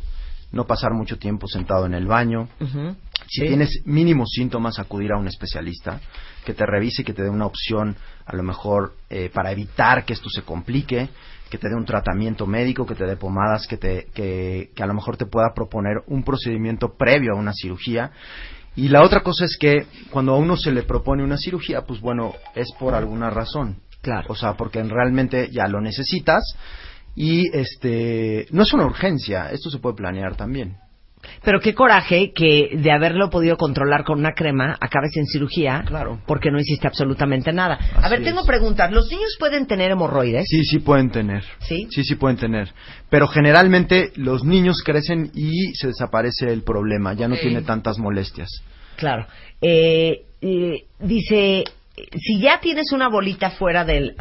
no 0.50 0.66
pasar 0.66 0.92
mucho 0.92 1.16
tiempo 1.16 1.46
sentado 1.46 1.86
en 1.86 1.94
el 1.94 2.06
baño. 2.06 2.48
Ujú. 2.60 2.96
Si 3.28 3.40
Sí. 3.42 3.46
tienes 3.46 3.70
mínimos 3.86 4.30
síntomas, 4.34 4.78
acudir 4.80 5.12
a 5.12 5.16
un 5.18 5.28
especialista 5.28 6.00
que 6.44 6.54
te 6.54 6.66
revise 6.66 7.02
y 7.02 7.04
que 7.04 7.14
te 7.14 7.22
dé 7.22 7.30
una 7.30 7.46
opción, 7.46 7.96
a 8.26 8.34
lo 8.36 8.42
mejor 8.42 8.94
eh, 9.08 9.30
para 9.32 9.52
evitar 9.52 10.04
que 10.04 10.12
esto 10.12 10.28
se 10.28 10.42
complique, 10.42 11.08
que 11.52 11.58
te 11.58 11.68
dé 11.68 11.74
un 11.74 11.84
tratamiento 11.84 12.46
médico, 12.46 12.86
que 12.86 12.94
te 12.94 13.04
dé 13.04 13.14
pomadas, 13.14 13.66
que, 13.66 13.76
te, 13.76 14.06
que, 14.14 14.70
que 14.74 14.82
a 14.82 14.86
lo 14.86 14.94
mejor 14.94 15.18
te 15.18 15.26
pueda 15.26 15.52
proponer 15.54 16.02
un 16.06 16.22
procedimiento 16.22 16.96
previo 16.96 17.34
a 17.34 17.38
una 17.38 17.52
cirugía. 17.52 18.10
Y 18.74 18.88
la 18.88 19.02
otra 19.02 19.22
cosa 19.22 19.44
es 19.44 19.58
que 19.60 19.84
cuando 20.10 20.32
a 20.32 20.38
uno 20.38 20.56
se 20.56 20.72
le 20.72 20.82
propone 20.82 21.22
una 21.22 21.36
cirugía, 21.36 21.82
pues 21.82 22.00
bueno, 22.00 22.32
es 22.54 22.72
por 22.78 22.94
alguna 22.94 23.28
razón. 23.28 23.82
Claro. 24.00 24.28
O 24.30 24.34
sea, 24.34 24.54
porque 24.54 24.82
realmente 24.82 25.50
ya 25.50 25.68
lo 25.68 25.82
necesitas 25.82 26.42
y 27.14 27.54
este 27.54 28.46
no 28.50 28.62
es 28.62 28.72
una 28.72 28.86
urgencia, 28.86 29.50
esto 29.50 29.68
se 29.68 29.78
puede 29.78 29.96
planear 29.96 30.36
también. 30.36 30.78
Pero 31.44 31.60
qué 31.60 31.74
coraje 31.74 32.32
que 32.32 32.70
de 32.76 32.92
haberlo 32.92 33.30
podido 33.30 33.56
controlar 33.56 34.04
con 34.04 34.18
una 34.18 34.32
crema 34.32 34.76
acabes 34.80 35.16
en 35.16 35.26
cirugía 35.26 35.82
Claro. 35.86 36.20
porque 36.26 36.50
no 36.50 36.58
hiciste 36.58 36.86
absolutamente 36.86 37.52
nada. 37.52 37.78
a 37.94 38.08
ver, 38.08 38.22
tengo 38.22 38.40
es. 38.40 38.46
preguntas. 38.46 38.90
¿Los 38.92 39.10
niños 39.10 39.36
pueden 39.38 39.66
tener 39.66 39.90
hemorroides? 39.90 40.44
Sí, 40.48 40.62
sí 40.64 40.78
pueden 40.80 41.10
tener. 41.10 41.44
¿Sí? 41.60 41.86
Sí, 41.90 42.04
sí 42.04 42.14
pueden 42.16 42.36
tener. 42.36 42.72
Pero 43.10 43.28
generalmente 43.28 44.12
los 44.16 44.44
niños 44.44 44.82
crecen 44.84 45.30
y 45.34 45.74
se 45.74 45.88
desaparece 45.88 46.52
el 46.52 46.62
problema, 46.62 47.12
ya 47.14 47.28
no 47.28 47.36
tiene 47.36 47.62
tantas 47.62 47.98
molestias. 47.98 48.48
Claro. 48.96 49.26
Eh, 49.60 50.24
eh, 50.40 50.84
dice, 50.98 51.64
si 52.18 52.40
ya 52.40 52.60
tienes 52.60 52.92
una 52.92 53.08
bolita 53.08 53.50
fuera 53.50 53.84
del 53.84 54.16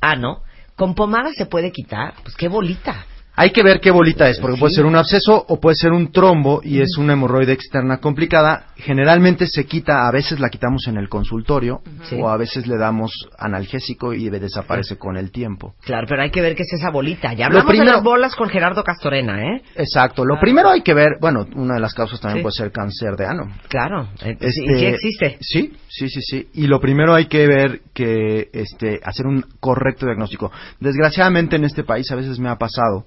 ano, 0.00 0.42
¿con 0.76 0.94
pomada 0.94 1.30
se 1.36 1.46
puede 1.46 1.72
quitar? 1.72 2.14
Pues 2.22 2.36
qué 2.36 2.48
bolita. 2.48 3.06
Hay 3.40 3.50
que 3.50 3.62
ver 3.62 3.80
qué 3.80 3.90
bolita 3.92 4.28
es, 4.28 4.38
porque 4.40 4.58
puede 4.58 4.74
ser 4.74 4.84
un 4.84 4.96
absceso 4.96 5.44
o 5.48 5.60
puede 5.60 5.76
ser 5.76 5.92
un 5.92 6.10
trombo 6.10 6.60
y 6.64 6.80
es 6.80 6.96
una 6.98 7.12
hemorroide 7.12 7.52
externa 7.52 7.98
complicada. 7.98 8.66
Generalmente 8.76 9.46
se 9.46 9.64
quita, 9.64 10.08
a 10.08 10.10
veces 10.10 10.40
la 10.40 10.48
quitamos 10.48 10.88
en 10.88 10.96
el 10.96 11.08
consultorio 11.08 11.80
Sí. 12.04 12.16
o 12.20 12.28
a 12.28 12.36
veces 12.36 12.66
le 12.66 12.76
damos 12.76 13.12
analgésico 13.38 14.12
y 14.12 14.28
desaparece 14.28 14.96
con 14.98 15.16
el 15.16 15.30
tiempo. 15.30 15.74
Claro, 15.84 16.06
pero 16.08 16.22
hay 16.22 16.30
que 16.30 16.40
ver 16.40 16.56
qué 16.56 16.62
es 16.64 16.72
esa 16.72 16.90
bolita. 16.90 17.32
Ya 17.34 17.46
hablamos 17.46 17.76
de 17.78 17.84
las 17.84 18.02
bolas 18.02 18.34
con 18.34 18.48
Gerardo 18.48 18.82
Castorena, 18.82 19.40
¿eh? 19.42 19.62
Exacto. 19.76 20.24
Lo 20.24 20.38
primero 20.40 20.70
hay 20.70 20.82
que 20.82 20.94
ver, 20.94 21.18
bueno, 21.20 21.46
una 21.54 21.74
de 21.74 21.80
las 21.80 21.94
causas 21.94 22.20
también 22.20 22.38
Sí. 22.40 22.42
puede 22.42 22.54
ser 22.54 22.72
cáncer 22.72 23.14
de 23.16 23.26
ano. 23.26 23.52
Claro. 23.68 24.08
eh, 24.22 24.36
Este, 24.40 24.50
sí 24.52 24.84
existe. 24.86 25.38
Sí, 25.40 25.72
sí, 25.88 26.08
sí, 26.08 26.20
sí. 26.22 26.48
Y 26.54 26.66
lo 26.66 26.80
primero 26.80 27.14
hay 27.14 27.26
que 27.26 27.46
ver 27.46 27.80
que, 27.94 28.48
este, 28.52 29.00
hacer 29.04 29.26
un 29.26 29.44
correcto 29.60 30.06
diagnóstico. 30.06 30.50
Desgraciadamente 30.80 31.56
en 31.56 31.64
este 31.64 31.84
país 31.84 32.10
a 32.10 32.16
veces 32.16 32.38
me 32.38 32.48
ha 32.48 32.56
pasado 32.56 33.04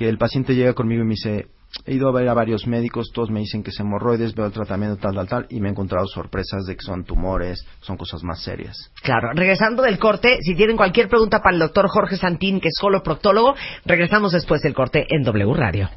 que 0.00 0.08
el 0.08 0.16
paciente 0.16 0.54
llega 0.54 0.72
conmigo 0.72 1.02
y 1.02 1.04
me 1.04 1.10
dice, 1.10 1.48
he 1.84 1.92
ido 1.92 2.08
a 2.08 2.12
ver 2.12 2.26
a 2.26 2.32
varios 2.32 2.66
médicos, 2.66 3.10
todos 3.12 3.28
me 3.28 3.40
dicen 3.40 3.62
que 3.62 3.68
es 3.68 3.78
hemorroides, 3.80 4.34
veo 4.34 4.46
el 4.46 4.52
tratamiento 4.52 4.96
tal, 4.96 5.14
tal, 5.14 5.28
tal, 5.28 5.46
y 5.50 5.60
me 5.60 5.68
he 5.68 5.72
encontrado 5.72 6.06
sorpresas 6.06 6.64
de 6.64 6.74
que 6.74 6.80
son 6.80 7.04
tumores, 7.04 7.66
son 7.82 7.98
cosas 7.98 8.22
más 8.22 8.42
serias. 8.42 8.90
Claro, 9.02 9.32
regresando 9.34 9.82
del 9.82 9.98
corte, 9.98 10.38
si 10.40 10.54
tienen 10.54 10.78
cualquier 10.78 11.10
pregunta 11.10 11.40
para 11.40 11.52
el 11.52 11.60
doctor 11.60 11.86
Jorge 11.90 12.16
Santín, 12.16 12.62
que 12.62 12.68
es 12.68 12.80
proctólogo, 13.04 13.54
regresamos 13.84 14.32
después 14.32 14.62
del 14.62 14.72
corte 14.72 15.06
en 15.10 15.22
W 15.22 15.52
Radio. 15.52 15.90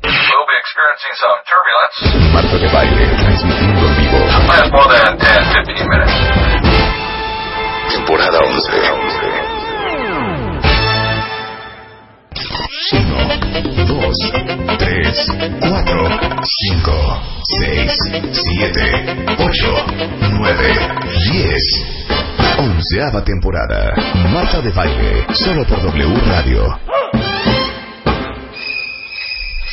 Marta 2.34 2.58
de 2.58 2.68
baile, 2.74 3.08
transmitiendo 3.08 3.88
en 3.88 3.98
vivo. 4.02 4.20
Last 4.50 4.70
more 4.74 5.00
than 5.00 5.18
10, 5.18 5.30
15 5.66 5.88
minutes. 5.88 6.14
Temporada 7.90 8.40
11. 8.42 9.23
1, 12.94 13.86
2, 13.88 14.18
3, 14.78 15.28
4, 15.60 16.10
5, 16.44 17.22
6, 17.60 17.98
7, 18.32 19.26
8, 19.40 19.86
9, 20.40 20.74
10. 21.32 22.04
Onceava 22.60 23.24
temporada. 23.24 23.96
Marta 24.32 24.62
de 24.62 24.70
baile, 24.72 25.26
solo 25.34 25.66
por 25.66 25.82
W 25.82 26.20
Radio. 26.28 26.80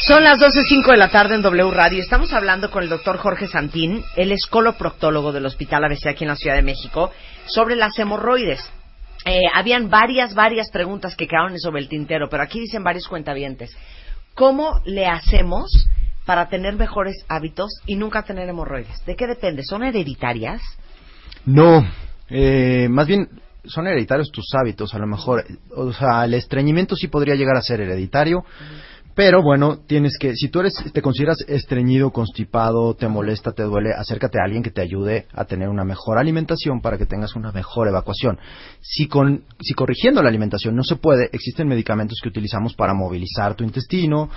Son 0.02 0.24
las 0.24 0.38
12.05 0.40 0.92
de 0.92 0.96
la 0.96 1.10
tarde 1.10 1.34
en 1.34 1.42
W 1.42 1.70
Radio. 1.70 2.02
Estamos 2.02 2.32
hablando 2.32 2.70
con 2.70 2.82
el 2.82 2.88
doctor 2.88 3.18
Jorge 3.18 3.46
Santín, 3.46 4.02
él 4.16 4.32
es 4.32 4.46
coloproctólogo 4.46 5.30
del 5.30 5.44
Hospital 5.44 5.84
ABC 5.84 6.06
aquí 6.06 6.24
en 6.24 6.28
la 6.28 6.36
Ciudad 6.36 6.56
de 6.56 6.62
México, 6.62 7.12
sobre 7.44 7.76
las 7.76 7.98
hemorroides. 7.98 8.72
Eh, 9.24 9.42
habían 9.52 9.90
varias, 9.90 10.34
varias 10.34 10.70
preguntas 10.70 11.14
que 11.16 11.26
quedaron 11.26 11.58
sobre 11.58 11.82
el 11.82 11.88
tintero, 11.88 12.28
pero 12.28 12.42
aquí 12.42 12.60
dicen 12.60 12.82
varios 12.82 13.06
cuentavientes. 13.08 13.76
¿Cómo 14.34 14.80
le 14.84 15.06
hacemos 15.06 15.70
para 16.24 16.48
tener 16.48 16.74
mejores 16.76 17.24
hábitos 17.28 17.70
y 17.86 17.96
nunca 17.96 18.22
tener 18.22 18.48
hemorroides? 18.48 19.04
¿De 19.04 19.16
qué 19.16 19.26
depende? 19.26 19.62
¿Son 19.64 19.82
hereditarias? 19.82 20.62
No, 21.44 21.86
eh, 22.28 22.88
más 22.90 23.06
bien 23.06 23.28
son 23.64 23.86
hereditarios 23.86 24.30
tus 24.30 24.46
hábitos, 24.54 24.94
a 24.94 24.98
lo 24.98 25.06
mejor. 25.06 25.44
O 25.74 25.92
sea, 25.92 26.24
el 26.24 26.34
estreñimiento 26.34 26.96
sí 26.96 27.08
podría 27.08 27.34
llegar 27.34 27.56
a 27.56 27.62
ser 27.62 27.80
hereditario. 27.80 28.44
Pero 29.14 29.42
bueno, 29.42 29.78
tienes 29.86 30.16
que, 30.18 30.34
si 30.34 30.48
tú 30.48 30.60
eres, 30.60 30.74
te 30.92 31.02
consideras 31.02 31.38
estreñido, 31.48 32.10
constipado, 32.10 32.94
te 32.94 33.08
molesta, 33.08 33.52
te 33.52 33.64
duele, 33.64 33.90
acércate 33.92 34.38
a 34.38 34.44
alguien 34.44 34.62
que 34.62 34.70
te 34.70 34.80
ayude 34.80 35.26
a 35.32 35.44
tener 35.44 35.68
una 35.68 35.84
mejor 35.84 36.18
alimentación 36.18 36.80
para 36.80 36.96
que 36.96 37.06
tengas 37.06 37.34
una 37.34 37.50
mejor 37.52 37.88
evacuación. 37.88 38.38
Si, 38.80 39.08
con, 39.08 39.44
si 39.60 39.74
corrigiendo 39.74 40.22
la 40.22 40.28
alimentación 40.28 40.76
no 40.76 40.84
se 40.84 40.96
puede, 40.96 41.28
existen 41.32 41.68
medicamentos 41.68 42.20
que 42.22 42.28
utilizamos 42.28 42.74
para 42.74 42.94
movilizar 42.94 43.54
tu 43.56 43.64
intestino, 43.64 44.30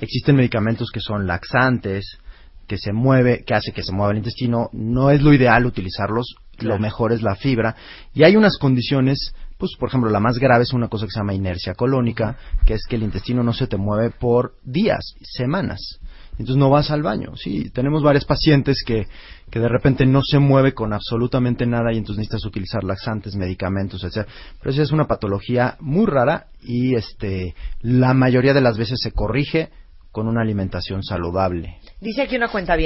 existen 0.00 0.36
medicamentos 0.36 0.90
que 0.92 1.00
son 1.00 1.26
laxantes, 1.26 2.18
que 2.66 2.78
se 2.78 2.92
mueve, 2.92 3.44
que 3.44 3.54
hace 3.54 3.72
que 3.72 3.82
se 3.82 3.92
mueva 3.92 4.12
el 4.12 4.18
intestino. 4.18 4.68
No 4.72 5.10
es 5.10 5.22
lo 5.22 5.32
ideal 5.32 5.66
utilizarlos, 5.66 6.36
lo 6.60 6.78
mejor 6.78 7.12
es 7.12 7.22
la 7.22 7.36
fibra. 7.36 7.74
Y 8.14 8.24
hay 8.24 8.36
unas 8.36 8.58
condiciones 8.58 9.34
pues 9.58 9.72
por 9.78 9.88
ejemplo 9.88 10.10
la 10.10 10.20
más 10.20 10.38
grave 10.38 10.64
es 10.64 10.72
una 10.72 10.88
cosa 10.88 11.06
que 11.06 11.12
se 11.12 11.20
llama 11.20 11.34
inercia 11.34 11.74
colónica, 11.74 12.36
que 12.66 12.74
es 12.74 12.82
que 12.88 12.96
el 12.96 13.02
intestino 13.02 13.42
no 13.42 13.52
se 13.52 13.66
te 13.66 13.76
mueve 13.76 14.10
por 14.10 14.54
días, 14.64 15.14
semanas. 15.22 16.00
Entonces 16.32 16.56
no 16.56 16.68
vas 16.68 16.90
al 16.90 17.02
baño. 17.02 17.36
Sí, 17.36 17.70
tenemos 17.70 18.02
varios 18.02 18.24
pacientes 18.24 18.82
que, 18.84 19.06
que 19.50 19.60
de 19.60 19.68
repente 19.68 20.04
no 20.04 20.20
se 20.22 20.40
mueve 20.40 20.74
con 20.74 20.92
absolutamente 20.92 21.64
nada 21.64 21.92
y 21.92 21.98
entonces 21.98 22.18
necesitas 22.18 22.44
utilizar 22.44 22.82
laxantes, 22.82 23.36
medicamentos, 23.36 24.02
etc. 24.02 24.26
Pero 24.58 24.70
esa 24.72 24.82
es 24.82 24.90
una 24.90 25.06
patología 25.06 25.76
muy 25.78 26.06
rara 26.06 26.46
y 26.60 26.96
este 26.96 27.54
la 27.82 28.14
mayoría 28.14 28.52
de 28.52 28.62
las 28.62 28.76
veces 28.76 28.98
se 29.00 29.12
corrige 29.12 29.70
con 30.10 30.26
una 30.28 30.42
alimentación 30.42 31.02
saludable. 31.02 31.78
Dice 32.00 32.22
aquí 32.22 32.36
una 32.36 32.48
cuenta 32.48 32.76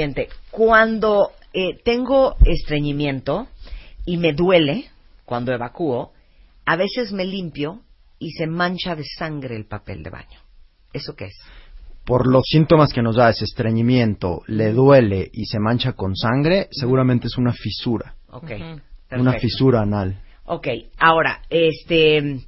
cuando 0.51 1.31
eh, 1.53 1.79
tengo 1.83 2.35
estreñimiento 2.45 3.47
y 4.05 4.17
me 4.17 4.33
duele 4.33 4.85
cuando 5.25 5.53
evacúo, 5.53 6.11
a 6.69 6.75
veces 6.75 7.11
me 7.11 7.25
limpio 7.25 7.81
y 8.19 8.29
se 8.33 8.45
mancha 8.45 8.95
de 8.95 9.03
sangre 9.03 9.55
el 9.55 9.65
papel 9.65 10.03
de 10.03 10.11
baño. 10.11 10.39
¿Eso 10.93 11.15
qué 11.15 11.25
es? 11.25 11.35
Por 12.05 12.31
los 12.31 12.43
síntomas 12.45 12.93
que 12.93 13.01
nos 13.01 13.15
da 13.15 13.31
ese 13.31 13.45
estreñimiento, 13.45 14.43
le 14.45 14.71
duele 14.71 15.31
y 15.33 15.45
se 15.45 15.57
mancha 15.57 15.93
con 15.93 16.15
sangre, 16.15 16.67
seguramente 16.69 17.25
es 17.25 17.39
una 17.39 17.53
fisura. 17.53 18.13
Ok. 18.29 18.51
Una 19.13 19.33
fisura 19.39 19.81
anal. 19.81 20.21
Ok, 20.45 20.67
ahora, 20.99 21.41
este, 21.49 22.41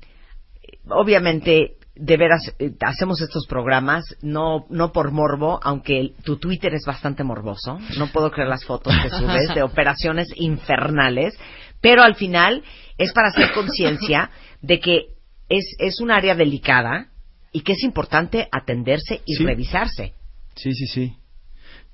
obviamente, 0.87 1.77
de 1.95 2.17
veras, 2.17 2.53
eh, 2.59 2.75
hacemos 2.81 3.21
estos 3.21 3.47
programas, 3.47 4.03
no, 4.21 4.67
no 4.69 4.91
por 4.91 5.09
morbo, 5.09 5.59
aunque 5.63 6.13
tu 6.23 6.37
Twitter 6.37 6.75
es 6.75 6.85
bastante 6.85 7.23
morboso. 7.23 7.79
No 7.97 8.11
puedo 8.11 8.29
creer 8.29 8.49
las 8.49 8.65
fotos 8.65 8.93
que 9.01 9.09
subes 9.09 9.55
de 9.55 9.63
operaciones 9.63 10.27
infernales, 10.35 11.35
pero 11.81 12.03
al 12.03 12.13
final 12.13 12.63
es 13.01 13.13
para 13.13 13.29
hacer 13.29 13.51
conciencia 13.53 14.29
de 14.61 14.79
que 14.79 15.05
es, 15.49 15.75
es 15.79 15.99
un 15.99 16.11
área 16.11 16.35
delicada 16.35 17.07
y 17.51 17.61
que 17.61 17.73
es 17.73 17.83
importante 17.83 18.47
atenderse 18.51 19.21
y 19.25 19.35
revisarse. 19.43 20.13
Sí, 20.55 20.73
sí, 20.73 20.87
sí. 20.87 21.17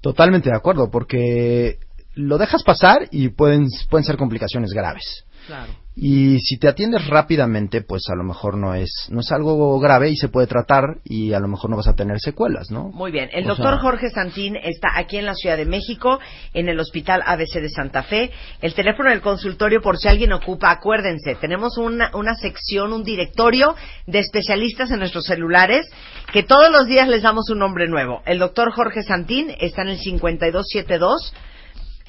Totalmente 0.01 0.49
de 0.49 0.55
acuerdo, 0.55 0.91
porque 0.91 1.79
lo 2.13 2.37
dejas 2.37 2.63
pasar 2.63 3.07
y 3.11 3.29
pueden, 3.29 3.67
pueden 3.89 4.05
ser 4.05 4.17
complicaciones 4.17 4.71
graves. 4.73 5.25
Claro. 5.47 5.73
Y 5.95 6.39
si 6.41 6.59
te 6.59 6.67
atiendes 6.67 7.07
rápidamente, 7.07 7.81
pues 7.81 8.03
a 8.09 8.15
lo 8.15 8.23
mejor 8.23 8.55
no 8.55 8.75
es, 8.75 9.07
no 9.09 9.21
es 9.21 9.31
algo 9.31 9.79
grave 9.79 10.11
y 10.11 10.15
se 10.15 10.27
puede 10.27 10.45
tratar 10.45 10.97
y 11.03 11.33
a 11.33 11.39
lo 11.39 11.47
mejor 11.47 11.71
no 11.71 11.77
vas 11.77 11.87
a 11.87 11.95
tener 11.95 12.19
secuelas, 12.19 12.69
¿no? 12.69 12.89
Muy 12.89 13.11
bien. 13.11 13.29
El 13.31 13.45
doctor 13.45 13.79
Jorge 13.79 14.11
Santín 14.11 14.57
está 14.57 14.89
aquí 14.93 15.17
en 15.17 15.25
la 15.25 15.33
Ciudad 15.33 15.57
de 15.57 15.65
México, 15.65 16.19
en 16.53 16.69
el 16.69 16.79
Hospital 16.79 17.23
ABC 17.25 17.61
de 17.61 17.69
Santa 17.69 18.03
Fe. 18.03 18.29
El 18.61 18.75
teléfono 18.75 19.09
del 19.09 19.21
consultorio, 19.21 19.81
por 19.81 19.97
si 19.97 20.07
alguien 20.07 20.33
ocupa, 20.33 20.69
acuérdense, 20.69 21.33
tenemos 21.35 21.79
una, 21.79 22.11
una 22.13 22.35
sección, 22.35 22.93
un 22.93 23.03
directorio 23.03 23.73
de 24.05 24.19
especialistas 24.19 24.91
en 24.91 24.99
nuestros 24.99 25.25
celulares 25.25 25.89
que 26.31 26.43
todos 26.43 26.71
los 26.71 26.85
días 26.85 27.07
les 27.07 27.23
damos 27.23 27.49
un 27.49 27.57
nombre 27.57 27.87
nuevo. 27.87 28.21
El 28.27 28.37
doctor 28.37 28.71
Jorge 28.71 29.01
Santín 29.01 29.51
está 29.59 29.81
en 29.81 29.87
el 29.87 29.97
5272 29.97 31.33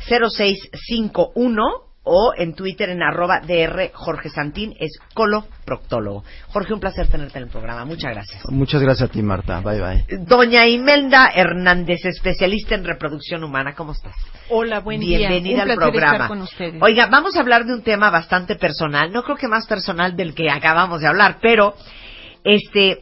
0651 0.09 1.88
o 2.09 2.33
en 2.37 2.55
Twitter 2.55 2.89
en 2.89 3.03
arroba 3.03 3.41
DR 3.41 3.91
Jorge 3.93 4.31
Santín, 4.31 4.75
es 4.81 4.99
coloproctólogo. 5.13 6.25
Jorge, 6.49 6.73
un 6.73 6.81
placer 6.81 7.09
tenerte 7.09 7.39
en 7.39 7.45
el 7.45 7.51
programa. 7.51 7.85
Muchas 7.85 8.13
gracias. 8.15 8.43
Muchas 8.51 8.81
gracias 8.81 9.11
a 9.11 9.13
ti, 9.13 9.23
Marta. 9.23 9.61
Bye, 9.61 9.81
bye. 9.81 10.05
Doña 10.25 10.67
Imelda 10.67 11.31
Hernández, 11.35 12.05
especialista 12.07 12.75
en 12.75 12.85
reproducción 12.85 13.45
humana. 13.45 13.75
¿Cómo 13.75 13.93
estás? 13.93 14.17
Hola, 14.49 14.81
buen 14.81 15.01
día. 15.01 15.19
Bienvenida 15.19 15.65
al 15.65 15.75
programa. 15.75 16.13
Estar 16.13 16.29
con 16.29 16.41
ustedes. 16.41 16.83
Oiga, 16.83 17.09
vamos 17.11 17.37
a 17.37 17.41
hablar 17.41 17.67
de 17.67 17.75
un 17.75 17.83
tema 17.83 18.09
bastante 18.11 18.57
personal. 18.57 19.13
No 19.13 19.23
creo 19.23 19.37
que 19.37 19.49
más 19.49 19.67
personal 19.67 20.17
del 20.17 20.35
que 20.35 20.51
acabamos 20.51 21.03
de 21.03 21.09
hablar, 21.09 21.39
pero, 21.43 21.75
este, 22.43 23.01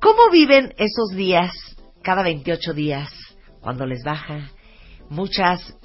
¿cómo 0.00 0.30
viven 0.30 0.72
esos 0.76 1.10
días, 1.16 1.50
cada 2.02 2.22
28 2.22 2.72
días, 2.74 3.10
cuando 3.60 3.86
les 3.86 4.04
baja? 4.04 4.50
Muchas 5.08 5.76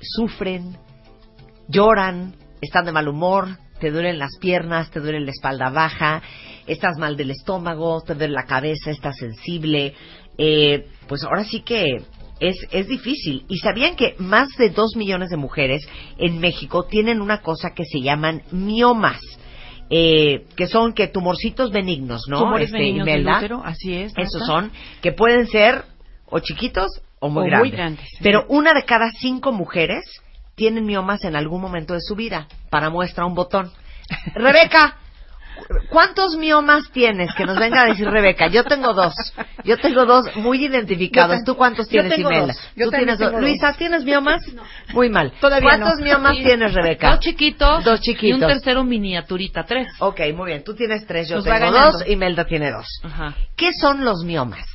sufren, 0.00 0.76
lloran, 1.70 2.34
están 2.60 2.84
de 2.84 2.92
mal 2.92 3.08
humor, 3.08 3.48
te 3.80 3.90
duelen 3.90 4.18
las 4.18 4.36
piernas, 4.40 4.90
te 4.90 5.00
duele 5.00 5.20
la 5.20 5.30
espalda 5.30 5.70
baja, 5.70 6.22
estás 6.66 6.98
mal 6.98 7.16
del 7.16 7.30
estómago, 7.30 8.02
te 8.02 8.14
duele 8.14 8.34
la 8.34 8.44
cabeza, 8.44 8.90
estás 8.90 9.16
sensible. 9.16 9.94
Eh, 10.36 10.86
pues 11.08 11.24
ahora 11.24 11.44
sí 11.44 11.62
que 11.62 12.02
es, 12.40 12.56
es 12.70 12.88
difícil. 12.88 13.44
Y 13.48 13.58
sabían 13.58 13.96
que 13.96 14.14
más 14.18 14.48
de 14.58 14.70
dos 14.70 14.96
millones 14.96 15.30
de 15.30 15.36
mujeres 15.36 15.86
en 16.18 16.38
México 16.38 16.84
tienen 16.84 17.20
una 17.20 17.40
cosa 17.40 17.70
que 17.74 17.84
se 17.84 18.00
llaman 18.00 18.42
miomas. 18.50 19.20
Eh, 19.92 20.46
que 20.54 20.68
son 20.68 20.92
que 20.92 21.08
tumorcitos 21.08 21.72
benignos, 21.72 22.22
¿no? 22.28 22.38
Tumores 22.38 22.66
este, 22.66 22.78
benignos 22.78 23.08
Imelda, 23.08 23.30
del 23.32 23.38
útero, 23.38 23.62
así 23.64 23.92
es. 23.92 24.12
Esos 24.16 24.46
son, 24.46 24.70
que 25.02 25.10
pueden 25.10 25.48
ser 25.48 25.84
o 26.26 26.38
chiquitos 26.38 27.02
o 27.18 27.28
muy, 27.28 27.52
O 27.52 27.58
muy 27.58 27.70
grandes. 27.70 28.06
Pero 28.22 28.46
una 28.48 28.72
de 28.72 28.84
cada 28.84 29.10
cinco 29.10 29.50
mujeres 29.50 30.04
tienen 30.60 30.84
miomas 30.84 31.24
en 31.24 31.36
algún 31.36 31.62
momento 31.62 31.94
de 31.94 32.00
su 32.02 32.14
vida. 32.14 32.46
Para 32.68 32.90
muestra 32.90 33.24
un 33.24 33.34
botón. 33.34 33.72
Rebeca, 34.34 34.98
¿cuántos 35.88 36.36
miomas 36.36 36.90
tienes? 36.92 37.32
Que 37.34 37.46
nos 37.46 37.58
venga 37.58 37.80
a 37.80 37.86
decir 37.86 38.06
Rebeca. 38.06 38.48
Yo 38.48 38.62
tengo 38.64 38.92
dos. 38.92 39.14
Yo 39.64 39.78
tengo 39.78 40.04
dos 40.04 40.36
muy 40.36 40.62
identificados. 40.62 41.42
¿Tú 41.46 41.56
cuántos 41.56 41.86
yo 41.86 42.02
tienes, 42.02 42.18
Imelda? 42.18 42.52
¿Tú 42.76 42.90
tienes 42.90 43.18
dos? 43.18 43.28
tengo 43.30 43.32
dos. 43.32 43.40
Luisa, 43.40 43.72
¿tienes 43.72 44.04
miomas? 44.04 44.42
Muy 44.92 45.08
mal. 45.08 45.32
Todavía 45.40 45.66
¿Cuántos 45.78 45.98
no. 45.98 46.04
miomas 46.04 46.36
Sí. 46.36 46.44
tienes, 46.44 46.74
Rebeca? 46.74 47.10
Dos 47.12 47.20
chiquitos. 47.20 47.82
Dos 47.84 48.00
Y 48.00 48.02
chiquitos. 48.02 48.42
un 48.42 48.46
tercero 48.48 48.84
miniaturita, 48.84 49.64
tres. 49.64 49.88
Ok, 50.00 50.20
muy 50.36 50.50
bien. 50.50 50.62
Tú 50.62 50.74
tienes 50.74 51.06
tres, 51.06 51.26
yo 51.30 51.36
Nos 51.36 51.44
tengo 51.46 51.70
dos, 51.72 52.04
Imelda 52.06 52.44
tiene 52.44 52.70
dos. 52.70 52.86
Ajá. 53.02 53.34
¿Qué 53.56 53.72
son 53.72 54.04
los 54.04 54.24
miomas? 54.24 54.66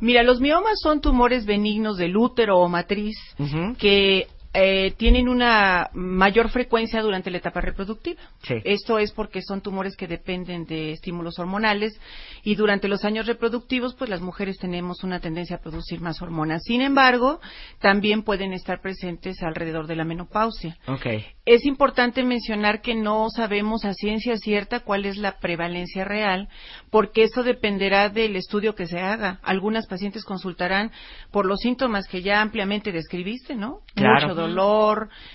Mira, 0.00 0.22
los 0.22 0.40
miomas 0.40 0.80
son 0.82 1.02
tumores 1.02 1.44
benignos 1.44 1.98
del 1.98 2.16
útero 2.16 2.58
o 2.60 2.68
matriz 2.68 3.14
Ujú. 3.38 3.74
que 3.78 4.26
eh, 4.60 4.94
tienen 4.96 5.28
una 5.28 5.90
mayor 5.92 6.50
frecuencia 6.50 7.00
durante 7.00 7.30
la 7.30 7.38
etapa 7.38 7.60
reproductiva. 7.60 8.20
Sí. 8.42 8.56
Esto 8.64 8.98
es 8.98 9.12
porque 9.12 9.42
son 9.42 9.60
tumores 9.60 9.96
que 9.96 10.06
dependen 10.06 10.64
de 10.64 10.92
estímulos 10.92 11.38
hormonales 11.38 11.98
y 12.42 12.54
durante 12.54 12.88
los 12.88 13.04
años 13.04 13.26
reproductivos, 13.26 13.94
pues 13.94 14.10
las 14.10 14.20
mujeres 14.20 14.58
tenemos 14.58 15.04
una 15.04 15.20
tendencia 15.20 15.56
a 15.56 15.60
producir 15.60 16.00
más 16.00 16.20
hormonas. 16.22 16.62
Sin 16.64 16.80
embargo, 16.80 17.40
también 17.80 18.22
pueden 18.22 18.52
estar 18.52 18.80
presentes 18.80 19.42
alrededor 19.42 19.86
de 19.86 19.96
la 19.96 20.04
menopausia. 20.04 20.76
Okay. 20.86 21.24
Es 21.44 21.64
importante 21.64 22.22
mencionar 22.24 22.82
que 22.82 22.94
no 22.94 23.28
sabemos 23.30 23.84
a 23.84 23.94
ciencia 23.94 24.36
cierta 24.36 24.80
cuál 24.80 25.06
es 25.06 25.16
la 25.16 25.38
prevalencia 25.38 26.04
real, 26.04 26.48
porque 26.90 27.22
eso 27.22 27.42
dependerá 27.42 28.08
del 28.08 28.36
estudio 28.36 28.74
que 28.74 28.86
se 28.86 28.98
haga. 28.98 29.40
Algunas 29.42 29.86
pacientes 29.86 30.24
consultarán 30.24 30.90
por 31.30 31.46
los 31.46 31.60
síntomas 31.60 32.06
que 32.06 32.22
ya 32.22 32.42
ampliamente 32.42 32.92
describiste, 32.92 33.54
¿no? 33.54 33.80
Claro. 33.94 34.28
Mucho 34.28 34.34
dolor, 34.34 34.47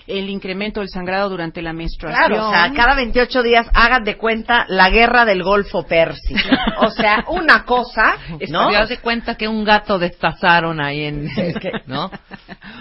el 0.07 0.29
incremento 0.29 0.79
del 0.79 0.89
sangrado 0.89 1.29
durante 1.29 1.61
la 1.61 1.73
menstruación. 1.73 2.27
Claro, 2.27 2.47
o 2.47 2.51
sea, 2.51 2.71
cada 2.73 2.95
28 2.95 3.43
días 3.43 3.67
hagan 3.73 4.03
de 4.03 4.17
cuenta 4.17 4.65
la 4.67 4.89
guerra 4.89 5.25
del 5.25 5.43
Golfo 5.43 5.83
Pérsico. 5.83 6.39
O 6.79 6.89
sea, 6.91 7.23
una 7.27 7.63
cosa, 7.65 8.15
¿no? 8.49 8.69
Te 8.69 8.93
de 8.93 8.97
cuenta 8.99 9.35
que 9.35 9.47
un 9.47 9.63
gato 9.63 9.97
destazaron 9.99 10.81
ahí 10.81 11.03
en... 11.05 11.27
¿No? 11.87 12.09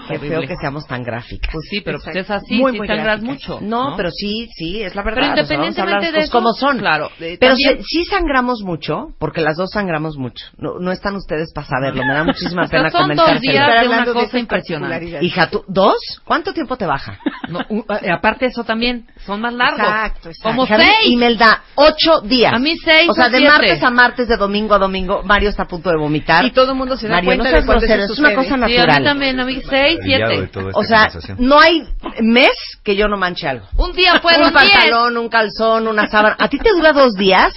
Qué 0.09 0.19
feo 0.19 0.29
Horrible. 0.39 0.49
que 0.49 0.57
seamos 0.57 0.87
tan 0.87 1.03
gráficas. 1.03 1.51
Pues 1.53 1.65
sí, 1.71 1.81
pero 1.81 1.99
pues 2.03 2.17
es 2.17 2.31
así, 2.31 2.55
Muy, 2.55 2.73
sí 2.73 2.79
muy 2.79 2.89
sangras 2.89 3.23
mucho. 3.23 3.59
No, 3.61 3.95
pero 3.97 4.11
sí, 4.11 4.49
sí, 4.57 4.83
es 4.83 4.95
la 4.95 5.03
verdad. 5.03 5.21
Pero 5.21 5.33
o 5.33 5.35
sea, 5.35 5.43
independientemente 5.57 5.81
hablar 5.97 6.03
de 6.03 6.11
pues, 6.13 6.25
eso, 6.25 6.33
como 6.33 6.53
son. 6.53 6.79
claro, 6.79 7.07
eh, 7.21 7.37
Pero 7.39 7.55
también- 7.55 7.79
se- 7.79 7.85
sí 7.85 8.05
sangramos 8.05 8.63
mucho, 8.63 9.09
porque 9.19 9.41
las 9.41 9.57
dos 9.57 9.71
sangramos 9.71 10.17
mucho. 10.17 10.45
No, 10.57 10.79
no 10.81 10.91
están 10.93 11.15
ustedes 11.17 11.53
para 11.55 11.67
saberlo, 11.67 12.05
me 12.05 12.13
da 12.15 12.25
muchísima 12.25 12.67
pena 12.69 12.89
Pero 12.91 12.99
son 13.07 13.17
dos 13.17 13.41
días 13.41 13.81
de 13.83 13.89
una 13.89 14.05
cosa 14.07 14.39
impresionante. 14.39 15.19
Hija, 15.25 15.49
¿tú, 15.51 15.65
¿dos? 15.69 16.12
¿Cuánto 16.25 16.53
tiempo 16.53 16.77
te 16.77 16.87
baja? 16.87 17.19
No, 17.49 17.61
un- 17.69 17.85
eh, 18.03 18.11
aparte 18.11 18.47
eso 18.47 18.65
también, 18.65 19.07
son 19.27 19.41
más 19.41 19.53
largos. 19.53 19.81
Exacto, 19.81 20.29
exacto. 20.31 20.49
Como 20.49 20.65
Hija, 20.65 20.77
seis. 20.77 21.11
Imelda, 21.11 21.63
ocho 21.75 22.21
días. 22.23 22.53
A 22.55 22.59
mí 22.59 22.77
seis 22.85 23.09
O 23.11 23.15
sea, 23.15 23.27
o 23.27 23.31
de 23.31 23.39
siete. 23.39 23.53
martes 23.53 23.83
a 23.83 23.91
martes, 23.91 24.29
de 24.29 24.37
domingo 24.37 24.75
a 24.75 24.79
domingo, 24.79 25.23
Mario 25.25 25.49
está 25.51 25.65
a 25.65 25.69
punto 25.69 25.91
de 25.91 25.97
vomitar. 25.97 26.45
Y 26.45 26.51
todo 26.53 26.73
el 26.73 26.79
mundo 26.79 26.97
se 26.97 27.09
da 27.09 27.15
Mario, 27.17 27.27
cuenta 27.29 27.45
no 27.45 27.49
de 27.51 27.55
seas 27.57 27.65
cuándo 27.67 27.81
grosero, 27.87 28.05
eso 28.05 28.13
es 28.13 28.19
una 28.19 28.29
sucede. 28.31 28.37
cosa 28.45 28.49
Sí, 28.57 28.63
a 28.63 28.67
mí 28.67 28.77
natural. 28.77 29.05
también, 29.05 29.41
a 29.41 29.45
mí 29.45 29.63
seis, 29.69 29.99
de 29.99 30.05
siete. 30.05 30.51
O 30.75 30.83
sea, 30.85 31.07
conversación. 31.07 31.37
no 31.41 31.59
hay 31.61 31.83
mes 32.21 32.51
que 32.85 32.97
yo 32.97 33.09
no 33.09 33.17
manche 33.17 33.49
algo. 33.49 33.67
Un 33.77 33.93
día 33.93 34.19
fueron 34.21 34.49
un 34.49 34.53
diez. 34.55 34.73
pantalón, 34.73 35.17
un 35.19 35.29
calzón, 35.29 35.89
una 35.89 36.09
sábana. 36.09 36.37
¿A 36.39 36.49
ti 36.49 36.59
te 36.59 36.71
dura 36.73 36.93
dos 36.93 37.15
días? 37.15 37.53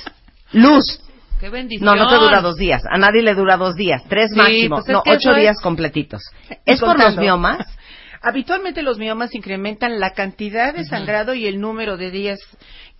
Luz. 0.51 1.01
Qué 1.39 1.49
bendición. 1.49 1.85
No, 1.85 1.95
no 2.01 2.07
te 2.07 2.15
dura 2.15 2.39
dos 2.39 2.55
días. 2.55 2.81
A 2.89 2.97
nadie 2.97 3.21
le 3.21 3.35
dura 3.35 3.57
dos 3.57 3.75
días. 3.75 4.01
Tres 4.07 4.31
Sí, 4.31 4.37
máximo. 4.37 4.75
pues 4.77 4.87
es 4.87 4.93
no, 4.93 5.03
que 5.03 5.09
ocho 5.11 5.19
eso 5.19 5.31
es- 5.31 5.37
días 5.41 5.57
completitos. 5.61 6.21
Y 6.49 6.53
¿Es 6.65 6.79
por 6.79 6.89
los 6.89 6.95
contando. 6.97 7.21
miomas? 7.21 7.67
Habitualmente 8.27 8.81
los 8.81 8.97
miomas 8.97 9.35
incrementan 9.35 9.99
la 9.99 10.13
cantidad 10.13 10.73
de 10.73 10.83
sangrado 10.83 11.35
y 11.35 11.45
el 11.45 11.61
número 11.61 11.95
de 11.95 12.09
días. 12.09 12.39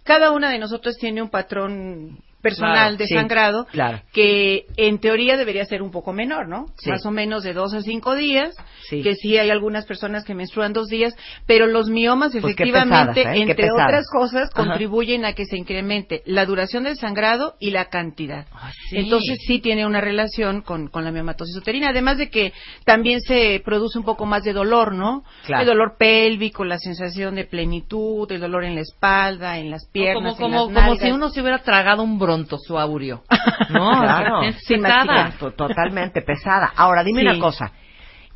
Cada 0.04 0.30
una 0.30 0.52
de 0.52 0.60
nosotros 0.60 0.98
tiene 0.98 1.20
un 1.24 1.32
patrón 1.32 2.20
personal 2.46 2.74
Claro, 2.76 2.98
de 2.98 3.08
sí, 3.08 3.16
sangrado 3.16 3.66
claro. 3.72 4.02
que 4.14 4.66
en 4.78 5.00
teoría 5.00 5.36
debería 5.36 5.66
ser 5.66 5.82
un 5.82 5.90
poco 5.92 6.14
menor, 6.14 6.48
¿no? 6.48 6.68
Sí. 6.78 6.92
Más 6.92 7.04
o 7.06 7.12
menos 7.12 7.44
de 7.44 7.54
dos 7.54 7.74
a 7.74 7.82
cinco 7.82 8.14
días, 8.16 8.56
Sí. 8.88 9.02
que 9.02 9.16
sí 9.16 9.38
hay 9.38 9.50
algunas 9.50 9.86
personas 9.86 10.24
que 10.24 10.36
menstruan 10.36 10.72
dos 10.74 10.88
días, 10.88 11.16
pero 11.48 11.66
los 11.66 11.90
miomas 11.90 12.34
Pues 12.34 12.44
efectivamente, 12.44 13.16
pesadas, 13.24 13.38
¿eh? 13.38 13.42
Entre 13.42 13.72
otras 13.72 14.06
cosas, 14.12 14.50
Ajá. 14.54 14.64
contribuyen 14.64 15.26
a 15.26 15.34
que 15.34 15.46
se 15.46 15.58
incremente 15.58 16.22
la 16.26 16.46
duración 16.46 16.84
del 16.84 16.98
sangrado 16.98 17.56
y 17.60 17.72
la 17.72 17.86
cantidad. 17.86 18.46
Ah, 18.54 18.72
sí. 18.90 18.98
Entonces 18.98 19.40
sí 19.48 19.60
tiene 19.60 19.88
una 19.88 20.02
relación 20.02 20.62
con, 20.62 20.88
con 20.88 21.04
la 21.04 21.12
miomatosis 21.12 21.58
uterina, 21.58 21.90
además 21.90 22.20
de 22.20 22.30
que 22.30 22.54
también 22.86 23.22
se 23.22 23.60
produce 23.66 23.98
un 23.98 24.06
poco 24.06 24.26
más 24.28 24.44
de 24.44 24.54
dolor, 24.54 24.94
¿no? 24.94 25.24
Claro. 25.48 25.62
El 25.64 25.68
dolor 25.68 25.96
pélvico, 25.98 26.64
la 26.64 26.78
sensación 26.78 27.36
de 27.36 27.46
plenitud, 27.46 28.32
el 28.32 28.40
dolor 28.40 28.64
en 28.66 28.76
la 28.76 28.82
espalda, 28.82 29.58
en 29.58 29.72
las 29.72 29.88
piernas, 29.92 30.36
como, 30.36 30.48
en 30.48 30.54
como, 30.54 30.72
las 30.72 30.84
como 30.86 31.00
si 31.00 31.12
uno 31.12 31.30
se 31.30 31.42
hubiera 31.42 31.60
tragado 31.64 32.04
un 32.04 32.20
brontosaurio. 32.36 33.24
No, 33.70 34.02
Claro. 34.02 34.42
es 34.44 34.58
pesada. 34.68 35.32
Totalmente 35.56 36.22
pesada. 36.22 36.72
Ahora, 36.76 37.04
dime 37.04 37.22
Sí. 37.22 37.28
una 37.28 37.40
cosa. 37.40 37.72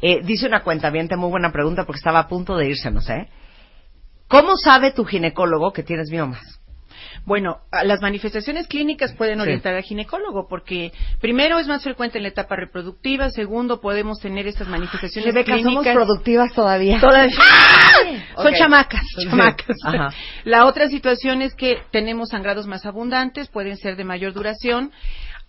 Eh, 0.02 0.22
dice 0.24 0.48
una 0.48 0.64
cuenta, 0.64 0.90
muy 1.18 1.30
buena 1.30 1.52
pregunta 1.52 1.84
porque 1.86 1.98
estaba 1.98 2.20
a 2.20 2.28
punto 2.28 2.56
de 2.58 2.68
irsenos, 2.70 3.10
¿eh? 3.10 3.28
¿Cómo 4.28 4.56
sabe 4.58 4.92
tu 4.92 5.04
ginecólogo 5.06 5.74
que 5.74 5.84
tienes 5.84 6.10
miomas? 6.10 6.59
Bueno, 7.26 7.60
las 7.84 8.02
manifestaciones 8.02 8.68
clínicas 8.68 9.14
pueden 9.14 9.36
Sí. 9.36 9.42
orientar 9.42 9.76
al 9.76 9.84
ginecólogo 9.84 10.48
porque 10.50 10.92
primero 11.22 11.60
es 11.60 11.68
más 11.68 11.84
frecuente 11.84 12.18
en 12.18 12.24
la 12.24 12.30
etapa 12.30 12.56
reproductiva, 12.56 13.30
segundo 13.30 13.82
podemos 13.82 14.20
tener 14.20 14.48
estas 14.48 14.68
manifestaciones 14.68 15.34
Rebeca, 15.34 15.52
somos 15.58 15.64
clínicas. 15.84 15.94
productivas 15.96 16.54
todavía. 16.54 17.00
Todavía. 17.00 17.36
Son 18.38 18.54
chamacas, 18.54 19.02
Sí. 19.18 19.30
chamacas. 19.30 19.78
Ajá. 19.86 20.10
La 20.44 20.66
otra 20.66 20.88
situación 20.90 21.42
es 21.42 21.54
que 21.56 21.78
tenemos 21.92 22.30
sangrados 22.30 22.68
más 22.68 22.86
abundantes, 22.86 23.48
pueden 23.50 23.78
ser 23.78 23.96
de 23.96 24.04
mayor 24.06 24.34
duración. 24.34 24.92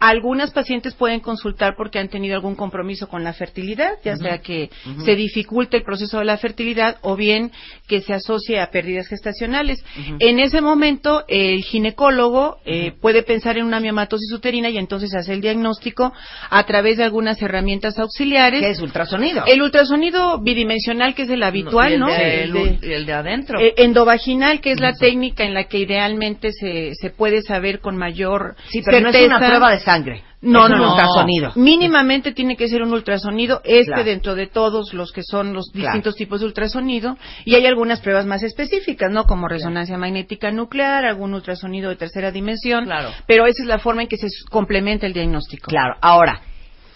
Algunas 0.01 0.51
pacientes 0.51 0.95
pueden 0.95 1.21
consultar 1.21 1.75
porque 1.77 1.99
han 1.99 2.09
tenido 2.09 2.35
algún 2.35 2.55
compromiso 2.55 3.07
con 3.07 3.23
la 3.23 3.35
fertilidad, 3.35 3.93
ya 4.03 4.17
sea 4.17 4.39
que 4.39 4.71
se 5.05 5.15
dificulte 5.15 5.77
el 5.77 5.83
proceso 5.83 6.19
de 6.19 6.25
la 6.25 6.39
fertilidad 6.39 6.97
o 7.03 7.17
bien 7.17 7.53
que 7.87 8.01
se 8.01 8.15
asocie 8.15 8.61
a 8.61 8.71
pérdidas 8.71 9.09
gestacionales. 9.09 9.85
En 10.19 10.39
ese 10.41 10.63
momento, 10.63 11.25
el 11.29 11.63
ginecólogo 11.63 12.57
eh, 12.65 12.93
puede 13.01 13.23
pensar 13.23 13.59
en 13.59 13.65
una 13.67 13.79
miomatosis 13.79 14.33
uterina 14.33 14.71
y 14.71 14.79
entonces 14.79 15.15
hace 15.15 15.35
el 15.35 15.43
diagnóstico 15.43 16.13
a 16.49 16.65
través 16.65 16.97
de 16.97 17.05
algunas 17.05 17.41
herramientas 17.43 17.99
auxiliares. 17.99 18.63
¿Qué 18.63 18.71
es 18.71 18.81
ultrasonido? 18.81 19.45
El 19.47 19.61
ultrasonido 19.61 20.39
bidimensional, 20.41 21.15
que 21.15 21.23
es 21.25 21.31
el 21.31 21.43
habitual, 21.43 21.91
y 21.91 21.95
el 21.95 22.01
¿no? 22.01 22.07
de- 22.07 22.43
El 22.45 22.57
el, 22.57 22.81
de- 22.81 22.97
el 22.97 23.05
de 23.07 23.13
adentro. 23.13 23.61
eh, 23.61 23.75
endovaginal, 23.77 24.63
que 24.63 24.73
es 24.73 24.81
la 24.81 24.95
técnica 24.95 25.45
en 25.45 25.53
la 25.53 25.65
que 25.65 25.79
idealmente 25.79 26.53
se, 26.53 26.95
se 26.95 27.11
puede 27.11 27.43
saber 27.43 27.81
con 27.81 27.97
mayor 27.99 28.57
sí, 28.71 28.81
pero 28.83 29.01
no 29.03 29.11
es 29.11 29.27
una 29.27 29.39
prueba 29.39 29.73
de 29.73 29.81
sangre. 29.93 30.23
No, 30.43 30.65
es 30.65 30.71
no, 30.71 30.77
un 30.77 30.83
no. 30.83 30.91
ultrasonido. 30.93 31.53
Mínimamente 31.57 32.33
tiene 32.33 32.57
que 32.57 32.67
ser 32.69 32.83
un 32.83 32.93
ultrasonido, 32.93 33.61
este 33.65 33.87
Claro. 33.93 34.05
dentro 34.05 34.35
de 34.35 34.47
todos 34.47 34.95
los 34.95 35.13
que 35.13 35.23
son 35.23 35.53
los 35.53 35.71
Claro. 35.71 35.87
distintos 35.89 36.15
tipos 36.17 36.41
de 36.41 36.47
ultrasonido, 36.47 37.17
y 37.45 37.55
hay 37.57 37.67
algunas 37.67 38.01
pruebas 38.01 38.25
más 38.27 38.43
específicas, 38.43 39.11
¿no? 39.11 39.25
Como 39.25 39.49
resonancia 39.49 39.99
magnética 39.99 40.51
nuclear, 40.51 41.05
algún 41.05 41.35
ultrasonido 41.35 41.91
de 41.91 41.97
tercera 41.97 42.31
dimensión, 42.31 42.85
Claro. 42.85 43.11
pero 43.27 43.47
esa 43.47 43.63
es 43.63 43.69
la 43.69 43.79
forma 43.79 44.03
en 44.03 44.09
que 44.09 44.17
se 44.17 44.29
complementa 44.51 45.07
el 45.07 45.13
diagnóstico. 45.13 45.69
Claro. 45.69 45.97
Ahora, 46.01 46.41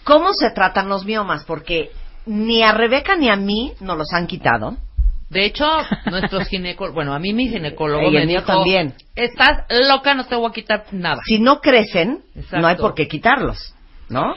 ¿cómo 0.03 0.33
se 0.33 0.49
tratan 0.51 0.89
los 0.89 1.05
miomas? 1.05 1.43
Porque 1.45 1.91
ni 2.25 2.63
a 2.63 2.71
Rebeca 2.71 3.15
ni 3.15 3.29
a 3.29 3.35
mí 3.35 3.73
nos 3.79 3.97
los 3.97 4.11
han 4.13 4.25
quitado. 4.25 4.77
De 5.29 5.45
hecho, 5.45 5.65
nuestros 6.11 6.47
ginecólogos, 6.47 6.95
bueno, 6.95 7.13
a 7.13 7.19
mí 7.19 7.33
mi 7.33 7.49
ginecólogo 7.49 8.07
Y 8.09 8.11
me 8.11 8.21
el 8.21 8.27
mío 8.27 8.39
dijo, 8.41 8.53
también. 8.53 8.93
estás 9.15 9.63
loca, 9.69 10.13
no 10.13 10.25
te 10.25 10.35
voy 10.35 10.49
a 10.49 10.53
quitar 10.53 10.85
nada. 10.91 11.21
Si 11.25 11.39
no 11.39 11.59
crecen, 11.61 12.23
Exacto. 12.35 12.59
no 12.59 12.67
hay 12.67 12.75
por 12.75 12.93
qué 12.93 13.07
quitarlos, 13.07 13.73
¿no? 14.09 14.35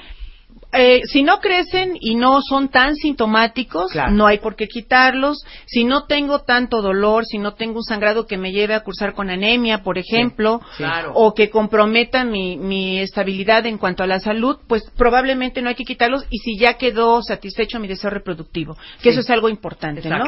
Eh, 0.71 1.01
si 1.07 1.23
no 1.23 1.41
crecen 1.41 1.97
y 1.99 2.15
no 2.15 2.41
son 2.43 2.69
tan 2.69 2.95
sintomáticos, 2.95 3.91
Claro. 3.91 4.13
no 4.13 4.27
hay 4.27 4.37
por 4.39 4.55
qué 4.55 4.67
quitarlos. 4.69 5.39
Si 5.65 5.85
no 5.85 6.05
tengo 6.05 6.41
tanto 6.41 6.83
dolor, 6.83 7.25
si 7.25 7.39
no 7.39 7.55
tengo 7.55 7.79
un 7.79 7.85
sangrado 7.85 8.27
que 8.27 8.37
me 8.37 8.53
lleve 8.53 8.75
a 8.75 8.81
cursar 8.81 9.15
con 9.15 9.31
anemia, 9.31 9.79
por 9.83 9.97
ejemplo, 9.97 10.61
sí. 10.77 10.85
O 11.15 11.33
que 11.33 11.49
comprometa 11.49 12.25
mi, 12.25 12.59
mi 12.59 12.99
estabilidad 12.99 13.65
en 13.65 13.79
cuanto 13.79 14.03
a 14.03 14.07
la 14.07 14.21
salud, 14.21 14.59
pues 14.69 14.83
probablemente 14.95 15.63
no 15.63 15.71
hay 15.71 15.75
que 15.75 15.85
quitarlos 15.85 16.27
y 16.29 16.37
si 16.39 16.59
ya 16.59 16.75
quedó 16.75 17.23
satisfecho 17.23 17.81
mi 17.81 17.89
deseo 17.89 18.11
reproductivo, 18.11 18.75
que 19.01 19.05
Sí. 19.05 19.09
eso 19.11 19.21
es 19.21 19.31
algo 19.31 19.49
importante, 19.49 20.07
¿no? 20.09 20.27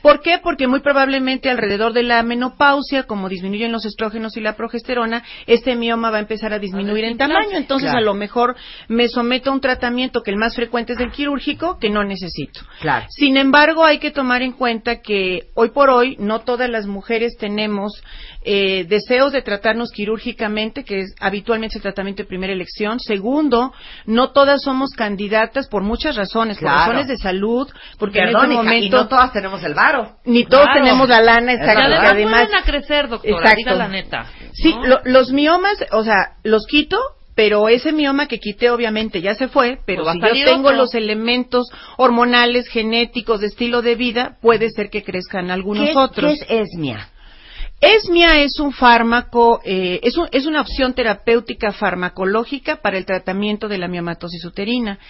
¿Por 0.00 0.22
qué? 0.22 0.38
Porque 0.42 0.66
muy 0.68 0.80
probablemente 0.80 1.50
alrededor 1.50 1.92
de 1.92 2.02
la 2.02 2.22
menopausia, 2.22 3.02
como 3.02 3.28
disminuyen 3.28 3.70
los 3.72 3.84
estrógenos 3.84 4.38
y 4.38 4.40
la 4.40 4.56
progesterona, 4.56 5.22
este 5.46 5.76
mioma 5.76 6.10
va 6.10 6.16
a 6.16 6.20
empezar 6.20 6.54
a 6.54 6.58
disminuir 6.58 7.04
en 7.04 7.18
tamaño. 7.18 7.56
Entonces, 7.58 7.90
Claro. 7.90 7.98
a 7.98 8.06
lo 8.06 8.14
mejor 8.14 8.56
me 8.88 9.08
someto 9.08 9.50
a 9.50 9.52
un 9.52 9.60
tratamiento 9.60 9.81
que 10.22 10.30
el 10.30 10.36
más 10.36 10.54
frecuente 10.54 10.92
es 10.92 11.00
el 11.00 11.10
quirúrgico, 11.10 11.78
que 11.78 11.90
no 11.90 12.04
necesito. 12.04 12.60
Claro. 12.80 13.06
Sin 13.10 13.36
embargo, 13.36 13.84
hay 13.84 13.98
que 13.98 14.10
tomar 14.10 14.42
en 14.42 14.52
cuenta 14.52 15.00
que 15.00 15.48
hoy 15.54 15.70
por 15.70 15.90
hoy 15.90 16.16
no 16.18 16.40
todas 16.40 16.70
las 16.70 16.86
mujeres 16.86 17.36
tenemos 17.38 18.02
eh, 18.44 18.84
deseos 18.88 19.32
de 19.32 19.42
tratarnos 19.42 19.90
quirúrgicamente, 19.92 20.84
que 20.84 21.00
es 21.00 21.14
habitualmente 21.20 21.76
el 21.78 21.82
tratamiento 21.82 22.22
de 22.22 22.28
primera 22.28 22.52
elección. 22.52 23.00
Segundo, 23.00 23.72
no 24.06 24.30
todas 24.32 24.62
somos 24.62 24.90
candidatas 24.92 25.68
por 25.68 25.82
muchas 25.82 26.16
razones, 26.16 26.58
Claro. 26.58 26.76
por 26.76 26.94
razones 26.94 27.08
de 27.08 27.16
salud, 27.18 27.68
porque 27.98 28.18
Perdón, 28.20 28.44
en 28.46 28.50
este 28.52 28.62
momento 28.64 28.86
y 28.86 28.90
no 28.90 29.08
todas 29.08 29.32
tenemos 29.32 29.62
el 29.64 29.74
varo. 29.74 30.16
ni 30.24 30.44
todos 30.44 30.64
Claro. 30.66 30.80
tenemos 30.80 31.08
la 31.08 31.20
lana, 31.20 31.52
Y 31.52 31.56
exacto, 31.56 31.80
que 31.88 31.94
además, 31.96 32.12
además 32.12 32.48
a 32.54 32.64
crecer, 32.64 33.08
doctora, 33.08 33.54
diga 33.56 33.74
la 33.74 33.88
neta. 33.88 34.26
Sí, 34.52 34.72
¿no? 34.74 34.86
lo- 34.86 35.00
los 35.04 35.32
miomas, 35.32 35.74
o 35.92 36.02
sea, 36.04 36.34
los 36.44 36.66
quito, 36.66 36.98
pero 37.34 37.68
ese 37.68 37.92
mioma 37.92 38.28
que 38.28 38.38
quité 38.38 38.70
obviamente 38.70 39.20
ya 39.22 39.34
se 39.34 39.48
fue, 39.48 39.78
pero 39.86 40.04
Pues 40.04 40.16
si 40.34 40.40
yo 40.40 40.44
tengo 40.44 40.68
otro. 40.68 40.76
los 40.76 40.94
elementos 40.94 41.66
hormonales, 41.96 42.68
genéticos, 42.68 43.40
de 43.40 43.46
estilo 43.46 43.80
de 43.82 43.94
vida, 43.94 44.36
puede 44.42 44.68
ser 44.70 44.90
que 44.90 45.02
crezcan 45.02 45.50
algunos 45.50 45.88
¿Qué, 45.90 45.96
otros. 45.96 46.38
qué 46.46 46.60
es 46.60 46.68
esmia? 46.72 47.08
Esmia 47.80 48.40
es 48.42 48.60
un 48.60 48.70
fármaco, 48.72 49.60
eh, 49.64 49.98
es, 50.04 50.16
un- 50.16 50.28
es 50.30 50.46
una 50.46 50.60
opción 50.60 50.94
terapéutica 50.94 51.72
farmacológica 51.72 52.76
para 52.76 52.96
el 52.96 53.04
tratamiento 53.04 53.66
de 53.66 53.76
la 53.78 53.88
miomatosis 53.88 54.44
uterina. 54.44 55.00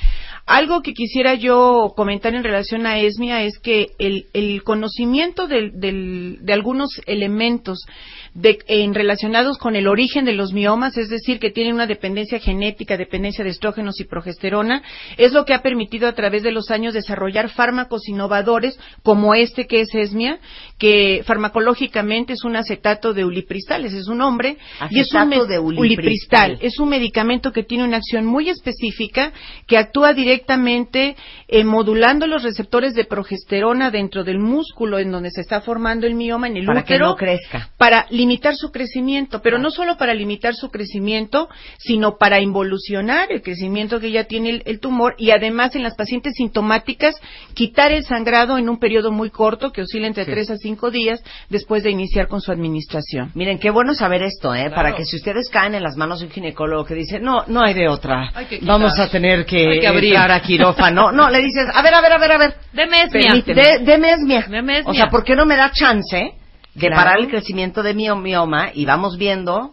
Algo 0.46 0.80
que 0.80 0.94
quisiera 0.94 1.34
yo 1.34 1.92
comentar 1.94 2.34
en 2.34 2.42
relación 2.42 2.86
a 2.86 2.98
Esmia 2.98 3.42
es 3.42 3.58
que 3.58 3.88
el, 3.98 4.24
el 4.32 4.62
conocimiento 4.62 5.48
del- 5.48 5.78
del- 5.80 6.38
de 6.40 6.52
algunos 6.54 6.88
elementos 7.04 7.78
de- 8.34 8.58
en 8.66 8.94
relacionados 8.94 9.58
con 9.58 9.76
el 9.76 9.86
origen 9.86 10.24
de 10.24 10.32
los 10.32 10.52
miomas, 10.52 10.96
es 10.96 11.08
decir, 11.10 11.38
que 11.38 11.50
tienen 11.50 11.74
una 11.74 11.86
dependencia 11.86 12.38
genética, 12.38 12.96
dependencia 12.96 13.44
de 13.44 13.50
estrógenos 13.50 14.00
y 14.00 14.04
progesterona, 14.04 14.82
es 15.18 15.32
lo 15.32 15.44
que 15.44 15.52
ha 15.54 15.60
permitido 15.62 16.08
a 16.08 16.12
través 16.14 16.42
de 16.42 16.50
los 16.52 16.70
años 16.70 16.94
desarrollar 16.94 17.50
fármacos 17.50 18.08
innovadores 18.08 18.78
como 19.02 19.34
este 19.34 19.66
que 19.66 19.80
es 19.82 19.94
Esmia, 19.94 20.38
que 20.78 21.22
farmacológicamente 21.26 22.32
es 22.32 22.44
un 22.44 22.56
acetato 22.56 23.12
de 23.12 23.24
ulipristal, 23.24 23.84
ese 23.84 23.98
es 23.98 24.08
un 24.08 24.18
nombre, 24.18 24.56
y 24.90 25.00
es 25.00 25.12
un 25.12 25.18
Acetato 25.20 25.46
de 25.46 25.58
ulipristal. 25.58 26.58
es 26.60 26.78
un 26.78 26.88
medicamento 26.88 27.52
que 27.52 27.62
tiene 27.62 27.84
una 27.84 27.98
acción 27.98 28.24
muy 28.24 28.48
específica 28.48 29.32
que 29.66 29.76
actúa 29.76 30.12
directamente 30.14 31.16
eh, 31.48 31.64
modulando 31.64 32.26
los 32.26 32.42
receptores 32.42 32.94
de 32.94 33.04
progesterona 33.04 33.90
dentro 33.90 34.24
del 34.24 34.38
músculo 34.38 34.98
en 34.98 35.12
donde 35.12 35.30
se 35.30 35.42
está 35.42 35.60
formando 35.60 36.06
el 36.06 36.14
mioma 36.14 36.46
en 36.48 36.56
el 36.56 36.66
Para 36.66 36.82
que 36.84 36.94
útero 36.94 37.06
no 37.08 37.16
crezca. 37.16 37.70
para 37.76 38.06
limitar 38.22 38.54
su 38.56 38.70
crecimiento, 38.70 39.40
pero 39.42 39.58
no 39.58 39.70
solo 39.70 39.96
para 39.96 40.14
limitar 40.14 40.54
su 40.54 40.68
crecimiento, 40.70 41.48
sino 41.78 42.16
para 42.18 42.40
involucionar 42.40 43.32
el 43.32 43.42
crecimiento 43.42 43.98
que 44.00 44.10
ya 44.10 44.24
tiene 44.24 44.50
el, 44.50 44.62
el 44.66 44.78
tumor 44.80 45.14
y 45.18 45.30
además 45.32 45.74
en 45.74 45.82
las 45.82 45.94
pacientes 45.96 46.34
sintomáticas 46.36 47.14
quitar 47.54 47.90
el 47.92 48.04
sangrado 48.04 48.58
en 48.58 48.68
un 48.68 48.78
periodo 48.78 49.10
muy 49.10 49.30
corto 49.30 49.72
que 49.72 49.82
oscila 49.82 50.06
entre 50.06 50.24
Sí. 50.24 50.30
3 50.30 50.50
a 50.50 50.56
5 50.56 50.90
días 50.90 51.20
después 51.50 51.82
de 51.82 51.90
iniciar 51.90 52.28
con 52.28 52.40
su 52.40 52.52
administración. 52.52 53.32
Miren, 53.34 53.58
qué 53.58 53.70
bueno 53.70 53.92
saber 53.94 54.22
esto, 54.22 54.54
¿eh? 54.54 54.70
Para 54.70 54.94
que 54.94 55.04
si 55.04 55.16
ustedes 55.16 55.48
caen 55.50 55.74
en 55.74 55.82
las 55.82 55.96
manos 55.96 56.20
de 56.20 56.26
un 56.26 56.32
ginecólogo 56.32 56.84
que 56.84 56.94
dice, 56.94 57.18
no, 57.18 57.44
no 57.48 57.60
hay 57.62 57.74
de 57.74 57.88
otra, 57.88 58.30
Hay 58.34 58.46
vamos 58.62 58.98
a 59.00 59.08
tener 59.10 59.44
que, 59.44 59.80
que 59.80 59.86
abrir. 59.88 60.14
entrar 60.14 60.30
a 60.30 60.40
quirófano. 60.40 61.10
No, 61.12 61.28
le 61.28 61.40
dices, 61.42 61.66
a 61.74 61.82
ver, 61.82 61.92
a 61.94 62.00
ver, 62.00 62.12
a 62.12 62.18
ver, 62.18 62.32
a 62.32 62.38
ver. 62.38 62.54
Deme 62.72 63.02
esmia. 63.02 63.32
De, 63.44 63.78
deme 63.84 64.12
esmia. 64.12 64.46
Deme 64.48 64.78
esmia. 64.78 64.90
O 64.90 64.94
sea, 64.94 65.08
¿por 65.10 65.24
qué 65.24 65.34
no 65.34 65.44
me 65.44 65.56
da 65.56 65.70
chance 65.72 66.34
de 66.74 66.80
Claro. 66.88 66.96
parar 66.96 67.18
el 67.20 67.28
crecimiento 67.28 67.82
de 67.82 67.94
mi 67.94 68.08
mioma 68.14 68.70
y 68.72 68.84
vamos 68.86 69.16
viendo 69.18 69.72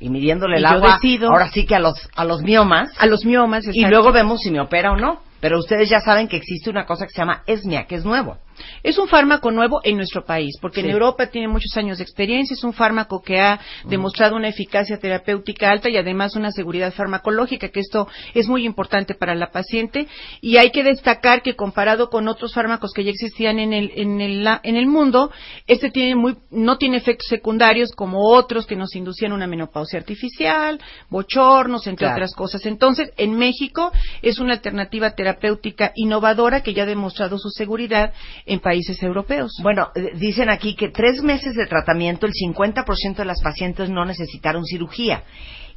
y 0.00 0.08
midiéndole 0.08 0.56
el 0.56 0.62
Y 0.62 0.66
agua 0.66 0.94
decido. 1.00 1.30
ahora 1.30 1.48
sí 1.50 1.66
que 1.66 1.74
a 1.74 1.78
los, 1.78 2.08
a 2.16 2.24
los 2.24 2.42
miomas 2.42 2.90
A 2.98 3.06
los 3.06 3.24
miomas, 3.24 3.64
y 3.72 3.84
luego 3.84 4.12
vemos 4.12 4.40
si 4.40 4.50
me 4.50 4.60
opera 4.60 4.92
o 4.92 4.96
no? 4.96 5.20
Pero 5.40 5.58
ustedes 5.58 5.88
ya 5.88 6.00
saben 6.00 6.28
que 6.28 6.36
existe 6.36 6.68
una 6.70 6.84
cosa 6.86 7.06
que 7.06 7.12
se 7.12 7.18
llama 7.18 7.42
esmia, 7.46 7.84
que 7.84 7.94
es 7.94 8.04
nuevo. 8.04 8.36
Es 8.82 8.98
un 8.98 9.08
fármaco 9.08 9.50
nuevo 9.50 9.80
en 9.84 9.96
nuestro 9.96 10.24
país, 10.24 10.56
porque 10.60 10.80
Sí. 10.80 10.86
en 10.86 10.92
Europa 10.92 11.26
tiene 11.26 11.48
muchos 11.48 11.76
años 11.76 11.98
de 11.98 12.04
experiencia, 12.04 12.54
es 12.54 12.64
un 12.64 12.72
fármaco 12.72 13.22
que 13.22 13.40
ha 13.40 13.60
demostrado 13.84 14.36
una 14.36 14.48
eficacia 14.48 14.98
terapéutica 14.98 15.70
alta 15.70 15.88
y 15.88 15.96
además 15.96 16.36
una 16.36 16.50
seguridad 16.50 16.92
farmacológica, 16.92 17.68
que 17.68 17.80
esto 17.80 18.08
es 18.34 18.48
muy 18.48 18.64
importante 18.64 19.14
para 19.14 19.34
la 19.34 19.50
paciente. 19.50 20.06
Y 20.40 20.56
hay 20.56 20.70
que 20.70 20.82
destacar 20.82 21.42
que 21.42 21.56
comparado 21.56 22.08
con 22.10 22.28
otros 22.28 22.54
fármacos 22.54 22.92
que 22.92 23.04
ya 23.04 23.10
existían 23.10 23.58
en 23.58 23.72
el, 23.72 23.90
en 23.94 24.20
el, 24.20 24.46
en 24.62 24.76
el 24.76 24.86
mundo, 24.86 25.30
este 25.66 25.90
tiene 25.90 26.14
muy, 26.14 26.36
no 26.50 26.78
tiene 26.78 26.96
efectos 26.96 27.28
secundarios 27.28 27.92
como 27.92 28.28
otros 28.28 28.66
que 28.66 28.76
nos 28.76 28.94
inducían 28.96 29.32
una 29.32 29.46
menopausia 29.46 29.98
artificial, 29.98 30.80
bochornos, 31.08 31.86
entre 31.86 32.06
Claro. 32.06 32.14
otras 32.16 32.34
cosas. 32.34 32.64
Entonces, 32.66 33.10
en 33.16 33.34
México 33.36 33.92
es 34.22 34.38
una 34.38 34.54
alternativa 34.54 35.10
terapéutica 35.14 35.92
innovadora 35.94 36.62
que 36.62 36.72
ya 36.74 36.84
ha 36.84 36.86
demostrado 36.86 37.38
su 37.38 37.50
seguridad 37.50 38.12
en 38.52 38.60
países 38.60 39.02
europeos. 39.02 39.52
Bueno, 39.62 39.88
eh, 39.94 40.10
dicen 40.14 40.50
aquí 40.50 40.74
que 40.74 40.88
tres 40.88 41.22
meses 41.22 41.54
de 41.54 41.66
tratamiento, 41.66 42.26
el 42.26 42.32
50% 42.32 43.16
de 43.16 43.24
las 43.24 43.40
pacientes 43.42 43.88
no 43.90 44.04
necesitaron 44.04 44.64
cirugía. 44.64 45.22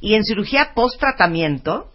Y 0.00 0.14
en 0.14 0.24
cirugía 0.24 0.72
post-tratamiento, 0.74 1.90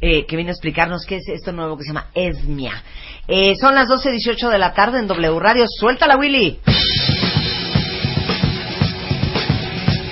Eh, 0.00 0.26
que 0.26 0.36
viene 0.36 0.50
a 0.50 0.54
explicarnos 0.54 1.06
qué 1.06 1.16
es 1.16 1.28
esto 1.28 1.52
nuevo 1.52 1.76
que 1.76 1.84
se 1.84 1.90
llama 1.90 2.08
ESMIA. 2.14 2.82
Eh, 3.26 3.54
son 3.60 3.74
las 3.74 3.88
12.18 3.88 4.50
de 4.50 4.58
la 4.58 4.72
tarde 4.74 4.98
en 4.98 5.06
W 5.06 5.38
Radio. 5.40 5.64
¡Suéltala, 5.66 6.16
Willy! 6.16 6.60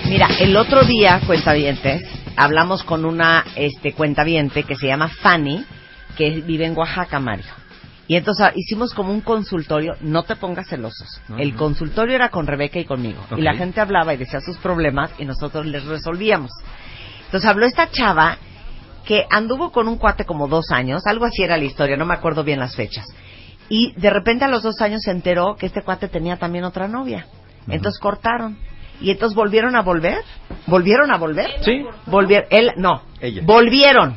Mira, 0.08 0.28
el 0.40 0.56
otro 0.56 0.82
día, 0.82 1.20
cuentavientes, 1.26 2.02
hablamos 2.36 2.82
con 2.82 3.04
una 3.04 3.44
este, 3.56 3.92
cuentaviente 3.94 4.64
que 4.64 4.76
se 4.76 4.86
llama 4.86 5.08
Fanny, 5.08 5.64
que 6.16 6.42
vive 6.42 6.66
en 6.66 6.76
Oaxaca, 6.76 7.18
Mario. 7.18 7.62
Y 8.08 8.16
entonces 8.16 8.46
ah, 8.46 8.52
hicimos 8.54 8.92
como 8.92 9.12
un 9.12 9.22
consultorio, 9.22 9.94
no 10.00 10.24
te 10.24 10.36
pongas 10.36 10.68
celosos. 10.68 11.20
El 11.38 11.54
consultorio 11.54 12.16
era 12.16 12.28
con 12.28 12.46
Rebeca 12.46 12.78
y 12.78 12.84
conmigo. 12.84 13.24
Y 13.36 13.40
la 13.40 13.54
gente 13.54 13.80
hablaba 13.80 14.12
y 14.12 14.18
decía 14.18 14.40
sus 14.40 14.58
problemas 14.58 15.12
y 15.18 15.24
nosotros 15.24 15.64
les 15.66 15.84
resolvíamos. 15.84 16.50
Entonces 17.24 17.48
habló 17.48 17.64
esta 17.64 17.90
chava 17.90 18.36
que 19.04 19.26
anduvo 19.30 19.72
con 19.72 19.88
un 19.88 19.98
cuate 19.98 20.24
como 20.24 20.48
dos 20.48 20.70
años, 20.70 21.02
algo 21.06 21.24
así 21.24 21.42
era 21.42 21.56
la 21.56 21.64
historia, 21.64 21.96
no 21.96 22.06
me 22.06 22.14
acuerdo 22.14 22.44
bien 22.44 22.60
las 22.60 22.76
fechas. 22.76 23.06
Y 23.68 23.92
de 23.92 24.10
repente 24.10 24.44
a 24.44 24.48
los 24.48 24.62
dos 24.62 24.80
años 24.80 25.02
se 25.02 25.10
enteró 25.10 25.56
que 25.56 25.66
este 25.66 25.82
cuate 25.82 26.08
tenía 26.08 26.36
también 26.36 26.64
otra 26.64 26.88
novia. 26.88 27.26
Entonces 27.68 28.00
cortaron. 28.00 28.58
Y 29.00 29.10
entonces 29.10 29.34
volvieron 29.34 29.76
a 29.76 29.82
volver. 29.82 30.22
¿Volvieron 30.66 31.10
a 31.10 31.16
volver? 31.16 31.50
Sí. 31.62 31.84
Volvieron. 32.06 32.46
Él, 32.50 32.72
no. 32.76 33.02
Ella. 33.20 33.42
Volvieron. 33.44 34.16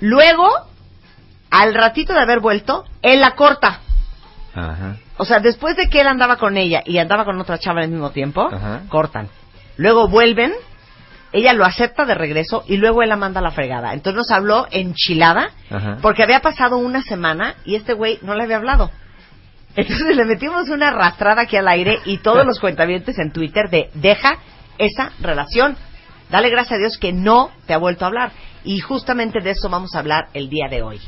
Luego, 0.00 0.48
al 1.50 1.74
ratito 1.74 2.12
de 2.12 2.20
haber 2.20 2.40
vuelto, 2.40 2.84
él 3.02 3.20
la 3.20 3.32
corta. 3.32 3.80
Ajá. 4.54 4.96
O 5.18 5.24
sea, 5.24 5.38
después 5.40 5.76
de 5.76 5.88
que 5.88 6.00
él 6.00 6.06
andaba 6.06 6.36
con 6.36 6.56
ella 6.56 6.82
y 6.84 6.98
andaba 6.98 7.24
con 7.24 7.40
otra 7.40 7.58
chava 7.58 7.82
al 7.82 7.88
mismo 7.88 8.10
tiempo, 8.10 8.48
Ajá. 8.52 8.82
cortan. 8.88 9.28
Luego 9.76 10.08
vuelven, 10.08 10.52
ella 11.32 11.52
lo 11.54 11.64
acepta 11.64 12.04
de 12.04 12.14
regreso 12.14 12.64
y 12.66 12.76
luego 12.76 13.02
él 13.02 13.08
la 13.08 13.16
manda 13.16 13.40
a 13.40 13.42
la 13.42 13.50
fregada. 13.50 13.94
Entonces 13.94 14.16
nos 14.16 14.30
habló 14.30 14.66
enchilada 14.70 15.50
Ajá. 15.70 15.98
porque 16.02 16.22
había 16.22 16.40
pasado 16.40 16.76
una 16.76 17.02
semana 17.02 17.54
y 17.64 17.74
este 17.74 17.94
güey 17.94 18.18
no 18.22 18.34
le 18.34 18.44
había 18.44 18.56
hablado. 18.56 18.90
Entonces 19.74 20.14
le 20.14 20.24
metimos 20.24 20.68
una 20.68 20.88
arrastrada 20.88 21.42
aquí 21.42 21.56
al 21.56 21.68
aire 21.68 21.98
y 22.04 22.18
todos 22.18 22.44
los 22.44 22.60
cuentavientes 22.60 23.18
en 23.18 23.32
Twitter 23.32 23.70
de 23.70 23.90
deja 23.94 24.36
esa 24.78 25.12
relación. 25.20 25.76
Dale 26.30 26.50
gracias 26.50 26.72
a 26.74 26.78
Dios 26.78 26.98
que 26.98 27.12
no 27.12 27.50
te 27.66 27.74
ha 27.74 27.78
vuelto 27.78 28.04
a 28.04 28.08
hablar. 28.08 28.32
Y 28.64 28.80
justamente 28.80 29.40
de 29.40 29.50
eso 29.50 29.68
vamos 29.68 29.94
a 29.94 29.98
hablar 29.98 30.28
el 30.34 30.48
día 30.48 30.68
de 30.68 30.82
hoy. 30.82 31.00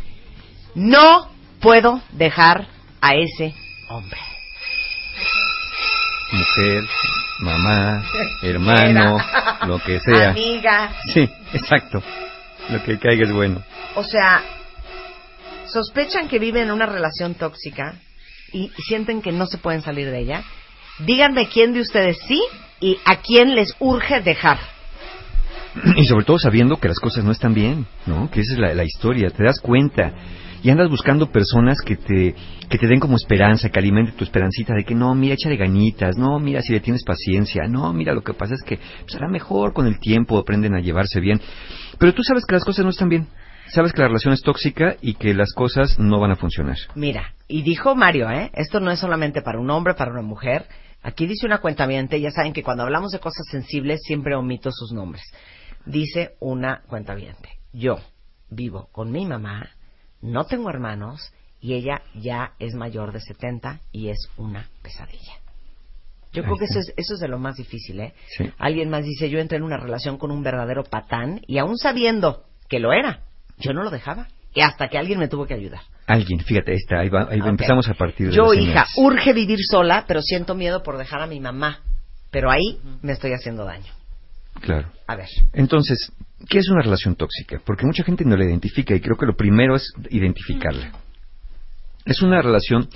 No 0.74 1.28
puedo 1.60 2.00
dejar 2.12 2.66
a 3.00 3.14
ese 3.14 3.54
hombre. 3.90 4.18
Mujer, 6.34 6.84
mamá, 7.40 8.04
hermano, 8.42 9.18
lo 9.66 9.78
que 9.78 10.00
sea. 10.00 10.30
Amiga. 10.30 10.92
Sí, 11.12 11.28
exacto. 11.52 12.02
Lo 12.70 12.82
que 12.82 12.98
caiga 12.98 13.24
es 13.24 13.32
bueno. 13.32 13.62
O 13.94 14.02
sea, 14.02 14.42
sospechan 15.66 16.28
que 16.28 16.38
viven 16.38 16.64
en 16.64 16.70
una 16.72 16.86
relación 16.86 17.34
tóxica 17.34 17.94
y 18.52 18.70
sienten 18.86 19.22
que 19.22 19.32
no 19.32 19.46
se 19.46 19.58
pueden 19.58 19.82
salir 19.82 20.10
de 20.10 20.20
ella. 20.20 20.44
Díganme 20.98 21.48
quién 21.48 21.72
de 21.72 21.80
ustedes 21.80 22.18
sí 22.26 22.42
y 22.80 22.98
a 23.04 23.16
quién 23.16 23.54
les 23.54 23.74
urge 23.78 24.20
dejar. 24.20 24.58
Y 25.96 26.04
sobre 26.06 26.24
todo 26.24 26.38
sabiendo 26.38 26.76
que 26.76 26.88
las 26.88 27.00
cosas 27.00 27.24
no 27.24 27.32
están 27.32 27.52
bien, 27.52 27.86
¿no? 28.06 28.30
Que 28.30 28.40
esa 28.40 28.52
es 28.52 28.58
la, 28.58 28.74
la 28.74 28.84
historia, 28.84 29.30
te 29.30 29.44
das 29.44 29.60
cuenta. 29.60 30.12
Y 30.64 30.70
andas 30.70 30.88
buscando 30.88 31.30
personas 31.30 31.76
que 31.84 31.96
te, 31.96 32.34
que 32.70 32.78
te 32.78 32.86
den 32.86 32.98
como 32.98 33.16
esperanza, 33.16 33.68
que 33.68 33.78
alimenten 33.78 34.16
tu 34.16 34.24
esperancita 34.24 34.72
de 34.74 34.82
que 34.82 34.94
no, 34.94 35.14
mira, 35.14 35.34
échale 35.34 35.56
ganitas, 35.56 36.16
no, 36.16 36.40
mira, 36.40 36.62
si 36.62 36.72
le 36.72 36.80
tienes 36.80 37.04
paciencia, 37.04 37.64
no, 37.68 37.92
mira, 37.92 38.14
lo 38.14 38.22
que 38.22 38.32
pasa 38.32 38.54
es 38.54 38.62
que 38.62 38.78
será 39.06 39.28
mejor 39.28 39.74
con 39.74 39.86
el 39.86 40.00
tiempo, 40.00 40.38
aprenden 40.38 40.74
a 40.74 40.80
llevarse 40.80 41.20
bien. 41.20 41.38
Pero 41.98 42.14
tú 42.14 42.22
sabes 42.22 42.46
que 42.46 42.54
las 42.54 42.64
cosas 42.64 42.82
no 42.82 42.92
están 42.92 43.10
bien, 43.10 43.28
sabes 43.66 43.92
que 43.92 44.00
la 44.00 44.08
relación 44.08 44.32
es 44.32 44.40
tóxica 44.40 44.96
y 45.02 45.14
que 45.14 45.34
las 45.34 45.52
cosas 45.52 45.98
no 45.98 46.18
van 46.18 46.30
a 46.30 46.36
funcionar. 46.36 46.78
Mira, 46.94 47.34
y 47.46 47.60
dijo 47.60 47.94
Mario, 47.94 48.30
¿eh? 48.30 48.50
Esto 48.54 48.80
no 48.80 48.90
es 48.90 48.98
solamente 48.98 49.42
para 49.42 49.60
un 49.60 49.68
hombre, 49.68 49.92
para 49.92 50.12
una 50.12 50.22
mujer. 50.22 50.64
Aquí 51.02 51.26
dice 51.26 51.44
una 51.44 51.58
cuentaviente, 51.58 52.18
ya 52.22 52.30
saben 52.30 52.54
que 52.54 52.62
cuando 52.62 52.84
hablamos 52.84 53.12
de 53.12 53.18
cosas 53.18 53.44
sensibles 53.50 54.00
siempre 54.02 54.34
omito 54.34 54.70
sus 54.72 54.92
nombres. 54.92 55.24
Dice 55.84 56.36
una 56.40 56.80
cuentaviente, 56.86 57.50
yo 57.74 57.98
vivo 58.48 58.88
con 58.92 59.12
mi 59.12 59.26
mamá, 59.26 59.68
no 60.24 60.44
tengo 60.46 60.70
hermanos 60.70 61.32
y 61.60 61.74
ella 61.74 62.02
ya 62.14 62.52
es 62.58 62.74
mayor 62.74 63.12
de 63.12 63.20
70 63.20 63.80
y 63.92 64.08
es 64.08 64.18
una 64.36 64.68
pesadilla. 64.82 65.34
Yo 66.32 66.42
Ahí 66.42 66.46
creo 66.46 66.56
que 66.58 66.64
está. 66.64 66.80
eso 66.80 66.90
es, 66.90 66.94
eso 66.96 67.14
es 67.14 67.20
de 67.20 67.28
lo 67.28 67.38
más 67.38 67.56
difícil, 67.56 68.00
¿eh? 68.00 68.14
Sí. 68.36 68.50
Alguien 68.58 68.90
más 68.90 69.04
dice, 69.04 69.30
yo 69.30 69.38
entré 69.38 69.58
en 69.58 69.62
una 69.62 69.76
relación 69.76 70.18
con 70.18 70.30
un 70.30 70.42
verdadero 70.42 70.82
patán 70.84 71.40
y 71.46 71.58
aún 71.58 71.78
sabiendo 71.78 72.44
que 72.68 72.80
lo 72.80 72.92
era, 72.92 73.20
yo 73.58 73.72
no 73.72 73.82
lo 73.84 73.90
dejaba. 73.90 74.26
Y 74.52 74.60
hasta 74.60 74.88
que 74.88 74.98
alguien 74.98 75.18
me 75.18 75.28
tuvo 75.28 75.46
que 75.46 75.54
ayudar. 75.54 75.80
Alguien, 76.06 76.38
fíjate, 76.40 76.70
ahí 76.72 76.76
está, 76.76 77.00
ahí, 77.00 77.08
va, 77.08 77.26
ahí 77.30 77.40
empezamos 77.44 77.88
a 77.88 77.94
partir 77.94 78.28
de 78.28 78.34
Yo, 78.36 78.52
hija, 78.54 78.86
señales. 78.86 78.92
urge 78.96 79.32
vivir 79.32 79.58
sola, 79.68 80.04
pero 80.06 80.22
siento 80.22 80.54
miedo 80.54 80.82
por 80.82 80.96
dejar 80.96 81.20
a 81.22 81.26
mi 81.26 81.40
mamá. 81.40 81.80
Pero 82.30 82.50
ahí 82.50 82.78
me 83.02 83.12
estoy 83.12 83.32
haciendo 83.32 83.64
daño. 83.64 83.92
Claro. 84.60 84.88
A 85.06 85.16
ver. 85.16 85.28
Entonces, 85.52 86.12
¿qué 86.48 86.58
es 86.58 86.68
una 86.70 86.82
relación 86.82 87.14
tóxica? 87.14 87.60
Porque 87.64 87.86
mucha 87.86 88.04
gente 88.04 88.24
no 88.24 88.36
la 88.36 88.44
identifica 88.44 88.94
y 88.94 89.00
creo 89.00 89.16
que 89.16 89.26
lo 89.26 89.36
primero 89.36 89.76
es 89.76 89.92
identificarla. 90.10 90.92
Es 92.04 92.22
una 92.22 92.40
relación 92.40 92.88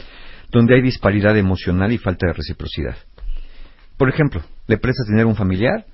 donde 0.51 0.75
hay 0.75 0.83
disparidad 0.83 1.37
emocional 1.37 1.93
y 1.93 1.99
falta 1.99 2.27
de 2.27 2.33
reciprocidad. 2.33 2.97
Por 3.97 4.09
ejemplo, 4.09 4.43
le 4.67 4.79
prestas 4.79 5.07
dinero 5.07 5.29
a 5.29 5.31
un 5.31 5.37
familiar 5.37 5.85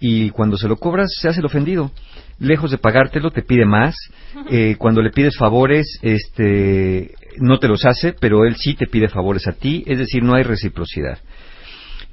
y 0.00 0.30
cuando 0.30 0.56
se 0.56 0.68
lo 0.68 0.76
cobras 0.76 1.10
se 1.20 1.28
hace 1.28 1.40
el 1.40 1.46
ofendido. 1.46 1.90
Lejos 2.38 2.70
de 2.70 2.78
pagártelo 2.78 3.30
te 3.30 3.42
pide 3.42 3.64
más. 3.64 3.94
Eh, 4.50 4.76
cuando 4.76 5.00
le 5.00 5.10
pides 5.10 5.36
favores, 5.38 5.98
este, 6.02 7.14
no 7.38 7.58
te 7.58 7.68
los 7.68 7.84
hace, 7.86 8.12
pero 8.12 8.44
él 8.44 8.56
sí 8.56 8.74
te 8.74 8.86
pide 8.86 9.08
favores 9.08 9.46
a 9.46 9.52
ti. 9.52 9.82
Es 9.86 9.98
decir, 9.98 10.22
no 10.22 10.34
hay 10.34 10.42
reciprocidad. 10.42 11.18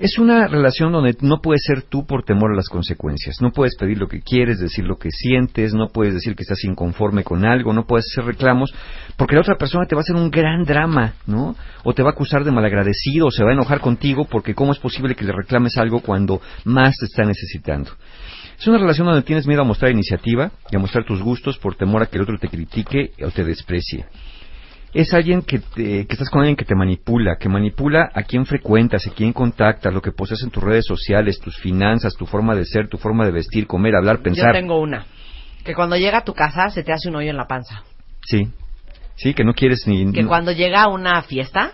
Es 0.01 0.17
una 0.17 0.47
relación 0.47 0.91
donde 0.91 1.15
no 1.21 1.41
puedes 1.43 1.61
ser 1.63 1.83
tú 1.83 2.07
por 2.07 2.23
temor 2.23 2.51
a 2.51 2.55
las 2.55 2.69
consecuencias. 2.69 3.39
No 3.39 3.51
puedes 3.51 3.75
pedir 3.75 3.99
lo 3.99 4.07
que 4.07 4.21
quieres, 4.21 4.59
decir 4.59 4.83
lo 4.83 4.97
que 4.97 5.11
sientes, 5.11 5.75
no 5.75 5.89
puedes 5.89 6.15
decir 6.15 6.35
que 6.35 6.41
estás 6.41 6.63
inconforme 6.63 7.23
con 7.23 7.45
algo, 7.45 7.71
no 7.71 7.85
puedes 7.85 8.07
hacer 8.11 8.25
reclamos, 8.25 8.73
porque 9.15 9.35
la 9.35 9.41
otra 9.41 9.59
persona 9.59 9.85
te 9.85 9.93
va 9.93 9.99
a 9.99 10.01
hacer 10.01 10.15
un 10.15 10.31
gran 10.31 10.63
drama, 10.63 11.13
¿no? 11.27 11.55
O 11.83 11.93
te 11.93 12.01
va 12.01 12.09
a 12.09 12.13
acusar 12.13 12.43
de 12.43 12.49
malagradecido, 12.49 13.27
o 13.27 13.31
se 13.31 13.43
va 13.43 13.51
a 13.51 13.53
enojar 13.53 13.79
contigo 13.79 14.25
porque 14.25 14.55
cómo 14.55 14.71
es 14.71 14.79
posible 14.79 15.13
que 15.13 15.23
le 15.23 15.33
reclames 15.33 15.77
algo 15.77 15.99
cuando 15.99 16.41
más 16.65 16.95
te 16.97 17.05
está 17.05 17.23
necesitando. 17.23 17.91
Es 18.57 18.65
una 18.65 18.79
relación 18.79 19.05
donde 19.05 19.21
tienes 19.21 19.45
miedo 19.45 19.61
a 19.61 19.65
mostrar 19.65 19.91
iniciativa 19.91 20.51
y 20.71 20.77
a 20.77 20.79
mostrar 20.79 21.05
tus 21.05 21.21
gustos 21.21 21.59
por 21.59 21.75
temor 21.75 22.01
a 22.01 22.07
que 22.07 22.17
el 22.17 22.23
otro 22.23 22.39
te 22.39 22.47
critique 22.47 23.11
o 23.23 23.29
te 23.29 23.43
desprecie 23.43 24.07
es 24.93 25.13
alguien 25.13 25.41
que, 25.41 25.59
te- 25.59 26.05
que 26.05 26.13
estás 26.13 26.29
con 26.29 26.41
alguien 26.41 26.55
que 26.57 26.65
te 26.65 26.75
manipula, 26.75 27.37
que 27.37 27.47
manipula 27.49 28.09
a 28.13 28.23
quién 28.23 28.45
frecuentas, 28.45 29.07
a 29.07 29.11
quién 29.13 29.31
contactas, 29.33 29.93
lo 29.93 30.01
que 30.01 30.11
posees 30.11 30.43
en 30.43 30.49
tus 30.51 30.63
redes 30.63 30.85
sociales, 30.85 31.39
tus 31.39 31.57
finanzas, 31.57 32.13
tu 32.15 32.25
forma 32.25 32.55
de 32.55 32.65
ser, 32.65 32.89
tu 32.89 32.97
forma 32.97 33.25
de 33.25 33.31
vestir, 33.31 33.67
comer, 33.67 33.95
hablar, 33.95 34.21
pensar. 34.21 34.53
Yo 34.53 34.59
tengo 34.59 34.79
una. 34.81 35.05
Que 35.63 35.73
cuando 35.75 35.95
llega 35.95 36.19
a 36.19 36.23
tu 36.23 36.33
casa 36.33 36.69
se 36.69 36.83
te 36.83 36.91
hace 36.91 37.09
un 37.09 37.15
hoyo 37.15 37.29
en 37.29 37.37
la 37.37 37.47
panza. 37.47 37.83
Sí, 38.25 38.49
sí, 39.15 39.33
que 39.33 39.43
no 39.43 39.53
quieres 39.53 39.85
ni... 39.87 40.11
Que 40.11 40.23
no- 40.23 40.27
cuando 40.27 40.51
llega 40.51 40.81
a 40.83 40.87
una 40.89 41.21
fiesta, 41.23 41.73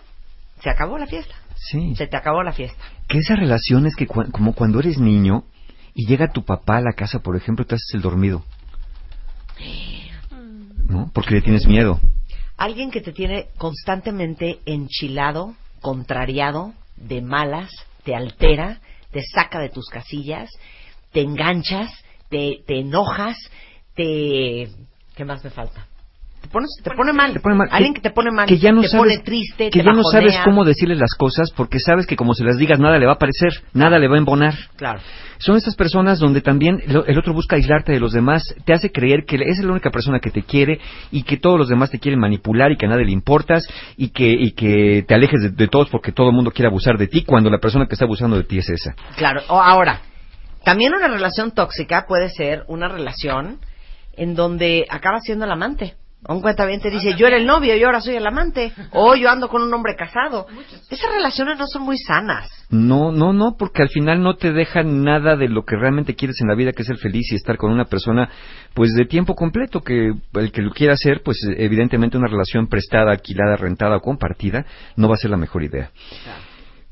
se 0.62 0.70
acabó 0.70 0.98
la 0.98 1.08
fiesta. 1.08 1.34
Sí. 1.56 1.96
Se 1.96 2.06
te 2.08 2.16
acabó 2.18 2.44
la 2.44 2.52
fiesta. 2.52 2.84
Que 3.08 3.18
esa 3.20 3.36
relación 3.36 3.88
es 3.88 3.96
que 3.96 4.06
como 4.06 4.54
cuando 4.54 4.80
eres 4.80 5.00
niño 5.00 5.44
y 5.96 6.06
llega 6.06 6.32
tu 6.32 6.44
papá 6.46 6.78
a 6.78 6.82
la 6.82 6.94
casa, 6.94 7.20
por 7.20 7.36
ejemplo, 7.36 7.66
te 7.66 7.74
haces 7.76 7.96
el 7.96 8.02
dormido. 8.02 8.44
¿No? 10.88 11.10
Porque 11.14 11.36
le 11.36 11.42
tienes 11.42 11.66
miedo. 11.68 12.00
Alguien 12.58 12.90
que 12.90 13.02
te 13.02 13.14
tiene 13.14 13.50
constantemente 13.58 14.60
enchilado, 14.66 15.56
contrariado, 15.80 16.74
de 16.96 17.22
malas, 17.22 17.70
te 18.04 18.16
altera, 18.16 18.82
te 19.12 19.22
saca 19.22 19.60
de 19.60 19.70
tus 19.70 19.88
casillas, 19.90 20.50
te 21.12 21.22
enganchas, 21.22 21.92
te, 22.30 22.64
te 22.66 22.80
enojas, 22.80 23.38
te... 23.96 24.70
¿Qué 25.16 25.26
más 25.26 25.44
me 25.44 25.52
falta? 25.52 25.88
Te, 26.48 26.54
pones, 26.54 26.70
te 26.82 26.92
pone 26.92 27.12
mal. 27.12 27.34
Te 27.34 27.40
pone 27.42 27.56
mal. 27.56 27.68
Alguien 27.72 27.94
que, 27.94 28.00
te 28.00 28.12
pone 28.12 28.32
mal, 28.32 28.48
que 28.48 28.58
ya 28.58 28.72
no 28.72 28.82
te 28.82 28.88
sabes, 28.88 29.04
pone 29.04 29.18
triste, 29.24 29.66
que 29.66 29.80
te 29.80 29.86
ya 29.86 29.92
no 29.92 30.04
sabes 30.04 30.38
cómo 30.46 30.64
decirle 30.64 30.96
las 30.96 31.14
cosas 31.18 31.52
porque 31.52 31.80
sabes 31.80 32.08
que 32.08 32.16
como 32.16 32.34
se 32.34 32.46
las 32.46 32.58
digas 32.58 32.80
nada 32.80 32.98
le 32.98 33.06
va 33.06 33.14
a 33.14 33.18
parecer, 33.18 33.50
nada 33.74 34.00
le 34.00 34.08
va 34.08 34.16
a 34.16 34.20
embonar. 34.20 34.54
Claro. 34.78 35.00
Son 35.40 35.58
estas 35.58 35.76
personas 35.76 36.20
donde 36.20 36.42
también 36.42 36.82
el 36.88 37.18
otro 37.18 37.34
busca 37.34 37.58
aislarte 37.58 37.92
de 37.92 38.00
los 38.00 38.14
demás, 38.14 38.44
te 38.66 38.74
hace 38.74 38.92
creer 38.92 39.26
que 39.26 39.36
es 39.36 39.60
la 39.60 39.72
única 39.72 39.92
persona 39.92 40.20
que 40.20 40.32
te 40.32 40.44
quiere 40.44 40.80
y 41.12 41.24
que 41.24 41.38
todos 41.38 41.60
los 41.60 41.68
demás 41.68 41.92
te 41.92 42.00
quieren 42.00 42.20
manipular 42.20 42.72
y 42.72 42.78
que 42.78 42.86
a 42.86 42.90
nadie 42.90 43.06
le 43.06 43.12
importas 43.12 43.68
y 43.98 44.10
que, 44.10 44.30
y 44.30 44.52
que 44.52 45.04
te 45.08 45.14
alejes 45.14 45.42
de, 45.42 45.50
de 45.50 45.68
todos 45.68 45.90
porque 45.90 46.12
todo 46.12 46.30
el 46.30 46.36
mundo 46.36 46.52
quiere 46.52 46.70
abusar 46.70 46.98
de 46.98 47.08
ti 47.08 47.24
cuando 47.24 47.50
la 47.50 47.60
persona 47.60 47.86
que 47.86 47.94
está 47.94 48.06
abusando 48.06 48.38
de 48.38 48.46
ti 48.46 48.58
es 48.58 48.70
esa. 48.70 48.96
Claro, 49.18 49.42
o 49.50 49.62
ahora, 49.62 50.02
también 50.64 50.94
una 50.94 51.08
relación 51.08 51.52
tóxica 51.52 52.06
puede 52.08 52.30
ser 52.30 52.64
una 52.68 52.88
relación 52.88 53.60
en 54.14 54.34
donde 54.34 54.86
acaba 54.90 55.20
siendo 55.20 55.46
el 55.46 55.52
amante. 55.52 55.96
Un 56.26 56.42
cuentaviente 56.42 56.90
te 56.90 56.96
dice, 56.96 57.16
yo 57.16 57.28
era 57.28 57.38
el 57.38 57.46
novio 57.46 57.76
y 57.76 57.84
ahora 57.84 58.02
soy 58.02 58.16
el 58.16 58.26
amante. 58.26 58.74
O 58.92 59.16
yo 59.16 59.30
ando 59.30 59.48
con 59.50 59.62
un 59.62 59.74
hombre 59.74 59.96
casado. 59.96 60.48
Esas 60.90 61.12
relaciones 61.14 61.58
no 61.60 61.68
son 61.68 61.84
muy 61.84 61.98
sanas. 61.98 62.50
No, 62.70 63.12
no, 63.12 63.34
no, 63.34 63.56
porque 63.58 63.84
al 63.84 63.90
final 63.90 64.22
no 64.22 64.36
te 64.36 64.52
deja 64.52 64.84
nada 64.84 65.38
de 65.38 65.48
lo 65.48 65.64
que 65.64 65.78
realmente 65.78 66.16
quieres 66.16 66.42
en 66.42 66.48
la 66.48 66.56
vida, 66.56 66.74
que 66.74 66.82
es 66.82 66.88
ser 66.88 66.98
feliz 66.98 67.32
y 67.32 67.36
estar 67.36 67.56
con 67.56 67.72
una 67.72 67.86
persona, 67.86 68.30
pues 68.74 68.94
de 68.94 69.06
tiempo 69.06 69.36
completo, 69.36 69.82
que 69.82 70.12
el 70.34 70.52
que 70.52 70.62
lo 70.62 70.72
quiera 70.72 70.94
hacer, 70.94 71.22
pues 71.24 71.38
evidentemente 71.56 72.18
una 72.18 72.28
relación 72.28 72.68
prestada, 72.68 73.12
alquilada, 73.12 73.56
rentada 73.56 73.98
o 73.98 74.02
compartida, 74.02 74.66
no 74.98 75.08
va 75.08 75.14
a 75.14 75.18
ser 75.18 75.30
la 75.30 75.38
mejor 75.38 75.64
idea. 75.64 75.92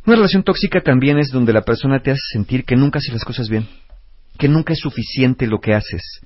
Una 0.05 0.17
relación 0.17 0.43
tóxica 0.43 0.81
también 0.81 1.17
es 1.17 1.29
donde 1.31 1.51
la 1.51 1.63
persona 1.63 1.99
te 1.99 2.11
hace 2.11 2.21
sentir 2.31 2.63
que 2.63 2.75
nunca 2.75 2.99
haces 2.99 3.11
las 3.11 3.25
cosas 3.25 3.49
bien, 3.49 3.67
que 4.37 4.47
nunca 4.47 4.73
es 4.73 4.79
suficiente 4.79 5.47
lo 5.47 5.59
que 5.59 5.73
haces. 5.73 6.21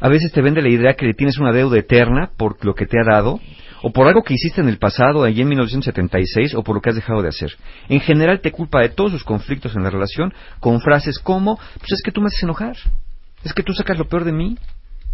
A 0.00 0.08
veces 0.08 0.32
te 0.32 0.42
vende 0.42 0.62
la 0.62 0.68
idea 0.68 0.94
que 0.94 1.06
le 1.06 1.14
tienes 1.14 1.38
una 1.38 1.52
deuda 1.52 1.78
eterna 1.78 2.30
por 2.36 2.64
lo 2.64 2.74
que 2.74 2.86
te 2.86 2.98
ha 2.98 3.04
dado, 3.04 3.40
o 3.82 3.92
por 3.92 4.08
algo 4.08 4.22
que 4.22 4.34
hiciste 4.34 4.60
en 4.60 4.68
el 4.68 4.78
pasado, 4.78 5.24
allí 5.24 5.42
en 5.42 5.48
1976, 5.48 6.54
o 6.54 6.62
por 6.62 6.74
lo 6.74 6.80
que 6.80 6.90
has 6.90 6.96
dejado 6.96 7.22
de 7.22 7.28
hacer. 7.28 7.52
En 7.88 8.00
general 8.00 8.40
te 8.40 8.52
culpa 8.52 8.80
de 8.80 8.88
todos 8.88 9.12
sus 9.12 9.24
conflictos 9.24 9.74
en 9.76 9.82
la 9.82 9.90
relación 9.90 10.32
con 10.60 10.80
frases 10.80 11.18
como, 11.18 11.56
pues 11.78 11.92
es 11.92 12.02
que 12.02 12.12
tú 12.12 12.20
me 12.20 12.26
haces 12.26 12.42
enojar, 12.42 12.76
es 13.44 13.52
que 13.52 13.62
tú 13.62 13.72
sacas 13.72 13.98
lo 13.98 14.08
peor 14.08 14.24
de 14.24 14.32
mí, 14.32 14.56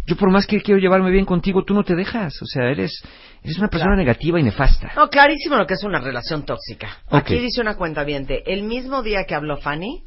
yo 0.05 0.17
por 0.17 0.29
más 0.31 0.45
que 0.45 0.61
quiero 0.61 0.81
llevarme 0.81 1.11
bien 1.11 1.25
contigo, 1.25 1.63
tú 1.63 1.73
no 1.73 1.83
te 1.83 1.95
dejas, 1.95 2.41
o 2.41 2.45
sea, 2.45 2.69
eres, 2.69 3.01
eres 3.41 3.57
una 3.57 3.69
persona 3.69 3.95
negativa 3.95 4.39
y 4.39 4.43
nefasta. 4.43 4.91
No, 4.97 5.09
clarísimo 5.09 5.55
lo 5.55 5.65
que 5.65 5.75
es 5.75 5.83
una 5.83 5.99
relación 5.99 6.43
tóxica. 6.43 6.97
Aquí 7.09 7.37
dice 7.37 7.61
una 7.61 7.77
cuenta 7.77 8.03
el 8.03 8.63
mismo 8.63 9.01
día 9.01 9.23
que 9.25 9.35
habló 9.35 9.57
Fanny, 9.57 10.03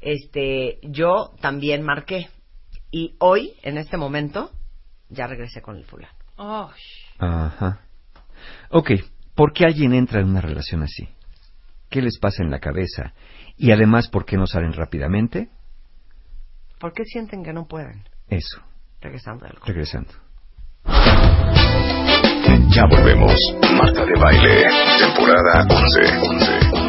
este, 0.00 0.78
yo 0.82 1.32
también 1.40 1.82
marqué. 1.82 2.28
Y 2.90 3.14
hoy, 3.20 3.54
en 3.62 3.78
este 3.78 3.96
momento, 3.96 4.50
ya 5.08 5.26
regresé 5.26 5.62
con 5.62 5.76
el 5.76 5.84
fulano. 5.84 6.14
Ajá. 7.18 7.80
Ok, 8.70 8.92
¿por 9.34 9.52
qué 9.52 9.64
alguien 9.64 9.92
entra 9.92 10.20
en 10.20 10.28
una 10.28 10.40
relación 10.40 10.82
así? 10.82 11.08
¿Qué 11.88 12.00
les 12.02 12.18
pasa 12.18 12.42
en 12.42 12.50
la 12.50 12.60
cabeza? 12.60 13.12
Y 13.56 13.72
además, 13.72 14.08
¿por 14.08 14.24
qué 14.24 14.36
no 14.36 14.46
salen 14.46 14.72
rápidamente? 14.72 15.50
¿Por 16.78 16.92
qué 16.92 17.04
sienten 17.04 17.44
que 17.44 17.52
no 17.52 17.66
pueden? 17.66 18.04
Eso, 18.28 18.62
Regresando 19.00 19.46
al 19.46 19.56
regresando. 19.64 20.12
Ya 22.70 22.86
volvemos. 22.86 23.34
Marta 23.76 24.04
de 24.04 24.12
Baile, 24.20 24.64
temporada 24.98 25.66
11. 25.68 26.18
11, 26.18 26.58
11. 26.72 26.79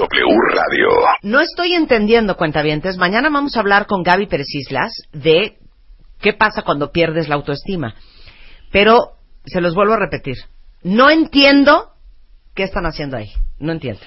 W 0.00 0.38
Radio. 0.54 0.88
No 1.22 1.40
estoy 1.40 1.74
entendiendo, 1.74 2.38
cuentavientes. 2.38 2.96
Mañana 2.96 3.28
vamos 3.28 3.54
a 3.54 3.60
hablar 3.60 3.84
con 3.84 4.02
Gaby 4.02 4.28
Pérez 4.28 4.46
Islas 4.54 4.92
de 5.12 5.58
qué 6.22 6.32
pasa 6.32 6.62
cuando 6.62 6.90
pierdes 6.90 7.28
la 7.28 7.34
autoestima. 7.34 7.94
Pero 8.72 9.18
se 9.44 9.60
los 9.60 9.74
vuelvo 9.74 9.92
a 9.92 9.98
repetir. 9.98 10.36
No 10.82 11.10
entiendo 11.10 11.90
qué 12.54 12.62
están 12.62 12.86
haciendo 12.86 13.18
ahí. 13.18 13.30
No 13.58 13.72
entiendo. 13.72 14.00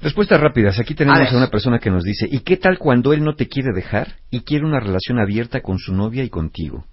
Respuestas 0.00 0.40
rápidas. 0.40 0.78
Aquí 0.78 0.94
tenemos 0.94 1.32
A 1.32 1.36
una 1.36 1.50
persona 1.50 1.80
que 1.80 1.90
nos 1.90 2.04
dice, 2.04 2.28
¿y 2.30 2.40
qué 2.40 2.56
tal 2.56 2.78
cuando 2.78 3.12
él 3.12 3.24
no 3.24 3.34
te 3.34 3.48
quiere 3.48 3.72
dejar 3.74 4.18
y 4.30 4.42
quiere 4.42 4.66
una 4.66 4.78
relación 4.78 5.18
abierta 5.18 5.62
con 5.62 5.80
su 5.80 5.92
novia 5.94 6.22
y 6.22 6.28
contigo? 6.28 6.84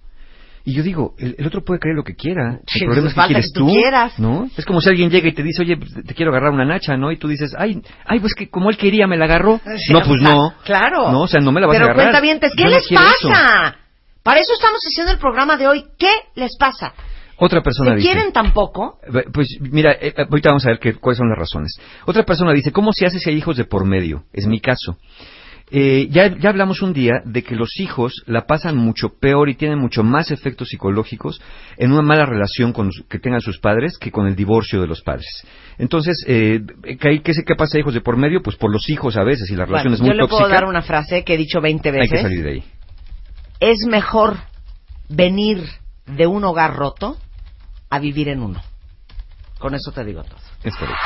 Y 0.68 0.74
yo 0.74 0.82
digo, 0.82 1.14
el, 1.20 1.36
el 1.38 1.46
otro 1.46 1.64
puede 1.64 1.80
creer 1.80 1.96
lo 1.96 2.04
que 2.04 2.16
quiera. 2.16 2.60
Sí, 2.68 2.80
el 2.80 2.86
problema 2.88 3.06
pues 3.06 3.16
es 3.18 3.22
que 3.22 3.28
quieres 3.28 3.52
que 3.54 3.60
tú 3.60 3.68
tú, 3.68 3.74
quieras. 3.74 4.20
¿no? 4.20 4.50
Es 4.58 4.66
como 4.66 4.82
si 4.82 4.90
alguien 4.90 5.12
llega 5.12 5.28
y 5.30 5.34
te 5.34 5.44
dice, 5.44 5.62
oye, 5.62 5.78
te 5.78 6.14
quiero 6.16 6.32
agarrar 6.32 6.52
una 6.52 6.66
nacha, 6.66 6.98
¿no? 6.98 7.12
Y 7.12 7.18
tú 7.18 7.28
dices, 7.28 7.54
ay, 7.58 7.82
ay, 8.06 8.20
pues 8.20 8.34
que 8.34 8.50
como 8.50 8.72
él 8.72 8.78
quería 8.78 9.06
me 9.06 9.16
la 9.16 9.26
agarró. 9.26 9.62
Sí, 9.78 9.94
no, 9.94 10.02
pues 10.02 10.20
no. 10.22 10.54
Claro. 10.64 11.12
No, 11.12 11.22
o 11.22 11.28
sea, 11.28 11.40
no 11.40 11.52
me 11.52 11.62
la 11.62 11.68
vas 11.68 11.76
Pero 11.76 11.86
a 11.86 11.90
agarrar. 11.92 12.06
cuentavientes, 12.08 12.52
¿qué 12.58 12.64
Yo 12.64 12.70
no 12.70 12.76
les 12.76 12.86
eso. 12.92 12.96
pasa? 13.30 13.76
Para 14.24 14.40
eso 14.40 14.54
estamos 14.54 14.80
haciendo 14.90 15.12
el 15.12 15.20
programa 15.20 15.56
de 15.56 15.68
hoy. 15.68 15.86
¿Qué 16.00 16.10
les 16.36 16.58
pasa? 16.58 16.94
Otra 17.38 17.62
persona 17.62 17.92
¿Se 17.92 17.98
dice, 17.98 18.08
quieren 18.12 18.32
tampoco? 18.34 18.98
Pues 19.34 19.58
mira, 19.60 19.92
eh, 19.92 20.14
ahorita 20.18 20.50
vamos 20.50 20.66
a 20.66 20.70
ver 20.70 20.80
qué- 20.80 20.96
cuáles 20.96 21.18
son 21.20 21.30
las 21.30 21.38
razones. 21.38 21.78
Otra 22.08 22.24
persona 22.24 22.54
dice, 22.54 22.72
¿cómo 22.72 22.92
se 22.92 23.06
hace 23.06 23.20
si 23.20 23.30
hay 23.30 23.36
hijos 23.36 23.56
de 23.58 23.66
por 23.66 23.86
medio? 23.86 24.24
Es 24.34 24.48
mi 24.48 24.60
caso. 24.62 24.98
Eh, 25.72 26.08
ya, 26.12 26.28
ya 26.38 26.50
hablamos 26.50 26.84
un 26.84 26.94
día 26.94 27.22
de 27.26 27.42
que 27.44 27.56
los 27.56 27.80
hijos 27.80 28.22
la 28.28 28.46
pasan 28.46 28.78
mucho 28.78 29.10
peor 29.20 29.50
y 29.50 29.56
tienen 29.56 29.80
mucho 29.80 30.04
más 30.04 30.30
efectos 30.30 30.68
psicológicos 30.70 31.42
en 31.78 31.92
una 31.92 32.04
mala 32.04 32.28
relación 32.28 32.72
con, 32.72 32.92
que 33.10 33.18
tengan 33.18 33.42
sus 33.42 33.58
padres 33.58 33.98
que 33.98 34.12
con 34.12 34.28
el 34.28 34.36
divorcio 34.36 34.80
de 34.80 34.86
los 34.88 35.02
padres. 35.02 35.26
Entonces, 35.80 36.24
eh, 36.28 36.62
¿qué, 37.00 37.08
hay- 37.10 37.20
qué, 37.22 37.34
qué 37.46 37.56
pasa, 37.56 37.80
hijos 37.80 37.96
de 37.96 38.02
por 38.02 38.16
medio? 38.16 38.44
Pues 38.44 38.56
por 38.58 38.72
los 38.72 38.88
hijos 38.90 39.18
a 39.18 39.24
veces, 39.24 39.50
y 39.50 39.56
la 39.56 39.66
relación 39.66 39.94
Bueno, 39.94 39.96
es 39.96 40.02
muy 40.02 40.10
yo 40.10 40.14
le 40.14 40.20
tóxica. 40.22 40.38
puedo 40.40 40.50
dar 40.54 40.66
una 40.66 40.82
frase 40.84 41.24
que 41.24 41.34
he 41.34 41.38
dicho 41.38 41.60
20 41.62 41.90
Hay 41.90 41.96
veces. 41.96 42.12
que 42.12 42.22
salir 42.22 42.44
de 42.44 42.52
ahí. 42.52 42.64
Es 43.60 43.78
mejor 43.90 44.38
venir 45.10 45.64
de 46.06 46.28
un 46.28 46.44
hogar 46.44 46.76
roto 46.76 47.18
a 47.90 47.98
vivir 47.98 48.30
en 48.30 48.44
uno. 48.44 48.62
Con 49.58 49.74
eso 49.74 49.92
te 49.92 50.04
digo 50.06 50.24
todo. 50.24 50.38
Es 50.64 50.76
correcto. 50.76 51.02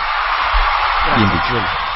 Bien 1.16 1.30
dicho. 1.30 1.89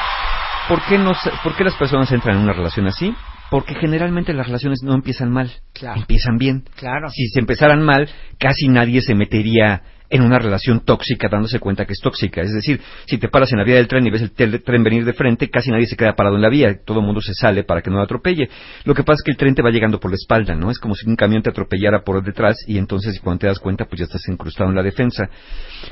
¿Por 0.68 0.82
qué, 0.86 0.98
no 0.98 1.12
¿Por 1.42 1.56
qué 1.56 1.64
las 1.64 1.74
personas 1.76 2.10
entran 2.12 2.36
en 2.36 2.42
una 2.44 2.52
relación 2.52 2.86
así? 2.86 3.14
Porque 3.50 3.74
generalmente 3.74 4.32
las 4.32 4.46
relaciones 4.46 4.80
no 4.82 4.94
empiezan 4.94 5.30
mal, 5.30 5.52
Claro. 5.74 6.00
empiezan 6.00 6.38
bien. 6.38 6.64
Claro. 6.76 7.10
Si 7.10 7.28
se 7.28 7.40
empezaran 7.40 7.82
mal, 7.82 8.08
casi 8.38 8.68
nadie 8.68 9.02
se 9.02 9.14
metería 9.14 9.82
en 10.14 10.22
una 10.22 10.38
relación 10.38 10.84
tóxica 10.84 11.28
dándose 11.28 11.58
cuenta 11.58 11.86
que 11.86 11.92
es 11.92 11.98
tóxica. 12.00 12.40
Es 12.40 12.52
decir, 12.52 12.80
si 13.04 13.18
te 13.18 13.28
paras 13.28 13.50
en 13.50 13.58
la 13.58 13.64
vía 13.64 13.74
del 13.74 13.88
tren 13.88 14.06
y 14.06 14.10
ves 14.10 14.22
el 14.22 14.62
tren 14.62 14.84
venir 14.84 15.04
de 15.04 15.12
frente, 15.12 15.50
casi 15.50 15.72
nadie 15.72 15.86
se 15.86 15.96
queda 15.96 16.14
parado 16.14 16.36
en 16.36 16.42
la 16.42 16.48
vía. 16.48 16.72
Todo 16.84 17.00
el 17.00 17.04
mundo 17.04 17.20
se 17.20 17.34
sale 17.34 17.64
para 17.64 17.82
que 17.82 17.90
no 17.90 17.96
lo 17.96 18.04
atropelle. 18.04 18.48
Lo 18.84 18.94
que 18.94 19.02
pasa 19.02 19.16
es 19.16 19.22
que 19.24 19.32
el 19.32 19.36
tren 19.36 19.56
te 19.56 19.62
va 19.62 19.70
llegando 19.70 19.98
por 19.98 20.12
la 20.12 20.14
espalda, 20.14 20.54
¿no? 20.54 20.70
Es 20.70 20.78
como 20.78 20.94
si 20.94 21.08
un 21.08 21.16
camión 21.16 21.42
te 21.42 21.50
atropellara 21.50 22.04
por 22.04 22.22
detrás 22.22 22.58
y 22.68 22.78
entonces 22.78 23.18
cuando 23.18 23.40
te 23.40 23.46
das 23.48 23.58
cuenta, 23.58 23.86
pues 23.86 23.98
ya 23.98 24.04
estás 24.04 24.22
incrustado 24.28 24.70
en 24.70 24.76
la 24.76 24.84
defensa. 24.84 25.28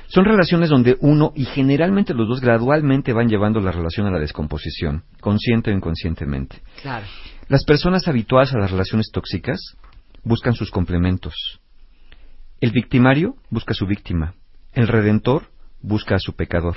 Son 0.07 0.24
relaciones 0.24 0.70
donde 0.70 0.97
uno 1.01 1.32
y 1.35 1.44
generalmente 1.44 2.15
los 2.15 2.28
dos 2.28 2.40
gradualmente 2.40 3.12
van 3.12 3.28
llevando 3.28 3.59
la 3.59 3.73
relación 3.73 4.07
a 4.07 4.12
la 4.12 4.20
descomposición, 4.20 5.03
consciente 5.20 5.73
o 5.73 5.74
inconscientemente. 5.74 6.62
Claro. 6.81 7.07
Las 7.49 7.65
personas 7.65 8.07
habituadas 8.07 8.55
a 8.55 8.59
las 8.59 8.70
relaciones 8.70 9.11
tóxicas 9.12 9.59
buscan 10.23 10.55
sus 10.55 10.70
complementos. 10.70 11.35
El 12.62 12.70
victimario 12.70 13.34
busca 13.51 13.72
a 13.72 13.74
su 13.74 13.86
víctima. 13.86 14.34
El 14.72 14.86
redentor 14.86 15.48
busca 15.80 16.14
a 16.14 16.18
su 16.20 16.36
pecador. 16.36 16.76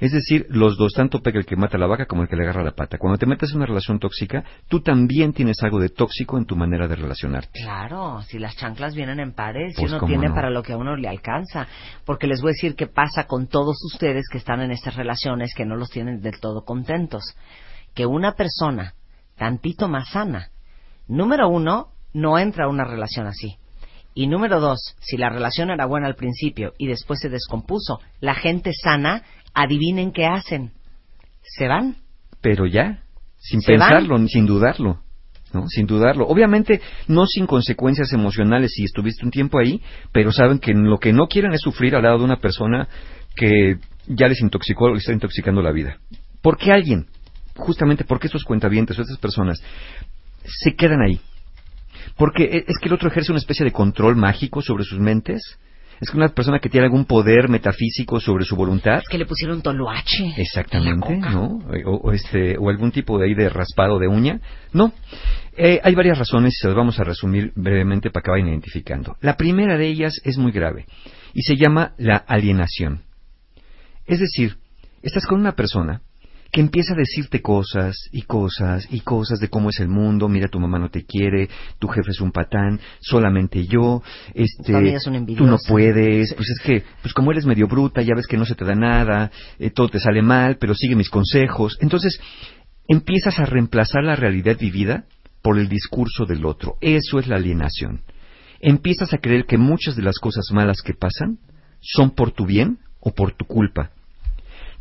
Es 0.00 0.10
decir, 0.10 0.46
los 0.50 0.76
dos, 0.76 0.94
tanto 0.94 1.22
peca 1.22 1.38
el 1.38 1.46
que 1.46 1.54
mata 1.54 1.78
la 1.78 1.86
vaca 1.86 2.06
como 2.06 2.22
el 2.22 2.28
que 2.28 2.34
le 2.34 2.42
agarra 2.42 2.64
la 2.64 2.72
pata. 2.72 2.98
Cuando 2.98 3.16
te 3.16 3.24
metes 3.24 3.50
en 3.52 3.58
una 3.58 3.66
relación 3.66 4.00
tóxica, 4.00 4.42
tú 4.68 4.80
también 4.80 5.32
tienes 5.32 5.62
algo 5.62 5.78
de 5.78 5.90
tóxico 5.90 6.36
en 6.38 6.44
tu 6.44 6.56
manera 6.56 6.88
de 6.88 6.96
relacionarte. 6.96 7.60
Claro, 7.62 8.20
si 8.22 8.40
las 8.40 8.56
chanclas 8.56 8.96
vienen 8.96 9.20
en 9.20 9.32
pares, 9.32 9.74
si 9.76 9.82
Pues, 9.82 9.92
uno 9.92 10.00
cómo 10.00 10.10
tiene 10.10 10.28
no. 10.28 10.34
para 10.34 10.50
lo 10.50 10.64
que 10.64 10.72
a 10.72 10.76
uno 10.76 10.96
le 10.96 11.06
alcanza. 11.08 11.68
Porque 12.04 12.26
les 12.26 12.40
voy 12.42 12.48
a 12.50 12.54
decir 12.54 12.74
qué 12.74 12.88
pasa 12.88 13.28
con 13.28 13.46
todos 13.46 13.76
ustedes 13.92 14.24
que 14.28 14.38
están 14.38 14.60
en 14.60 14.72
estas 14.72 14.96
relaciones 14.96 15.54
que 15.54 15.64
no 15.64 15.76
los 15.76 15.88
tienen 15.88 16.20
del 16.20 16.40
todo 16.40 16.64
contentos. 16.64 17.22
Que 17.94 18.06
una 18.06 18.32
persona 18.32 18.94
tantito 19.36 19.86
más 19.88 20.08
sana, 20.10 20.48
número 21.06 21.48
uno, 21.48 21.90
no 22.12 22.40
entra 22.40 22.64
a 22.64 22.68
una 22.68 22.82
relación 22.82 23.28
así. 23.28 23.56
Y 24.18 24.28
número 24.28 24.60
dos, 24.60 24.96
si 25.00 25.18
la 25.18 25.28
relación 25.28 25.68
era 25.68 25.84
buena 25.84 26.06
al 26.06 26.14
principio 26.14 26.72
y 26.78 26.86
después 26.86 27.20
se 27.20 27.28
descompuso, 27.28 28.00
la 28.20 28.34
gente 28.34 28.72
sana, 28.72 29.22
adivinen 29.52 30.10
qué 30.10 30.24
hacen. 30.24 30.72
Se 31.42 31.68
van. 31.68 31.96
Pero 32.40 32.64
ya, 32.64 33.02
sin 33.36 33.60
Se 33.60 33.72
van. 33.76 33.90
pensarlo, 33.90 34.18
ni 34.18 34.30
sin 34.30 34.46
dudarlo. 34.46 35.02
¿no? 35.52 35.68
Sin 35.68 35.86
dudarlo. 35.86 36.26
Obviamente, 36.28 36.80
no 37.08 37.26
sin 37.26 37.46
consecuencias 37.46 38.10
emocionales 38.14 38.72
si 38.74 38.84
estuviste 38.84 39.22
un 39.22 39.30
tiempo 39.30 39.58
ahí, 39.58 39.82
pero 40.12 40.32
saben 40.32 40.60
que 40.60 40.72
lo 40.72 40.96
que 40.96 41.12
no 41.12 41.26
quieren 41.26 41.52
es 41.52 41.60
sufrir 41.60 41.94
al 41.94 42.04
lado 42.04 42.20
de 42.20 42.24
una 42.24 42.38
persona 42.38 42.88
que 43.36 43.76
ya 44.06 44.28
les 44.28 44.40
intoxicó 44.40 44.86
o 44.86 44.94
les 44.94 45.02
está 45.02 45.12
intoxicando 45.12 45.60
la 45.60 45.72
vida. 45.72 45.98
¿Por 46.40 46.56
qué 46.56 46.72
alguien? 46.72 47.04
Justamente 47.54 48.04
porque 48.04 48.28
estos 48.28 48.44
cuentavientes 48.44 48.98
o 48.98 49.02
estas 49.02 49.18
personas 49.18 49.62
se 50.42 50.74
quedan 50.74 51.02
ahí. 51.02 51.20
Porque 52.16 52.44
e- 52.44 52.64
es 52.68 52.78
que 52.78 52.88
el 52.88 52.94
otro 52.94 53.08
ejerce 53.08 53.32
una 53.32 53.40
especie 53.40 53.64
de 53.64 53.72
control 53.72 54.16
mágico 54.16 54.62
sobre 54.62 54.84
sus 54.84 54.98
mentes. 54.98 55.58
Es 55.98 56.10
que 56.10 56.16
una 56.18 56.28
persona 56.28 56.58
que 56.58 56.68
tiene 56.68 56.84
algún 56.84 57.06
poder 57.06 57.48
metafísico 57.48 58.20
sobre 58.20 58.44
su 58.44 58.54
voluntad. 58.54 59.02
Que 59.10 59.16
le 59.16 59.24
pusieron 59.24 59.62
toloache. 59.62 60.34
Exactamente, 60.36 61.16
¿no? 61.16 61.58
O, 61.86 62.08
o 62.08 62.12
este, 62.12 62.58
o 62.58 62.68
algún 62.68 62.92
tipo 62.92 63.18
de 63.18 63.26
ahí 63.26 63.34
de 63.34 63.48
raspado 63.48 63.98
de 63.98 64.06
uña. 64.06 64.40
No. 64.74 64.92
Eh, 65.56 65.80
hay 65.82 65.94
varias 65.94 66.18
razones 66.18 66.52
y 66.52 66.60
se 66.60 66.66
las 66.68 66.76
vamos 66.76 67.00
a 67.00 67.04
resumir 67.04 67.50
brevemente 67.54 68.10
para 68.10 68.22
que 68.22 68.30
vayan 68.30 68.48
identificando. 68.48 69.16
La 69.22 69.38
primera 69.38 69.78
de 69.78 69.86
ellas 69.86 70.20
es 70.22 70.36
muy 70.36 70.52
grave 70.52 70.84
y 71.32 71.42
se 71.42 71.56
llama 71.56 71.94
la 71.96 72.16
alienación. 72.16 73.02
Es 74.06 74.20
decir, 74.20 74.58
estás 75.02 75.26
con 75.26 75.40
una 75.40 75.52
persona 75.52 76.02
que 76.52 76.60
empieza 76.60 76.94
a 76.94 76.96
decirte 76.96 77.42
cosas 77.42 77.96
y 78.12 78.22
cosas 78.22 78.86
y 78.90 79.00
cosas 79.00 79.38
de 79.40 79.48
cómo 79.48 79.70
es 79.70 79.80
el 79.80 79.88
mundo, 79.88 80.28
mira 80.28 80.48
tu 80.48 80.60
mamá 80.60 80.78
no 80.78 80.90
te 80.90 81.04
quiere, 81.04 81.48
tu 81.78 81.88
jefe 81.88 82.10
es 82.10 82.20
un 82.20 82.32
patán, 82.32 82.80
solamente 83.00 83.66
yo, 83.66 84.02
este, 84.34 84.96
tú 85.36 85.46
no 85.46 85.58
puedes, 85.68 86.34
pues 86.34 86.48
es 86.50 86.60
que, 86.64 86.82
pues 87.02 87.12
como 87.14 87.32
eres 87.32 87.46
medio 87.46 87.66
bruta, 87.66 88.02
ya 88.02 88.14
ves 88.14 88.26
que 88.26 88.36
no 88.36 88.44
se 88.44 88.54
te 88.54 88.64
da 88.64 88.74
nada, 88.74 89.30
eh, 89.58 89.70
todo 89.70 89.88
te 89.88 90.00
sale 90.00 90.22
mal, 90.22 90.56
pero 90.58 90.74
sigue 90.74 90.94
mis 90.94 91.10
consejos. 91.10 91.76
Entonces, 91.80 92.20
empiezas 92.88 93.38
a 93.38 93.46
reemplazar 93.46 94.04
la 94.04 94.16
realidad 94.16 94.56
vivida 94.58 95.04
por 95.42 95.58
el 95.58 95.68
discurso 95.68 96.24
del 96.24 96.44
otro. 96.44 96.76
Eso 96.80 97.18
es 97.18 97.26
la 97.26 97.36
alienación. 97.36 98.02
Empiezas 98.60 99.12
a 99.12 99.18
creer 99.18 99.44
que 99.46 99.58
muchas 99.58 99.96
de 99.96 100.02
las 100.02 100.18
cosas 100.18 100.46
malas 100.52 100.78
que 100.84 100.94
pasan 100.94 101.38
son 101.80 102.10
por 102.10 102.32
tu 102.32 102.46
bien 102.46 102.78
o 103.00 103.12
por 103.12 103.32
tu 103.32 103.44
culpa. 103.44 103.90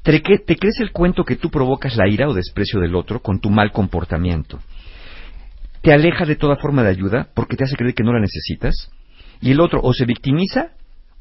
Te, 0.06 0.22
cre- 0.22 0.46
te 0.46 0.56
crees 0.56 0.80
el 0.80 0.92
cuento 0.92 1.24
que 1.24 1.36
tú 1.36 1.50
provocas 1.50 1.98
la 1.98 2.08
ira 2.08 2.30
o 2.30 2.34
desprecio 2.34 2.80
del 2.80 2.96
otro 2.96 3.22
con 3.22 3.40
tu 3.40 3.50
mal 3.50 3.72
comportamiento. 3.72 4.60
Te 5.82 5.92
aleja 5.92 6.26
de 6.26 6.36
toda 6.36 6.58
forma 6.58 6.84
de 6.84 6.90
ayuda 6.90 7.30
porque 7.34 7.56
te 7.58 7.64
hace 7.64 7.76
creer 7.76 7.96
que 7.96 8.04
no 8.04 8.14
la 8.14 8.20
necesitas. 8.20 8.92
Y 9.42 9.52
el 9.52 9.60
otro 9.60 9.80
o 9.82 9.94
se 9.94 10.06
victimiza 10.06 10.70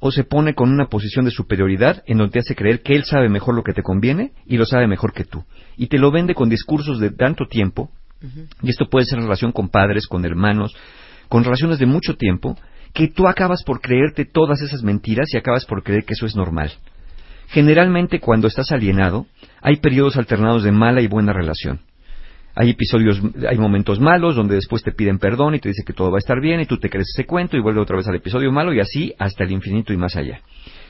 o 0.00 0.10
se 0.10 0.24
pone 0.24 0.54
con 0.54 0.70
una 0.70 0.86
posición 0.88 1.24
de 1.24 1.30
superioridad 1.30 2.02
en 2.06 2.18
donde 2.18 2.32
te 2.32 2.38
hace 2.40 2.54
creer 2.54 2.82
que 2.82 2.94
él 2.94 3.04
sabe 3.04 3.30
mejor 3.30 3.54
lo 3.54 3.62
que 3.62 3.72
te 3.72 3.82
conviene 3.82 4.32
y 4.46 4.58
lo 4.58 4.66
sabe 4.66 4.86
mejor 4.86 5.14
que 5.14 5.24
tú. 5.24 5.44
Y 5.78 5.86
te 5.86 5.96
lo 5.98 6.10
vende 6.10 6.34
con 6.34 6.50
discursos 6.50 7.00
de 7.00 7.10
tanto 7.10 7.46
tiempo, 7.46 7.90
y 8.62 8.68
esto 8.68 8.86
puede 8.90 9.06
ser 9.06 9.18
en 9.18 9.24
relación 9.24 9.50
con 9.50 9.70
padres, 9.70 10.06
con 10.06 10.26
hermanos, 10.26 10.74
con 11.30 11.42
relaciones 11.42 11.78
de 11.78 11.86
mucho 11.86 12.16
tiempo, 12.16 12.56
que 12.92 13.08
tú 13.08 13.26
acabas 13.26 13.62
por 13.64 13.80
creerte 13.80 14.26
todas 14.26 14.60
esas 14.60 14.82
mentiras 14.82 15.28
y 15.32 15.38
acabas 15.38 15.64
por 15.64 15.82
creer 15.82 16.04
que 16.04 16.12
eso 16.12 16.26
es 16.26 16.36
normal. 16.36 16.72
Generalmente 17.48 18.20
cuando 18.20 18.48
estás 18.48 18.72
alienado, 18.72 19.26
hay 19.60 19.76
periodos 19.76 20.16
alternados 20.16 20.62
de 20.62 20.72
mala 20.72 21.00
y 21.00 21.06
buena 21.06 21.32
relación. 21.32 21.80
Hay 22.56 22.70
episodios, 22.70 23.20
hay 23.48 23.58
momentos 23.58 23.98
malos 23.98 24.36
donde 24.36 24.54
después 24.54 24.82
te 24.82 24.92
piden 24.92 25.18
perdón 25.18 25.56
y 25.56 25.58
te 25.58 25.68
dicen 25.68 25.84
que 25.84 25.92
todo 25.92 26.10
va 26.10 26.18
a 26.18 26.20
estar 26.20 26.40
bien 26.40 26.60
y 26.60 26.66
tú 26.66 26.78
te 26.78 26.88
crees 26.88 27.08
ese 27.12 27.26
cuento 27.26 27.56
y 27.56 27.60
vuelve 27.60 27.80
otra 27.80 27.96
vez 27.96 28.06
al 28.06 28.14
episodio 28.14 28.52
malo 28.52 28.72
y 28.72 28.80
así 28.80 29.12
hasta 29.18 29.42
el 29.42 29.50
infinito 29.50 29.92
y 29.92 29.96
más 29.96 30.14
allá. 30.14 30.40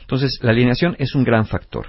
Entonces, 0.03 0.39
la 0.43 0.51
alienación 0.51 0.95
es 0.99 1.15
un 1.15 1.25
gran 1.25 1.47
factor. 1.47 1.87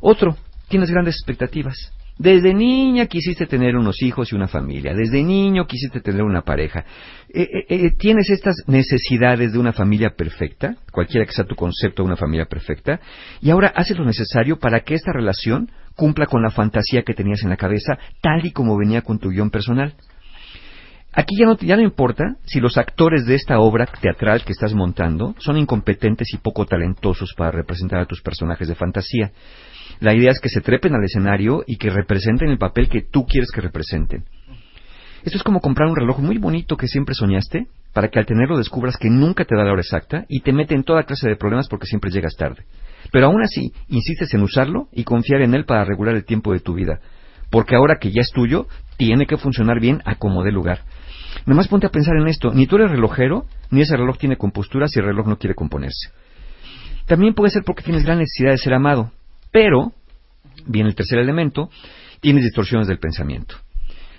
Otro, 0.00 0.36
tienes 0.68 0.90
grandes 0.90 1.14
expectativas. 1.14 1.92
Desde 2.16 2.54
niña 2.54 3.06
quisiste 3.06 3.46
tener 3.46 3.76
unos 3.76 4.00
hijos 4.00 4.30
y 4.30 4.36
una 4.36 4.46
familia. 4.46 4.94
Desde 4.94 5.22
niño 5.22 5.66
quisiste 5.66 6.00
tener 6.00 6.22
una 6.22 6.42
pareja. 6.42 6.84
Eh, 7.28 7.42
eh, 7.42 7.66
eh, 7.68 7.90
tienes 7.98 8.30
estas 8.30 8.54
necesidades 8.68 9.52
de 9.52 9.58
una 9.58 9.72
familia 9.72 10.10
perfecta, 10.16 10.76
cualquiera 10.92 11.26
que 11.26 11.32
sea 11.32 11.44
tu 11.44 11.56
concepto 11.56 12.02
de 12.02 12.06
una 12.06 12.16
familia 12.16 12.46
perfecta, 12.46 13.00
y 13.40 13.50
ahora 13.50 13.72
haces 13.74 13.98
lo 13.98 14.04
necesario 14.04 14.60
para 14.60 14.80
que 14.80 14.94
esta 14.94 15.12
relación 15.12 15.70
cumpla 15.96 16.26
con 16.26 16.42
la 16.42 16.50
fantasía 16.50 17.02
que 17.02 17.14
tenías 17.14 17.42
en 17.42 17.50
la 17.50 17.56
cabeza, 17.56 17.98
tal 18.20 18.46
y 18.46 18.52
como 18.52 18.78
venía 18.78 19.02
con 19.02 19.18
tu 19.18 19.30
guion 19.30 19.50
personal. 19.50 19.94
Aquí 21.16 21.36
ya 21.38 21.46
no, 21.46 21.56
ya 21.58 21.76
no 21.76 21.82
importa 21.82 22.36
si 22.44 22.58
los 22.60 22.76
actores 22.76 23.24
de 23.24 23.36
esta 23.36 23.60
obra 23.60 23.86
teatral 23.86 24.44
que 24.44 24.52
estás 24.52 24.74
montando 24.74 25.34
son 25.38 25.56
incompetentes 25.56 26.32
y 26.34 26.38
poco 26.38 26.66
talentosos 26.66 27.34
para 27.36 27.52
representar 27.52 28.00
a 28.00 28.06
tus 28.06 28.20
personajes 28.20 28.66
de 28.66 28.74
fantasía. 28.74 29.30
La 30.04 30.14
idea 30.14 30.32
es 30.32 30.38
que 30.38 30.50
se 30.50 30.60
trepen 30.60 30.94
al 30.94 31.02
escenario 31.02 31.64
y 31.66 31.78
que 31.78 31.88
representen 31.88 32.50
el 32.50 32.58
papel 32.58 32.90
que 32.90 33.00
tú 33.00 33.24
quieres 33.24 33.50
que 33.50 33.62
representen. 33.62 34.24
Esto 35.24 35.38
es 35.38 35.42
como 35.42 35.60
comprar 35.60 35.88
un 35.88 35.96
reloj 35.96 36.18
muy 36.18 36.36
bonito 36.36 36.76
que 36.76 36.88
siempre 36.88 37.14
soñaste, 37.14 37.68
para 37.94 38.08
que 38.08 38.18
al 38.18 38.26
tenerlo 38.26 38.58
descubras 38.58 38.98
que 38.98 39.08
nunca 39.08 39.46
te 39.46 39.56
da 39.56 39.64
la 39.64 39.72
hora 39.72 39.80
exacta 39.80 40.26
y 40.28 40.40
te 40.40 40.52
mete 40.52 40.74
en 40.74 40.84
toda 40.84 41.04
clase 41.04 41.26
de 41.26 41.36
problemas 41.36 41.68
porque 41.68 41.86
siempre 41.86 42.10
llegas 42.10 42.36
tarde. 42.36 42.66
Pero 43.12 43.28
aún 43.28 43.42
así, 43.42 43.72
insistes 43.88 44.34
en 44.34 44.42
usarlo 44.42 44.88
y 44.92 45.04
confiar 45.04 45.40
en 45.40 45.54
él 45.54 45.64
para 45.64 45.86
regular 45.86 46.14
el 46.14 46.26
tiempo 46.26 46.52
de 46.52 46.60
tu 46.60 46.74
vida. 46.74 47.00
Porque 47.48 47.74
ahora 47.74 47.96
que 47.98 48.12
ya 48.12 48.20
es 48.20 48.30
tuyo, 48.30 48.66
tiene 48.98 49.24
que 49.24 49.38
funcionar 49.38 49.80
bien 49.80 50.02
a 50.04 50.16
como 50.16 50.44
dé 50.44 50.52
lugar. 50.52 50.80
Nomás 51.46 51.68
ponte 51.68 51.86
a 51.86 51.90
pensar 51.90 52.14
en 52.20 52.28
esto. 52.28 52.52
Ni 52.52 52.66
tú 52.66 52.76
eres 52.76 52.90
relojero, 52.90 53.46
ni 53.70 53.80
ese 53.80 53.96
reloj 53.96 54.18
tiene 54.18 54.36
compostura 54.36 54.86
si 54.86 54.98
el 54.98 55.06
reloj 55.06 55.26
no 55.28 55.38
quiere 55.38 55.54
componerse. 55.54 56.10
También 57.06 57.32
puede 57.32 57.52
ser 57.52 57.62
porque 57.64 57.82
tienes 57.82 58.04
gran 58.04 58.18
necesidad 58.18 58.50
de 58.50 58.58
ser 58.58 58.74
amado. 58.74 59.10
Pero, 59.54 59.92
viene 60.66 60.88
el 60.88 60.96
tercer 60.96 61.20
elemento, 61.20 61.70
tienes 62.18 62.42
distorsiones 62.42 62.88
del 62.88 62.98
pensamiento. 62.98 63.54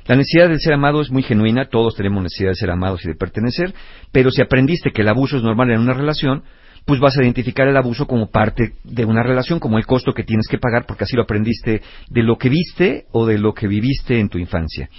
La 0.05 0.15
necesidad 0.15 0.47
de 0.47 0.57
ser 0.59 0.71
amado 0.71 1.01
es 1.01 1.11
muy 1.11 1.23
genuina, 1.23 1.67
todos 1.67 1.93
tenemos 1.93 2.23
necesidad 2.23 2.51
de 2.51 2.55
ser 2.55 2.71
amados 2.71 3.03
y 3.03 3.09
de 3.09 3.15
pertenecer, 3.15 3.73
pero 4.13 4.31
si 4.31 4.41
aprendiste 4.41 4.91
que 4.91 5.01
el 5.01 5.09
abuso 5.09 5.35
es 5.35 5.43
normal 5.43 5.71
en 5.71 5.81
una 5.81 5.91
relación, 5.91 6.43
pues 6.85 7.01
vas 7.01 7.17
a 7.17 7.23
identificar 7.23 7.67
el 7.67 7.75
abuso 7.75 8.07
como 8.07 8.31
parte 8.31 8.75
de 8.85 9.03
una 9.03 9.23
relación, 9.23 9.59
como 9.59 9.77
el 9.77 9.85
costo 9.85 10.13
que 10.13 10.23
tienes 10.23 10.47
que 10.47 10.57
pagar, 10.57 10.85
porque 10.85 11.03
así 11.03 11.17
lo 11.17 11.23
aprendiste 11.23 11.81
de 12.09 12.23
lo 12.23 12.37
que 12.37 12.47
viste 12.47 13.05
o 13.11 13.25
de 13.25 13.37
lo 13.37 13.53
que 13.53 13.67
viviste 13.67 14.21
en 14.21 14.29
tu 14.29 14.37
infancia. 14.37 14.89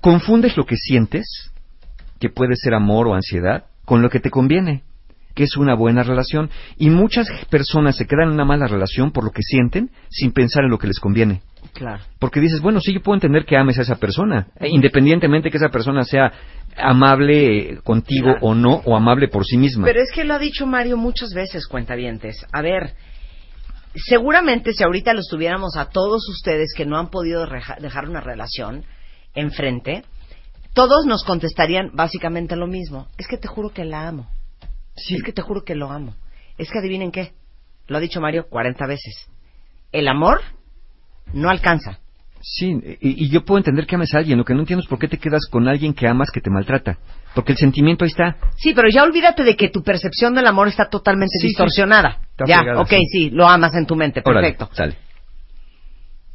confundes 0.00 0.56
lo 0.56 0.64
que 0.64 0.76
sientes, 0.76 1.52
que 2.18 2.30
puede 2.30 2.56
ser 2.56 2.74
amor 2.74 3.06
o 3.06 3.14
ansiedad, 3.14 3.66
con 3.84 4.02
lo 4.02 4.10
que 4.10 4.18
te 4.18 4.30
conviene, 4.30 4.82
que 5.34 5.44
es 5.44 5.56
una 5.56 5.74
buena 5.74 6.02
relación. 6.02 6.50
Y 6.76 6.90
muchas 6.90 7.28
personas 7.50 7.96
se 7.96 8.06
quedan 8.06 8.28
en 8.28 8.34
una 8.34 8.44
mala 8.44 8.66
relación 8.66 9.12
por 9.12 9.24
lo 9.24 9.30
que 9.30 9.42
sienten 9.42 9.90
sin 10.08 10.32
pensar 10.32 10.64
en 10.64 10.70
lo 10.70 10.78
que 10.78 10.86
les 10.86 10.98
conviene. 10.98 11.42
Claro. 11.72 12.02
Porque 12.18 12.40
dices, 12.40 12.60
bueno, 12.60 12.80
sí, 12.80 12.92
yo 12.92 13.02
puedo 13.02 13.16
entender 13.16 13.44
que 13.44 13.56
ames 13.56 13.78
a 13.78 13.82
esa 13.82 13.96
persona, 13.96 14.48
independientemente 14.60 15.50
que 15.50 15.58
esa 15.58 15.68
persona 15.68 16.04
sea 16.04 16.32
amable 16.76 17.72
eh, 17.72 17.78
contigo 17.82 18.34
o 18.40 18.54
no, 18.54 18.82
o 18.84 18.96
amable 18.96 19.28
por 19.28 19.44
sí 19.44 19.56
misma. 19.56 19.86
Pero 19.86 20.00
es 20.00 20.10
que 20.12 20.24
lo 20.24 20.34
ha 20.34 20.38
dicho 20.38 20.66
Mario 20.66 20.96
muchas 20.96 21.32
veces, 21.34 21.66
cuentavientes. 21.66 22.46
A 22.52 22.62
ver, 22.62 22.94
seguramente 23.94 24.72
si 24.72 24.82
ahorita 24.82 25.12
los 25.14 25.26
tuviéramos 25.28 25.76
a 25.76 25.90
todos 25.90 26.28
ustedes 26.28 26.72
que 26.76 26.86
no 26.86 26.98
han 26.98 27.10
podido 27.10 27.46
dejar 27.80 28.08
una 28.08 28.20
relación 28.20 28.84
enfrente, 29.34 30.04
todos 30.74 31.04
nos 31.06 31.24
contestarían 31.24 31.90
básicamente 31.94 32.56
lo 32.56 32.66
mismo. 32.66 33.08
Es 33.18 33.26
que 33.26 33.36
te 33.36 33.48
juro 33.48 33.70
que 33.70 33.84
la 33.84 34.08
amo. 34.08 34.28
Es 35.08 35.22
que 35.22 35.32
te 35.32 35.42
juro 35.42 35.64
que 35.64 35.74
lo 35.74 35.90
amo. 35.90 36.14
Es 36.58 36.70
que 36.70 36.78
adivinen 36.78 37.10
qué. 37.10 37.32
Lo 37.88 37.96
ha 37.96 38.00
dicho 38.00 38.20
Mario 38.20 38.46
40 38.48 38.86
veces. 38.86 39.26
El 39.92 40.08
amor 40.08 40.40
no 41.32 41.50
alcanza. 41.50 41.98
Sí, 42.42 42.68
y, 43.00 43.26
y 43.26 43.28
yo 43.30 43.44
puedo 43.44 43.58
entender 43.58 43.86
que 43.86 43.96
ames 43.96 44.14
a 44.14 44.18
alguien, 44.18 44.38
lo 44.38 44.44
que 44.46 44.54
no 44.54 44.60
entiendo 44.60 44.82
es 44.82 44.88
por 44.88 44.98
qué 44.98 45.08
te 45.08 45.18
quedas 45.18 45.42
con 45.50 45.68
alguien 45.68 45.92
que 45.92 46.08
amas 46.08 46.30
que 46.30 46.40
te 46.40 46.48
maltrata. 46.50 46.98
Porque 47.34 47.52
el 47.52 47.58
sentimiento 47.58 48.04
ahí 48.04 48.10
está. 48.10 48.36
Sí, 48.56 48.72
pero 48.74 48.88
ya 48.88 49.02
olvídate 49.04 49.44
de 49.44 49.56
que 49.56 49.68
tu 49.68 49.82
percepción 49.82 50.34
del 50.34 50.46
amor 50.46 50.68
está 50.68 50.88
totalmente 50.88 51.32
Sí, 51.38 51.40
sí. 51.40 51.46
distorsionada. 51.48 52.18
Está 52.30 52.44
ya, 52.46 52.56
fregada, 52.60 52.80
ok, 52.80 52.88
sí. 52.88 53.06
sí, 53.10 53.30
lo 53.30 53.46
amas 53.46 53.74
en 53.74 53.86
tu 53.86 53.94
mente, 53.94 54.22
Órale, 54.24 54.52
perfecto. 54.52 54.74
sale. 54.74 54.96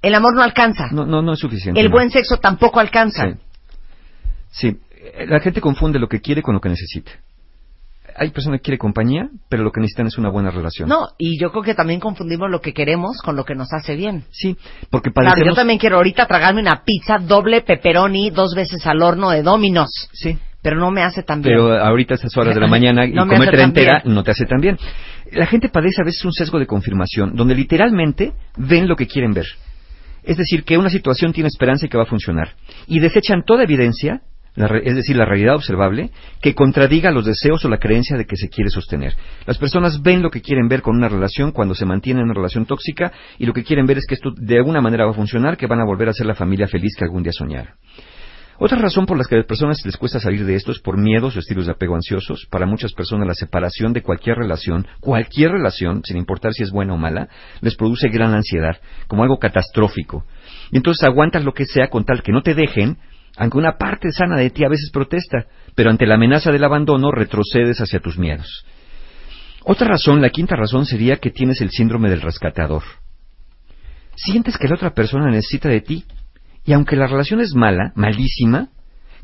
El 0.01 0.13
amor 0.13 0.35
no 0.35 0.43
alcanza. 0.43 0.89
No, 0.91 1.05
no, 1.05 1.23
no 1.23 1.33
es 1.33 1.39
suficiente. 1.39 1.79
El 1.81 1.87
no. 1.87 1.93
buen 1.93 2.11
sexo 2.11 2.37
tampoco 2.37 2.79
alcanza. 2.79 3.29
Sí. 3.31 3.37
Sí, 4.51 4.77
la 5.27 5.39
gente 5.39 5.59
confunde 5.59 5.97
lo 5.99 6.07
que 6.07 6.21
quiere 6.21 6.41
con 6.43 6.53
lo 6.53 6.61
que 6.61 6.69
necesita. 6.69 7.11
Hay 8.17 8.29
personas 8.29 8.59
que 8.59 8.63
quieren 8.63 8.77
compañía, 8.79 9.29
pero 9.49 9.63
lo 9.63 9.71
que 9.71 9.81
necesitan 9.81 10.07
es 10.07 10.17
una 10.17 10.29
buena 10.29 10.49
relación. 10.49 10.87
No, 10.87 11.09
y 11.17 11.39
yo 11.39 11.51
creo 11.51 11.63
que 11.63 11.73
también 11.75 11.99
confundimos 11.99 12.49
lo 12.49 12.61
que 12.61 12.73
queremos 12.73 13.17
con 13.21 13.35
lo 13.35 13.43
que 13.43 13.55
nos 13.55 13.67
hace 13.73 13.95
bien. 13.95 14.23
Sí, 14.31 14.55
porque 14.89 15.11
Claro, 15.11 15.31
padecemos... 15.31 15.53
yo 15.53 15.55
también 15.55 15.79
quiero 15.79 15.97
ahorita 15.97 16.25
tragarme 16.25 16.61
una 16.61 16.83
pizza 16.85 17.17
doble 17.19 17.61
pepperoni 17.61 18.29
dos 18.29 18.55
veces 18.55 18.85
al 18.87 19.01
horno 19.01 19.31
de 19.31 19.43
Dominos. 19.43 19.89
Sí. 20.13 20.37
Pero 20.61 20.77
no 20.77 20.89
me 20.91 21.03
hace 21.03 21.21
tan 21.23 21.41
bien. 21.41 21.55
Pero 21.57 21.77
ahorita 21.77 22.13
a 22.13 22.15
estas 22.15 22.35
horas 22.37 22.55
de 22.55 22.61
la 22.61 22.67
mañana 22.69 23.05
y 23.05 23.11
No 23.11 23.27
comértela 23.27 23.63
entera 23.65 24.01
bien. 24.03 24.15
no 24.15 24.23
te 24.23 24.31
hace 24.31 24.45
tan 24.45 24.61
bien. 24.61 24.77
La 25.31 25.45
gente 25.45 25.69
padece 25.69 26.01
a 26.01 26.05
veces 26.05 26.23
un 26.23 26.31
sesgo 26.31 26.57
de 26.57 26.65
confirmación, 26.67 27.35
donde 27.35 27.53
literalmente 27.55 28.31
ven 28.57 28.87
lo 28.87 28.95
que 28.95 29.07
quieren 29.07 29.33
ver. 29.33 29.45
Es 30.23 30.37
decir, 30.37 30.63
que 30.63 30.77
una 30.77 30.89
situación 30.89 31.33
tiene 31.33 31.49
esperanza 31.49 31.85
y 31.85 31.89
que 31.89 31.97
va 31.97 32.03
a 32.03 32.07
funcionar. 32.07 32.53
Y 32.87 32.99
desechan 32.99 33.43
toda 33.45 33.63
evidencia, 33.63 34.21
la 34.55 34.67
re- 34.67 34.81
es 34.85 34.95
decir, 34.95 35.15
la 35.15 35.25
realidad 35.25 35.55
observable, 35.55 36.11
que 36.41 36.55
contradiga 36.55 37.11
los 37.11 37.25
deseos 37.25 37.63
o 37.65 37.69
la 37.69 37.77
creencia 37.77 38.17
de 38.17 38.25
que 38.25 38.37
se 38.37 38.49
quiere 38.49 38.69
sostener. 38.69 39.15
Las 39.45 39.57
personas 39.57 40.01
ven 40.01 40.21
lo 40.21 40.31
que 40.31 40.41
quieren 40.41 40.67
ver 40.67 40.81
con 40.81 40.95
una 40.95 41.09
relación 41.09 41.51
cuando 41.51 41.75
se 41.75 41.85
mantiene 41.85 42.21
en 42.21 42.25
una 42.25 42.33
relación 42.33 42.65
tóxica 42.65 43.11
y 43.37 43.45
lo 43.45 43.53
que 43.53 43.63
quieren 43.63 43.85
ver 43.85 43.97
es 43.97 44.05
que 44.07 44.15
esto 44.15 44.31
de 44.35 44.57
alguna 44.57 44.81
manera 44.81 45.05
va 45.05 45.11
a 45.11 45.15
funcionar, 45.15 45.57
que 45.57 45.67
van 45.67 45.81
a 45.81 45.85
volver 45.85 46.09
a 46.09 46.13
ser 46.13 46.25
la 46.25 46.35
familia 46.35 46.67
feliz 46.67 46.95
que 46.97 47.03
algún 47.05 47.23
día 47.23 47.33
soñaron. 47.33 47.73
Otra 48.57 48.77
razón 48.77 49.05
por 49.05 49.17
la 49.17 49.25
que 49.25 49.35
a 49.35 49.39
las 49.39 49.47
personas 49.47 49.81
les 49.83 49.97
cuesta 49.97 50.17
salir 50.21 50.45
de 50.45 50.55
esto 50.55 50.71
es 50.71 50.79
por 50.79 50.97
miedos 50.97 51.35
o 51.35 51.39
estilos 51.39 51.65
de 51.65 51.73
apego 51.73 51.95
ansiosos. 51.95 52.47
Para 52.49 52.65
muchas 52.65 52.93
personas 52.93 53.27
la 53.27 53.33
separación 53.33 53.91
de 53.91 54.01
cualquier 54.01 54.37
relación, 54.37 54.87
cualquier 55.01 55.51
relación, 55.51 56.01
sin 56.05 56.15
importar 56.15 56.53
si 56.53 56.63
es 56.63 56.71
buena 56.71 56.93
o 56.93 56.97
mala, 56.97 57.27
les 57.59 57.75
produce 57.75 58.07
gran 58.07 58.33
ansiedad, 58.33 58.77
como 59.07 59.23
algo 59.23 59.39
catastrófico. 59.39 60.23
Y 60.71 60.77
entonces 60.77 61.03
aguantas 61.03 61.43
lo 61.43 61.53
que 61.53 61.65
sea 61.65 61.89
con 61.89 62.05
tal 62.05 62.23
que 62.23 62.31
no 62.31 62.43
te 62.43 62.53
dejen, 62.53 62.97
aunque 63.37 63.57
una 63.57 63.77
parte 63.77 64.11
sana 64.11 64.37
de 64.37 64.49
ti 64.49 64.63
a 64.63 64.69
veces 64.69 64.91
protesta, 64.91 65.45
pero 65.75 65.89
ante 65.89 66.05
la 66.05 66.15
amenaza 66.15 66.51
del 66.51 66.63
abandono 66.63 67.11
retrocedes 67.11 67.79
hacia 67.79 67.99
tus 67.99 68.17
miedos. 68.17 68.65
Otra 69.63 69.87
razón, 69.87 70.21
la 70.21 70.29
quinta 70.29 70.55
razón, 70.55 70.85
sería 70.85 71.17
que 71.17 71.31
tienes 71.31 71.59
el 71.61 71.71
síndrome 71.71 72.09
del 72.09 72.21
rescatador. 72.21 72.83
Sientes 74.15 74.57
que 74.57 74.67
la 74.67 74.75
otra 74.75 74.93
persona 74.93 75.29
necesita 75.29 75.69
de 75.69 75.81
ti, 75.81 76.05
y 76.63 76.73
aunque 76.73 76.95
la 76.95 77.07
relación 77.07 77.41
es 77.41 77.53
mala, 77.53 77.91
malísima, 77.95 78.69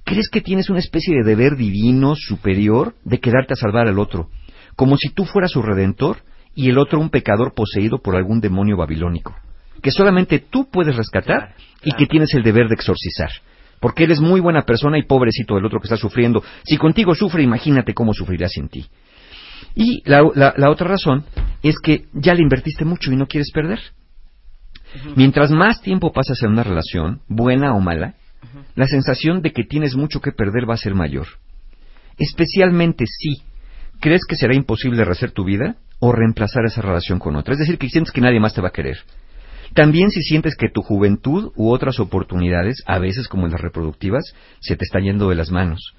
crees 0.04 0.30
que 0.30 0.42
tienes 0.42 0.70
una 0.70 0.80
especie 0.80 1.16
de 1.16 1.24
deber 1.24 1.56
divino, 1.56 2.16
superior, 2.16 2.96
de 3.04 3.20
quedarte 3.20 3.54
a 3.54 3.56
salvar 3.56 3.88
al 3.88 4.00
otro, 4.00 4.30
como 4.76 4.98
si 4.98 5.10
tú 5.10 5.26
fueras 5.26 5.52
su 5.52 5.62
redentor 5.62 6.24
y 6.56 6.70
el 6.70 6.78
otro 6.78 7.00
un 7.00 7.10
pecador 7.10 7.54
poseído 7.54 8.00
por 8.00 8.16
algún 8.16 8.42
demonio 8.42 8.78
babilónico, 8.78 9.36
que 9.82 9.92
solamente 9.92 10.40
tú 10.40 10.70
puedes 10.70 10.96
rescatar 10.96 11.56
y 11.84 11.94
que 11.94 12.08
tienes 12.08 12.34
el 12.34 12.44
deber 12.44 12.68
de 12.68 12.76
exorcizar. 12.76 13.30
Porque 13.82 14.04
eres 14.06 14.22
muy 14.22 14.40
buena 14.40 14.62
persona 14.62 14.98
y 14.98 15.04
pobrecito 15.04 15.56
del 15.56 15.66
otro 15.66 15.80
que 15.82 15.88
está 15.88 15.98
sufriendo. 15.98 16.42
Si 16.64 16.78
contigo 16.78 17.14
sufre, 17.16 17.44
imagínate 17.44 17.94
cómo 17.94 18.14
sufrirá 18.14 18.48
sin 18.48 18.70
ti. 18.70 18.86
Y 19.76 20.02
la, 20.10 20.22
la- 20.36 20.54
la 20.56 20.70
otra 20.70 20.88
razón 20.88 21.26
es 21.64 21.76
que 21.84 22.06
ya 22.14 22.34
le 22.34 22.42
invertiste 22.44 22.86
mucho 22.86 23.12
y 23.12 23.16
no 23.18 23.28
quieres 23.28 23.52
perder. 23.52 23.80
Mientras 25.16 25.52
más 25.52 25.82
tiempo 25.82 26.12
pasas 26.14 26.42
en 26.44 26.52
una 26.52 26.64
relación, 26.64 27.22
buena 27.28 27.74
o 27.74 27.80
mala, 27.80 28.16
la 28.76 28.86
sensación 28.88 29.42
de 29.42 29.52
que 29.52 29.64
tienes 29.64 29.96
mucho 29.96 30.20
que 30.22 30.32
perder 30.32 30.70
va 30.70 30.74
a 30.76 30.78
ser 30.78 30.94
mayor. 30.96 31.28
Especialmente 32.18 33.06
si 33.08 33.42
crees 34.00 34.22
que 34.28 34.36
será 34.36 34.56
imposible 34.56 35.04
rehacer 35.06 35.32
tu 35.32 35.44
vida 35.46 35.76
o 36.00 36.12
reemplazar 36.12 36.66
esa 36.66 36.82
relación 36.82 37.20
con 37.20 37.36
otra. 37.36 37.54
Es 37.54 37.60
decir, 37.60 37.78
que 37.78 37.90
sientes 37.90 38.12
que 38.12 38.22
nadie 38.22 38.40
más 38.40 38.54
te 38.54 38.62
va 38.62 38.70
a 38.70 38.74
querer. 38.74 38.98
También 39.74 40.10
si 40.10 40.22
sientes 40.22 40.56
que 40.56 40.70
tu 40.70 40.82
juventud 40.82 41.52
u 41.56 41.72
otras 41.72 42.00
oportunidades, 42.00 42.84
a 42.86 43.00
veces 43.00 43.28
como 43.28 43.48
las 43.48 43.62
reproductivas, 43.62 44.34
se 44.60 44.76
te 44.76 44.84
está 44.84 45.00
yendo 45.00 45.30
de 45.30 45.36
las 45.36 45.52
manos. 45.52 45.94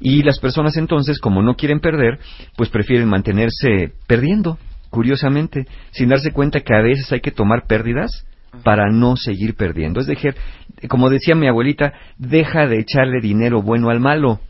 Y 0.00 0.22
las 0.22 0.38
personas 0.38 0.76
entonces, 0.76 1.18
como 1.18 1.42
no 1.42 1.56
quieren 1.56 1.80
perder, 1.80 2.18
pues 2.56 2.70
prefieren 2.70 3.08
mantenerse 3.08 3.92
perdiendo, 4.06 4.58
curiosamente, 4.90 5.66
sin 5.90 6.08
darse 6.08 6.32
cuenta 6.32 6.60
que 6.60 6.74
a 6.74 6.82
veces 6.82 7.10
hay 7.10 7.20
que 7.20 7.32
tomar 7.32 7.66
pérdidas 7.66 8.24
para 8.62 8.90
no 8.90 9.16
seguir 9.16 9.54
perdiendo. 9.54 10.00
Es 10.00 10.06
decir, 10.06 10.34
como 10.88 11.10
decía 11.10 11.34
mi 11.34 11.48
abuelita, 11.48 11.92
deja 12.16 12.66
de 12.66 12.78
echarle 12.80 13.20
dinero 13.20 13.62
bueno 13.62 13.90
al 13.90 14.00
malo, 14.00 14.40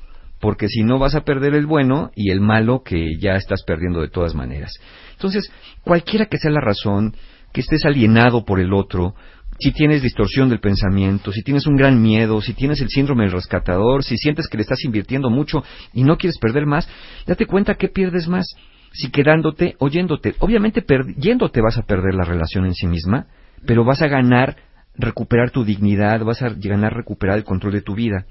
porque 0.40 0.68
si 0.68 0.82
no 0.82 0.98
vas 0.98 1.14
a 1.14 1.24
perder 1.24 1.54
el 1.54 1.66
bueno 1.66 2.10
y 2.14 2.30
el 2.30 2.40
malo 2.40 2.82
que 2.84 3.16
ya 3.18 3.32
estás 3.32 3.62
perdiendo 3.64 4.00
de 4.00 4.08
todas 4.08 4.34
maneras. 4.34 4.72
Entonces, 5.12 5.50
cualquiera 5.82 6.26
que 6.26 6.38
sea 6.38 6.50
la 6.50 6.60
razón, 6.60 7.14
que 7.58 7.62
estés 7.62 7.84
alienado 7.84 8.44
por 8.44 8.60
el 8.60 8.72
otro, 8.72 9.16
si 9.58 9.72
tienes 9.72 10.00
distorsión 10.00 10.48
del 10.48 10.60
pensamiento, 10.60 11.32
si 11.32 11.42
tienes 11.42 11.66
un 11.66 11.74
gran 11.74 12.00
miedo, 12.00 12.40
si 12.40 12.54
tienes 12.54 12.80
el 12.80 12.88
síndrome 12.88 13.24
del 13.24 13.32
rescatador, 13.32 14.04
si 14.04 14.16
sientes 14.16 14.46
que 14.46 14.58
le 14.58 14.62
estás 14.62 14.84
invirtiendo 14.84 15.28
mucho 15.28 15.64
y 15.92 16.04
no 16.04 16.16
quieres 16.18 16.38
perder 16.38 16.66
más, 16.66 16.88
date 17.26 17.46
cuenta 17.46 17.74
que 17.74 17.88
pierdes 17.88 18.28
más 18.28 18.46
si 18.92 19.10
quedándote 19.10 19.74
o 19.80 19.88
yéndote. 19.88 20.36
Obviamente 20.38 20.84
yéndote 21.16 21.60
vas 21.60 21.76
a 21.78 21.82
perder 21.82 22.14
la 22.14 22.22
relación 22.22 22.64
en 22.64 22.74
sí 22.74 22.86
misma, 22.86 23.26
pero 23.66 23.84
vas 23.84 24.02
a 24.02 24.06
ganar 24.06 24.58
recuperar 24.94 25.50
tu 25.50 25.64
dignidad, 25.64 26.22
vas 26.24 26.42
a 26.42 26.50
ganar 26.50 26.94
recuperar 26.94 27.38
el 27.38 27.44
control 27.44 27.72
de 27.72 27.82
tu 27.82 27.96
vida. 27.96 28.26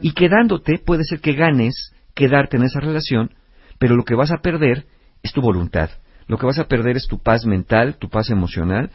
Y 0.00 0.12
quedándote 0.12 0.78
puede 0.78 1.04
ser 1.04 1.20
que 1.20 1.34
ganes 1.34 1.92
quedarte 2.14 2.56
en 2.56 2.62
esa 2.62 2.80
relación, 2.80 3.34
pero 3.78 3.94
lo 3.94 4.04
que 4.04 4.14
vas 4.14 4.32
a 4.32 4.38
perder 4.38 4.86
es 5.22 5.34
tu 5.34 5.42
voluntad. 5.42 5.90
Lo 6.26 6.38
que 6.38 6.46
vas 6.46 6.58
a 6.58 6.66
perder 6.66 6.96
es 6.96 7.06
tu 7.06 7.18
paz 7.18 7.44
mental, 7.44 7.96
tu 7.98 8.08
paz 8.08 8.30
emocional 8.30 8.90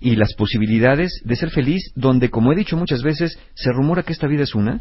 y 0.00 0.16
las 0.16 0.34
posibilidades 0.34 1.20
de 1.24 1.36
ser 1.36 1.50
feliz, 1.50 1.92
donde, 1.94 2.30
como 2.30 2.52
he 2.52 2.56
dicho 2.56 2.76
muchas 2.76 3.02
veces, 3.02 3.38
se 3.54 3.72
rumora 3.72 4.02
que 4.02 4.12
esta 4.12 4.26
vida 4.26 4.42
es 4.42 4.54
una 4.54 4.80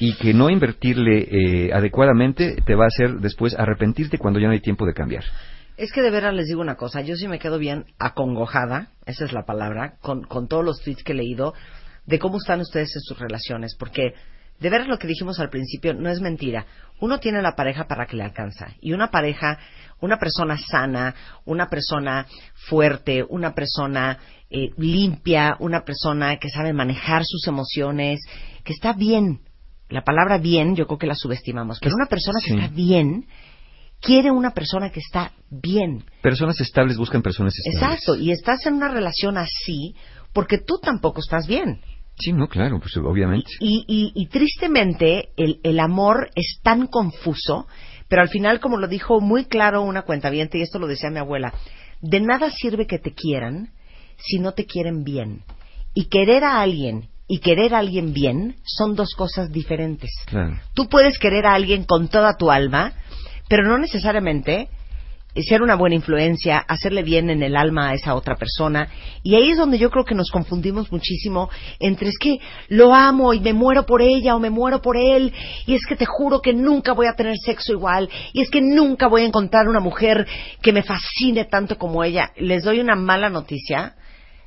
y 0.00 0.14
que 0.14 0.32
no 0.32 0.48
invertirle 0.48 1.28
eh, 1.30 1.72
adecuadamente 1.72 2.56
te 2.64 2.74
va 2.74 2.84
a 2.84 2.88
hacer 2.88 3.16
después 3.20 3.58
arrepentirte 3.58 4.18
cuando 4.18 4.38
ya 4.38 4.46
no 4.46 4.52
hay 4.52 4.60
tiempo 4.60 4.86
de 4.86 4.94
cambiar. 4.94 5.24
Es 5.76 5.92
que 5.92 6.02
de 6.02 6.10
veras 6.10 6.34
les 6.34 6.46
digo 6.46 6.60
una 6.60 6.76
cosa, 6.76 7.02
yo 7.02 7.14
sí 7.14 7.28
me 7.28 7.38
quedo 7.38 7.58
bien 7.58 7.84
acongojada, 7.98 8.88
esa 9.06 9.24
es 9.24 9.32
la 9.32 9.44
palabra, 9.44 9.94
con, 10.00 10.22
con 10.22 10.48
todos 10.48 10.64
los 10.64 10.80
tweets 10.82 11.04
que 11.04 11.12
he 11.12 11.16
leído 11.16 11.54
de 12.06 12.18
cómo 12.18 12.38
están 12.38 12.60
ustedes 12.60 12.96
en 12.96 13.02
sus 13.02 13.18
relaciones, 13.18 13.76
porque 13.78 14.14
de 14.60 14.70
veras 14.70 14.88
lo 14.88 14.98
que 14.98 15.06
dijimos 15.06 15.38
al 15.40 15.50
principio 15.50 15.94
no 15.94 16.08
es 16.10 16.20
mentira. 16.20 16.66
Uno 17.00 17.20
tiene 17.20 17.42
la 17.42 17.54
pareja 17.54 17.86
para 17.86 18.06
que 18.06 18.16
le 18.16 18.24
alcanza 18.24 18.74
y 18.80 18.92
una 18.92 19.10
pareja, 19.10 19.58
una 20.00 20.18
persona 20.18 20.58
sana, 20.58 21.14
una 21.44 21.68
persona 21.68 22.26
fuerte, 22.54 23.22
una 23.22 23.54
persona 23.54 24.18
eh, 24.50 24.70
limpia, 24.76 25.56
una 25.60 25.84
persona 25.84 26.36
que 26.38 26.48
sabe 26.48 26.72
manejar 26.72 27.22
sus 27.24 27.46
emociones, 27.46 28.20
que 28.64 28.72
está 28.72 28.92
bien. 28.92 29.40
La 29.88 30.02
palabra 30.02 30.38
bien 30.38 30.74
yo 30.74 30.86
creo 30.86 30.98
que 30.98 31.06
la 31.06 31.14
subestimamos, 31.14 31.78
pero 31.80 31.94
una 31.94 32.06
persona 32.06 32.40
que 32.44 32.54
está 32.54 32.68
bien 32.68 33.26
quiere 34.00 34.30
una 34.30 34.52
persona 34.52 34.90
que 34.90 35.00
está 35.00 35.32
bien. 35.50 36.04
Personas 36.22 36.60
estables 36.60 36.96
buscan 36.96 37.22
personas 37.22 37.54
estables. 37.56 37.82
Exacto, 37.82 38.16
y 38.16 38.30
estás 38.32 38.66
en 38.66 38.74
una 38.74 38.88
relación 38.88 39.38
así 39.38 39.94
porque 40.32 40.58
tú 40.58 40.78
tampoco 40.82 41.20
estás 41.20 41.46
bien. 41.46 41.80
Sí, 42.18 42.32
no, 42.32 42.48
claro, 42.48 42.80
pues 42.80 42.96
obviamente. 42.96 43.50
Y, 43.60 43.84
y, 43.86 44.12
y 44.14 44.26
tristemente 44.26 45.30
el, 45.36 45.60
el 45.62 45.80
amor 45.80 46.30
es 46.34 46.60
tan 46.62 46.86
confuso, 46.86 47.66
pero 48.08 48.22
al 48.22 48.28
final, 48.28 48.60
como 48.60 48.76
lo 48.76 48.88
dijo 48.88 49.20
muy 49.20 49.44
claro 49.44 49.82
una 49.82 50.02
cuentaviente, 50.02 50.58
y 50.58 50.62
esto 50.62 50.78
lo 50.78 50.86
decía 50.86 51.10
mi 51.10 51.18
abuela, 51.18 51.54
de 52.00 52.20
nada 52.20 52.50
sirve 52.50 52.86
que 52.86 52.98
te 52.98 53.12
quieran 53.12 53.70
si 54.16 54.38
no 54.38 54.52
te 54.52 54.66
quieren 54.66 55.04
bien. 55.04 55.42
Y 55.94 56.06
querer 56.06 56.44
a 56.44 56.60
alguien 56.60 57.08
y 57.28 57.40
querer 57.40 57.74
a 57.74 57.78
alguien 57.78 58.12
bien 58.14 58.56
son 58.64 58.96
dos 58.96 59.14
cosas 59.14 59.52
diferentes. 59.52 60.10
Claro. 60.26 60.58
Tú 60.74 60.88
puedes 60.88 61.18
querer 61.18 61.46
a 61.46 61.54
alguien 61.54 61.84
con 61.84 62.08
toda 62.08 62.36
tu 62.36 62.50
alma, 62.50 62.94
pero 63.48 63.64
no 63.64 63.78
necesariamente 63.78 64.68
ser 65.42 65.62
una 65.62 65.76
buena 65.76 65.96
influencia, 65.96 66.58
hacerle 66.58 67.02
bien 67.02 67.30
en 67.30 67.42
el 67.42 67.56
alma 67.56 67.90
a 67.90 67.94
esa 67.94 68.14
otra 68.14 68.36
persona. 68.36 68.88
Y 69.22 69.34
ahí 69.34 69.50
es 69.50 69.58
donde 69.58 69.78
yo 69.78 69.90
creo 69.90 70.04
que 70.04 70.14
nos 70.14 70.30
confundimos 70.30 70.90
muchísimo 70.90 71.50
entre 71.78 72.08
es 72.08 72.18
que 72.18 72.38
lo 72.68 72.94
amo 72.94 73.34
y 73.34 73.40
me 73.40 73.52
muero 73.52 73.86
por 73.86 74.02
ella 74.02 74.34
o 74.34 74.40
me 74.40 74.50
muero 74.50 74.80
por 74.80 74.96
él, 74.96 75.32
y 75.66 75.74
es 75.74 75.86
que 75.86 75.96
te 75.96 76.06
juro 76.06 76.40
que 76.40 76.52
nunca 76.52 76.92
voy 76.92 77.06
a 77.06 77.14
tener 77.14 77.36
sexo 77.36 77.72
igual, 77.72 78.08
y 78.32 78.42
es 78.42 78.50
que 78.50 78.60
nunca 78.60 79.08
voy 79.08 79.22
a 79.22 79.26
encontrar 79.26 79.68
una 79.68 79.80
mujer 79.80 80.26
que 80.62 80.72
me 80.72 80.82
fascine 80.82 81.44
tanto 81.44 81.78
como 81.78 82.04
ella. 82.04 82.32
Les 82.36 82.64
doy 82.64 82.80
una 82.80 82.96
mala 82.96 83.30
noticia. 83.30 83.94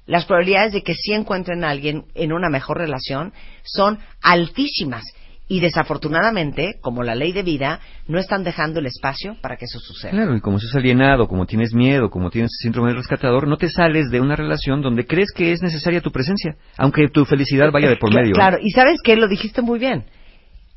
Las 0.08 0.26
probabilidades 0.26 0.74
de 0.74 0.84
que 0.84 0.96
sí 0.96 1.14
encuentren 1.14 1.64
a 1.64 1.70
alguien 1.70 2.06
en 2.16 2.34
una 2.34 2.50
mejor 2.50 2.78
relación 2.78 3.34
son 3.64 4.00
altísimas. 4.22 5.04
Y 5.52 5.60
desafortunadamente, 5.60 6.80
como 6.80 7.04
la 7.04 7.14
ley 7.14 7.34
de 7.34 7.44
vida, 7.44 7.82
no 8.08 8.20
están 8.20 8.46
dejando 8.46 8.80
el 8.80 8.86
espacio 8.86 9.36
para 9.42 9.58
que 9.58 9.66
eso 9.66 9.80
suceda. 9.80 10.12
Claro, 10.12 10.34
y 10.34 10.40
como 10.40 10.56
estás 10.56 10.76
alienado, 10.76 11.28
como 11.28 11.46
tienes 11.46 11.74
miedo, 11.74 12.10
como 12.10 12.30
tienes 12.30 12.52
síndrome 12.62 12.88
del 12.88 13.00
rescatador, 13.00 13.50
no 13.50 13.58
te 13.58 13.68
sales 13.70 14.10
de 14.12 14.22
una 14.22 14.38
relación 14.38 14.82
donde 14.82 15.06
crees 15.06 15.28
que 15.36 15.52
es 15.52 15.62
necesaria 15.62 16.00
tu 16.00 16.10
presencia, 16.10 16.56
aunque 16.78 17.10
tu 17.10 17.26
felicidad 17.26 17.70
vaya 17.70 17.90
de 17.90 17.98
por 17.98 18.16
medio. 18.16 18.32
Claro, 18.32 18.60
y 18.62 18.72
sabes 18.72 19.02
que 19.04 19.18
lo 19.18 19.28
dijiste 19.28 19.62
muy 19.62 19.78
bien. 19.78 20.06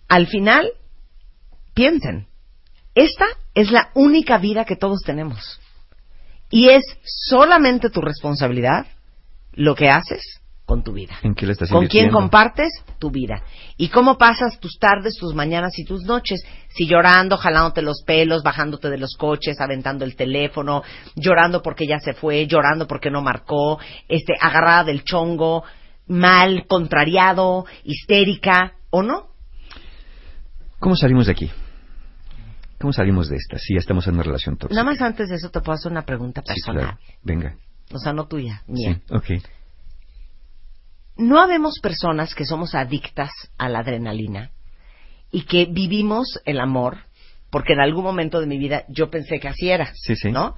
Al 0.08 0.26
final, 0.26 0.68
piensen, 1.72 2.26
esta 2.96 3.26
es 3.54 3.70
la 3.70 3.90
única 3.94 4.38
vida 4.38 4.64
que 4.64 4.74
todos 4.74 5.02
tenemos. 5.06 5.60
Y 6.50 6.70
es 6.70 6.82
solamente 7.04 7.90
tu 7.90 8.00
responsabilidad 8.00 8.88
lo 9.52 9.76
que 9.76 9.88
haces 9.88 10.40
con 10.64 10.82
tu 10.82 10.92
vida. 10.92 11.14
¿En 11.22 11.34
qué 11.34 11.46
le 11.46 11.52
estás 11.52 11.70
¿Con 11.70 11.86
quién 11.86 12.10
compartes 12.10 12.70
tu 12.98 13.10
vida? 13.10 13.42
¿Y 13.76 13.88
cómo 13.88 14.16
pasas 14.16 14.58
tus 14.60 14.78
tardes, 14.78 15.14
tus 15.18 15.34
mañanas 15.34 15.78
y 15.78 15.84
tus 15.84 16.02
noches? 16.04 16.42
Si 16.68 16.86
llorando, 16.86 17.36
jalándote 17.36 17.82
los 17.82 18.02
pelos, 18.06 18.42
bajándote 18.42 18.88
de 18.88 18.96
los 18.98 19.14
coches, 19.18 19.60
aventando 19.60 20.04
el 20.04 20.16
teléfono, 20.16 20.82
llorando 21.16 21.60
porque 21.62 21.86
ya 21.86 21.98
se 21.98 22.14
fue, 22.14 22.46
llorando 22.46 22.86
porque 22.86 23.10
no 23.10 23.20
marcó, 23.20 23.78
este, 24.08 24.32
agarrada 24.40 24.84
del 24.84 25.04
chongo, 25.04 25.64
mal, 26.06 26.66
contrariado, 26.66 27.66
histérica, 27.84 28.72
¿o 28.90 29.02
no? 29.02 29.28
¿Cómo 30.78 30.96
salimos 30.96 31.26
de 31.26 31.32
aquí? 31.32 31.50
¿Cómo 32.80 32.92
salimos 32.92 33.28
de 33.28 33.36
esta? 33.36 33.58
Si 33.58 33.74
ya 33.74 33.80
estamos 33.80 34.06
en 34.06 34.14
una 34.14 34.22
relación 34.22 34.56
tóxica. 34.56 34.74
Nada 34.82 34.90
más 34.92 35.00
antes 35.00 35.28
de 35.28 35.36
eso 35.36 35.50
te 35.50 35.60
puedo 35.60 35.74
hacer 35.76 35.92
una 35.92 36.02
pregunta 36.04 36.42
Sí, 36.44 36.52
personal. 36.54 36.82
claro. 36.96 36.98
Venga. 37.22 37.56
O 37.92 37.98
sea, 37.98 38.12
no 38.12 38.26
tuya, 38.26 38.62
mía. 38.66 39.00
Sí, 39.06 39.14
ok. 39.14 39.42
No 41.16 41.40
habemos 41.40 41.78
personas 41.80 42.34
que 42.34 42.44
somos 42.44 42.74
adictas 42.74 43.30
a 43.58 43.68
la 43.68 43.80
adrenalina 43.80 44.50
y 45.30 45.42
que 45.42 45.66
vivimos 45.66 46.40
el 46.44 46.60
amor, 46.60 46.98
porque 47.50 47.72
en 47.72 47.80
algún 47.80 48.04
momento 48.04 48.40
de 48.40 48.46
mi 48.46 48.58
vida 48.58 48.84
yo 48.88 49.10
pensé 49.10 49.38
que 49.38 49.48
así 49.48 49.70
era, 49.70 49.92
Sí, 49.94 50.16
sí. 50.16 50.30
¿no? 50.30 50.54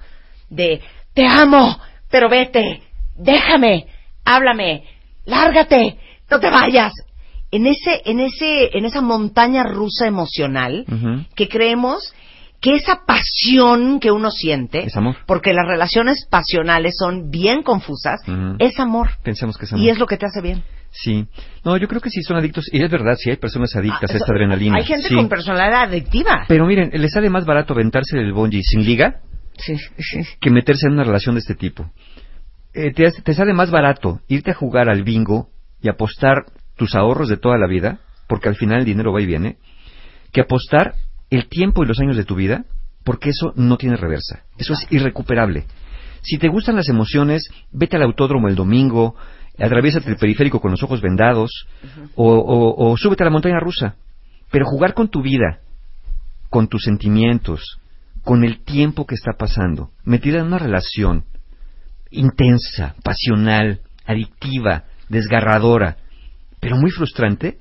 De, 0.49 0.81
te 1.13 1.25
amo, 1.25 1.79
pero 2.09 2.29
vete, 2.29 2.81
déjame, 3.17 3.87
háblame, 4.23 4.83
lárgate, 5.25 5.97
no 6.29 6.39
te 6.39 6.49
vayas. 6.49 6.93
En 7.51 7.65
ese, 7.65 8.01
en 8.05 8.19
ese, 8.19 8.77
en 8.77 8.85
esa 8.85 9.01
montaña 9.01 9.63
rusa 9.63 10.05
emocional 10.05 10.85
que 11.35 11.47
creemos 11.47 12.13
que 12.59 12.75
esa 12.75 13.01
pasión 13.05 13.99
que 13.99 14.11
uno 14.11 14.31
siente, 14.31 14.85
Es 14.85 14.97
amor. 14.97 15.15
porque 15.27 15.53
las 15.53 15.67
relaciones 15.67 16.25
pasionales 16.29 16.95
son 16.97 17.29
bien 17.29 17.61
confusas, 17.63 18.19
es 18.59 18.79
amor. 18.79 19.09
Pensamos 19.23 19.57
que 19.57 19.65
es 19.65 19.73
amor. 19.73 19.85
Y 19.85 19.89
es 19.89 19.99
lo 19.99 20.07
que 20.07 20.17
te 20.17 20.25
hace 20.25 20.41
bien. 20.41 20.63
Sí. 20.89 21.27
No, 21.63 21.77
yo 21.77 21.87
creo 21.87 22.01
que 22.01 22.09
sí 22.09 22.23
son 22.23 22.37
adictos. 22.37 22.65
Y 22.71 22.81
es 22.83 22.89
verdad, 22.89 23.15
sí 23.17 23.29
hay 23.29 23.35
personas 23.35 23.75
adictas 23.75 24.03
a 24.03 24.05
Eso- 24.15 24.17
esta 24.23 24.31
adrenalina. 24.33 24.77
Hay 24.77 24.85
gente 24.85 25.09
sí. 25.09 25.15
con 25.15 25.29
personalidad 25.29 25.83
adictiva. 25.83 26.45
Pero 26.47 26.65
miren, 26.65 26.89
le 26.93 27.09
sale 27.09 27.29
más 27.29 27.45
barato 27.45 27.73
aventarse 27.73 28.17
el 28.17 28.33
bungee 28.33 28.63
sin 28.63 28.83
liga 28.83 29.19
Sí, 29.57 29.75
sí. 29.97 30.21
que 30.39 30.49
meterse 30.49 30.87
en 30.87 30.93
una 30.93 31.03
relación 31.03 31.35
de 31.35 31.39
este 31.39 31.55
tipo. 31.55 31.91
Eh, 32.73 32.91
te, 32.93 33.11
te 33.11 33.33
sale 33.33 33.53
más 33.53 33.69
barato 33.69 34.21
irte 34.27 34.51
a 34.51 34.55
jugar 34.55 34.89
al 34.89 35.03
bingo 35.03 35.49
y 35.81 35.89
apostar 35.89 36.45
tus 36.75 36.95
ahorros 36.95 37.27
de 37.29 37.37
toda 37.37 37.57
la 37.57 37.67
vida, 37.67 37.99
porque 38.27 38.49
al 38.49 38.55
final 38.55 38.79
el 38.79 38.85
dinero 38.85 39.11
va 39.13 39.21
y 39.21 39.25
viene, 39.25 39.57
que 40.31 40.41
apostar 40.41 40.93
el 41.29 41.47
tiempo 41.47 41.83
y 41.83 41.87
los 41.87 41.99
años 41.99 42.15
de 42.17 42.25
tu 42.25 42.35
vida, 42.35 42.65
porque 43.03 43.29
eso 43.29 43.53
no 43.55 43.77
tiene 43.77 43.95
reversa. 43.97 44.43
Eso 44.57 44.73
es 44.73 44.85
irrecuperable. 44.89 45.65
Si 46.21 46.37
te 46.37 46.47
gustan 46.49 46.75
las 46.75 46.89
emociones, 46.89 47.47
vete 47.71 47.95
al 47.95 48.03
autódromo 48.03 48.47
el 48.47 48.55
domingo, 48.55 49.15
atraviésate 49.57 50.09
el 50.09 50.17
periférico 50.17 50.59
con 50.59 50.71
los 50.71 50.83
ojos 50.83 51.01
vendados, 51.01 51.67
o, 52.15 52.33
o- 52.33 52.91
o 52.91 52.97
súbete 52.97 53.23
a 53.23 53.25
la 53.25 53.31
montaña 53.31 53.59
rusa. 53.59 53.95
Pero 54.51 54.65
jugar 54.65 54.93
con 54.93 55.09
tu 55.09 55.21
vida, 55.21 55.59
con 56.49 56.67
tus 56.67 56.83
sentimientos, 56.83 57.79
con 58.23 58.43
el 58.43 58.63
tiempo 58.63 59.05
que 59.05 59.15
está 59.15 59.33
pasando, 59.37 59.91
metida 60.03 60.39
en 60.39 60.47
una 60.47 60.57
relación 60.59 61.25
intensa, 62.09 62.95
pasional, 63.03 63.81
adictiva, 64.05 64.85
desgarradora, 65.09 65.97
pero 66.59 66.77
muy 66.77 66.89
frustrante, 66.91 67.57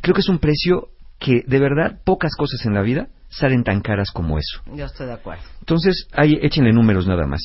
creo 0.00 0.14
que 0.14 0.20
es 0.20 0.28
un 0.28 0.38
precio 0.38 0.88
que 1.24 1.42
de 1.46 1.58
verdad 1.58 2.00
pocas 2.04 2.36
cosas 2.36 2.66
en 2.66 2.74
la 2.74 2.82
vida 2.82 3.08
salen 3.30 3.64
tan 3.64 3.80
caras 3.80 4.10
como 4.12 4.38
eso. 4.38 4.60
Yo 4.74 4.84
estoy 4.84 5.06
de 5.06 5.14
acuerdo. 5.14 5.42
Entonces, 5.60 6.06
ahí 6.12 6.38
échenle 6.42 6.72
números 6.72 7.06
nada 7.06 7.26
más. 7.26 7.40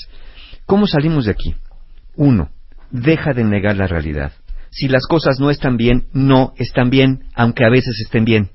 ¿Cómo 0.66 0.86
salimos 0.86 1.26
de 1.26 1.32
aquí? 1.32 1.56
Uno, 2.16 2.50
deja 2.92 3.34
de 3.34 3.46
negar 3.46 3.78
la 3.78 3.88
realidad. 3.88 4.34
Si 4.70 4.90
las 4.90 5.08
cosas 5.08 5.40
no 5.40 5.50
están 5.50 5.78
bien, 5.78 6.08
no 6.12 6.54
están 6.58 6.90
bien, 6.90 7.24
aunque 7.34 7.64
a 7.64 7.70
veces 7.70 7.98
estén 8.04 8.26
bien. 8.26 8.50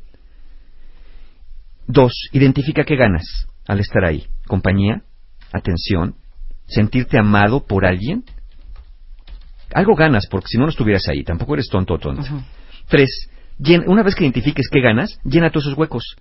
Dos, 1.86 2.12
identifica 2.32 2.84
qué 2.84 2.96
ganas 2.96 3.46
al 3.66 3.80
estar 3.80 4.05
ahí. 4.05 4.26
Compañía, 4.46 5.05
atención, 5.52 6.16
sentirte 6.66 7.18
amado 7.18 7.66
por 7.66 7.86
alguien. 7.86 8.24
Algo 9.72 9.94
ganas, 9.94 10.26
porque 10.30 10.48
si 10.48 10.59
no, 10.59 10.64
no 10.64 10.70
estuvieras 10.70 11.09
ahí. 11.09 11.24
Tampoco 11.24 11.55
eres 11.55 11.68
tonto 11.68 11.94
o 11.94 11.98
tonta. 11.98 12.44
Tres, 12.88 13.30
llen- 13.59 13.85
una 13.86 14.02
vez 14.02 14.14
que 14.14 14.24
identifiques 14.24 14.68
qué 14.70 14.81
ganas, 14.81 15.18
llena 15.24 15.51
todos 15.51 15.66
esos 15.66 15.78
huecos. 15.78 16.16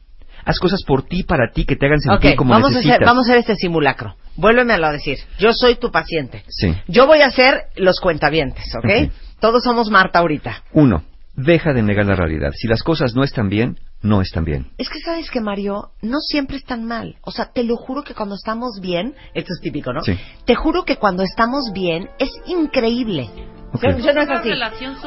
Haz 0.45 0.59
cosas 0.59 0.83
por 0.85 1.03
ti, 1.03 1.23
para 1.23 1.51
ti, 1.53 1.63
que 1.65 1.75
te 1.77 1.85
hagan 1.85 1.99
sentir 1.99 2.35
como 2.35 2.51
vamos 2.51 2.67
a, 2.67 2.69
necesitas. 2.71 2.95
hacer, 2.97 3.05
vamos 3.05 3.27
a 3.27 3.31
hacer 3.31 3.39
este 3.39 3.55
simulacro. 3.55 4.15
Vuélvemelo 4.35 4.87
a 4.87 4.91
decir. 4.91 5.17
Yo 5.39 5.53
soy 5.53 5.75
tu 5.75 5.89
paciente. 5.91 6.43
Sí. 6.49 6.75
Yo 6.87 7.07
voy 7.07 7.21
a 7.21 7.27
hacer 7.27 7.63
los 7.77 7.99
cuentavientes, 8.01 8.65
¿ok? 8.75 8.83
Ok. 9.05 9.11
Todos 9.39 9.63
somos 9.63 9.89
Marta 9.89 10.19
ahorita. 10.19 10.63
Uno, 10.73 11.03
deja 11.35 11.71
de 11.73 11.81
negar 11.81 12.05
la 12.05 12.15
realidad. 12.15 12.51
Si 12.53 12.67
las 12.67 12.83
cosas 12.83 13.13
no 13.15 13.23
están 13.23 13.47
bien, 13.49 13.77
no 14.03 14.21
están 14.21 14.45
bien. 14.45 14.71
Es 14.77 14.89
que 14.89 14.99
sabes 14.99 15.31
que 15.31 15.41
Mario, 15.41 15.91
no 16.01 16.19
siempre 16.19 16.57
están 16.57 16.85
mal. 16.85 17.15
O 17.23 17.31
sea, 17.31 17.51
te 17.51 17.63
lo 17.63 17.75
juro 17.77 18.03
que 18.03 18.13
cuando 18.13 18.35
estamos 18.35 18.79
bien, 18.81 19.15
esto 19.33 19.53
es 19.53 19.61
típico, 19.61 19.91
¿no? 19.93 20.01
Sí. 20.03 20.17
Te 20.45 20.55
juro 20.55 20.83
que 20.83 20.97
cuando 20.97 21.23
estamos 21.23 21.71
bien 21.73 22.09
es 22.19 22.29
increíble. 22.45 23.29
Ok. 23.73 23.81
¿Sí- 23.81 24.01
sí 24.03 24.09
no 24.13 24.21
es 24.21 24.29
así? 24.29 24.49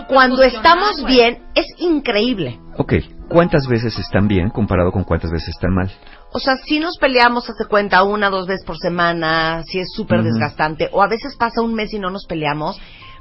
Cuando 0.09 0.43
estamos 0.43 1.05
bien 1.05 1.39
es 1.55 1.67
increíble. 1.79 2.59
Ok, 2.79 2.95
¿cuántas 3.29 3.67
veces 3.69 3.97
están 3.99 4.27
bien 4.29 4.51
comparado 4.51 4.91
con 4.91 5.05
cuántas 5.05 5.31
veces 5.31 5.51
están 5.51 5.73
mal? 5.73 5.91
O 6.33 6.41
sea, 6.41 6.57
si 6.67 6.81
nos 6.81 6.99
peleamos, 6.99 7.49
hace 7.49 7.65
cuenta, 7.67 8.03
una, 8.03 8.29
dos 8.29 8.47
veces 8.47 8.67
por 8.67 8.77
semana, 8.77 9.63
si 9.67 9.79
es 9.79 9.89
súper 9.95 10.23
desgastante, 10.23 10.89
o 10.93 11.01
a 11.03 11.07
veces 11.09 11.37
pasa 11.39 11.63
un 11.63 11.75
mes 11.75 11.93
y 11.95 11.99
no 11.99 12.11
nos 12.11 12.27
peleamos, 12.27 12.77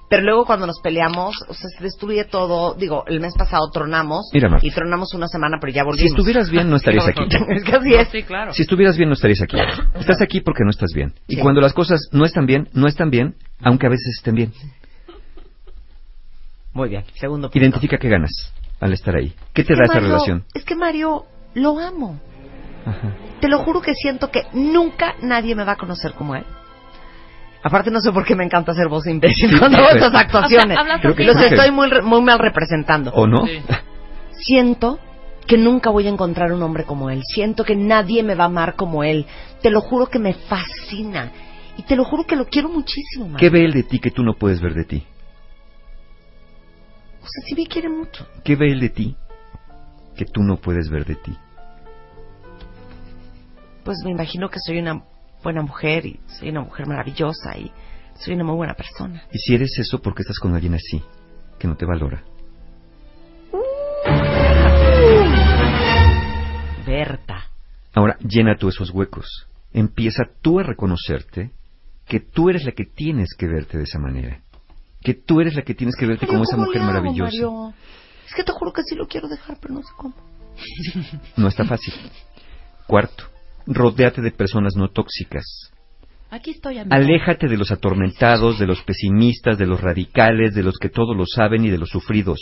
pero 0.10 0.24
luego 0.24 0.46
cuando 0.46 0.68
nos 0.68 0.80
peleamos, 0.82 1.36
o 1.48 1.54
sea, 1.54 1.70
se 1.78 1.84
destruye 1.84 2.26
todo. 2.26 2.76
Digo, 2.76 3.04
el 3.08 3.20
mes 3.20 3.34
pasado 3.38 3.70
tronamos, 3.74 4.30
Mira, 4.34 4.60
y 4.62 4.72
tronamos 4.72 5.14
una 5.14 5.28
semana, 5.28 5.58
pero 5.60 5.74
ya 5.74 5.82
Si 5.82 5.86
volvimos. 5.88 6.12
estuvieras 6.12 6.50
bien, 6.50 6.70
no 6.70 6.76
estarías 6.82 7.08
aquí. 7.08 7.24
es 7.50 7.64
que 7.64 7.72
así 7.76 7.94
es. 7.94 8.08
Sí, 8.10 8.24
claro. 8.24 8.54
Si 8.54 8.62
estuvieras 8.62 8.98
bien, 8.98 9.10
no 9.10 9.14
estarías 9.14 9.42
aquí. 9.42 9.58
Estás 10.00 10.22
aquí 10.22 10.42
porque 10.42 10.64
no 10.64 10.70
estás 10.70 10.92
bien. 10.94 11.14
Y 11.28 11.36
Sí. 11.36 11.42
cuando 11.42 11.62
las 11.62 11.74
cosas 11.74 12.00
no 12.12 12.24
están 12.26 12.46
bien, 12.46 12.70
no 12.74 12.88
están 12.88 13.10
bien, 13.10 13.36
aunque 13.62 13.88
a 13.88 13.90
veces 13.90 14.16
estén 14.18 14.36
bien. 14.36 14.54
Muy 16.74 16.90
bien, 16.90 17.04
segundo 17.16 17.48
punto. 17.48 17.58
Identifica 17.60 17.98
qué 17.98 18.10
ganas 18.10 18.32
al 18.80 18.92
estar 18.94 19.16
ahí. 19.16 19.34
¿Qué 19.54 19.64
te 19.64 19.74
Es 19.74 19.80
da 19.80 19.86
que 19.86 19.92
esa 19.92 19.94
Mario- 20.02 20.08
relación? 20.10 20.44
Es 20.54 20.66
que 20.66 20.76
Mario, 20.76 21.26
lo 21.54 21.80
amo. 21.80 22.20
Ajá. 22.86 23.16
Te 23.40 23.48
lo 23.48 23.60
juro 23.60 23.82
que 23.82 23.94
siento 23.96 24.30
que 24.30 24.44
nunca 24.54 25.16
nadie 25.22 25.56
me 25.56 25.64
va 25.64 25.72
a 25.74 25.78
conocer 25.78 26.14
como 26.14 26.36
él. 26.36 26.44
Aparte 27.66 27.90
no 27.90 28.00
sé 28.00 28.12
por 28.12 28.24
qué 28.24 28.36
me 28.36 28.44
encanta 28.44 28.74
hacer 28.74 28.88
voz 28.88 29.06
de 29.06 29.12
imbécil 29.12 29.50
Sí, 29.50 29.58
cuando 29.58 29.80
hago 29.80 29.90
estas 29.90 30.14
actuaciones. 30.14 30.78
Que 31.02 31.24
Los 31.24 31.42
estoy 31.42 31.72
muy, 31.72 31.90
muy 32.04 32.22
mal 32.22 32.38
representando. 32.38 33.10
¿O 33.12 33.26
no? 33.26 33.44
Sí. 33.48 33.60
Siento 34.34 35.00
que 35.48 35.58
nunca 35.58 35.90
voy 35.90 36.06
a 36.06 36.12
encontrar 36.12 36.54
un 36.54 36.62
hombre 36.62 36.84
como 36.84 37.10
él. 37.10 37.24
Siento 37.24 37.64
que 37.64 37.76
nadie 37.76 38.22
me 38.22 38.36
va 38.36 38.44
a 38.44 38.48
amar 38.48 38.76
como 38.76 39.04
él. 39.04 39.26
Te 39.64 39.72
lo 39.72 39.82
juro 39.82 40.06
que 40.06 40.20
me 40.20 40.36
fascina. 40.36 41.32
Y 41.76 41.82
te 41.82 41.96
lo 41.96 42.04
juro 42.04 42.26
que 42.26 42.36
lo 42.36 42.46
quiero 42.46 42.70
muchísimo, 42.70 43.30
Mario. 43.30 43.40
¿Qué 43.40 43.50
ve 43.50 43.66
él 43.66 43.74
de 43.74 43.82
ti 43.82 43.98
que 43.98 44.12
tú 44.12 44.22
no 44.22 44.36
puedes 44.36 44.62
ver 44.62 44.76
de 44.76 44.84
ti? 44.84 45.04
O 47.24 47.28
sea, 47.28 47.44
sí 47.48 47.56
me 47.56 47.66
quiere 47.66 47.90
mucho. 47.90 48.28
¿Qué 48.44 48.56
ve 48.56 48.72
él 48.72 48.80
de 48.80 48.90
ti 48.90 49.16
que 50.16 50.26
tú 50.26 50.44
no 50.44 50.58
puedes 50.58 50.88
ver 50.92 51.04
de 51.06 51.16
ti? 51.16 51.36
Pues 53.84 53.98
me 54.06 54.12
imagino 54.12 54.50
que 54.50 54.60
soy 54.64 54.78
una 54.78 55.04
buena 55.46 55.62
mujer 55.62 56.06
y 56.08 56.20
soy 56.40 56.50
una 56.50 56.62
mujer 56.62 56.88
maravillosa 56.88 57.56
y 57.58 57.72
soy 58.16 58.34
una 58.34 58.44
muy 58.44 58.56
buena 58.56 58.74
persona. 58.74 59.24
¿Y 59.32 59.38
si 59.38 59.54
eres 59.54 59.78
eso, 59.78 60.02
por 60.02 60.16
qué 60.16 60.24
estás 60.24 60.40
con 60.40 60.56
alguien 60.56 60.74
así, 60.74 61.04
que 61.60 61.68
no 61.68 61.78
te 61.78 61.86
valora? 61.86 62.24
Mm. 63.54 63.66
Berta. 66.86 67.46
Ahora 67.94 68.18
llena 68.20 68.58
tú 68.58 68.70
esos 68.70 68.90
huecos. 68.90 69.48
Empieza 69.72 70.24
tú 70.42 70.60
a 70.60 70.64
reconocerte 70.64 71.52
que 72.08 72.20
tú 72.20 72.50
eres 72.50 72.66
la 72.66 72.72
que 72.72 72.86
tienes 72.86 73.30
que 73.38 73.48
verte 73.48 73.78
de 73.78 73.84
esa 73.84 74.00
manera. 74.00 74.42
Que 75.02 75.14
tú 75.14 75.42
eres 75.42 75.54
la 75.56 75.62
que 75.62 75.76
tienes 75.76 75.96
que 75.96 76.08
verte 76.08 76.26
como 76.26 76.44
esa 76.44 76.58
mujer 76.58 76.82
hago, 76.82 76.92
maravillosa. 76.92 77.26
Mario? 77.26 77.74
Es 78.26 78.34
que 78.34 78.44
te 78.44 78.52
juro 78.52 78.74
que 78.74 78.82
sí 78.82 78.96
lo 78.96 79.08
quiero 79.08 79.28
dejar, 79.28 79.58
pero 79.62 79.76
no 79.76 79.82
sé 79.82 79.94
cómo. 79.96 80.16
No 81.38 81.48
está 81.50 81.66
fácil. 81.66 81.94
Cuarto, 82.88 83.26
rodéate 83.66 84.22
de 84.22 84.32
personas 84.32 84.76
no 84.76 84.90
tóxicas. 84.90 85.72
Aquí 86.30 86.52
estoy, 86.52 86.80
amigo. 86.80 86.96
Aléjate 86.96 87.48
de 87.48 87.58
los 87.58 87.72
atormentados, 87.72 88.60
de 88.60 88.68
los 88.68 88.82
pesimistas, 88.82 89.58
de 89.58 89.68
los 89.68 89.80
radicales, 89.80 90.54
de 90.54 90.64
los 90.64 90.78
que 90.80 90.90
todo 90.90 91.14
lo 91.14 91.26
saben 91.26 91.66
y 91.66 91.70
de 91.70 91.78
los 91.78 91.90
sufridos. 91.90 92.40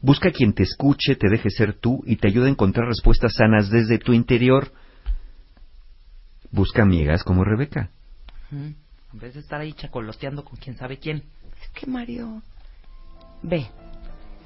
Busca 0.00 0.30
quien 0.30 0.52
te 0.52 0.64
escuche, 0.64 1.16
te 1.16 1.28
deje 1.28 1.50
ser 1.50 1.74
tú 1.74 2.02
y 2.04 2.16
te 2.16 2.28
ayude 2.28 2.48
a 2.48 2.50
encontrar 2.50 2.86
respuestas 2.86 3.34
sanas 3.34 3.70
desde 3.70 3.98
tu 3.98 4.12
interior. 4.12 4.70
Busca 6.50 6.82
amigas 6.82 7.24
como 7.24 7.44
Rebeca. 7.44 7.90
Ujú. 8.52 8.74
En 9.14 9.20
vez 9.20 9.34
de 9.34 9.40
estar 9.40 9.60
ahí 9.60 9.72
chacoloteando 9.72 10.44
con 10.44 10.58
quién 10.58 10.76
sabe 10.76 10.98
quién. 10.98 11.22
Es 11.62 11.68
que 11.70 11.86
Mario, 11.86 12.42
ve, 13.42 13.66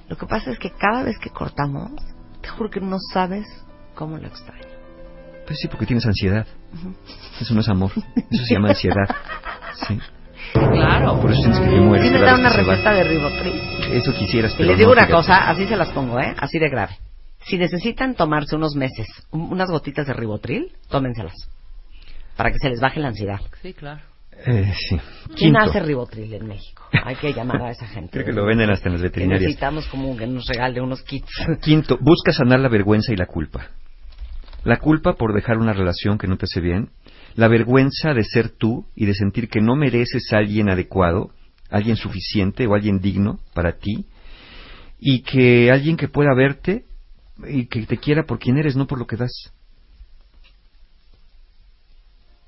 lo 0.08 0.16
que 0.16 0.26
pasa 0.26 0.50
es 0.50 0.58
que 0.58 0.70
cada 0.70 1.02
vez 1.02 1.18
que 1.18 1.30
cortamos, 1.30 1.92
te 2.40 2.48
juro 2.48 2.70
que 2.70 2.80
no 2.80 2.98
sabes 3.12 3.46
cómo 3.94 4.16
lo 4.16 4.28
extraño. 4.28 4.79
Pues 5.50 5.58
sí, 5.58 5.66
porque 5.66 5.84
tienes 5.84 6.06
ansiedad. 6.06 6.46
Eso 7.40 7.54
no 7.54 7.60
es 7.60 7.68
amor. 7.68 7.90
Eso 8.30 8.44
se 8.44 8.54
llama 8.54 8.68
ansiedad. 8.68 9.04
Sí. 9.88 9.98
Claro. 10.52 11.20
Por 11.20 11.30
eso 11.32 11.40
tienes 11.40 11.58
que 11.58 11.66
te 11.68 11.80
mueres. 11.80 12.06
Sí 12.06 12.12
me 12.14 12.20
da 12.20 12.34
una 12.36 12.50
receta 12.50 12.92
de 12.92 13.02
ribotril. 13.02 13.60
Eso 13.94 14.12
quisieras, 14.14 14.52
Y 14.52 14.56
pero 14.58 14.68
les 14.68 14.78
digo 14.78 14.90
no, 14.90 14.92
una 14.92 15.06
fíjate. 15.06 15.12
cosa, 15.22 15.48
así 15.50 15.66
se 15.66 15.76
las 15.76 15.88
pongo, 15.90 16.20
¿eh? 16.20 16.34
Así 16.38 16.58
de 16.58 16.68
grave. 16.68 16.96
Si 17.46 17.56
necesitan 17.56 18.14
tomarse 18.14 18.54
unos 18.56 18.74
meses, 18.76 19.06
un- 19.32 19.50
unas 19.52 19.70
gotitas 19.70 20.06
de 20.06 20.12
ribotril, 20.12 20.70
tómenselas. 20.88 21.34
Para 22.36 22.50
que 22.52 22.58
se 22.58 22.68
les 22.68 22.78
baje 22.80 23.00
la 23.00 23.08
ansiedad. 23.08 23.40
Sí, 23.62 23.72
claro. 23.72 24.00
Eh, 24.46 24.72
sí. 24.88 24.96
¿Quién 25.28 25.36
Quinto. 25.54 25.60
hace 25.60 25.80
ribotril 25.80 26.32
en 26.34 26.46
México? 26.46 26.82
Hay 27.04 27.16
que 27.16 27.32
llamar 27.32 27.62
a 27.62 27.70
esa 27.70 27.86
gente. 27.86 28.10
Creo 28.12 28.24
que 28.26 28.32
lo 28.32 28.44
venden 28.44 28.70
hasta 28.70 28.88
en 28.88 28.94
las 28.94 29.02
Que 29.02 29.08
veterinarias. 29.08 29.42
necesitamos 29.42 29.86
como 29.88 30.16
que 30.16 30.26
nos 30.26 30.46
regale 30.46 30.80
unos 30.80 31.02
kits. 31.02 31.30
Quinto, 31.62 31.96
busca 32.00 32.32
sanar 32.32 32.60
la 32.60 32.68
vergüenza 32.68 33.12
y 33.12 33.16
la 33.16 33.26
culpa. 33.26 33.68
La 34.64 34.78
culpa 34.78 35.14
por 35.14 35.34
dejar 35.34 35.58
una 35.58 35.72
relación 35.72 36.18
que 36.18 36.26
no 36.26 36.36
te 36.36 36.44
hace 36.44 36.60
bien, 36.60 36.90
la 37.34 37.48
vergüenza 37.48 38.12
de 38.12 38.24
ser 38.24 38.50
tú 38.50 38.86
y 38.94 39.06
de 39.06 39.14
sentir 39.14 39.48
que 39.48 39.60
no 39.60 39.76
mereces 39.76 40.32
a 40.32 40.38
alguien 40.38 40.68
adecuado, 40.68 41.30
alguien 41.70 41.96
suficiente 41.96 42.66
o 42.66 42.74
alguien 42.74 43.00
digno 43.00 43.40
para 43.54 43.78
ti, 43.78 44.06
y 44.98 45.22
que 45.22 45.70
alguien 45.70 45.96
que 45.96 46.08
pueda 46.08 46.34
verte 46.34 46.84
y 47.48 47.66
que 47.66 47.86
te 47.86 47.96
quiera 47.96 48.24
por 48.24 48.38
quien 48.38 48.58
eres, 48.58 48.76
no 48.76 48.86
por 48.86 48.98
lo 48.98 49.06
que 49.06 49.16
das. 49.16 49.32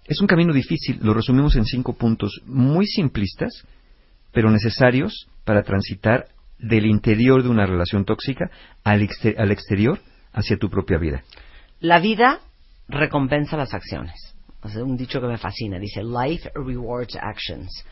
Es 0.05 0.20
un 0.20 0.26
camino 0.26 0.52
difícil, 0.52 0.98
lo 1.01 1.14
resumimos 1.14 1.56
en 1.56 1.64
cinco 1.64 1.94
puntos 1.94 2.43
muy 2.44 2.86
simplistas, 2.86 3.66
pero 4.32 4.51
necesarios 4.51 5.28
para 5.44 5.62
transitar 5.62 6.26
del 6.59 6.86
interior 6.86 7.43
de 7.43 7.48
una 7.48 7.64
relación 7.66 8.05
tóxica 8.05 8.51
al, 8.84 9.01
exter- 9.01 9.36
al 9.39 9.51
exterior 9.51 10.01
hacia 10.32 10.59
tu 10.59 10.68
propia 10.68 10.98
vida. 10.98 11.22
La 11.83 11.99
vida 11.99 12.39
recompensa 12.89 13.57
las 13.57 13.75
acciones. 13.75 14.15
Sea, 14.65 14.85
un 14.85 14.97
dicho 14.97 15.21
que 15.21 15.27
me 15.27 15.37
fascina. 15.37 15.81
Dice, 15.81 16.01
life 16.05 16.49
rewards 16.55 17.17
actions. 17.17 17.85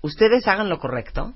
Ustedes 0.00 0.48
hagan 0.48 0.70
lo 0.70 0.78
correcto 0.78 1.34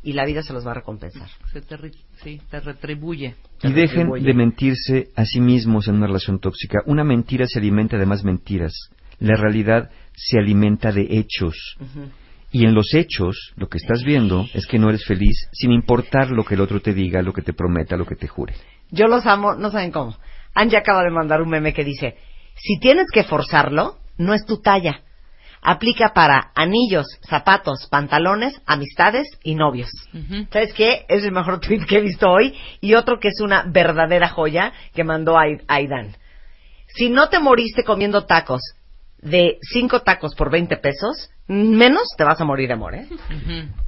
y 0.00 0.12
la 0.12 0.24
vida 0.24 0.44
se 0.44 0.52
los 0.52 0.64
va 0.64 0.70
a 0.70 0.74
recompensar. 0.74 1.28
Se 1.52 1.60
te, 1.60 1.76
sí, 2.22 2.40
te 2.48 2.60
retribuye. 2.60 3.34
Y 3.64 3.72
dejen 3.72 4.08
de 4.12 4.32
mentirse 4.32 5.08
a 5.16 5.24
sí 5.24 5.40
mismos 5.40 5.88
en 5.88 5.96
una 5.96 6.06
relación 6.06 6.38
tóxica. 6.38 6.82
Una 6.86 7.02
mentira 7.02 7.46
se 7.48 7.58
alimenta 7.58 7.98
de 7.98 8.06
más 8.06 8.22
mentiras. 8.22 8.72
La 9.18 9.34
realidad 9.34 9.90
se 10.14 10.38
alimenta 10.38 10.92
de 10.92 11.18
hechos. 11.18 11.76
Y 12.52 12.64
en 12.64 12.74
los 12.74 12.94
hechos, 12.94 13.54
lo 13.56 13.68
que 13.68 13.78
estás 13.78 14.04
viendo 14.04 14.46
es 14.54 14.66
que 14.66 14.78
no 14.78 14.88
eres 14.88 15.04
feliz 15.04 15.48
sin 15.50 15.72
importar 15.72 16.30
lo 16.30 16.44
que 16.44 16.54
el 16.54 16.60
otro 16.60 16.80
te 16.80 16.94
diga, 16.94 17.22
lo 17.22 17.32
que 17.32 17.42
te 17.42 17.54
prometa, 17.54 17.96
lo 17.96 18.06
que 18.06 18.14
te 18.14 18.28
jure. 18.28 18.54
Yo 18.92 19.08
los 19.08 19.26
amo, 19.26 19.56
no 19.56 19.72
saben 19.72 19.90
cómo. 19.90 20.16
Angie 20.54 20.76
acaba 20.78 21.02
de 21.04 21.10
mandar 21.10 21.40
un 21.42 21.48
meme 21.50 21.72
que 21.72 21.84
dice, 21.84 22.16
si 22.56 22.78
tienes 22.80 23.06
que 23.12 23.24
forzarlo, 23.24 23.96
no 24.16 24.34
es 24.34 24.44
tu 24.44 24.60
talla. 24.60 25.00
Aplica 25.60 26.12
para 26.14 26.52
anillos, 26.54 27.06
zapatos, 27.28 27.88
pantalones, 27.90 28.60
amistades 28.66 29.26
y 29.42 29.54
novios. 29.56 29.88
¿Sabes 30.52 30.72
qué? 30.72 31.04
Es 31.08 31.24
el 31.24 31.32
mejor 31.32 31.60
tweet 31.66 31.84
que 31.86 31.98
he 31.98 32.00
visto 32.00 32.28
hoy. 32.30 32.54
Y 32.80 32.94
otro 32.94 33.18
que 33.18 33.28
es 33.28 33.40
una 33.40 33.64
verdadera 33.66 34.28
joya 34.28 34.72
que 34.94 35.04
mandó 35.04 35.36
Ai- 35.38 35.60
Aidan. 35.66 36.16
Si 36.86 37.10
no 37.10 37.28
te 37.28 37.38
moriste 37.38 37.82
comiendo 37.84 38.24
tacos 38.24 38.60
de 39.20 39.58
cinco 39.72 40.00
tacos 40.02 40.34
por 40.36 40.50
20 40.50 40.76
pesos, 40.76 41.30
menos 41.48 42.04
te 42.16 42.22
vas 42.24 42.40
a 42.40 42.44
morir 42.44 42.68
de 42.68 42.74
amor, 42.74 42.94
¿eh? 42.94 43.06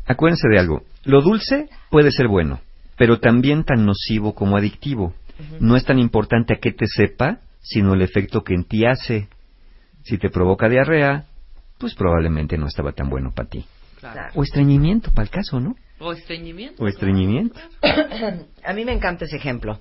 Acuérdense 0.06 0.48
de 0.48 0.58
algo. 0.58 0.82
Lo 1.04 1.22
dulce 1.22 1.68
puede 1.88 2.10
ser 2.10 2.26
bueno, 2.26 2.60
pero 2.96 3.20
también 3.20 3.62
tan 3.64 3.86
nocivo 3.86 4.34
como 4.34 4.56
adictivo. 4.56 5.14
No 5.60 5.76
es 5.76 5.84
tan 5.84 5.98
importante 5.98 6.54
a 6.54 6.58
qué 6.58 6.72
te 6.72 6.86
sepa, 6.86 7.40
sino 7.60 7.94
el 7.94 8.02
efecto 8.02 8.42
que 8.42 8.54
en 8.54 8.64
ti 8.64 8.86
hace. 8.86 9.28
Si 10.02 10.18
te 10.18 10.30
provoca 10.30 10.68
diarrea, 10.68 11.24
pues 11.78 11.94
probablemente 11.94 12.56
no 12.58 12.66
estaba 12.66 12.92
tan 12.92 13.08
bueno 13.08 13.32
para 13.34 13.48
ti. 13.48 13.64
Claro. 14.00 14.32
O 14.34 14.42
estreñimiento, 14.42 15.10
para 15.12 15.24
el 15.24 15.30
caso, 15.30 15.60
¿no? 15.60 15.74
O 15.98 16.12
estreñimiento. 16.12 16.82
O 16.82 16.88
estreñimiento. 16.88 17.60
A 18.64 18.72
mí 18.72 18.84
me 18.84 18.92
encanta 18.92 19.26
ese 19.26 19.36
ejemplo. 19.36 19.78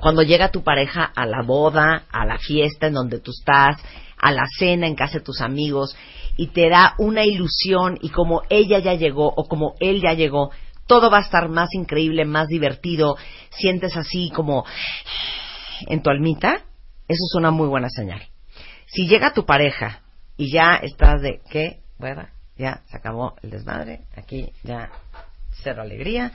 Cuando 0.00 0.22
llega 0.22 0.50
tu 0.50 0.62
pareja 0.62 1.04
a 1.04 1.26
la 1.26 1.42
boda, 1.42 2.04
a 2.10 2.24
la 2.24 2.38
fiesta 2.38 2.86
en 2.86 2.94
donde 2.94 3.18
tú 3.20 3.32
estás, 3.32 3.76
a 4.16 4.30
la 4.30 4.44
cena 4.58 4.86
en 4.86 4.94
casa 4.94 5.18
de 5.18 5.24
tus 5.24 5.40
amigos, 5.40 5.96
y 6.36 6.48
te 6.48 6.70
da 6.70 6.94
una 6.98 7.24
ilusión, 7.24 7.98
y 8.00 8.10
como 8.10 8.42
ella 8.48 8.78
ya 8.78 8.94
llegó 8.94 9.26
o 9.26 9.48
como 9.48 9.74
él 9.80 10.00
ya 10.00 10.14
llegó, 10.14 10.50
todo 10.86 11.10
va 11.10 11.18
a 11.18 11.22
estar 11.22 11.48
más 11.48 11.72
increíble, 11.74 12.24
más 12.24 12.48
divertido, 12.48 13.16
sientes 13.50 13.96
así 13.96 14.30
como 14.34 14.64
en 15.86 16.02
tu 16.02 16.10
almita, 16.10 16.62
eso 17.08 17.24
es 17.30 17.34
una 17.34 17.50
muy 17.50 17.68
buena 17.68 17.88
señal. 17.88 18.22
Si 18.86 19.06
llega 19.08 19.32
tu 19.32 19.44
pareja 19.44 20.02
y 20.36 20.50
ya 20.52 20.76
estás 20.76 21.22
de, 21.22 21.40
¿qué? 21.50 21.80
Bueno, 21.98 22.26
ya 22.56 22.82
se 22.86 22.96
acabó 22.96 23.36
el 23.42 23.50
desmadre, 23.50 24.02
aquí 24.16 24.52
ya 24.62 24.90
cero 25.62 25.82
alegría, 25.82 26.32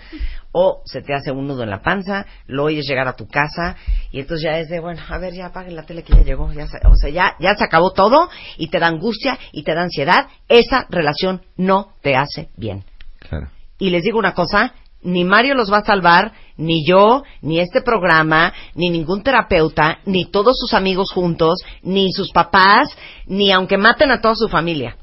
o 0.52 0.82
se 0.86 1.02
te 1.02 1.14
hace 1.14 1.32
un 1.32 1.48
nudo 1.48 1.64
en 1.64 1.69
la 1.69 1.82
panza, 1.82 2.26
lo 2.45 2.65
oyes 2.65 2.88
llegar 2.88 3.07
a 3.07 3.15
tu 3.15 3.28
casa 3.28 3.76
y 4.11 4.19
entonces 4.19 4.45
ya 4.45 4.60
es 4.60 4.69
de, 4.69 4.80
bueno, 4.80 5.02
a 5.07 5.18
ver, 5.18 5.34
ya 5.34 5.48
apaguen 5.48 5.76
la 5.76 5.86
tele 5.86 6.03
que 6.03 6.14
ya 6.14 6.24
llegó, 6.24 6.52
ya 6.53 6.68
se, 6.68 6.78
o 6.88 6.95
sea, 6.95 7.10
ya, 7.10 7.36
ya 7.40 7.56
se 7.56 7.64
acabó 7.64 7.91
todo 7.94 8.30
y 8.57 8.69
te 8.69 8.80
da 8.80 8.88
angustia 8.88 9.38
y 9.52 9.64
te 9.64 9.74
da 9.74 9.82
ansiedad, 9.82 10.28
esa 10.48 10.86
relación 10.90 11.41
no 11.57 11.94
te 12.02 12.15
hace 12.15 12.49
bien. 12.56 12.84
Claro. 13.19 13.49
Y 13.80 13.90
les 13.90 14.04
digo 14.04 14.18
una 14.20 14.34
cosa, 14.34 14.74
ni 15.04 15.24
Mario 15.24 15.54
los 15.54 15.72
va 15.72 15.78
a 15.80 15.86
salvar, 15.86 16.34
ni 16.58 16.86
yo, 16.86 17.24
ni 17.41 17.60
este 17.60 17.82
programa, 17.82 18.54
ni 18.76 18.90
ningún 18.90 19.22
terapeuta, 19.24 19.99
ni 20.06 20.26
todos 20.26 20.58
sus 20.60 20.74
amigos 20.74 21.12
juntos, 21.12 21.60
ni 21.84 22.12
sus 22.12 22.32
papás, 22.32 22.90
ni 23.28 23.52
aunque 23.52 23.78
maten 23.78 24.12
a 24.12 24.22
toda 24.22 24.36
su 24.36 24.48
familia. 24.49 24.98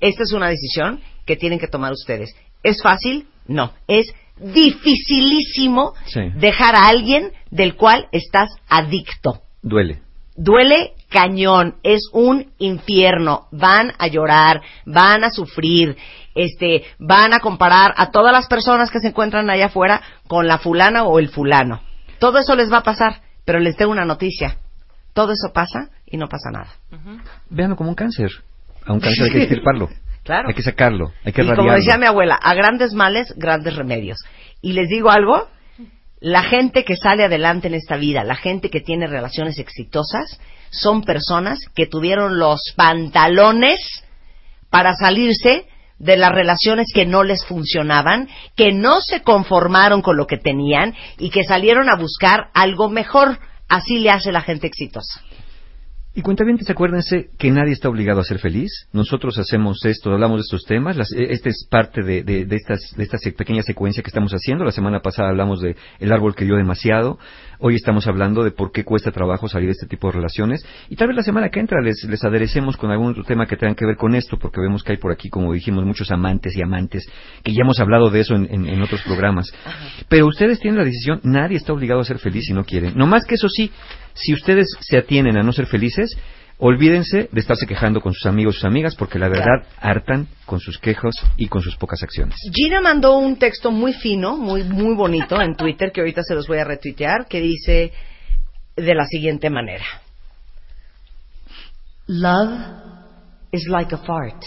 Esta 0.00 0.24
es 0.24 0.32
una 0.32 0.48
decisión 0.48 1.00
que 1.24 1.36
tienen 1.36 1.58
que 1.58 1.68
tomar 1.68 1.92
ustedes. 1.92 2.34
¿Es 2.62 2.82
fácil? 2.82 3.26
No. 3.46 3.72
Es 3.86 4.06
dificilísimo 4.38 5.94
Sí. 6.06 6.20
dejar 6.36 6.74
a 6.74 6.88
alguien 6.88 7.32
del 7.50 7.76
cual 7.76 8.08
estás 8.12 8.50
adicto. 8.68 9.40
Duele. 9.62 10.02
Duele 10.36 10.92
cañón, 11.08 11.76
es 11.82 12.08
un 12.12 12.52
infierno. 12.58 13.48
Van 13.52 13.92
a 13.98 14.06
llorar, 14.08 14.60
van 14.84 15.24
a 15.24 15.30
sufrir, 15.30 15.96
este, 16.34 16.84
van 16.98 17.32
a 17.32 17.40
comparar 17.40 17.94
a 17.96 18.10
todas 18.10 18.32
las 18.32 18.46
personas 18.46 18.90
que 18.90 19.00
se 19.00 19.08
encuentran 19.08 19.48
allá 19.48 19.66
afuera 19.66 20.02
con 20.28 20.46
la 20.46 20.58
fulana 20.58 21.04
o 21.04 21.18
el 21.18 21.28
fulano. 21.28 21.80
Todo 22.18 22.38
eso 22.38 22.54
les 22.54 22.70
va 22.72 22.78
a 22.78 22.82
pasar, 22.82 23.22
pero 23.44 23.58
les 23.60 23.76
tengo 23.76 23.92
una 23.92 24.04
noticia. 24.04 24.58
Todo 25.12 25.32
eso 25.32 25.52
pasa 25.54 25.88
y 26.04 26.16
no 26.18 26.28
pasa 26.28 26.50
nada. 26.50 26.68
Véanlo 27.48 27.76
como 27.76 27.90
un 27.90 27.94
cáncer. 27.94 28.30
A 28.84 28.92
un 28.92 29.00
cáncer 29.00 29.24
hay 29.24 29.30
que 29.32 29.38
extirparlo. 29.38 29.88
Claro. 30.26 30.48
Hay 30.48 30.54
que 30.54 30.62
sacarlo, 30.62 31.12
hay 31.24 31.32
que 31.32 31.44
y 31.44 31.54
como 31.54 31.70
decía 31.70 31.98
mi 31.98 32.06
abuela, 32.06 32.34
a 32.34 32.52
grandes 32.52 32.92
males, 32.94 33.32
grandes 33.36 33.76
remedios. 33.76 34.18
Y 34.60 34.72
les 34.72 34.88
digo 34.88 35.08
algo, 35.10 35.46
la 36.20 36.42
gente 36.42 36.84
que 36.84 36.96
sale 36.96 37.24
adelante 37.24 37.68
en 37.68 37.74
esta 37.74 37.96
vida, 37.96 38.24
la 38.24 38.36
gente 38.36 38.70
que 38.70 38.80
tiene 38.80 39.06
relaciones 39.06 39.58
exitosas, 39.58 40.40
son 40.70 41.02
personas 41.02 41.60
que 41.74 41.86
tuvieron 41.86 42.38
los 42.38 42.60
pantalones 42.74 43.80
para 44.70 44.94
salirse 44.94 45.66
de 45.98 46.16
las 46.16 46.32
relaciones 46.32 46.88
que 46.92 47.06
no 47.06 47.22
les 47.22 47.44
funcionaban, 47.44 48.28
que 48.54 48.72
no 48.72 49.00
se 49.00 49.22
conformaron 49.22 50.02
con 50.02 50.16
lo 50.16 50.26
que 50.26 50.36
tenían 50.36 50.94
y 51.18 51.30
que 51.30 51.44
salieron 51.44 51.88
a 51.88 51.96
buscar 51.96 52.50
algo 52.54 52.88
mejor. 52.88 53.38
Así 53.68 53.98
le 53.98 54.10
hace 54.10 54.32
la 54.32 54.42
gente 54.42 54.66
exitosa. 54.66 55.22
Y 56.18 56.22
cuentavientes, 56.22 56.70
acuérdense 56.70 57.28
que 57.38 57.50
nadie 57.50 57.72
está 57.74 57.90
obligado 57.90 58.20
a 58.20 58.24
ser 58.24 58.38
feliz. 58.38 58.70
Nosotros 58.90 59.36
hacemos 59.38 59.84
esto, 59.84 60.10
hablamos 60.10 60.38
de 60.38 60.44
estos 60.44 60.62
temas. 60.64 60.96
Las, 60.96 61.12
eh, 61.12 61.26
esta 61.28 61.50
es 61.50 61.66
parte 61.70 62.02
de, 62.02 62.22
de, 62.22 62.46
de 62.46 62.56
estas, 62.56 62.80
de 62.96 63.02
esta 63.02 63.18
se- 63.18 63.32
pequeña 63.32 63.60
secuencia 63.62 64.02
que 64.02 64.08
estamos 64.08 64.32
haciendo. 64.32 64.64
La 64.64 64.72
semana 64.72 65.00
pasada 65.00 65.28
hablamos 65.28 65.60
de 65.60 65.76
el 66.00 66.12
árbol 66.12 66.34
que 66.34 66.46
dio 66.46 66.56
demasiado. 66.56 67.18
Hoy 67.58 67.74
estamos 67.74 68.06
hablando 68.06 68.44
de 68.44 68.50
por 68.50 68.72
qué 68.72 68.82
cuesta 68.82 69.10
trabajo 69.12 69.46
salir 69.46 69.66
de 69.66 69.72
este 69.72 69.86
tipo 69.86 70.06
de 70.08 70.14
relaciones 70.14 70.64
y 70.88 70.96
tal 70.96 71.08
vez 71.08 71.16
la 71.18 71.22
semana 71.22 71.50
que 71.50 71.60
entra 71.60 71.82
les, 71.82 72.02
les 72.04 72.24
aderecemos 72.24 72.78
con 72.78 72.90
algún 72.90 73.10
otro 73.10 73.24
tema 73.24 73.46
que 73.46 73.56
tenga 73.58 73.74
que 73.74 73.84
ver 73.86 73.96
con 73.96 74.14
esto, 74.14 74.38
porque 74.38 74.60
vemos 74.60 74.82
que 74.82 74.92
hay 74.92 74.98
por 74.98 75.12
aquí, 75.12 75.28
como 75.28 75.52
dijimos, 75.52 75.84
muchos 75.84 76.10
amantes 76.10 76.56
y 76.56 76.62
amantes, 76.62 77.06
que 77.42 77.52
ya 77.52 77.60
hemos 77.62 77.78
hablado 77.78 78.08
de 78.10 78.20
eso 78.20 78.34
en, 78.34 78.46
en- 78.50 78.66
en 78.66 78.80
otros 78.82 79.02
programas. 79.02 79.52
Pero 80.08 80.26
ustedes 80.26 80.60
tienen 80.60 80.78
la 80.78 80.84
decisión, 80.84 81.20
nadie 81.24 81.58
está 81.58 81.74
obligado 81.74 82.00
a 82.00 82.04
ser 82.04 82.18
feliz 82.18 82.44
si 82.46 82.54
no 82.54 82.64
quieren. 82.64 82.92
No 82.96 83.06
más 83.06 83.24
que 83.26 83.34
eso 83.36 83.48
sí, 83.50 83.70
si 84.16 84.32
ustedes 84.32 84.66
se 84.80 84.98
atienen 84.98 85.36
a 85.36 85.42
no 85.42 85.52
ser 85.52 85.66
felices, 85.66 86.16
olvídense 86.58 87.28
de 87.30 87.40
estarse 87.40 87.66
quejando 87.66 88.00
con 88.00 88.14
sus 88.14 88.26
amigos 88.26 88.54
y 88.54 88.58
sus 88.58 88.64
amigas, 88.64 88.96
porque 88.96 89.18
la 89.18 89.28
verdad 89.28 89.66
hartan 89.78 90.26
con 90.46 90.58
sus 90.58 90.78
quejas 90.78 91.14
y 91.36 91.48
con 91.48 91.62
sus 91.62 91.76
pocas 91.76 92.02
acciones. 92.02 92.36
Gina 92.52 92.80
mandó 92.80 93.18
un 93.18 93.38
texto 93.38 93.70
muy 93.70 93.92
fino, 93.92 94.36
muy, 94.36 94.64
muy 94.64 94.94
bonito 94.94 95.40
en 95.40 95.54
Twitter, 95.54 95.92
que 95.92 96.00
ahorita 96.00 96.22
se 96.22 96.34
los 96.34 96.48
voy 96.48 96.58
a 96.58 96.64
retuitear, 96.64 97.26
que 97.28 97.40
dice 97.40 97.92
de 98.74 98.94
la 98.94 99.04
siguiente 99.06 99.50
manera. 99.50 99.84
Love 102.08 102.50
is 103.52 103.66
like 103.68 103.94
a 103.94 103.98
fart. 103.98 104.42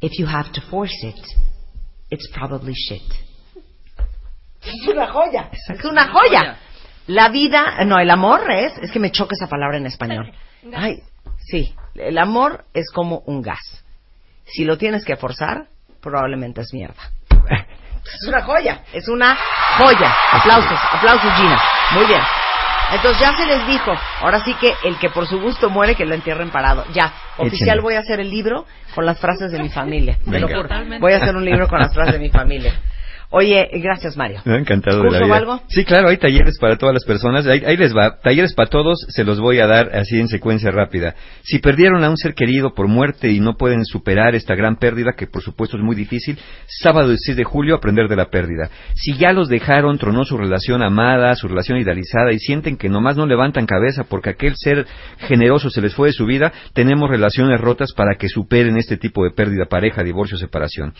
If 0.00 0.18
you 0.18 0.26
have 0.26 0.52
to 0.52 0.60
force 0.70 0.96
it, 1.02 1.20
it's 2.10 2.28
probably 2.32 2.74
shit. 2.74 3.02
Es 4.64 4.86
una 4.88 5.06
joya. 5.08 5.50
Es 5.68 5.84
una 5.84 6.08
joya. 6.12 6.58
La 7.06 7.28
vida, 7.28 7.84
no, 7.84 7.98
el 7.98 8.10
amor 8.10 8.50
es, 8.50 8.76
es 8.78 8.90
que 8.90 9.00
me 9.00 9.10
choca 9.10 9.34
esa 9.34 9.48
palabra 9.48 9.76
en 9.76 9.86
español. 9.86 10.32
Ay, 10.74 11.02
sí, 11.38 11.74
el 11.94 12.18
amor 12.18 12.64
es 12.74 12.90
como 12.90 13.22
un 13.26 13.42
gas. 13.42 13.84
Si 14.44 14.64
lo 14.64 14.78
tienes 14.78 15.04
que 15.04 15.16
forzar, 15.16 15.66
probablemente 16.00 16.60
es 16.60 16.72
mierda. 16.72 17.02
Es 18.04 18.26
una 18.26 18.42
joya, 18.42 18.82
es 18.92 19.08
una 19.08 19.38
joya. 19.78 20.12
Aplausos, 20.32 20.78
aplausos 20.92 21.32
Gina. 21.34 21.62
Muy 21.92 22.06
bien. 22.06 22.20
Entonces 22.92 23.22
ya 23.22 23.36
se 23.36 23.46
les 23.46 23.66
dijo, 23.66 23.92
ahora 24.20 24.44
sí 24.44 24.54
que 24.54 24.74
el 24.84 24.98
que 24.98 25.08
por 25.08 25.26
su 25.26 25.40
gusto 25.40 25.70
muere, 25.70 25.94
que 25.94 26.04
lo 26.04 26.14
entierren 26.14 26.50
parado. 26.50 26.84
Ya, 26.92 27.12
oficial 27.38 27.80
voy 27.80 27.94
a 27.94 28.00
hacer 28.00 28.20
el 28.20 28.28
libro 28.28 28.66
con 28.94 29.06
las 29.06 29.20
frases 29.20 29.52
de 29.52 29.62
mi 29.62 29.68
familia. 29.68 30.18
Te 30.28 30.40
lo 30.40 30.48
juro. 30.48 30.68
Voy 31.00 31.12
a 31.12 31.18
hacer 31.18 31.36
un 31.36 31.44
libro 31.44 31.68
con 31.68 31.78
las 31.78 31.94
frases 31.94 32.14
de 32.14 32.18
mi 32.18 32.28
familia. 32.28 32.74
Oye, 33.34 33.66
gracias 33.82 34.14
Mario. 34.14 34.42
Me 34.44 34.54
ha 34.54 34.58
encantado 34.58 34.98
de 34.98 35.04
la 35.04 35.08
¿Curso 35.08 35.24
o 35.24 35.26
vida. 35.26 35.36
algo? 35.36 35.62
Sí, 35.68 35.84
claro, 35.86 36.10
hay 36.10 36.18
talleres 36.18 36.58
para 36.60 36.76
todas 36.76 36.92
las 36.92 37.04
personas. 37.04 37.46
Ahí, 37.46 37.62
ahí 37.64 37.78
les 37.78 37.96
va. 37.96 38.18
Talleres 38.20 38.52
para 38.52 38.68
todos, 38.68 39.06
se 39.08 39.24
los 39.24 39.40
voy 39.40 39.58
a 39.58 39.66
dar 39.66 39.96
así 39.96 40.20
en 40.20 40.28
secuencia 40.28 40.70
rápida. 40.70 41.14
Si 41.42 41.58
perdieron 41.58 42.04
a 42.04 42.10
un 42.10 42.18
ser 42.18 42.34
querido 42.34 42.74
por 42.74 42.88
muerte 42.88 43.30
y 43.30 43.40
no 43.40 43.54
pueden 43.56 43.86
superar 43.86 44.34
esta 44.34 44.54
gran 44.54 44.76
pérdida, 44.76 45.12
que 45.16 45.26
por 45.26 45.42
supuesto 45.42 45.78
es 45.78 45.82
muy 45.82 45.96
difícil, 45.96 46.38
sábado 46.66 47.08
16 47.08 47.38
de 47.38 47.44
julio, 47.44 47.74
aprender 47.74 48.06
de 48.06 48.16
la 48.16 48.26
pérdida. 48.26 48.68
Si 48.94 49.16
ya 49.16 49.32
los 49.32 49.48
dejaron, 49.48 49.96
tronó 49.96 50.24
su 50.24 50.36
relación 50.36 50.82
amada, 50.82 51.34
su 51.34 51.48
relación 51.48 51.78
idealizada 51.78 52.32
y 52.32 52.38
sienten 52.38 52.76
que 52.76 52.90
nomás 52.90 53.16
no 53.16 53.24
levantan 53.24 53.64
cabeza 53.64 54.04
porque 54.04 54.28
aquel 54.28 54.56
ser 54.56 54.86
generoso 55.20 55.70
se 55.70 55.80
les 55.80 55.94
fue 55.94 56.08
de 56.08 56.12
su 56.12 56.26
vida, 56.26 56.52
tenemos 56.74 57.08
relaciones 57.08 57.58
rotas 57.60 57.94
para 57.94 58.16
que 58.16 58.28
superen 58.28 58.76
este 58.76 58.98
tipo 58.98 59.24
de 59.24 59.30
pérdida, 59.30 59.64
pareja, 59.64 60.02
divorcio, 60.02 60.36
separación. 60.36 60.92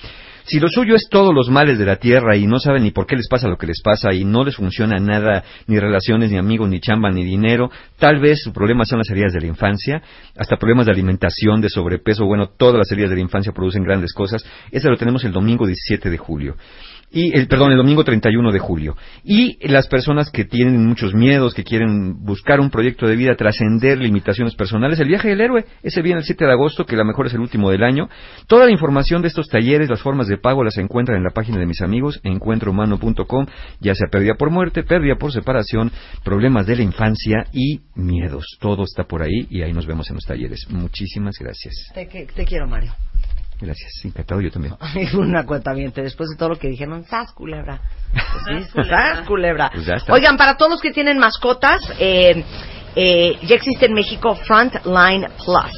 Si 0.44 0.58
lo 0.58 0.68
suyo 0.68 0.94
es 0.94 1.08
todos 1.08 1.34
los 1.34 1.50
males 1.50 1.78
de 1.78 1.86
la 1.86 1.96
tierra 1.96 2.36
y 2.36 2.46
no 2.46 2.58
saben 2.58 2.82
ni 2.82 2.90
por 2.90 3.06
qué 3.06 3.16
les 3.16 3.28
pasa 3.28 3.48
lo 3.48 3.56
que 3.56 3.66
les 3.66 3.80
pasa 3.82 4.12
y 4.12 4.24
no 4.24 4.44
les 4.44 4.56
funciona 4.56 4.96
nada, 4.98 5.44
ni 5.66 5.78
relaciones, 5.78 6.30
ni 6.30 6.38
amigos, 6.38 6.68
ni 6.68 6.80
chamba, 6.80 7.10
ni 7.10 7.24
dinero, 7.24 7.70
tal 7.98 8.20
vez 8.20 8.40
su 8.42 8.52
problema 8.52 8.84
son 8.84 8.98
las 8.98 9.10
heridas 9.10 9.32
de 9.32 9.40
la 9.40 9.46
infancia, 9.46 10.02
hasta 10.36 10.56
problemas 10.56 10.86
de 10.86 10.92
alimentación, 10.92 11.60
de 11.60 11.68
sobrepeso, 11.68 12.26
bueno, 12.26 12.48
todas 12.48 12.76
las 12.76 12.90
heridas 12.90 13.10
de 13.10 13.16
la 13.16 13.22
infancia 13.22 13.52
producen 13.52 13.84
grandes 13.84 14.12
cosas. 14.12 14.44
Eso 14.70 14.90
lo 14.90 14.96
tenemos 14.96 15.24
el 15.24 15.32
domingo 15.32 15.66
17 15.66 16.10
de 16.10 16.18
julio. 16.18 16.56
Y 17.12 17.36
el, 17.36 17.46
perdón, 17.46 17.72
el 17.72 17.78
domingo 17.78 18.04
31 18.04 18.52
de 18.52 18.58
julio. 18.58 18.96
Y 19.22 19.58
las 19.68 19.86
personas 19.86 20.30
que 20.30 20.44
tienen 20.44 20.86
muchos 20.86 21.14
miedos, 21.14 21.54
que 21.54 21.62
quieren 21.62 22.24
buscar 22.24 22.58
un 22.60 22.70
proyecto 22.70 23.06
de 23.06 23.16
vida, 23.16 23.34
trascender 23.36 23.98
limitaciones 23.98 24.54
personales, 24.54 24.98
el 24.98 25.08
viaje 25.08 25.28
del 25.28 25.40
héroe, 25.40 25.64
ese 25.82 26.00
viene 26.02 26.20
el 26.20 26.24
7 26.24 26.46
de 26.46 26.52
agosto, 26.52 26.86
que 26.86 26.94
a 26.94 26.98
lo 26.98 27.04
mejor 27.04 27.26
es 27.26 27.34
el 27.34 27.40
último 27.40 27.70
del 27.70 27.82
año. 27.84 28.08
Toda 28.46 28.64
la 28.64 28.72
información 28.72 29.20
de 29.20 29.28
estos 29.28 29.48
talleres, 29.48 29.90
las 29.90 30.00
formas 30.00 30.26
de 30.26 30.38
pago, 30.38 30.64
las 30.64 30.78
encuentran 30.78 31.18
en 31.18 31.24
la 31.24 31.30
página 31.30 31.58
de 31.58 31.66
mis 31.66 31.82
amigos, 31.82 32.20
encuentrohumano.com, 32.22 33.46
ya 33.80 33.94
sea 33.94 34.08
pérdida 34.10 34.34
por 34.34 34.50
muerte, 34.50 34.82
pérdida 34.82 35.16
por 35.16 35.32
separación, 35.32 35.92
problemas 36.24 36.66
de 36.66 36.76
la 36.76 36.82
infancia 36.82 37.46
y 37.52 37.80
miedos. 37.94 38.56
Todo 38.60 38.84
está 38.84 39.04
por 39.04 39.22
ahí 39.22 39.46
y 39.50 39.62
ahí 39.62 39.72
nos 39.72 39.86
vemos 39.86 40.08
en 40.08 40.14
los 40.14 40.24
talleres. 40.24 40.66
Muchísimas 40.70 41.36
gracias. 41.38 41.74
Te, 41.94 42.06
te 42.06 42.44
quiero, 42.44 42.66
Mario. 42.66 42.92
Gracias, 43.62 44.04
encantado 44.04 44.40
yo 44.40 44.50
también. 44.50 44.74
Una 45.14 45.46
cuenta 45.46 45.72
bien, 45.72 45.92
después 45.94 46.28
de 46.30 46.36
todo 46.36 46.50
lo 46.50 46.58
que 46.58 46.68
dijeron, 46.68 47.04
¡sas, 47.04 47.32
culebra! 47.32 47.80
Pues 48.12 48.66
sí, 48.66 48.82
¡Sas, 48.88 49.20
culebra! 49.26 49.70
Pues 49.72 49.86
ya 49.86 49.94
está. 49.94 50.12
Oigan, 50.12 50.36
para 50.36 50.56
todos 50.56 50.72
los 50.72 50.80
que 50.80 50.90
tienen 50.90 51.16
mascotas, 51.18 51.80
eh, 52.00 52.44
eh, 52.96 53.38
ya 53.42 53.54
existe 53.54 53.86
en 53.86 53.94
México 53.94 54.34
Frontline 54.34 55.28
Plus. 55.44 55.72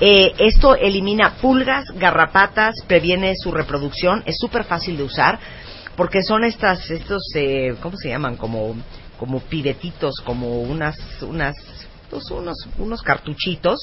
Eh, 0.00 0.32
esto 0.38 0.74
elimina 0.74 1.34
pulgas, 1.34 1.84
garrapatas, 1.96 2.74
previene 2.86 3.34
su 3.36 3.52
reproducción, 3.52 4.22
es 4.24 4.36
súper 4.38 4.64
fácil 4.64 4.96
de 4.96 5.02
usar 5.02 5.38
porque 5.98 6.22
son 6.22 6.44
estas, 6.44 6.88
estos, 6.92 7.20
eh, 7.34 7.74
¿cómo 7.82 7.96
se 7.96 8.08
llaman? 8.08 8.36
Como, 8.36 8.76
como 9.18 9.40
pibetitos, 9.40 10.20
como 10.24 10.62
unas, 10.62 10.96
unas, 11.22 11.56
unos, 12.30 12.68
unos 12.78 13.02
cartuchitos 13.02 13.80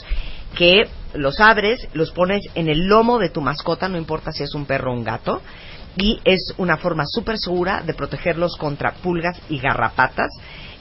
que 0.55 0.87
los 1.13 1.39
abres, 1.39 1.87
los 1.93 2.11
pones 2.11 2.41
en 2.55 2.69
el 2.69 2.87
lomo 2.87 3.19
de 3.19 3.29
tu 3.29 3.41
mascota, 3.41 3.89
no 3.89 3.97
importa 3.97 4.31
si 4.31 4.43
es 4.43 4.53
un 4.53 4.65
perro 4.65 4.91
o 4.91 4.95
un 4.95 5.03
gato, 5.03 5.41
y 5.97 6.19
es 6.23 6.53
una 6.57 6.77
forma 6.77 7.03
súper 7.05 7.37
segura 7.37 7.81
de 7.81 7.93
protegerlos 7.93 8.57
contra 8.57 8.93
pulgas 8.95 9.39
y 9.49 9.59
garrapatas 9.59 10.29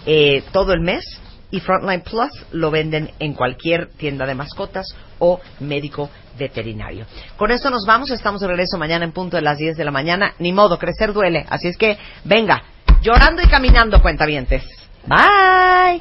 eh, 0.07 0.43
todo 0.53 0.73
el 0.73 0.81
mes. 0.81 1.05
Y 1.51 1.61
Frontline 1.61 2.01
Plus 2.01 2.33
lo 2.51 2.73
venden 2.73 3.13
en 3.21 3.35
cualquier 3.35 3.89
tienda 3.91 4.27
de 4.27 4.35
mascotas 4.35 4.87
o 5.21 5.41
médico 5.61 6.11
veterinario. 6.37 7.07
Con 7.37 7.53
esto 7.53 7.71
nos 7.71 7.87
vamos, 7.87 8.11
estamos 8.11 8.41
de 8.41 8.49
regreso 8.49 8.77
mañana 8.77 9.05
en 9.05 9.13
punto 9.13 9.37
de 9.37 9.43
las 9.43 9.59
10 9.59 9.77
de 9.77 9.85
la 9.85 9.93
mañana. 9.93 10.35
Ni 10.41 10.53
modo, 10.53 10.81
crecer 10.81 11.13
duele. 11.13 11.47
Así 11.49 11.69
es 11.69 11.77
que, 11.77 11.97
venga, 12.25 12.65
llorando 13.03 13.41
y 13.41 13.47
caminando, 13.47 14.03
cuentavientes. 14.03 14.65
Bye. 15.09 16.01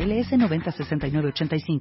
NMLS 0.00 0.32
906985. 0.32 1.80